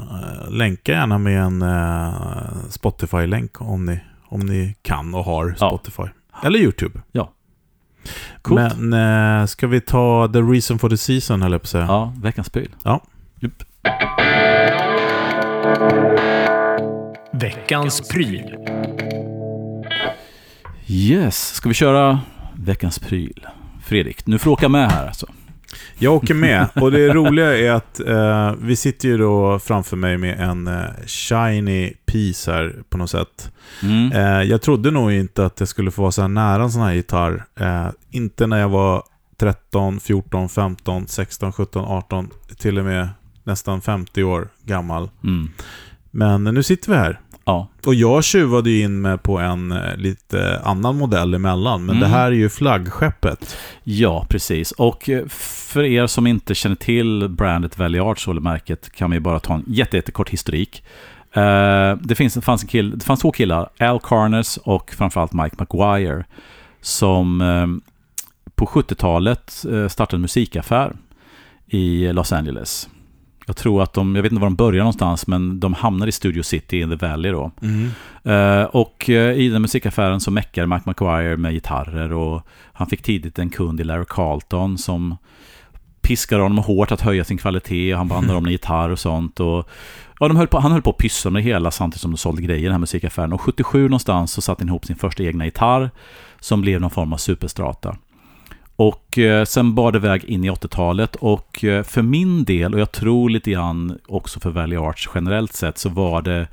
länka 0.50 0.92
gärna 0.92 1.18
med 1.18 1.40
en 1.42 1.62
eh, 1.62 2.12
Spotify-länk 2.70 3.60
om 3.60 3.84
ni, 3.86 4.00
om 4.28 4.40
ni 4.40 4.74
kan 4.82 5.14
och 5.14 5.24
har 5.24 5.56
Ja. 5.60 5.68
Spotify. 5.68 6.02
Eller 6.44 6.58
YouTube. 6.58 7.00
Coolt. 8.42 8.76
Men 8.78 9.40
eh, 9.40 9.46
ska 9.46 9.66
vi 9.66 9.80
ta 9.80 10.28
The 10.32 10.40
Reason 10.40 10.78
for 10.78 10.88
the 10.88 10.96
Season, 10.96 11.42
höll 11.42 11.52
jag 11.52 11.60
på 11.60 11.64
att 11.64 11.68
säga. 11.68 11.84
Ja, 11.84 12.12
veckans 12.22 12.50
pryl. 12.50 12.68
Ja. 12.82 13.00
Jupp. 13.40 13.62
Veckans 17.32 18.08
pryl. 18.08 18.56
Yes, 20.92 21.54
ska 21.54 21.68
vi 21.68 21.74
köra 21.74 22.20
veckans 22.54 22.98
pryl? 22.98 23.46
Fredrik, 23.84 24.26
nu 24.26 24.38
får 24.38 24.50
du 24.50 24.52
åka 24.52 24.68
med 24.68 24.90
här 24.90 25.06
alltså. 25.06 25.26
Jag 25.98 26.14
åker 26.14 26.34
med. 26.34 26.68
Och 26.74 26.90
det 26.90 27.08
roliga 27.08 27.58
är 27.58 27.70
att 27.70 28.00
eh, 28.00 28.52
vi 28.60 28.76
sitter 28.76 29.08
ju 29.08 29.18
då 29.18 29.58
framför 29.58 29.96
mig 29.96 30.18
med 30.18 30.40
en 30.40 30.66
eh, 30.66 30.84
shiny 31.06 31.92
piece 32.06 32.52
här 32.52 32.74
på 32.88 32.98
något 32.98 33.10
sätt. 33.10 33.52
Mm. 33.82 34.12
Eh, 34.12 34.42
jag 34.42 34.62
trodde 34.62 34.90
nog 34.90 35.12
inte 35.12 35.46
att 35.46 35.60
jag 35.60 35.68
skulle 35.68 35.90
få 35.90 36.02
vara 36.02 36.12
så 36.12 36.20
här 36.20 36.28
nära 36.28 36.62
en 36.62 36.70
sån 36.70 36.82
här 36.82 36.92
gitarr. 36.92 37.44
Eh, 37.60 37.88
inte 38.10 38.46
när 38.46 38.58
jag 38.60 38.68
var 38.68 39.02
13, 39.36 40.00
14, 40.00 40.48
15, 40.48 41.08
16, 41.08 41.52
17, 41.52 41.84
18, 41.84 42.30
till 42.58 42.78
och 42.78 42.84
med 42.84 43.08
nästan 43.44 43.80
50 43.80 44.22
år 44.22 44.48
gammal. 44.64 45.10
Mm. 45.24 45.50
Men 46.10 46.44
nu 46.44 46.62
sitter 46.62 46.90
vi 46.90 46.98
här. 46.98 47.20
Och 47.86 47.94
jag 47.94 48.24
tjuvade 48.24 48.70
ju 48.70 48.82
in 48.82 49.00
mig 49.00 49.18
på 49.18 49.38
en 49.38 49.72
eh, 49.72 49.96
lite 49.96 50.60
annan 50.64 50.96
modell 50.96 51.34
emellan, 51.34 51.80
men 51.86 51.96
Mm. 51.96 52.00
det 52.10 52.16
här 52.16 52.26
är 52.26 52.36
ju 52.36 52.48
flaggskeppet. 52.48 53.56
Ja, 53.84 54.26
precis. 54.28 54.72
Och 54.72 55.08
eh, 55.08 55.26
för 55.28 55.82
er 55.82 56.06
som 56.06 56.26
inte 56.26 56.54
känner 56.54 56.76
till 56.76 57.28
brandet 57.28 57.78
Valley 57.78 58.00
Arts 58.00 58.28
eller 58.28 58.40
märket 58.40 58.92
kan 58.92 59.10
vi 59.10 59.20
bara 59.20 59.40
ta 59.40 59.54
en 59.54 59.64
jätte, 59.66 59.96
jättekort 59.96 60.30
historik. 60.30 60.84
Eh, 61.32 61.96
det, 62.00 62.14
finns, 62.16 62.34
det, 62.34 62.40
fanns 62.40 62.62
en 62.62 62.68
kill, 62.68 62.98
det 62.98 63.04
fanns 63.04 63.20
två 63.20 63.32
killar, 63.32 63.68
Al 63.78 64.00
Carnes 64.02 64.56
och 64.56 64.90
framförallt 64.98 65.32
Mike 65.32 65.56
McGuire, 65.58 66.24
som 66.80 67.42
på 68.54 68.66
70-talet 68.66 69.64
eh, 69.72 69.88
startade 69.88 70.16
en 70.16 70.20
musikaffär 70.20 70.92
i 71.66 72.12
Los 72.12 72.32
Angeles. 72.32 72.88
Jag 73.50 73.56
tror 73.56 73.82
att 73.82 73.92
de, 73.92 74.16
jag 74.16 74.22
vet 74.22 74.32
inte 74.32 74.40
var 74.40 74.46
de 74.46 74.56
började 74.56 74.78
någonstans, 74.78 75.26
men 75.26 75.60
de 75.60 75.74
hamnade 75.74 76.08
i 76.08 76.12
Studio 76.12 76.42
City 76.42 76.80
in 76.80 76.98
the 76.98 77.06
Valley 77.06 77.32
då. 77.32 77.50
Eh, 78.32 78.62
och 78.62 79.10
eh, 79.10 79.32
i 79.32 79.48
den 79.48 79.62
musikaffären 79.62 80.20
så 80.20 80.30
meckade 80.30 80.66
Mike 80.66 80.82
McGuire 80.86 81.36
med 81.36 81.52
gitarrer 81.52 82.12
och 82.12 82.46
han 82.72 82.86
fick 82.86 83.02
tidigt 83.02 83.38
en 83.38 83.50
kund 83.50 83.80
i 83.80 83.84
Larry 83.84 84.04
Carlton 84.08 84.78
som 84.78 85.16
piskade 86.00 86.42
honom 86.42 86.58
hårt 86.58 86.92
att 86.92 87.00
höja 87.00 87.24
sin 87.24 87.38
kvalitet 87.38 87.92
och 87.92 87.98
han 87.98 88.08
bandade 88.08 88.38
om 88.38 88.46
en 88.46 88.52
gitarr 88.52 88.88
och 88.88 88.98
sånt. 88.98 89.40
Och, 89.40 89.68
ja, 90.20 90.28
de 90.28 90.36
höll 90.36 90.46
på, 90.46 90.58
han 90.58 90.72
höll 90.72 90.82
på 90.82 90.90
att 90.90 90.98
pyssla 90.98 91.30
med 91.30 91.42
det 91.42 91.46
hela 91.46 91.70
samtidigt 91.70 92.00
som 92.00 92.10
de 92.10 92.16
sålde 92.16 92.42
grejer 92.42 92.60
i 92.60 92.64
den 92.64 92.72
här 92.72 92.78
musikaffären. 92.78 93.32
Och 93.32 93.40
77 93.40 93.82
någonstans 93.82 94.32
så 94.32 94.40
satte 94.40 94.62
han 94.62 94.68
ihop 94.68 94.84
sin 94.84 94.96
första 94.96 95.22
egna 95.22 95.44
gitarr 95.44 95.90
som 96.40 96.60
blev 96.60 96.80
någon 96.80 96.90
form 96.90 97.12
av 97.12 97.16
superstrata. 97.16 97.96
Och 98.80 99.18
eh, 99.18 99.44
sen 99.44 99.74
bar 99.74 99.92
det 99.92 99.98
väg 99.98 100.24
in 100.24 100.44
i 100.44 100.50
80-talet 100.50 101.16
och 101.16 101.64
eh, 101.64 101.82
för 101.82 102.02
min 102.02 102.44
del, 102.44 102.74
och 102.74 102.80
jag 102.80 102.92
tror 102.92 103.30
lite 103.30 103.50
grann 103.50 103.98
också 104.06 104.40
för 104.40 104.50
Valley 104.50 104.78
Arts 104.78 105.08
generellt 105.14 105.52
sett, 105.52 105.78
så 105.78 105.88
var 105.88 106.22
det 106.22 106.48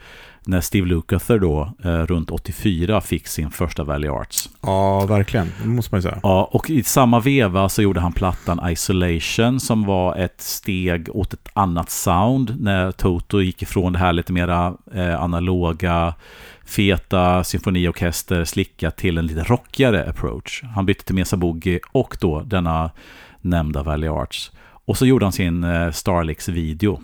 när 0.45 0.61
Steve 0.61 0.87
Lukather 0.87 1.39
då, 1.39 1.73
eh, 1.83 1.89
runt 1.89 2.31
84, 2.31 3.01
fick 3.01 3.27
sin 3.27 3.51
första 3.51 3.83
Valley 3.83 4.09
Arts. 4.09 4.49
Ja, 4.61 5.05
verkligen. 5.05 5.51
Det 5.61 5.67
måste 5.67 5.93
man 5.93 5.97
ju 5.97 6.01
säga. 6.01 6.19
Ja, 6.23 6.49
och 6.51 6.69
i 6.69 6.83
samma 6.83 7.19
veva 7.19 7.69
så 7.69 7.81
gjorde 7.81 7.99
han 7.99 8.13
plattan 8.13 8.71
Isolation 8.71 9.59
som 9.59 9.83
var 9.83 10.15
ett 10.15 10.41
steg 10.41 11.09
åt 11.15 11.33
ett 11.33 11.49
annat 11.53 11.89
sound 11.89 12.55
när 12.59 12.91
Toto 12.91 13.41
gick 13.41 13.61
ifrån 13.61 13.93
det 13.93 13.99
här 13.99 14.13
lite 14.13 14.33
mera 14.33 14.73
analoga, 15.19 16.13
feta 16.67 17.43
symfoniorkester, 17.43 18.45
slicka 18.45 18.91
till 18.91 19.17
en 19.17 19.27
lite 19.27 19.43
rockigare 19.43 20.09
approach. 20.09 20.63
Han 20.75 20.85
bytte 20.85 21.05
till 21.05 21.15
Mesa 21.15 21.37
Boogie 21.37 21.79
och 21.91 22.17
då 22.21 22.41
denna 22.41 22.91
nämnda 23.41 23.83
Valley 23.83 24.09
Arts. 24.09 24.51
Och 24.85 24.97
så 24.97 25.05
gjorde 25.05 25.25
han 25.25 25.33
sin 25.33 25.63
eh, 25.63 25.91
Starlix-video 25.91 27.01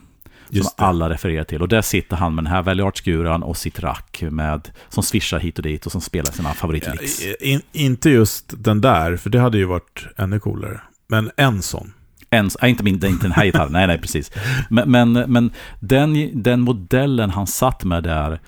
som 0.52 0.72
alla 0.78 1.10
refererar 1.10 1.44
till. 1.44 1.62
Och 1.62 1.68
där 1.68 1.82
sitter 1.82 2.16
han 2.16 2.36
med 2.36 2.44
den 2.44 2.52
här 2.52 2.62
Valley 2.62 2.86
Arts-guran 2.86 3.44
och 3.44 3.58
sitt 3.58 3.80
rack 3.80 4.24
med, 4.32 4.70
som 4.90 5.04
svischar 5.04 5.40
hit 5.40 5.58
och 5.58 5.64
dit 5.64 5.86
och 5.86 5.92
som 5.92 6.02
spelar 6.02 6.32
sina 6.32 6.54
favoritlicks. 6.54 7.22
In, 7.40 7.62
inte 7.72 8.10
just 8.10 8.54
den 8.58 8.82
där, 8.82 9.18
för 9.18 9.30
det 9.30 9.40
hade 9.40 9.58
ju 9.58 9.66
varit 9.66 10.06
ännu 10.18 10.40
coolare. 10.40 10.82
Men 11.08 11.32
en 11.38 11.62
sån. 11.62 11.94
En, 12.30 12.50
nej, 12.62 12.72
inte, 12.72 12.84
min, 12.84 12.94
inte 12.94 13.24
den 13.24 13.32
här 13.32 13.46
gitarren, 13.46 13.72
nej, 13.72 13.88
nej, 13.88 13.98
precis. 13.98 14.32
Men, 14.70 14.92
men, 14.92 15.14
men 15.14 15.52
den, 15.80 16.44
den 16.44 16.62
modellen 16.62 17.30
han 17.30 17.48
satt 17.48 17.84
med 17.84 18.04
där 18.04 18.40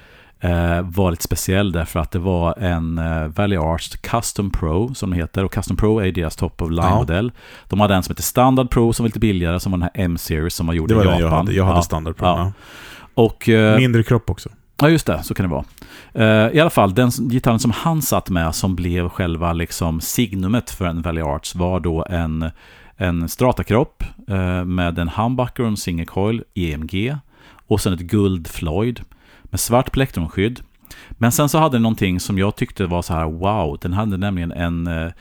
var 0.84 1.12
lite 1.12 1.24
speciell 1.24 1.72
därför 1.72 2.00
att 2.00 2.12
det 2.12 2.20
var 2.20 2.60
en 2.60 2.98
eh, 2.98 3.28
Valley 3.28 3.58
Arts 3.58 3.96
Custom 3.96 4.52
Pro 4.52 4.94
som 4.94 5.10
det 5.10 5.16
heter. 5.16 5.44
Och 5.44 5.54
Custom 5.54 5.78
Pro 5.78 6.00
är 6.00 6.12
deras 6.12 6.36
top 6.36 6.62
of 6.62 6.70
line-modell. 6.72 7.32
De 7.70 7.80
hade 7.80 7.96
en 7.96 8.04
som 8.04 8.12
heter 8.14 8.24
Standard 8.24 8.70
Pro 8.70 8.94
som 8.94 9.04
var 9.04 9.08
lite 9.08 9.20
billigare, 9.20 9.60
som 9.60 9.72
var 9.72 9.78
den 9.80 9.90
här 9.96 10.04
M-series 10.06 10.54
som 10.56 10.66
man 10.66 10.76
gjorde 10.76 10.94
Det 10.94 10.98
var 10.98 11.04
i 11.04 11.08
den 11.08 11.20
Japan. 11.20 11.32
jag 11.32 11.38
hade. 11.38 11.54
Jag 11.54 11.66
hade 11.66 11.78
Ja, 11.78 11.82
standard 11.82 12.16
på 12.16 12.26
ja. 12.26 12.38
ja. 12.38 12.52
Och, 13.14 13.50
eh, 13.50 13.78
Mindre 13.78 14.04
kropp 14.04 14.30
också. 14.30 14.50
Ja, 14.82 14.90
just 14.90 15.06
det. 15.06 15.24
Så 15.24 15.34
kan 15.34 15.50
det 15.50 15.56
vara. 15.56 15.66
Eh, 16.14 16.56
I 16.56 16.60
alla 16.60 16.70
fall, 16.70 16.94
den 16.94 17.10
gitarren 17.10 17.60
som 17.60 17.72
han 17.72 18.02
satt 18.02 18.30
med 18.30 18.56
som 18.56 18.76
blev 18.76 19.10
själva 19.10 19.54
liksom 19.54 20.02
signumet 20.02 20.72
för 20.72 20.86
en 20.86 21.02
Valley 21.02 21.24
Arts 21.24 21.56
var 21.56 21.80
då 21.80 22.06
en, 22.10 22.52
en 22.98 23.30
stratakropp 23.30 24.04
eh, 24.28 24.66
med 24.66 25.00
en 25.00 25.10
humbucker 25.10 25.64
och 25.64 25.70
en 25.70 25.78
single 25.78 26.06
coil 26.06 26.44
EMG 26.54 27.16
och 27.68 27.82
sen 27.82 27.94
ett 27.94 28.00
guld 28.00 28.48
Floyd 28.48 29.02
med 29.56 29.60
svart 29.60 29.92
plektronskydd. 29.92 30.60
Men 31.10 31.32
sen 31.32 31.50
så 31.50 31.58
hade 31.58 31.76
den 31.76 31.82
någonting 31.82 32.20
som 32.20 32.38
jag 32.38 32.56
tyckte 32.56 32.86
var 32.86 33.02
så 33.02 33.14
här 33.14 33.26
wow, 33.26 33.78
den 33.82 33.94
hade 33.94 34.18
nämligen 34.18 34.52
en 34.52 34.88
eh, 34.88 35.12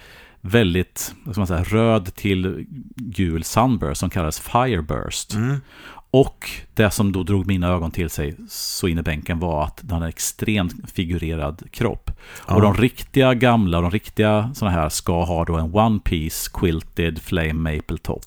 väldigt, 0.41 1.15
vad 1.25 1.39
man 1.39 1.47
säga, 1.47 1.63
röd 1.63 2.15
till 2.15 2.67
gul 2.97 3.45
sunburst 3.45 4.01
som 4.01 4.11
kallades 4.11 4.41
Fireburst. 4.41 5.35
Mm. 5.35 5.61
Och 6.11 6.51
det 6.75 6.91
som 6.91 7.13
då 7.13 7.23
drog 7.23 7.47
mina 7.47 7.69
ögon 7.69 7.91
till 7.91 8.11
sig 8.11 8.37
så 8.49 8.89
in 8.89 8.99
i 8.99 9.03
bänken 9.03 9.39
var 9.39 9.65
att 9.65 9.77
den 9.81 9.91
hade 9.91 10.05
en 10.05 10.09
extremt 10.09 10.91
figurerad 10.91 11.63
kropp. 11.71 12.11
Ja. 12.49 12.55
Och 12.55 12.63
de 12.63 12.75
riktiga 12.75 13.35
gamla, 13.35 13.81
de 13.81 13.91
riktiga 13.91 14.51
sådana 14.55 14.77
här 14.77 14.89
ska 14.89 15.25
ha 15.25 15.45
då 15.45 15.57
en 15.57 15.75
One 15.75 15.99
Piece 16.05 16.51
Quilted 16.55 17.23
Flame 17.23 17.53
Maple 17.53 17.99
Top. 17.99 18.27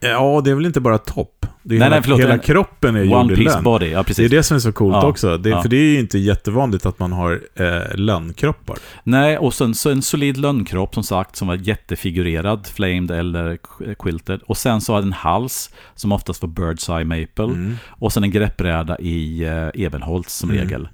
Ja, 0.00 0.40
det 0.44 0.50
är 0.50 0.54
väl 0.54 0.66
inte 0.66 0.80
bara 0.80 0.98
topp. 0.98 1.46
Det 1.62 1.74
är 1.74 1.78
Nej, 1.78 1.86
hela, 1.86 1.96
nej, 1.96 2.02
förlåt, 2.02 2.20
hela 2.20 2.32
en- 2.32 2.38
kroppen 2.38 2.96
är 2.96 3.02
gjord 3.04 3.32
i 3.32 3.36
lönn. 3.36 3.64
body, 3.64 3.86
ja 3.86 3.90
Det 3.96 4.00
är 4.00 4.02
precis. 4.02 4.30
det 4.30 4.42
som 4.42 4.54
är 4.54 4.58
så 4.60 4.72
coolt 4.72 4.94
Ja, 4.94 5.06
också. 5.06 5.36
Det, 5.38 5.48
ja. 5.50 5.62
För 5.62 5.68
det 5.68 5.76
är 5.76 5.92
ju 5.92 5.98
inte 6.00 6.18
jättevanligt 6.18 6.86
att 6.86 6.98
man 6.98 7.12
har 7.12 7.40
eh, 7.54 7.94
lönnkroppar. 7.96 8.76
Nej, 9.04 9.38
och 9.38 9.54
sen 9.54 9.74
så 9.74 9.90
en 9.90 10.02
solid 10.02 10.36
lönnkropp 10.36 10.94
som 10.94 11.02
sagt 11.04 11.36
som 11.36 11.48
var 11.48 11.54
jättefigurerad, 11.54 12.66
flamed 12.66 13.10
eller 13.10 13.56
qu- 13.56 13.94
quilted. 13.94 14.40
Och 14.46 14.56
sen 14.56 14.80
så 14.80 14.94
hade 14.94 15.06
en 15.06 15.12
hals 15.12 15.70
som 15.94 16.12
oftast 16.12 16.42
var 16.42 16.48
bird's 16.50 16.96
eye 16.98 17.04
maple. 17.04 17.44
Mm. 17.54 17.76
Och 17.88 18.12
sen 18.12 18.24
en 18.24 18.30
greppbräda 18.30 18.98
i 18.98 19.44
eh, 19.44 19.68
ebenholts 19.84 20.34
som 20.36 20.50
Mm. 20.50 20.62
regel. 20.62 20.88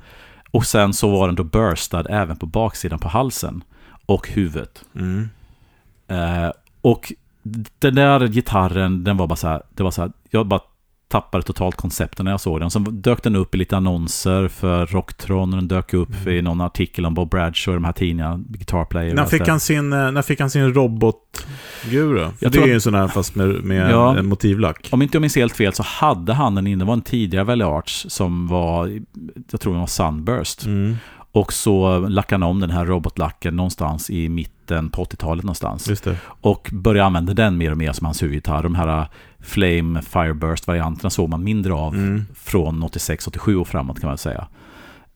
Och 0.51 0.67
sen 0.67 0.93
så 0.95 1.11
var 1.11 1.27
den 1.29 1.35
då 1.37 1.45
burstad 1.45 2.05
även 2.11 2.37
på 2.37 2.47
baksidan 2.47 2.99
på 2.99 3.09
halsen 3.09 3.65
och 4.07 4.29
huvudet. 4.29 4.85
Mm. 4.95 5.29
Eh, 6.09 6.51
och 6.81 7.13
den 7.79 7.95
där 7.95 8.27
gitarren, 8.29 9.05
den 9.05 9.17
var 9.17 9.27
bara 9.27 9.37
så 9.37 9.49
här, 9.49 9.63
det 9.75 9.83
var 9.83 9.91
så 9.91 10.03
här, 10.03 10.13
jag 10.31 10.47
bara 10.47 10.61
tappade 11.09 11.43
totalt 11.45 11.77
koncepten 11.77 12.25
när 12.25 12.31
jag 12.33 12.41
såg 12.41 12.61
den. 12.61 12.71
Så 12.71 12.79
dök 12.79 13.23
den 13.23 13.37
upp 13.37 13.55
i 13.55 13.59
lite 13.59 13.77
annonser 13.77 14.49
för 14.49 14.87
Rocktron, 14.87 15.53
och 15.55 15.57
den 15.59 15.69
dök 15.69 15.95
upp 15.95 16.09
Mm. 16.23 16.35
i 16.39 16.43
någon 16.43 16.61
artikel 16.61 17.07
om 17.07 17.15
Bob 17.15 17.31
Bradshaw 17.31 17.73
i 17.73 17.77
de 17.77 17.85
här 17.85 17.93
tidningarna, 17.93 18.45
Guitar 18.49 18.85
Player. 18.85 19.15
När 19.15 19.25
fick, 19.25 19.49
han 19.49 19.61
sin, 19.61 19.91
när 19.91 20.23
fick 20.23 20.41
han 20.41 20.51
sin 20.51 20.75
robotguru? 20.75 22.29
Jag 22.41 22.53
det 22.53 22.59
är 22.59 22.67
ju 22.67 22.75
en 22.75 22.81
sån 22.81 22.95
här 22.95 23.09
fast 23.09 23.35
med, 23.35 23.49
med 23.65 23.91
Ja. 23.91 24.19
en 24.19 24.27
motivlack. 24.27 24.89
Om 24.93 25.03
inte 25.03 25.17
jag 25.17 25.21
minns 25.21 25.37
helt 25.37 25.57
fel 25.57 25.73
så 25.73 25.83
hade 25.83 26.33
han 26.33 26.55
den 26.55 26.67
inne, 26.67 26.85
det 26.85 26.87
var 26.87 26.95
en 26.95 27.03
tidigare 27.03 27.45
Valley 27.45 27.67
Arts 27.67 28.07
som 28.09 28.47
var, 28.49 29.01
jag 29.51 29.61
tror 29.61 29.73
den 29.73 29.81
var 29.81 29.87
Sunburst. 29.87 30.67
Mm. 30.67 30.97
Och 31.37 31.53
så 31.53 31.99
lackade 31.99 32.45
han 32.45 32.51
om 32.51 32.61
den 32.61 32.71
här 32.71 32.87
robotlacken 32.87 33.57
någonstans 33.57 34.11
i 34.11 34.29
mitten 34.29 34.91
på 34.91 35.05
80-talet 35.05 35.45
någonstans. 35.45 35.89
Och 36.41 36.71
började 36.73 37.07
använda 37.07 37.35
den 37.35 37.59
mer 37.59 37.71
och 37.71 37.79
mer 37.79 37.93
som 37.93 38.05
hans 38.05 38.23
huvudgitarr. 38.23 38.63
De 38.63 38.75
här 38.75 39.01
uh, 39.01 39.07
Flame 39.41 40.03
Fireburst-varianterna 40.03 41.11
såg 41.11 41.29
man 41.29 41.45
mindre 41.45 41.73
av 41.75 41.95
Mm. 41.95 42.25
från 42.35 42.85
86-87 42.85 43.55
och 43.55 43.69
framåt 43.69 44.01
kan 44.01 44.09
man 44.09 44.19
säga. 44.19 44.47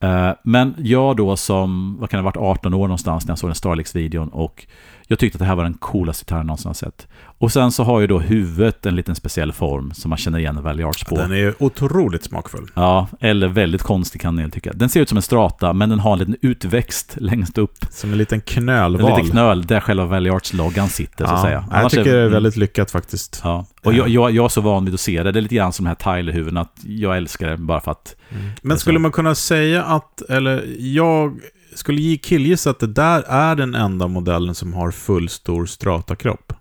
Eh, 0.00 0.30
Men 0.44 0.74
jag 0.78 1.16
då 1.16 1.36
som, 1.36 1.96
vad 2.00 2.10
kan 2.10 2.18
det 2.18 2.22
ha 2.22 2.30
varit, 2.30 2.58
18 2.58 2.74
år 2.74 2.78
någonstans 2.82 3.26
när 3.26 3.30
jag 3.32 3.38
såg 3.38 3.50
den 3.50 3.54
Starlix-videon 3.54 4.28
och 4.28 4.66
jag 5.11 5.18
tyckte 5.18 5.36
att 5.36 5.38
det 5.38 5.44
här 5.44 5.54
var 5.54 5.64
den 5.64 5.74
coolaste 5.74 6.22
gitarren 6.24 6.38
jag 6.40 6.46
någonsin 6.46 6.68
har 6.68 6.74
sett. 6.74 7.08
Och 7.38 7.52
sen 7.52 7.72
så 7.72 7.84
har 7.84 8.00
ju 8.00 8.06
då 8.06 8.18
huvudet 8.18 8.86
en 8.86 8.96
liten 8.96 9.14
speciell 9.14 9.52
form 9.52 9.92
som 9.94 10.08
man 10.08 10.18
känner 10.18 10.38
igen 10.38 10.62
Valley 10.62 10.84
Arts 10.84 11.04
på. 11.04 11.16
Den 11.16 11.32
är 11.32 11.62
otroligt 11.62 12.24
smakfull. 12.24 12.70
Ja, 12.74 13.08
eller 13.20 13.48
väldigt 13.48 13.82
konstig 13.82 14.20
kan 14.20 14.38
jag 14.38 14.52
tycka. 14.52 14.72
Den 14.74 14.88
ser 14.88 15.00
ut 15.00 15.08
som 15.08 15.16
en 15.18 15.22
strata, 15.22 15.72
men 15.72 15.88
den 15.88 15.98
har 15.98 16.12
en 16.12 16.18
liten 16.18 16.36
utväxt 16.42 17.16
längst 17.20 17.58
upp. 17.58 17.86
Som 17.90 18.12
en 18.12 18.18
liten 18.18 18.36
En 18.36 18.40
knölval. 18.40 19.11
liten 19.16 19.30
knöl 19.30 19.66
där 19.66 19.80
själva 19.80 20.04
Valley 20.04 20.32
Arts-loggan 20.32 20.88
sitter, 20.88 21.26
så 21.26 21.30
att 21.32 21.38
Ja, 21.38 21.42
säga. 21.44 21.64
jag 21.70 21.78
Annars 21.78 21.92
tycker 21.92 22.04
det 22.12 22.18
är 22.18 22.20
mm. 22.20 22.32
väldigt 22.32 22.56
lyckat 22.56 22.90
faktiskt. 22.90 23.40
Ja, 23.44 23.66
och 23.82 23.94
jag, 23.94 24.08
jag, 24.08 24.30
jag 24.30 24.44
är 24.44 24.48
så 24.48 24.61
van 24.61 24.84
vid 24.84 24.94
att 24.94 25.00
se 25.00 25.22
det. 25.22 25.32
Det 25.32 25.38
är 25.38 25.42
lite 25.42 25.54
grann 25.54 25.72
som 25.72 25.84
de 25.84 25.88
här 25.88 26.16
Tyler-huvuden, 26.16 26.56
att 26.56 26.76
jag 26.82 27.16
älskar 27.16 27.48
det 27.50 27.56
bara 27.56 27.80
för 27.80 27.90
att... 27.90 28.16
Men 28.62 28.78
skulle 28.78 28.98
man 28.98 29.12
kunna 29.12 29.34
säga 29.34 29.84
att, 29.84 30.22
eller 30.22 30.64
jag 30.78 31.40
skulle 31.74 32.00
ge 32.00 32.16
killgissa 32.16 32.70
att 32.70 32.78
det 32.80 32.86
där 32.86 33.22
är 33.22 33.56
den 33.56 33.74
enda 33.74 34.08
modellen 34.08 34.54
som 34.54 34.72
har 34.72 34.90
fullstor 34.90 35.66
stratakropp. 35.66 36.52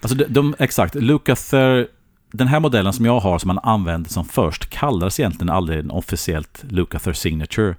Alltså 0.00 0.18
de, 0.18 0.24
de 0.24 0.54
exakt, 0.58 0.94
Lukather, 0.94 1.80
eh, 1.80 1.86
den 2.32 2.48
här 2.48 2.60
modellen 2.60 2.92
som 2.92 3.04
jag 3.04 3.20
har 3.20 3.38
som 3.38 3.48
man 3.48 3.58
använde 3.58 4.08
som 4.08 4.24
först 4.24 4.70
kallades 4.70 5.20
egentligen 5.20 5.50
aldrig 5.50 5.78
en 5.78 5.90
officiellt 5.90 6.64
Lukather 6.68 7.12
Signature. 7.12 7.76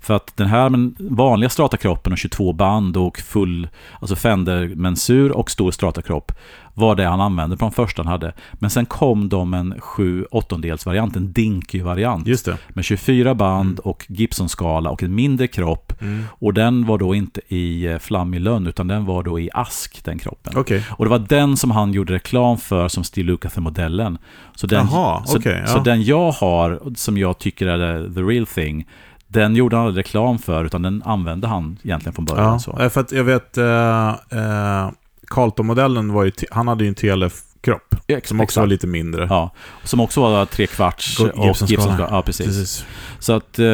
För 0.00 0.14
att 0.14 0.36
den 0.36 0.46
här 0.46 0.68
men, 0.68 0.96
vanliga 0.98 1.50
stratakroppen 1.50 2.12
och 2.12 2.18
22 2.18 2.52
band 2.52 2.96
och 2.96 3.18
full, 3.18 3.68
alltså 4.00 4.16
Fender-mensur 4.16 5.32
och 5.32 5.50
stor 5.50 5.70
stratakropp 5.70 6.32
var 6.76 6.94
det 6.94 7.04
han 7.04 7.20
använde 7.20 7.56
på 7.56 7.64
de 7.64 7.72
första 7.72 8.02
han 8.02 8.12
hade. 8.12 8.32
Men 8.52 8.70
sen 8.70 8.86
kom 8.86 9.28
de 9.28 9.54
en 9.54 9.80
7 9.80 10.26
åttondels 10.30 10.86
variant, 10.86 11.16
en 11.16 11.32
Dinky-variant. 11.32 12.26
Just 12.26 12.44
det. 12.44 12.58
Med 12.68 12.84
24 12.84 13.34
band 13.34 13.78
och 13.78 14.06
Gibson-skala 14.08 14.90
och 14.90 15.02
en 15.02 15.14
mindre 15.14 15.46
kropp. 15.46 15.92
Och 16.28 16.54
den 16.54 16.86
var 16.86 16.98
då 16.98 17.14
inte 17.14 17.40
i 17.48 17.86
eh, 17.86 17.98
flammig 17.98 18.40
lönn 18.40 18.66
utan 18.66 18.88
den 18.88 19.04
var 19.04 19.22
då 19.22 19.40
i 19.40 19.50
ask, 19.52 20.04
den 20.04 20.18
kroppen. 20.18 20.52
Okej. 20.56 20.84
Och 20.90 21.04
det 21.04 21.10
var 21.10 21.18
den 21.18 21.56
som 21.56 21.70
han 21.70 21.92
gjorde 21.92 22.14
reklam 22.14 22.58
för 22.58 22.88
som 22.88 23.04
Steve 23.04 23.26
Lukather-modellen. 23.26 24.18
Så 24.54 24.66
den, 24.66 24.86
Jaha, 24.90 25.26
så, 25.26 25.38
ja. 25.44 25.66
så 25.66 25.78
den 25.78 26.02
jag 26.02 26.30
har, 26.32 26.80
som 26.96 27.18
jag 27.18 27.38
tycker 27.38 27.66
är 27.66 28.14
the 28.14 28.20
real 28.20 28.46
thing, 28.46 28.86
den 29.28 29.56
gjorde 29.56 29.76
han 29.76 29.86
aldrig 29.86 30.04
reklam 30.04 30.38
för, 30.38 30.64
utan 30.64 30.82
den 30.82 31.02
använde 31.02 31.46
han 31.48 31.78
egentligen 31.82 32.14
från 32.14 32.24
början. 32.24 32.52
Ja, 32.52 32.58
Så. 32.58 32.78
eh, 32.80 32.88
för 32.88 33.00
att 33.00 33.12
jag 33.12 33.24
vet, 33.24 33.58
uh, 33.58 33.64
uh, 33.64 34.90
Carlton-modellen 35.28 36.12
var 36.12 36.24
ju, 36.24 36.32
han 36.50 36.68
hade 36.68 36.84
ju 36.84 36.88
en 36.88 36.94
TLF-kropp. 36.94 37.94
Ex- 38.06 38.28
Som 38.28 38.40
också 38.40 38.44
exakt. 38.44 38.56
var 38.62 38.66
lite 38.66 38.86
mindre. 38.86 39.26
Ja, 39.30 39.50
som 39.84 40.00
också 40.00 40.20
var 40.20 40.46
tre 40.46 40.66
kvarts 40.66 41.18
Go- 41.18 41.24
och 41.34 41.46
Gibson-skala. 41.46 42.08
Ja, 42.10 42.22
precis. 42.22 42.84
Så 43.18 43.32
att, 43.32 43.58
eh, 43.58 43.66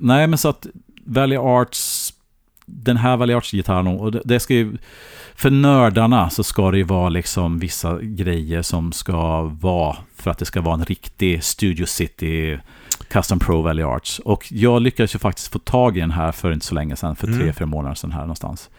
nej 0.00 0.26
men 0.26 0.38
så 0.38 0.48
att 0.48 0.66
Valley 1.04 1.38
Arts, 1.38 2.07
den 2.68 2.96
här 2.96 3.16
Valley 3.16 3.36
Arts-gitarren, 3.36 3.86
och 3.86 4.12
det, 4.12 4.40
ska 4.40 4.54
ju, 4.54 4.76
för 5.34 5.50
nördarna 5.50 6.30
så 6.30 6.44
ska 6.44 6.70
det 6.70 6.78
ju 6.78 6.84
vara 6.84 7.08
liksom 7.08 7.58
vissa 7.58 7.98
grejer 8.02 8.62
som 8.62 8.92
ska 8.92 9.42
vara 9.42 9.96
för 10.16 10.30
att 10.30 10.38
det 10.38 10.44
ska 10.44 10.60
vara 10.60 10.74
en 10.74 10.84
riktig 10.84 11.44
Studio 11.44 11.86
City 11.86 12.58
Custom 13.08 13.38
Pro 13.38 13.62
Valley 13.62 13.84
Arts. 13.84 14.18
Och 14.18 14.46
jag 14.52 14.82
lyckades 14.82 15.14
ju 15.14 15.18
faktiskt 15.18 15.52
få 15.52 15.58
tag 15.58 15.96
i 15.96 16.00
den 16.00 16.10
här 16.10 16.32
för 16.32 16.52
inte 16.52 16.66
så 16.66 16.74
länge 16.74 16.96
sedan, 16.96 17.16
för 17.16 17.26
Mm. 17.26 17.38
tre, 17.38 17.52
fyra 17.52 17.66
månader 17.66 17.94
sedan 17.94 18.12
här 18.12 18.20
någonstans. 18.20 18.70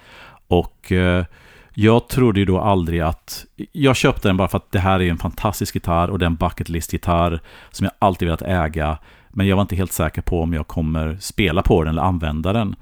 Och 0.47 0.91
eh, 0.91 1.25
jag 1.73 2.07
trodde 2.07 2.39
ju 2.39 2.45
då 2.45 2.59
aldrig 2.59 3.01
att... 3.01 3.45
Jag 3.71 3.95
köpte 3.95 4.27
den 4.29 4.37
bara 4.37 4.47
för 4.47 4.57
att 4.57 4.71
det 4.71 4.79
här 4.79 5.01
är 5.01 5.09
en 5.09 5.17
fantastisk 5.17 5.75
gitarr 5.75 6.07
och 6.09 6.19
det 6.19 6.25
är 6.25 6.27
en 6.27 6.35
bucket 6.35 6.69
list-gitarr 6.69 7.39
som 7.71 7.83
jag 7.85 7.93
alltid 7.99 8.27
velat 8.27 8.41
äga. 8.41 8.97
Men 9.29 9.47
jag 9.47 9.55
var 9.55 9.61
inte 9.61 9.75
helt 9.75 9.91
säker 9.91 10.21
på 10.21 10.41
om 10.41 10.53
jag 10.53 10.67
kommer 10.67 11.17
spela 11.19 11.61
på 11.61 11.83
den 11.83 11.89
eller 11.89 12.01
använda 12.01 12.53
den. 12.53 12.75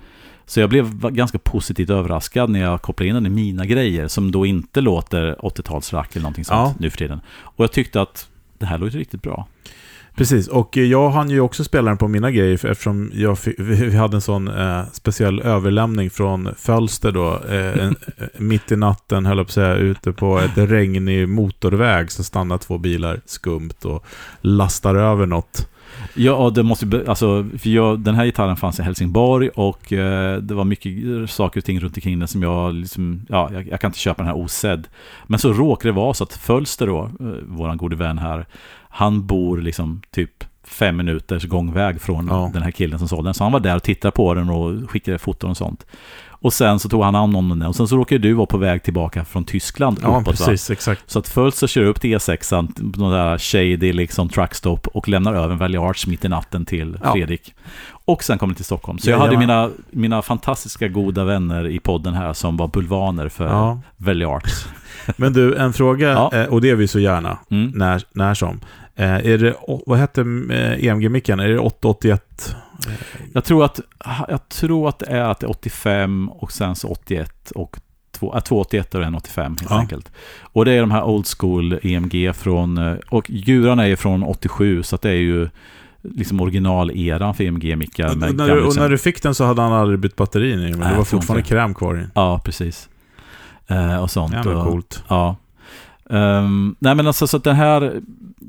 Så 0.50 0.60
jag 0.60 0.70
blev 0.70 1.00
ganska 1.12 1.38
positivt 1.40 1.90
överraskad 1.90 2.50
när 2.50 2.60
jag 2.62 2.82
kopplade 2.82 3.08
in 3.10 3.16
den 3.16 3.26
i 3.26 3.30
mina 3.30 3.66
grejer 3.66 4.08
som 4.08 4.32
då 4.32 4.46
inte 4.46 4.82
låter 4.82 5.36
80-talsrack 5.36 6.08
eller 6.12 6.22
någonting 6.22 6.46
sånt 6.46 6.58
Ja. 6.58 6.76
nu 6.80 6.90
för 6.90 6.98
tiden. 6.98 7.20
Och 7.42 7.64
jag 7.64 7.72
tyckte 7.72 8.02
att 8.02 8.28
det 8.58 8.66
här 8.66 8.78
låter 8.78 8.98
riktigt 8.98 9.22
bra. 9.22 9.48
Precis, 10.16 10.48
och 10.48 10.78
jag 10.78 11.10
hann 11.10 11.30
ju 11.30 11.40
också 11.40 11.64
spela 11.64 11.92
den 11.92 11.98
på 11.98 12.08
mina 12.08 12.32
grejer 12.32 12.66
eftersom 12.66 13.12
jag 13.14 13.40
fick, 13.40 13.56
vi 13.60 13.96
hade 13.96 14.18
en 14.18 14.22
sån 14.22 14.48
eh, 14.48 14.82
speciell 14.94 15.40
överlämning 15.42 16.10
från 16.10 16.50
Fölster 16.58 17.12
då. 17.12 17.40
Eh, 17.50 17.86
en, 17.86 17.96
mitt 18.38 18.72
i 18.72 18.76
natten, 18.76 19.26
höll 19.26 19.38
jag 19.38 19.48
på 19.48 19.50
att 19.50 19.54
säga, 19.54 19.76
ute 19.76 20.12
på 20.12 20.40
ett 20.40 20.58
regnig 20.58 21.30
motorväg 21.30 22.12
så 22.12 22.24
stannar 22.24 22.58
två 22.58 22.78
bilar 22.78 23.22
skumt 23.26 23.74
och 23.84 24.06
lastar 24.42 24.96
över 24.96 25.26
något. 25.26 25.68
Ja, 26.14 26.52
det 26.56 26.64
måste 26.64 27.04
alltså, 27.08 27.46
för 27.58 27.70
jag, 27.70 28.00
den 28.00 28.16
här 28.16 28.26
gitarren 28.26 28.56
fanns 28.56 28.80
i 28.80 28.84
Helsingborg 28.84 29.50
och 29.50 29.94
eh, 29.94 30.38
det 30.38 30.54
var 30.54 30.64
mycket 30.64 30.94
saker 31.30 31.60
och 31.60 31.66
ting 31.66 31.80
runt 31.80 31.98
omkring 31.98 32.20
den 32.20 32.28
som 32.28 32.44
jag 32.44 32.74
liksom, 32.74 33.22
ja, 33.30 33.50
jag, 33.54 33.68
jag 33.68 33.82
kan 33.82 33.88
inte 33.90 34.00
köpa 34.00 34.24
den 34.24 34.28
här 34.28 34.38
osedd. 34.38 34.88
Men 35.28 35.40
så 35.40 35.54
råkade 35.54 35.90
det 35.94 35.96
vara 35.96 36.14
så 36.14 36.24
att 36.24 36.34
Fölster 36.34 36.88
då, 36.88 37.04
eh, 37.20 37.28
våran 37.48 37.78
gode 37.78 37.96
vän 37.96 38.18
här, 38.18 38.46
han 38.90 39.28
bor 39.28 39.58
liksom 39.58 40.02
typ 40.12 40.44
fem 40.64 40.98
minuters 40.98 41.44
gångväg 41.46 42.02
från 42.02 42.28
Ja. 42.28 42.50
den 42.54 42.62
här 42.62 42.72
killen 42.72 43.00
som 43.00 43.08
sålde 43.08 43.28
den. 43.28 43.34
Så 43.34 43.44
han 43.44 43.52
var 43.54 43.60
där 43.60 43.76
och 43.76 43.84
tittade 43.84 44.12
på 44.12 44.34
den 44.34 44.50
och 44.50 44.90
skickade 44.92 45.18
foton 45.18 45.50
och 45.50 45.58
sånt. 45.58 45.86
Och 46.40 46.54
sen 46.54 46.80
så 46.80 46.90
tog 46.90 47.04
han 47.04 47.16
hand 47.16 47.36
om 47.38 47.50
den 47.50 47.62
och 47.62 47.76
sen 47.76 47.88
så 47.88 47.98
råkade 47.98 48.20
du 48.20 48.34
vara 48.34 48.46
på 48.46 48.58
väg 48.58 48.84
tillbaka 48.84 49.26
från 49.26 49.44
Tyskland 49.46 50.00
Ja, 50.02 50.08
uppåt, 50.08 50.40
va? 50.40 50.46
precis, 50.46 50.70
exakt. 50.70 51.02
Så 51.12 51.20
att 51.20 51.28
först 51.28 51.58
så 51.58 51.68
kör 51.68 51.82
du 51.82 51.88
upp 51.88 52.02
till 52.02 52.18
E6, 52.18 52.98
någon 52.98 53.12
där 53.12 53.38
shady 53.38 53.94
liksom 53.94 54.30
truckstop 54.30 54.88
och 54.88 55.08
lämnar 55.10 55.34
över 55.34 55.50
en 55.50 55.58
Valley 55.58 55.82
Arch 55.82 56.08
mitt 56.08 56.26
i 56.26 56.30
natten 56.30 56.66
till 56.66 56.98
Ja. 57.04 57.14
Fredrik. 57.14 57.54
Och 58.06 58.24
sen 58.24 58.38
kommer 58.38 58.54
till 58.54 58.66
Stockholm. 58.66 58.98
Så 59.00 59.10
jag 59.10 59.20
Ja, 59.20 59.24
hade 59.26 59.38
mina, 59.38 59.70
mina 59.92 60.22
fantastiska 60.22 60.88
goda 60.88 61.24
vänner 61.24 61.68
i 61.68 61.80
podden 61.80 62.14
här 62.14 62.34
som 62.34 62.58
var 62.58 62.68
bulvaner 62.68 63.30
för 63.30 63.46
Ja. 63.48 63.82
Valley 63.98 64.28
Arch. 64.28 64.66
Men 65.18 65.34
du, 65.34 65.56
en 65.56 65.74
fråga, 65.74 66.08
Ja. 66.10 66.32
eh, 66.34 66.46
och 66.46 66.62
det 66.62 66.70
är 66.70 66.76
vi 66.76 66.88
så 66.88 67.00
gärna, 67.00 67.38
Mm. 67.52 67.72
när, 67.76 68.04
när 68.14 68.34
som. 68.34 68.60
Eh, 68.96 69.12
är 69.16 69.38
det, 69.38 69.56
vad 69.86 70.00
hette 70.00 70.22
eh, 70.52 70.86
EMG-micken? 70.86 71.40
Är 71.40 71.48
det 71.50 71.60
881? 71.60 72.56
Jag 73.34 73.44
tror 73.44 73.66
att, 73.66 73.80
jag 74.28 74.50
tror 74.50 74.90
att 74.90 75.00
det 75.00 75.06
är 75.06 75.22
att 75.24 75.40
det 75.40 75.46
är 75.46 75.50
85 75.50 76.30
och 76.30 76.52
sen 76.52 76.76
så 76.76 76.88
81 76.88 77.52
och 77.52 77.80
två, 78.12 78.36
äh, 78.36 78.40
281 78.42 78.96
och 78.96 79.04
en 79.04 79.16
85 79.16 79.56
helt 79.60 79.72
Ja. 79.72 79.80
enkelt. 79.80 80.12
Och 80.42 80.66
det 80.66 80.72
är 80.72 80.80
de 80.80 80.92
här 80.92 81.04
old 81.04 81.28
school 81.38 81.80
EMG 81.84 82.34
från, 82.34 82.78
eh, 82.78 82.96
och 83.10 83.30
Djuran 83.30 83.80
är 83.80 83.86
ju 83.86 83.96
från 83.96 84.24
87 84.24 84.84
så 84.84 84.98
det 84.98 85.10
är 85.10 85.14
ju 85.14 85.50
liksom 86.02 86.42
originaleran 86.42 87.34
för 87.36 87.44
EMG-mickar. 87.44 88.12
Och 88.12 88.18
när, 88.18 88.66
och 88.68 88.76
när 88.76 88.90
du 88.90 88.98
fick 88.98 89.24
den 89.24 89.36
så 89.36 89.46
hade 89.46 89.62
han 89.62 89.74
aldrig 89.74 90.00
bytt 90.00 90.16
batterin 90.16 90.60
i 90.60 90.72
men 90.72 90.80
Nej, 90.80 90.90
det 90.92 90.98
var 90.98 91.04
fortfarande 91.04 91.44
kräm 91.48 91.74
kvar 91.74 91.96
i. 91.98 92.04
Ja, 92.14 92.42
precis. 92.46 92.90
Eh, 93.68 94.04
och 94.04 94.12
sånt. 94.12 94.34
Jävla 94.34 94.58
och, 94.58 94.64
coolt. 94.72 95.04
Ja. 95.08 95.36
Um, 96.10 96.76
nej 96.80 96.96
men 96.96 97.08
alltså 97.08 97.28
så 97.28 97.38
att 97.38 97.44
den 97.44 97.56
här, 97.56 98.02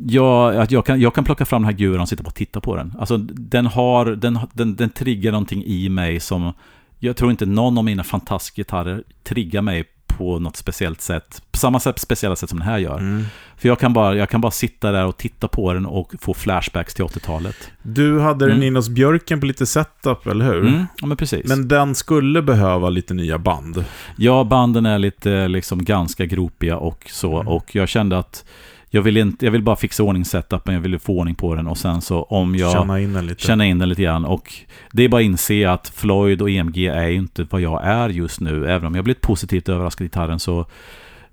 jag, 0.06 0.56
att 0.56 0.70
jag, 0.70 0.86
kan, 0.86 1.00
jag 1.00 1.14
kan 1.14 1.24
plocka 1.24 1.44
fram 1.44 1.62
den 1.62 1.70
här 1.70 1.78
guran 1.78 2.00
och 2.00 2.08
sitta 2.08 2.22
och 2.26 2.34
titta 2.34 2.60
på 2.60 2.76
den. 2.76 2.94
Alltså 2.98 3.16
den 3.16 3.66
har, 3.66 4.06
den, 4.06 4.38
den, 4.52 4.76
den 4.76 4.90
triggar 4.90 5.32
någonting 5.32 5.64
i 5.64 5.88
mig 5.88 6.20
som, 6.20 6.52
jag 6.98 7.16
tror 7.16 7.30
inte 7.30 7.46
någon 7.46 7.78
av 7.78 7.84
mina 7.84 8.04
fantastiska 8.04 8.60
gitarrer 8.60 9.02
triggar 9.24 9.62
mig 9.62 9.84
på 10.18 10.38
något 10.38 10.56
speciellt 10.56 11.00
sätt. 11.00 11.42
På 11.50 11.58
samma 11.58 11.80
sätt, 11.80 11.98
speciella 11.98 12.36
sätt 12.36 12.50
som 12.50 12.58
den 12.58 12.68
här 12.68 12.78
gör. 12.78 12.98
Mm. 12.98 13.24
För 13.56 13.68
jag 13.68 13.78
kan, 13.78 13.92
bara, 13.92 14.14
jag 14.14 14.28
kan 14.28 14.40
bara 14.40 14.50
sitta 14.50 14.92
där 14.92 15.06
och 15.06 15.16
titta 15.16 15.48
på 15.48 15.72
den 15.72 15.86
och 15.86 16.14
få 16.20 16.34
flashbacks 16.34 16.94
till 16.94 17.04
80-talet. 17.04 17.70
Du 17.82 18.20
hade 18.20 18.44
den 18.46 18.54
Mm. 18.54 18.66
inne 18.66 18.78
hos 18.78 18.88
Björken 18.88 19.40
på 19.40 19.46
lite 19.46 19.66
setup, 19.66 20.26
eller 20.26 20.44
hur? 20.44 20.60
Mm, 20.66 20.86
ja, 21.00 21.06
men 21.06 21.16
precis. 21.16 21.46
Men 21.46 21.68
den 21.68 21.94
skulle 21.94 22.42
behöva 22.42 22.88
lite 22.90 23.14
nya 23.14 23.38
band. 23.38 23.84
Ja, 24.16 24.44
banden 24.44 24.86
är 24.86 24.98
lite 24.98 25.48
liksom 25.48 25.84
ganska 25.84 26.26
gropiga 26.26 26.76
och 26.76 27.06
så. 27.12 27.34
Mm. 27.34 27.48
Och 27.48 27.74
jag 27.74 27.88
kände 27.88 28.18
att 28.18 28.44
jag 28.90 29.02
vill, 29.02 29.16
inte, 29.16 29.44
jag 29.44 29.52
vill 29.52 29.62
bara 29.62 29.76
fixa 29.76 30.02
ordning 30.02 30.24
setupen, 30.24 30.74
jag 30.74 30.80
ville 30.80 30.98
få 30.98 31.12
ordning 31.18 31.34
på 31.34 31.54
den 31.54 31.66
och 31.66 31.78
sen 31.78 32.00
så 32.00 32.22
om 32.22 32.56
jag 32.56 32.72
Känna 32.72 33.00
in 33.00 33.12
den 33.12 33.26
lite. 33.26 33.42
känna 33.42 33.66
in 33.66 33.78
den 33.78 33.88
lite 33.88 34.02
grann. 34.02 34.24
Och 34.24 34.52
det 34.92 35.02
är 35.04 35.08
bara 35.08 35.20
att 35.20 35.24
inse 35.24 35.70
att 35.70 35.88
Floyd 35.88 36.42
och 36.42 36.50
EMG 36.50 36.86
är 36.86 37.08
ju 37.08 37.16
inte 37.16 37.46
vad 37.50 37.60
jag 37.60 37.84
är 37.84 38.08
just 38.08 38.40
nu. 38.40 38.70
Även 38.70 38.86
om 38.86 38.94
jag 38.94 39.04
blivit 39.04 39.20
positivt 39.22 39.68
överraskad 39.68 40.04
i 40.04 40.08
gitarren 40.08 40.38
så, 40.40 40.66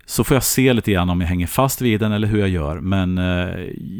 så 0.08 0.24
får 0.24 0.34
jag 0.34 0.42
se 0.44 0.72
lite 0.72 0.92
grann 0.92 1.10
om 1.10 1.20
jag 1.20 1.28
hänger 1.28 1.46
fast 1.46 1.80
vid 1.80 2.00
den 2.00 2.12
eller 2.12 2.28
hur 2.28 2.38
jag 2.38 2.48
gör. 2.48 2.80
Men 2.80 3.18
eh, 3.18 3.48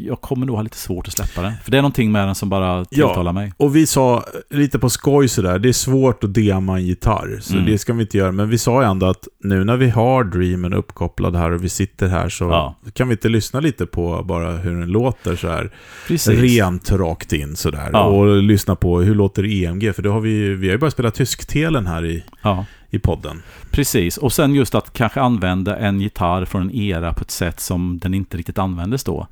jag 0.07 0.21
kommer 0.21 0.45
nog 0.45 0.55
ha 0.55 0.63
lite 0.63 0.77
svårt 0.77 1.07
att 1.07 1.13
släppa 1.13 1.41
den. 1.41 1.53
För 1.63 1.71
det 1.71 1.77
är 1.77 1.81
någonting 1.81 2.11
med 2.11 2.27
den 2.27 2.35
som 2.35 2.49
bara 2.49 2.85
tilltalar 2.85 3.33
mig. 3.33 3.53
Och 3.57 3.75
vi 3.75 3.87
sa 3.87 4.23
lite 4.49 4.79
på 4.79 4.89
skoj 4.89 5.27
sådär, 5.27 5.59
det 5.59 5.69
är 5.69 5.73
svårt 5.73 6.23
att 6.23 6.33
dema 6.33 6.77
en 6.77 6.85
gitarr, 6.85 7.37
så 7.41 7.53
Mm. 7.53 7.65
det 7.65 7.77
ska 7.77 7.93
vi 7.93 8.01
inte 8.01 8.17
göra. 8.17 8.31
Men 8.31 8.49
vi 8.49 8.57
sa 8.57 8.81
ju 8.81 8.87
ändå 8.89 9.05
att 9.05 9.27
nu 9.43 9.63
när 9.63 9.77
vi 9.77 9.89
har 9.89 10.23
Dreamen 10.23 10.73
uppkopplad 10.73 11.35
här 11.35 11.51
och 11.51 11.63
vi 11.63 11.69
sitter 11.69 12.07
här 12.07 12.29
så 12.29 12.43
Ja. 12.43 12.75
kan 12.93 13.07
vi 13.07 13.11
inte 13.13 13.29
lyssna 13.29 13.59
lite 13.59 13.85
på 13.85 14.23
bara 14.23 14.51
hur 14.51 14.71
den 14.79 14.89
låter 14.91 15.35
så 15.35 15.47
här 15.47 15.71
Precis. 16.07 16.39
rent 16.39 16.91
rakt 16.91 17.33
in 17.33 17.55
sådär. 17.55 17.89
Ja. 17.93 18.03
Och 18.03 18.43
lyssna 18.43 18.75
på 18.75 19.01
hur 19.01 19.15
låter 19.15 19.45
EMG, 19.63 19.93
för 19.93 20.01
då 20.01 20.11
har 20.11 20.19
vi, 20.21 20.53
vi 20.55 20.67
har 20.67 20.71
ju 20.73 20.77
börjat 20.77 20.93
spela 20.93 21.11
tysktelen 21.11 21.87
här 21.87 22.05
i, 22.05 22.23
Ja 22.41 22.65
i 22.89 22.99
podden. 22.99 23.43
Precis, 23.71 24.17
och 24.17 24.33
sen 24.33 24.55
just 24.55 24.75
att 24.75 24.93
kanske 24.93 25.21
använda 25.21 25.77
en 25.77 26.01
gitarr 26.01 26.45
från 26.45 26.61
en 26.61 26.75
era 26.75 27.13
på 27.13 27.21
ett 27.21 27.31
sätt 27.31 27.59
som 27.59 27.99
den 27.99 28.13
inte 28.13 28.37
riktigt 28.37 28.57
användes 28.57 29.03
då. 29.03 29.27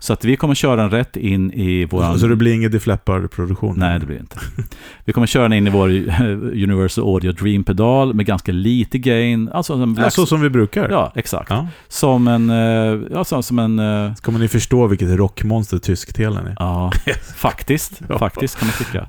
Så 0.00 0.12
att 0.12 0.24
vi 0.24 0.36
kommer 0.36 0.54
köra 0.54 0.76
den 0.76 0.90
rätt 0.90 1.16
in 1.16 1.52
i 1.52 1.84
vår... 1.90 2.18
Så 2.18 2.26
det 2.26 2.36
blir 2.36 2.52
ingen 2.54 2.70
Defleppar-produktion? 2.70 3.74
Nej, 3.78 3.98
det 4.00 4.06
blir 4.06 4.18
inte. 4.18 4.38
Vi 5.04 5.12
kommer 5.12 5.26
köra 5.26 5.42
den 5.42 5.52
in 5.52 5.66
i 5.66 5.70
vår 5.70 5.88
Universal 6.64 7.04
Audio 7.04 7.32
Dream-pedal 7.32 8.14
med 8.14 8.26
ganska 8.26 8.52
lite 8.52 8.98
gain. 8.98 9.48
Alltså 9.52 9.72
en 9.72 9.80
Ja, 9.80 9.86
black... 9.86 10.12
så 10.12 10.26
som 10.26 10.40
vi 10.40 10.50
brukar. 10.50 10.88
Ja, 10.90 11.12
exakt. 11.14 11.50
Ja. 11.50 11.68
Som 11.88 12.28
en... 12.28 12.50
eh, 12.50 13.00
Ja, 13.12 13.24
som 13.24 13.58
en... 13.58 13.78
eh, 13.78 14.14
Så 14.14 14.22
kommer 14.22 14.38
ni 14.38 14.48
förstå 14.48 14.86
vilket 14.86 15.08
rockmonster 15.18 15.78
tysktelen 15.78 16.46
är. 16.46 16.56
Ja, 16.58 16.92
faktiskt. 17.36 18.00
Ja. 18.08 18.18
Faktiskt 18.18 18.58
kan 18.58 18.68
man 18.68 18.76
tycka. 18.78 19.06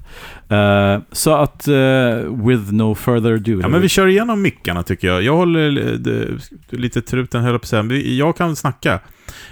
Eh, 0.56 1.02
så 1.12 1.34
att, 1.36 1.68
eh, 1.68 2.46
with 2.48 2.74
no 2.74 2.96
further 2.96 3.34
ado. 3.34 3.62
Ja, 3.62 3.68
men 3.68 3.82
vi 3.82 3.90
kör 3.90 4.08
igenom 4.08 4.42
mickarna 4.42 4.84
tycker 4.84 5.08
jag. 5.08 5.24
Jag 5.24 5.36
håller 5.38 5.78
eh, 6.08 6.78
lite 6.80 7.02
truten, 7.02 7.42
höll 7.42 7.52
jag 7.52 7.62
på 7.62 7.66
att 7.66 7.70
säga. 7.90 8.02
Jag 8.02 8.38
kan 8.38 8.56
snacka. 8.56 9.00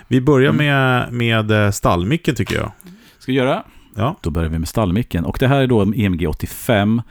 Vi 0.08 0.22
börjar 0.22 0.50
Mm. 0.54 0.66
med, 0.66 1.14
med 1.14 1.66
eh, 1.66 1.72
stallmicken 1.72 2.36
tycker 2.36 2.56
jag. 2.56 2.72
Ska 3.20 3.32
vi 3.32 3.38
göra? 3.38 3.64
Ja. 3.96 4.16
Då 4.22 4.30
börjar 4.30 4.50
vi 4.50 4.60
med 4.60 4.68
stallmicken. 4.68 5.26
Och 5.26 5.38
det 5.40 5.48
här 5.48 5.62
är 5.62 5.68
då 5.68 5.82
en 5.82 5.94
EMG 5.94 6.28
85. 6.28 7.02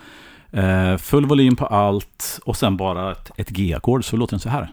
Eh, 0.53 0.97
full 0.97 1.27
volym 1.27 1.57
på 1.57 1.66
allt 1.66 2.41
och 2.45 2.57
sen 2.57 2.77
bara 2.77 3.12
ett, 3.12 3.31
ett 3.37 3.49
G-ackord 3.49 4.05
så 4.05 4.16
låter 4.16 4.31
den 4.33 4.41
så 4.41 4.49
här. 4.49 4.71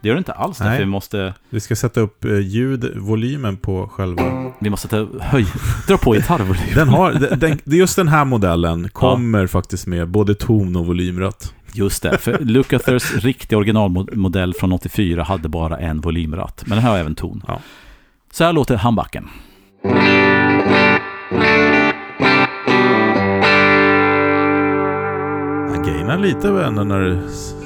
Det 0.00 0.08
gör 0.08 0.14
det 0.14 0.18
inte 0.18 0.32
alls 0.32 0.60
Nej. 0.60 0.68
därför 0.68 0.84
vi 0.84 0.90
måste, 0.90 1.34
Vi 1.50 1.60
ska 1.60 1.76
sätta 1.76 2.00
upp 2.00 2.24
eh, 2.24 2.38
ljudvolymen 2.38 3.56
på 3.56 3.88
själva... 3.88 4.52
vi 4.60 4.70
måste 4.70 4.88
ta, 4.88 5.06
höj, 5.20 5.46
dra 5.88 5.96
på 5.98 6.12
gitarrvolym. 6.12 6.62
Den 6.74 6.88
har, 6.88 7.12
den, 7.12 7.38
den, 7.38 7.58
det 7.64 7.76
är 7.76 7.80
just 7.80 7.96
den 7.96 8.08
här 8.08 8.24
modellen 8.24 8.88
kommer 8.88 9.46
faktiskt 9.46 9.86
med 9.86 10.08
både 10.08 10.34
ton 10.34 10.76
och 10.76 10.86
volymratt. 10.86 11.54
Just 11.76 12.02
det, 12.02 12.18
för 12.18 12.38
Lucathers 12.38 13.14
riktiga 13.14 13.58
originalmodell 13.58 14.54
från 14.54 14.72
84 14.72 15.22
hade 15.22 15.48
bara 15.48 15.78
en 15.78 16.00
volymratt. 16.00 16.62
Men 16.66 16.76
den 16.76 16.84
här 16.84 16.90
har 16.90 16.98
även 16.98 17.14
ton. 17.14 17.42
Ja. 17.46 17.60
Så 18.32 18.44
här 18.44 18.52
låter 18.52 18.76
handbacken. 18.76 19.28
Han 25.70 25.82
gainar 25.86 26.18
lite 26.18 26.48
ändå 26.48 26.84
när 26.84 27.00
du 27.00 27.18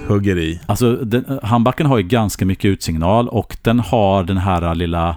hugger 0.09 0.39
i. 0.39 0.61
Alltså, 0.67 0.97
den, 0.97 1.41
handbacken 1.43 1.87
har 1.87 1.99
ju 1.99 2.05
ganska 2.05 2.47
mycket 2.47 2.65
utsignal 2.65 3.29
och 3.29 3.57
den 3.63 3.81
har 3.81 4.25
den 4.25 4.39
här 4.39 4.75
lilla 4.75 5.17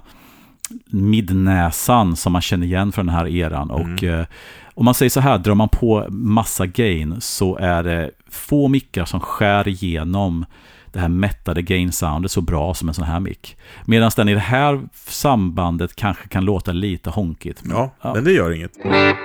midnäsan 0.86 2.16
som 2.16 2.34
man 2.34 2.42
känner 2.42 2.66
igen 2.66 2.92
från 2.92 3.06
den 3.06 3.16
här 3.16 3.28
eran. 3.28 3.72
Och 3.72 4.04
eh, 4.04 4.26
om 4.74 4.86
man 4.86 4.94
säger 4.94 5.10
så 5.10 5.20
här, 5.20 5.38
drar 5.38 5.56
man 5.56 5.70
på 5.70 6.06
massa 6.10 6.66
gain 6.66 7.22
så 7.22 7.58
är 7.58 7.84
det 7.84 8.12
få 8.30 8.68
mickar 8.68 9.06
som 9.06 9.20
skär 9.20 9.68
igenom 9.68 10.46
det 10.92 11.00
här 11.00 11.08
mättade 11.08 11.62
gain-soundet 11.62 12.32
så 12.32 12.42
bra 12.42 12.74
som 12.74 12.88
en 12.88 12.94
sån 12.94 13.06
här 13.06 13.20
mick. 13.20 13.58
Medan 13.86 14.12
den 14.16 14.30
i 14.30 14.34
det 14.34 14.40
här 14.40 14.82
sambandet 15.08 15.96
kanske 15.96 16.28
kan 16.28 16.46
låta 16.46 16.72
lite 16.72 17.10
honkigt. 17.10 17.64
Ja, 17.70 17.92
Ja. 18.02 18.14
men 18.14 18.24
det 18.24 18.32
gör 18.32 18.52
inget. 18.52 18.72
Men 18.86 19.16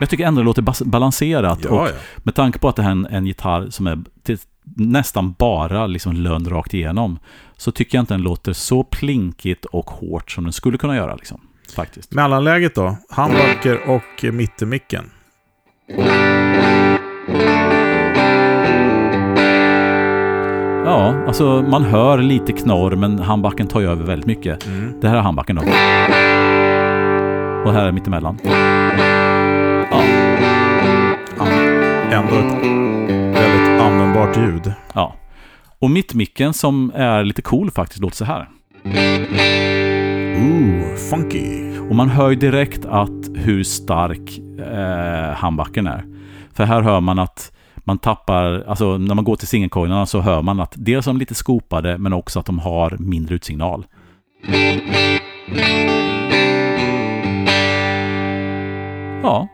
jag 0.00 0.10
tycker 0.10 0.26
ändå 0.26 0.40
det 0.40 0.44
låter 0.44 0.84
balanserat. 0.84 1.58
Ja, 1.64 1.70
och 1.70 1.88
ja. 1.88 1.92
med 2.16 2.34
tanke 2.34 2.58
på 2.58 2.68
att 2.68 2.76
det 2.76 2.82
här 2.82 2.88
är 2.90 2.92
en, 2.92 3.06
en 3.06 3.26
gitarr 3.26 3.70
som 3.70 3.86
är 3.86 3.98
till, 4.22 4.38
nästan 4.76 5.32
bara 5.38 5.86
liksom 5.86 6.12
lön 6.12 6.48
rakt 6.48 6.74
igenom. 6.74 7.18
Så 7.56 7.72
tycker 7.72 7.98
jag 7.98 8.02
inte 8.02 8.14
den 8.14 8.22
låter 8.22 8.52
så 8.52 8.84
plinkigt 8.84 9.64
och 9.64 9.90
hårt 9.90 10.30
som 10.30 10.44
den 10.44 10.52
skulle 10.52 10.78
kunna 10.78 10.96
göra. 10.96 11.14
Liksom, 11.14 11.40
faktiskt. 11.74 12.12
Mellanläget 12.12 12.74
då? 12.74 12.96
Handbacker 13.10 13.80
och 13.90 14.24
mittenmicken. 14.34 15.10
Ja, 20.84 21.14
alltså 21.26 21.62
man 21.62 21.84
hör 21.84 22.18
lite 22.18 22.52
knorr 22.52 22.96
men 22.96 23.18
handbacken 23.18 23.66
tar 23.66 23.80
ju 23.80 23.86
över 23.90 24.04
väldigt 24.04 24.26
mycket. 24.26 24.66
Mm. 24.66 25.00
Det 25.00 25.08
här 25.08 25.16
är 25.16 25.20
handbacken 25.20 25.56
då. 25.56 25.62
Och 27.66 27.72
här 27.72 27.86
är 27.86 27.92
mittemellan. 27.92 28.38
Ja, 29.90 30.02
Ändå 32.10 32.34
ett 32.34 32.62
väldigt 33.36 33.80
användbart 33.82 34.36
ljud. 34.36 34.72
ja. 34.94 35.14
Och 35.78 35.90
mittmicken 35.90 36.54
som 36.54 36.92
är 36.94 37.24
lite 37.24 37.42
cool 37.42 37.70
faktiskt 37.70 38.00
låter 38.00 38.16
så 38.16 38.24
här. 38.24 38.48
Ooh, 40.36 40.96
funky. 41.10 41.78
Och 41.78 41.96
man 41.96 42.08
hör 42.08 42.30
ju 42.30 42.36
direkt 42.36 42.84
att 42.84 43.28
hur 43.34 43.64
stark 43.64 44.38
eh, 44.58 45.34
handbacken 45.34 45.86
är. 45.86 46.04
För 46.52 46.64
här 46.64 46.82
hör 46.82 47.00
man 47.00 47.18
att 47.18 47.52
man 47.76 47.98
tappar, 47.98 48.64
alltså 48.68 48.98
när 48.98 49.14
man 49.14 49.24
går 49.24 49.36
till 49.36 49.48
singelcoinerna 49.48 50.06
så 50.06 50.20
hör 50.20 50.42
man 50.42 50.60
att 50.60 50.72
dels 50.76 51.06
är 51.06 51.10
de 51.10 51.18
lite 51.18 51.34
skopade 51.34 51.98
men 51.98 52.12
också 52.12 52.40
att 52.40 52.46
de 52.46 52.58
har 52.58 52.96
mindre 52.98 53.34
utsignal. 53.34 53.86
Ja. 59.22 59.48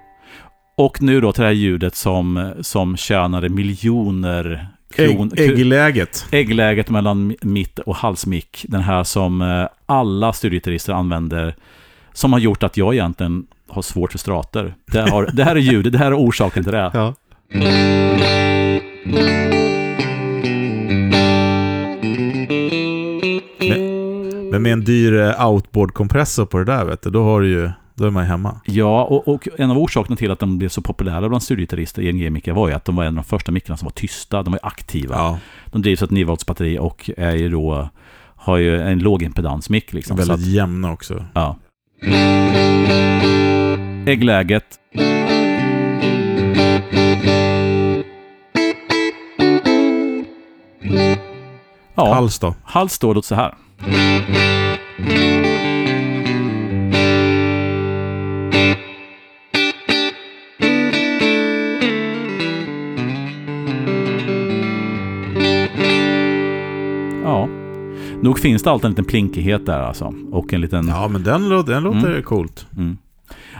Och 0.77 1.03
nu 1.03 1.21
då 1.21 1.33
till 1.33 1.43
det 1.43 1.49
här 1.49 1.55
ljudet 1.55 1.95
som, 1.95 2.53
som 2.61 2.97
tjänade 2.97 3.49
miljoner 3.49 4.69
kron, 4.95 5.31
Ägg, 5.37 5.51
äggläget. 5.51 6.27
äggläget 6.31 6.91
mellan 6.91 7.37
mitt 7.43 7.79
och 7.79 7.97
halsmick. 7.97 8.65
Den 8.69 8.81
här 8.81 9.05
som 9.05 9.43
eh, 9.43 9.67
alla 9.87 10.33
studiegitarrister 10.33 10.93
använder. 10.93 11.55
Som 12.13 12.33
har 12.33 12.41
gjort 12.41 12.63
att 12.63 12.77
jag 12.77 12.95
egentligen 12.95 13.47
har 13.69 13.83
svårt 13.83 14.13
för 14.13 14.19
strater. 14.19 14.75
Det, 14.93 15.01
har, 15.11 15.31
det 15.33 15.45
här 15.45 15.57
är 15.57 15.61
ljudet, 15.61 15.93
det 15.93 15.99
här 15.99 16.07
är 16.07 16.19
orsaken 16.19 16.63
till 16.65 16.73
det. 16.73 16.91
Ja. 16.95 17.15
Men, 23.59 24.51
men 24.51 24.63
med 24.63 24.73
en 24.73 24.85
dyr 24.85 25.21
eh, 25.21 25.47
outboard-kompressor 25.47 26.47
på 26.47 26.59
det 26.59 26.65
där, 26.65 26.85
vet 26.85 27.03
du, 27.03 27.11
då, 27.11 27.23
har 27.25 27.41
du 27.41 27.49
ju, 27.49 27.71
då 27.99 28.05
är 28.05 28.11
man 28.11 28.25
hemma. 28.25 28.61
Ja, 28.65 29.05
och, 29.05 29.29
och 29.29 29.49
en 29.59 29.71
av 29.71 29.79
orsakerna 29.79 30.17
till 30.17 30.31
att 30.31 30.39
de 30.39 30.59
blev 30.59 30.69
så 30.69 30.83
populära 30.83 31.29
bland 31.29 31.43
studiegitarrister, 31.43 32.03
ENG-mickar, 32.03 32.53
var 32.53 32.69
ju 32.69 32.75
att 32.75 32.85
de 32.85 32.97
var 32.97 33.05
en 33.05 33.09
av 33.09 33.15
de 33.15 33.25
första 33.25 33.53
mickarna 33.53 33.77
som 33.77 33.87
var 33.87 33.93
tysta. 33.93 34.43
De 34.43 34.51
var 34.51 34.61
aktiva. 34.63 35.15
Ja, 35.15 35.39
De 35.67 35.83
drivs 35.83 36.03
av 36.03 36.07
ett 36.07 36.11
9 36.11 36.25
volts 36.25 36.47
batteri 36.47 36.79
och 36.79 37.11
är 37.17 37.35
ju 37.35 37.49
då, 37.49 37.89
har 38.37 38.57
ju 38.57 38.81
en 38.83 38.99
lågimpedansmick 38.99 39.93
liksom. 39.93 40.17
Väldigt 40.17 40.35
att, 40.35 40.47
jämna 40.47 40.93
också. 40.93 41.25
ja. 41.35 41.57
Äggläget. 44.07 44.65
Ja, 51.95 52.15
Hals 52.15 52.39
då? 52.39 52.55
hals 52.65 52.93
står 52.93 53.15
det 53.15 53.23
så 53.23 53.35
här. 53.35 53.55
Nog 68.23 68.39
finns 68.39 68.63
det 68.63 68.71
alltid 68.71 68.85
en 68.85 68.91
liten 68.91 69.05
plinkighet 69.05 69.67
där 69.67 69.79
alltså. 69.81 70.15
Och 70.31 70.53
en 70.53 70.61
liten... 70.61 70.89
Ja, 70.89 71.09
men 71.09 71.23
den, 71.23 71.49
den 71.49 71.83
låter 71.83 72.09
Mm. 72.11 72.23
coolt. 72.23 72.67
Mm. 72.77 72.97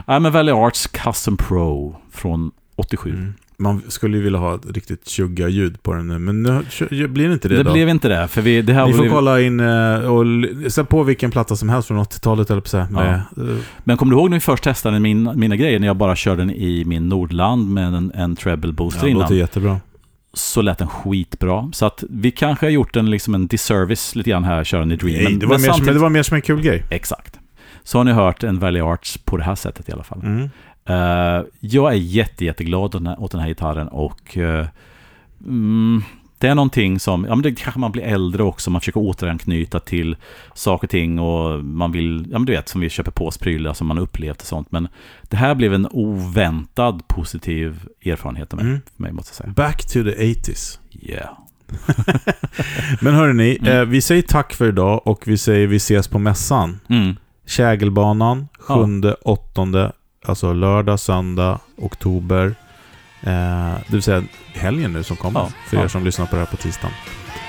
Ja, 0.07 0.19
men 0.19 0.33
Valley 0.33 0.55
Arts 0.55 0.87
Custom 0.87 1.37
Pro 1.37 1.97
från 2.13 2.51
87. 2.77 3.11
Mm. 3.11 3.35
man 3.57 3.83
skulle 3.89 4.17
ju 4.17 4.23
vilja 4.23 4.39
ha 4.39 4.55
ett 4.55 4.67
riktigt 4.71 5.09
tjugga 5.09 5.49
ljud 5.49 5.83
på 5.83 5.95
den 5.95 6.09
nu, 6.09 6.19
men 6.19 6.43
nu 6.43 6.63
blir 7.09 7.27
det 7.29 7.33
inte 7.33 7.49
det, 7.49 7.57
Det 7.57 7.63
då. 7.63 7.73
blev 7.73 7.89
inte 7.89 8.09
det, 8.09 8.29
för 8.29 8.43
vi, 8.43 8.63
det 8.63 8.73
här 8.73 8.87
Ni 8.87 8.93
får 8.93 9.01
blev- 9.03 9.11
kolla 9.13 9.41
in 9.41 9.61
eh, 9.61 9.95
och 10.13 10.23
l- 10.23 10.67
sätt 10.71 10.89
på 10.89 11.03
vilken 11.03 11.31
platta 11.31 11.57
som 11.57 11.69
helst 11.69 11.89
från 11.89 11.99
80-talet, 11.99 12.51
eller 12.51 12.61
på 12.61 12.69
så 12.69 12.87
med, 12.91 13.15
eh, 13.15 13.45
Men 13.85 13.97
kommer 13.97 14.13
du 14.13 14.19
ihåg 14.19 14.31
när 14.31 14.37
vi 14.37 14.41
först 14.41 14.65
testade 14.65 15.01
min, 15.01 15.31
mina 15.35 15.57
grejer, 15.57 15.79
när 15.81 15.87
jag 15.87 15.97
bara 15.97 16.17
körde 16.17 16.41
den 16.43 16.51
i 16.51 16.85
min 16.85 17.09
Nordland 17.09 17.71
med 17.71 17.95
en, 17.95 18.13
en 18.15 18.37
treble 18.37 18.73
booster 18.73 19.01
ja, 19.01 19.05
det 19.05 19.11
innan? 19.11 19.23
låter 19.23 19.35
jättebra. 19.35 19.81
Så 20.33 20.63
lät 20.63 20.79
den 20.79 20.89
skitbra. 20.89 21.71
Så 21.73 21.87
att 21.87 22.05
vi 22.11 22.31
kanske 22.31 22.67
har 22.67 22.71
gjort 22.71 22.97
en, 22.97 23.11
liksom 23.11 23.35
en 23.35 23.47
disservice 23.47 24.15
lite 24.15 24.31
grann 24.31 24.45
här, 24.45 24.65
köra 24.65 24.83
i 24.93 24.97
Dream. 24.97 25.25
Nej, 25.25 25.37
det, 25.37 25.47
var 25.47 25.59
mer 25.59 25.65
som, 25.65 25.75
samtidigt- 25.75 25.95
det 25.95 26.01
var 26.01 26.11
mer 26.11 26.23
som 26.23 26.35
en 26.35 26.43
kul 26.43 26.63
grej. 26.63 26.85
Exakt. 26.91 27.39
Så 27.83 27.99
har 27.99 28.05
ni 28.05 28.13
hört 28.13 28.43
en 28.43 28.59
Valley 28.59 28.83
Arts 28.83 29.19
på 29.19 29.37
det 29.37 29.45
här 29.45 29.55
sättet 29.55 29.89
i 29.89 29.93
alla 29.93 30.03
fall. 30.05 30.21
Mm. 30.23 30.51
Eh, 30.85 31.45
jag 31.61 31.93
är 31.93 31.97
jätte, 31.97 32.45
jätteglad 32.45 32.95
åt 33.19 33.31
den 33.33 33.41
här, 33.41 33.49
gitarren 33.49 33.89
och 33.89 34.39
eh, 34.39 34.67
mm, 35.45 36.03
det 36.39 36.49
är 36.49 36.55
någonting 36.55 37.01
som, 37.01 37.25
ja 37.25 37.35
men 37.35 37.43
det 37.43 37.55
kanske 37.55 37.81
man 37.81 37.93
blir 37.93 38.03
äldre 38.03 38.43
också, 38.43 38.71
man 38.71 38.81
försöker 38.81 39.01
återanknyta 39.01 39.81
till 39.81 40.17
saker 40.55 40.87
och 40.87 40.91
ting 40.91 41.19
och 41.19 41.65
man 41.65 41.93
vill, 41.93 42.27
ja 42.33 42.39
men 42.39 42.47
du 42.47 42.53
vet 42.53 42.69
som 42.69 42.81
vi 42.81 42.91
köper 42.91 43.11
påsprylar 43.11 43.73
som 43.73 43.87
man 43.87 43.99
upplevt 43.99 44.41
och 44.41 44.47
sånt. 44.47 44.73
Men 44.73 44.89
det 45.23 45.37
här 45.37 45.55
blev 45.55 45.75
en 45.75 45.87
oväntad 45.91 47.09
positiv 47.09 47.81
erfarenhet 48.05 48.53
av 48.53 48.57
mig, 48.59 48.67
Mm. 48.69 48.81
för 48.97 49.03
mig 49.03 49.13
måste 49.13 49.31
jag 49.31 49.37
säga. 49.37 49.53
Back 49.53 49.83
to 49.87 49.93
the 50.03 50.33
80s. 50.35 50.79
Yeah. 51.03 51.29
Men 53.01 53.15
hörrni, 53.15 53.59
Mm. 53.61 53.77
eh, 53.79 53.85
vi 53.85 54.01
säger 54.01 54.23
tack 54.23 54.53
för 54.55 54.69
idag 54.69 55.07
och 55.07 55.23
vi 55.29 55.39
säger 55.39 55.67
vi 55.67 55.77
ses 55.77 56.09
på 56.09 56.19
mässan. 56.19 56.81
Mm. 56.89 57.17
Kägelbanan, 57.47 58.49
7, 58.59 58.75
8, 59.23 59.93
alltså 60.25 60.53
lördag, 60.53 61.01
söndag, 61.01 61.59
oktober. 61.77 62.55
Eh, 63.23 63.75
det 63.87 63.93
vill 63.93 64.03
säga 64.03 64.23
helgen 64.55 64.93
nu 64.93 65.03
som 65.03 65.17
kommer, 65.17 65.41
Ja, 65.41 65.51
för 65.67 65.77
er 65.77 65.83
ja. 65.83 65.89
som 65.89 66.05
lyssnar 66.05 66.27
på 66.27 66.37
det 66.37 66.41
här 66.41 66.47
på 66.47 66.57
tisdagen. 66.57 66.95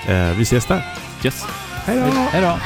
Eh, 0.08 0.30
vi 0.38 0.42
ses 0.42 0.66
där. 0.66 0.86
Yes. 1.24 1.46
Hej 1.86 1.98
då! 1.98 2.04
Hej 2.32 2.42
då. 2.42 2.58